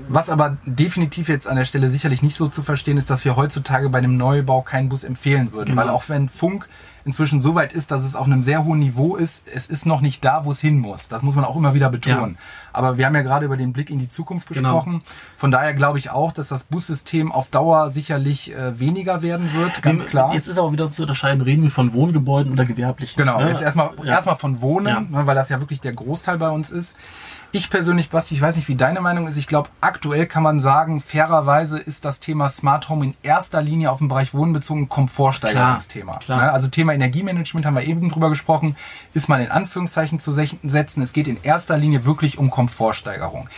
Was 0.08 0.28
aber 0.28 0.58
definitiv 0.64 1.28
jetzt 1.28 1.46
an 1.46 1.56
der 1.56 1.64
Stelle 1.64 1.90
sicherlich 1.90 2.22
nicht 2.22 2.36
so 2.36 2.48
zu 2.48 2.62
verstehen 2.62 2.96
ist, 2.96 3.10
dass 3.10 3.24
wir 3.24 3.36
heutzutage 3.36 3.88
bei 3.88 3.98
einem 3.98 4.16
Neubau 4.16 4.62
keinen 4.62 4.88
Bus 4.88 5.04
empfehlen 5.04 5.52
würden. 5.52 5.70
Genau. 5.70 5.82
Weil 5.82 5.88
auch 5.88 6.08
wenn 6.08 6.28
Funk 6.28 6.68
inzwischen 7.10 7.40
so 7.40 7.56
weit 7.56 7.72
ist, 7.72 7.90
dass 7.90 8.04
es 8.04 8.14
auf 8.14 8.26
einem 8.26 8.44
sehr 8.44 8.64
hohen 8.64 8.78
Niveau 8.78 9.16
ist, 9.16 9.48
es 9.52 9.66
ist 9.66 9.84
noch 9.84 10.00
nicht 10.00 10.24
da, 10.24 10.44
wo 10.44 10.52
es 10.52 10.60
hin 10.60 10.78
muss. 10.78 11.08
Das 11.08 11.22
muss 11.22 11.34
man 11.34 11.44
auch 11.44 11.56
immer 11.56 11.74
wieder 11.74 11.90
betonen. 11.90 12.36
Ja. 12.38 12.40
Aber 12.72 12.98
wir 12.98 13.06
haben 13.06 13.16
ja 13.16 13.22
gerade 13.22 13.46
über 13.46 13.56
den 13.56 13.72
Blick 13.72 13.90
in 13.90 13.98
die 13.98 14.06
Zukunft 14.06 14.46
genau. 14.46 14.76
gesprochen. 14.76 14.92
Genau. 14.92 15.14
Von 15.34 15.50
daher 15.50 15.74
glaube 15.74 15.98
ich 15.98 16.10
auch, 16.10 16.30
dass 16.30 16.48
das 16.48 16.62
Bussystem 16.64 17.32
auf 17.32 17.48
Dauer 17.48 17.90
sicherlich 17.90 18.54
äh, 18.54 18.78
weniger 18.78 19.22
werden 19.22 19.52
wird, 19.54 19.82
ganz 19.82 20.06
klar. 20.06 20.32
Jetzt 20.34 20.46
ist 20.46 20.56
aber 20.56 20.70
wieder 20.70 20.88
zu 20.88 21.02
unterscheiden, 21.02 21.40
reden 21.40 21.64
wir 21.64 21.70
von 21.70 21.92
Wohngebäuden 21.92 22.52
oder 22.52 22.64
gewerblichen. 22.64 23.18
Genau, 23.18 23.40
ne? 23.40 23.50
jetzt 23.50 23.62
erstmal 23.62 23.90
ja. 24.04 24.14
erstmal 24.14 24.36
von 24.36 24.60
Wohnen, 24.60 24.86
ja. 24.86 25.00
Ne, 25.00 25.26
weil 25.26 25.34
das 25.34 25.48
ja 25.48 25.58
wirklich 25.58 25.80
der 25.80 25.92
Großteil 25.92 26.38
bei 26.38 26.50
uns 26.50 26.70
ist. 26.70 26.96
Ich 27.52 27.68
persönlich, 27.68 28.10
Basti, 28.10 28.34
ich 28.34 28.40
weiß 28.40 28.54
nicht, 28.54 28.68
wie 28.68 28.76
deine 28.76 29.00
Meinung 29.00 29.26
ist. 29.26 29.36
Ich 29.36 29.48
glaube, 29.48 29.70
aktuell 29.80 30.26
kann 30.26 30.44
man 30.44 30.60
sagen, 30.60 31.00
fairerweise 31.00 31.78
ist 31.78 32.04
das 32.04 32.20
Thema 32.20 32.48
Smart 32.48 32.88
Home 32.88 33.04
in 33.06 33.14
erster 33.24 33.60
Linie 33.60 33.90
auf 33.90 33.98
den 33.98 34.06
Bereich 34.06 34.32
Wohnen 34.34 34.52
bezogen 34.52 34.88
Komfortsteigerungsthema. 34.88 36.18
Klar, 36.18 36.38
klar. 36.38 36.52
Also 36.52 36.68
Thema 36.68 36.94
Energiemanagement 36.94 37.66
haben 37.66 37.74
wir 37.74 37.82
eben 37.82 38.08
drüber 38.08 38.28
gesprochen, 38.28 38.76
ist 39.14 39.28
mal 39.28 39.42
in 39.42 39.50
Anführungszeichen 39.50 40.20
zu 40.20 40.32
setzen. 40.32 41.02
Es 41.02 41.12
geht 41.12 41.26
in 41.26 41.42
erster 41.42 41.76
Linie 41.76 42.04
wirklich 42.04 42.38
um 42.38 42.50
Komfortsteigerung. 42.50 43.48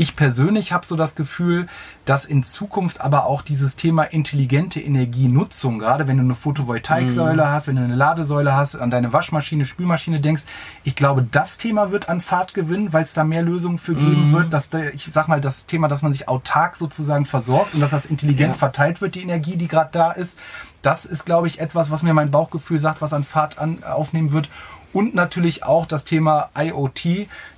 Ich 0.00 0.14
persönlich 0.14 0.72
habe 0.72 0.86
so 0.86 0.94
das 0.94 1.16
Gefühl, 1.16 1.66
dass 2.04 2.24
in 2.24 2.44
Zukunft 2.44 3.00
aber 3.00 3.26
auch 3.26 3.42
dieses 3.42 3.74
Thema 3.74 4.04
intelligente 4.04 4.80
Energienutzung, 4.80 5.80
gerade 5.80 6.06
wenn 6.06 6.18
du 6.18 6.22
eine 6.22 6.36
Photovoltaiksäule 6.36 7.44
mhm. 7.44 7.48
hast, 7.48 7.66
wenn 7.66 7.74
du 7.74 7.82
eine 7.82 7.96
Ladesäule 7.96 8.54
hast, 8.54 8.76
an 8.76 8.92
deine 8.92 9.12
Waschmaschine, 9.12 9.64
Spülmaschine 9.64 10.20
denkst, 10.20 10.44
ich 10.84 10.94
glaube, 10.94 11.26
das 11.28 11.58
Thema 11.58 11.90
wird 11.90 12.08
an 12.08 12.20
Fahrt 12.20 12.54
gewinnen, 12.54 12.92
weil 12.92 13.02
es 13.02 13.12
da 13.12 13.24
mehr 13.24 13.42
Lösungen 13.42 13.78
für 13.78 13.96
geben 13.96 14.28
mhm. 14.28 14.32
wird, 14.32 14.52
dass 14.52 14.70
da, 14.70 14.84
ich 14.84 15.08
sag 15.10 15.26
mal, 15.26 15.40
das 15.40 15.66
Thema, 15.66 15.88
dass 15.88 16.02
man 16.02 16.12
sich 16.12 16.28
autark 16.28 16.76
sozusagen 16.76 17.24
versorgt 17.24 17.74
und 17.74 17.80
dass 17.80 17.90
das 17.90 18.06
intelligent 18.06 18.54
ja. 18.54 18.58
verteilt 18.58 19.00
wird, 19.00 19.16
die 19.16 19.22
Energie, 19.22 19.56
die 19.56 19.66
gerade 19.66 19.90
da 19.90 20.12
ist. 20.12 20.38
Das 20.80 21.04
ist, 21.04 21.26
glaube 21.26 21.48
ich, 21.48 21.58
etwas, 21.58 21.90
was 21.90 22.04
mir 22.04 22.14
mein 22.14 22.30
Bauchgefühl 22.30 22.78
sagt, 22.78 23.02
was 23.02 23.12
an 23.12 23.24
Fahrt 23.24 23.58
an, 23.58 23.82
aufnehmen 23.82 24.30
wird. 24.30 24.48
Und 24.92 25.14
natürlich 25.14 25.64
auch 25.64 25.86
das 25.86 26.04
Thema 26.04 26.48
IoT. 26.56 27.04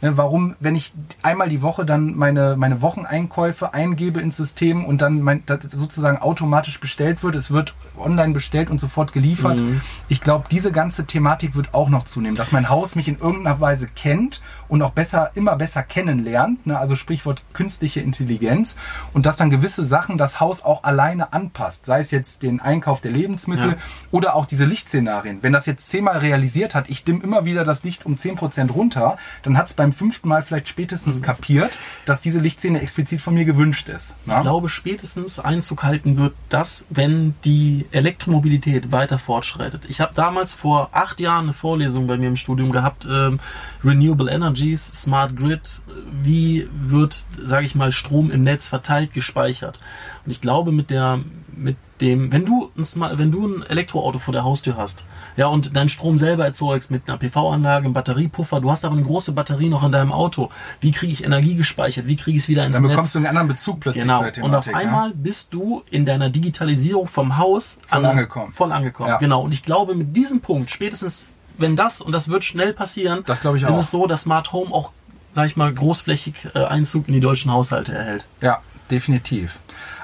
Ne, 0.03 0.16
warum, 0.16 0.57
wenn 0.61 0.74
ich 0.74 0.93
einmal 1.22 1.49
die 1.49 1.62
Woche 1.62 1.85
dann 1.85 2.16
meine, 2.16 2.57
meine 2.57 2.83
Wocheneinkäufe 2.83 3.72
eingebe 3.72 4.20
ins 4.20 4.37
System 4.37 4.85
und 4.85 5.01
dann 5.01 5.20
mein, 5.20 5.43
sozusagen 5.68 6.18
automatisch 6.18 6.81
bestellt 6.81 7.22
wird, 7.22 7.35
es 7.35 7.51
wird 7.51 7.74
online 7.99 8.33
bestellt 8.33 8.70
und 8.70 8.81
sofort 8.81 9.12
geliefert. 9.12 9.61
Mhm. 9.61 9.81
Ich 10.09 10.20
glaube, 10.20 10.47
diese 10.51 10.72
ganze 10.72 11.05
Thematik 11.07 11.55
wird 11.55 11.74
auch 11.74 11.89
noch 11.89 12.03
zunehmen, 12.03 12.37
dass 12.37 12.53
mein 12.53 12.68
Haus 12.68 12.97
mich 12.97 13.09
in 13.09 13.18
irgendeiner 13.18 13.61
Weise 13.61 13.87
kennt 13.87 14.41
und 14.70 14.83
auch 14.83 14.93
besser, 14.93 15.33
immer 15.35 15.57
besser 15.57 15.83
kennenlernt. 15.83 16.66
Ne? 16.66 16.78
Also 16.78 16.97
Sprichwort 16.97 17.43
künstliche 17.53 18.01
Intelligenz. 18.01 18.76
Und 19.12 19.26
dass 19.26 19.37
dann 19.37 19.51
gewisse 19.51 19.85
Sachen 19.85 20.16
das 20.16 20.41
Haus 20.41 20.64
auch 20.64 20.85
alleine 20.85 21.33
anpasst. 21.33 21.87
Sei 21.87 22.01
es 22.01 22.11
jetzt 22.11 22.43
den 22.43 22.61
Einkauf 22.61 23.01
der 23.01 23.11
Lebensmittel 23.11 23.70
ja. 23.70 23.76
oder 24.11 24.35
auch 24.35 24.47
diese 24.47 24.64
Lichtszenarien. 24.64 25.39
Wenn 25.43 25.53
das 25.53 25.66
jetzt 25.66 25.89
zehnmal 25.89 26.18
realisiert 26.18 26.74
hat, 26.74 26.89
ich 26.89 27.05
immer 27.23 27.45
wieder 27.45 27.64
das 27.64 27.85
Licht 27.85 28.07
um 28.07 28.16
10% 28.16 28.71
runter, 28.71 29.16
dann 29.43 29.57
hat 29.57 29.68
es 29.68 29.75
beim 29.75 29.93
fünften 29.93 30.29
Mal 30.29 30.43
vielleicht 30.43 30.68
spätestens 30.68 31.18
mhm. 31.18 31.23
kapiert, 31.23 31.79
dass 32.05 32.21
diese 32.21 32.41
Lichtszene 32.41 32.81
explizit 32.81 33.21
von 33.21 33.35
mir 33.35 33.45
gewünscht 33.45 33.89
ist. 33.89 34.16
Na? 34.27 34.39
Ich 34.39 34.43
glaube, 34.43 34.68
spätestens 34.68 35.39
Einzug 35.39 35.83
halten 35.83 36.16
wird 36.16 36.35
das, 36.49 36.85
wenn 36.91 37.35
die 37.45 37.87
Elektromobilität 37.91 38.93
weiter 38.93 39.18
fortschreitet. 39.18 39.87
Ich 39.89 40.01
habe 40.01 40.12
damals 40.14 40.53
vor 40.53 40.91
acht 40.93 41.21
Jahren 41.21 41.45
eine 41.45 41.53
Vorlesung 41.53 42.07
bei 42.07 42.16
mir 42.16 42.29
im 42.29 42.37
Studium 42.37 42.73
gehabt, 42.73 43.07
ähm, 43.09 43.41
Renewable 43.85 44.31
Energies, 44.31 44.87
Smart 44.87 45.37
Grid, 45.37 45.81
wie 46.23 46.68
wird, 46.73 47.25
sage 47.43 47.66
ich 47.66 47.75
mal, 47.75 47.93
Strom 47.93 48.31
im 48.31 48.43
Netz 48.43 48.68
verteilt, 48.68 49.12
gespeichert. 49.14 49.81
Und 50.25 50.33
ich 50.33 50.41
glaube, 50.41 50.73
mit 50.73 50.91
der 50.91 51.21
mit 51.61 51.76
dem, 52.00 52.32
wenn 52.32 52.44
du 52.44 52.70
ein, 52.76 53.18
wenn 53.18 53.30
du 53.30 53.46
ein 53.46 53.62
Elektroauto 53.62 54.18
vor 54.18 54.32
der 54.32 54.44
Haustür 54.44 54.76
hast, 54.76 55.04
ja, 55.36 55.46
und 55.46 55.76
deinen 55.76 55.88
Strom 55.88 56.18
selber 56.18 56.44
erzeugst 56.44 56.90
mit 56.90 57.08
einer 57.08 57.18
PV-Anlage, 57.18 57.84
einem 57.84 57.92
Batteriepuffer, 57.92 58.61
du 58.61 58.70
hast 58.70 58.84
aber 58.84 58.96
eine 58.96 59.04
große 59.04 59.32
Batterie 59.32 59.68
noch 59.68 59.84
in 59.84 59.92
deinem 59.92 60.12
Auto. 60.12 60.50
Wie 60.80 60.92
kriege 60.92 61.12
ich 61.12 61.24
Energie 61.24 61.54
gespeichert? 61.54 62.06
Wie 62.06 62.16
kriege 62.16 62.36
ich 62.36 62.44
es 62.44 62.48
wieder 62.48 62.66
ins 62.66 62.76
Dann 62.76 62.82
Netz? 62.82 62.90
Dann 62.90 62.96
bekommst 62.96 63.14
du 63.14 63.18
einen 63.18 63.26
anderen 63.26 63.48
Bezug 63.48 63.80
plötzlich 63.80 64.04
genau. 64.04 64.22
zur 64.22 64.32
Thematik. 64.32 64.44
Und 64.44 64.54
auf 64.54 64.74
einmal 64.74 65.11
ja? 65.11 65.14
bist 65.16 65.52
du 65.52 65.82
in 65.90 66.06
deiner 66.06 66.30
Digitalisierung 66.30 67.06
vom 67.06 67.36
Haus 67.36 67.78
voll 67.86 67.98
an, 67.98 68.12
angekommen. 68.12 68.52
Voll 68.52 68.72
angekommen, 68.72 69.11
ja. 69.11 69.18
genau. 69.18 69.42
Und 69.42 69.52
ich 69.52 69.62
glaube, 69.62 69.94
mit 69.94 70.16
diesem 70.16 70.40
Punkt, 70.40 70.70
spätestens 70.70 71.26
wenn 71.61 71.76
das, 71.76 72.00
und 72.00 72.12
das 72.12 72.28
wird 72.28 72.44
schnell 72.44 72.72
passieren, 72.72 73.22
das 73.26 73.40
ich 73.40 73.66
auch. 73.66 73.70
ist 73.70 73.76
es 73.76 73.90
so, 73.90 74.06
dass 74.06 74.22
Smart 74.22 74.52
Home 74.52 74.72
auch, 74.72 74.92
sag 75.32 75.46
ich 75.46 75.56
mal, 75.56 75.72
großflächig 75.72 76.48
äh, 76.54 76.64
Einzug 76.64 77.08
in 77.08 77.14
die 77.14 77.20
deutschen 77.20 77.52
Haushalte 77.52 77.92
erhält. 77.92 78.26
Ja, 78.40 78.62
definitiv. 78.90 79.61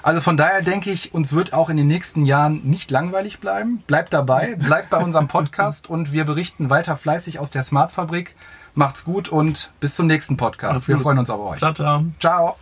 Also 0.06 0.20
von 0.20 0.36
daher 0.36 0.62
denke 0.62 0.92
ich, 0.92 1.14
uns 1.14 1.32
wird 1.32 1.52
auch 1.52 1.68
in 1.68 1.76
den 1.76 1.88
nächsten 1.88 2.24
Jahren 2.24 2.60
nicht 2.62 2.92
langweilig 2.92 3.40
bleiben. 3.40 3.82
Bleibt 3.88 4.12
dabei, 4.12 4.54
bleibt 4.54 4.88
bei 4.88 4.98
unserem 4.98 5.26
Podcast 5.26 5.90
und 5.90 6.12
wir 6.12 6.24
berichten 6.24 6.70
weiter 6.70 6.96
fleißig 6.96 7.40
aus 7.40 7.50
der 7.50 7.64
Smart 7.64 7.90
Fabrik. 7.90 8.36
Macht's 8.76 9.02
gut 9.02 9.28
und 9.28 9.72
bis 9.80 9.96
zum 9.96 10.06
nächsten 10.06 10.36
Podcast. 10.36 10.86
Wir 10.86 10.98
freuen 10.98 11.18
uns 11.18 11.28
auf 11.28 11.40
euch. 11.40 11.58
Ciao, 11.58 11.74
ciao. 11.74 12.04
Ciao. 12.20 12.56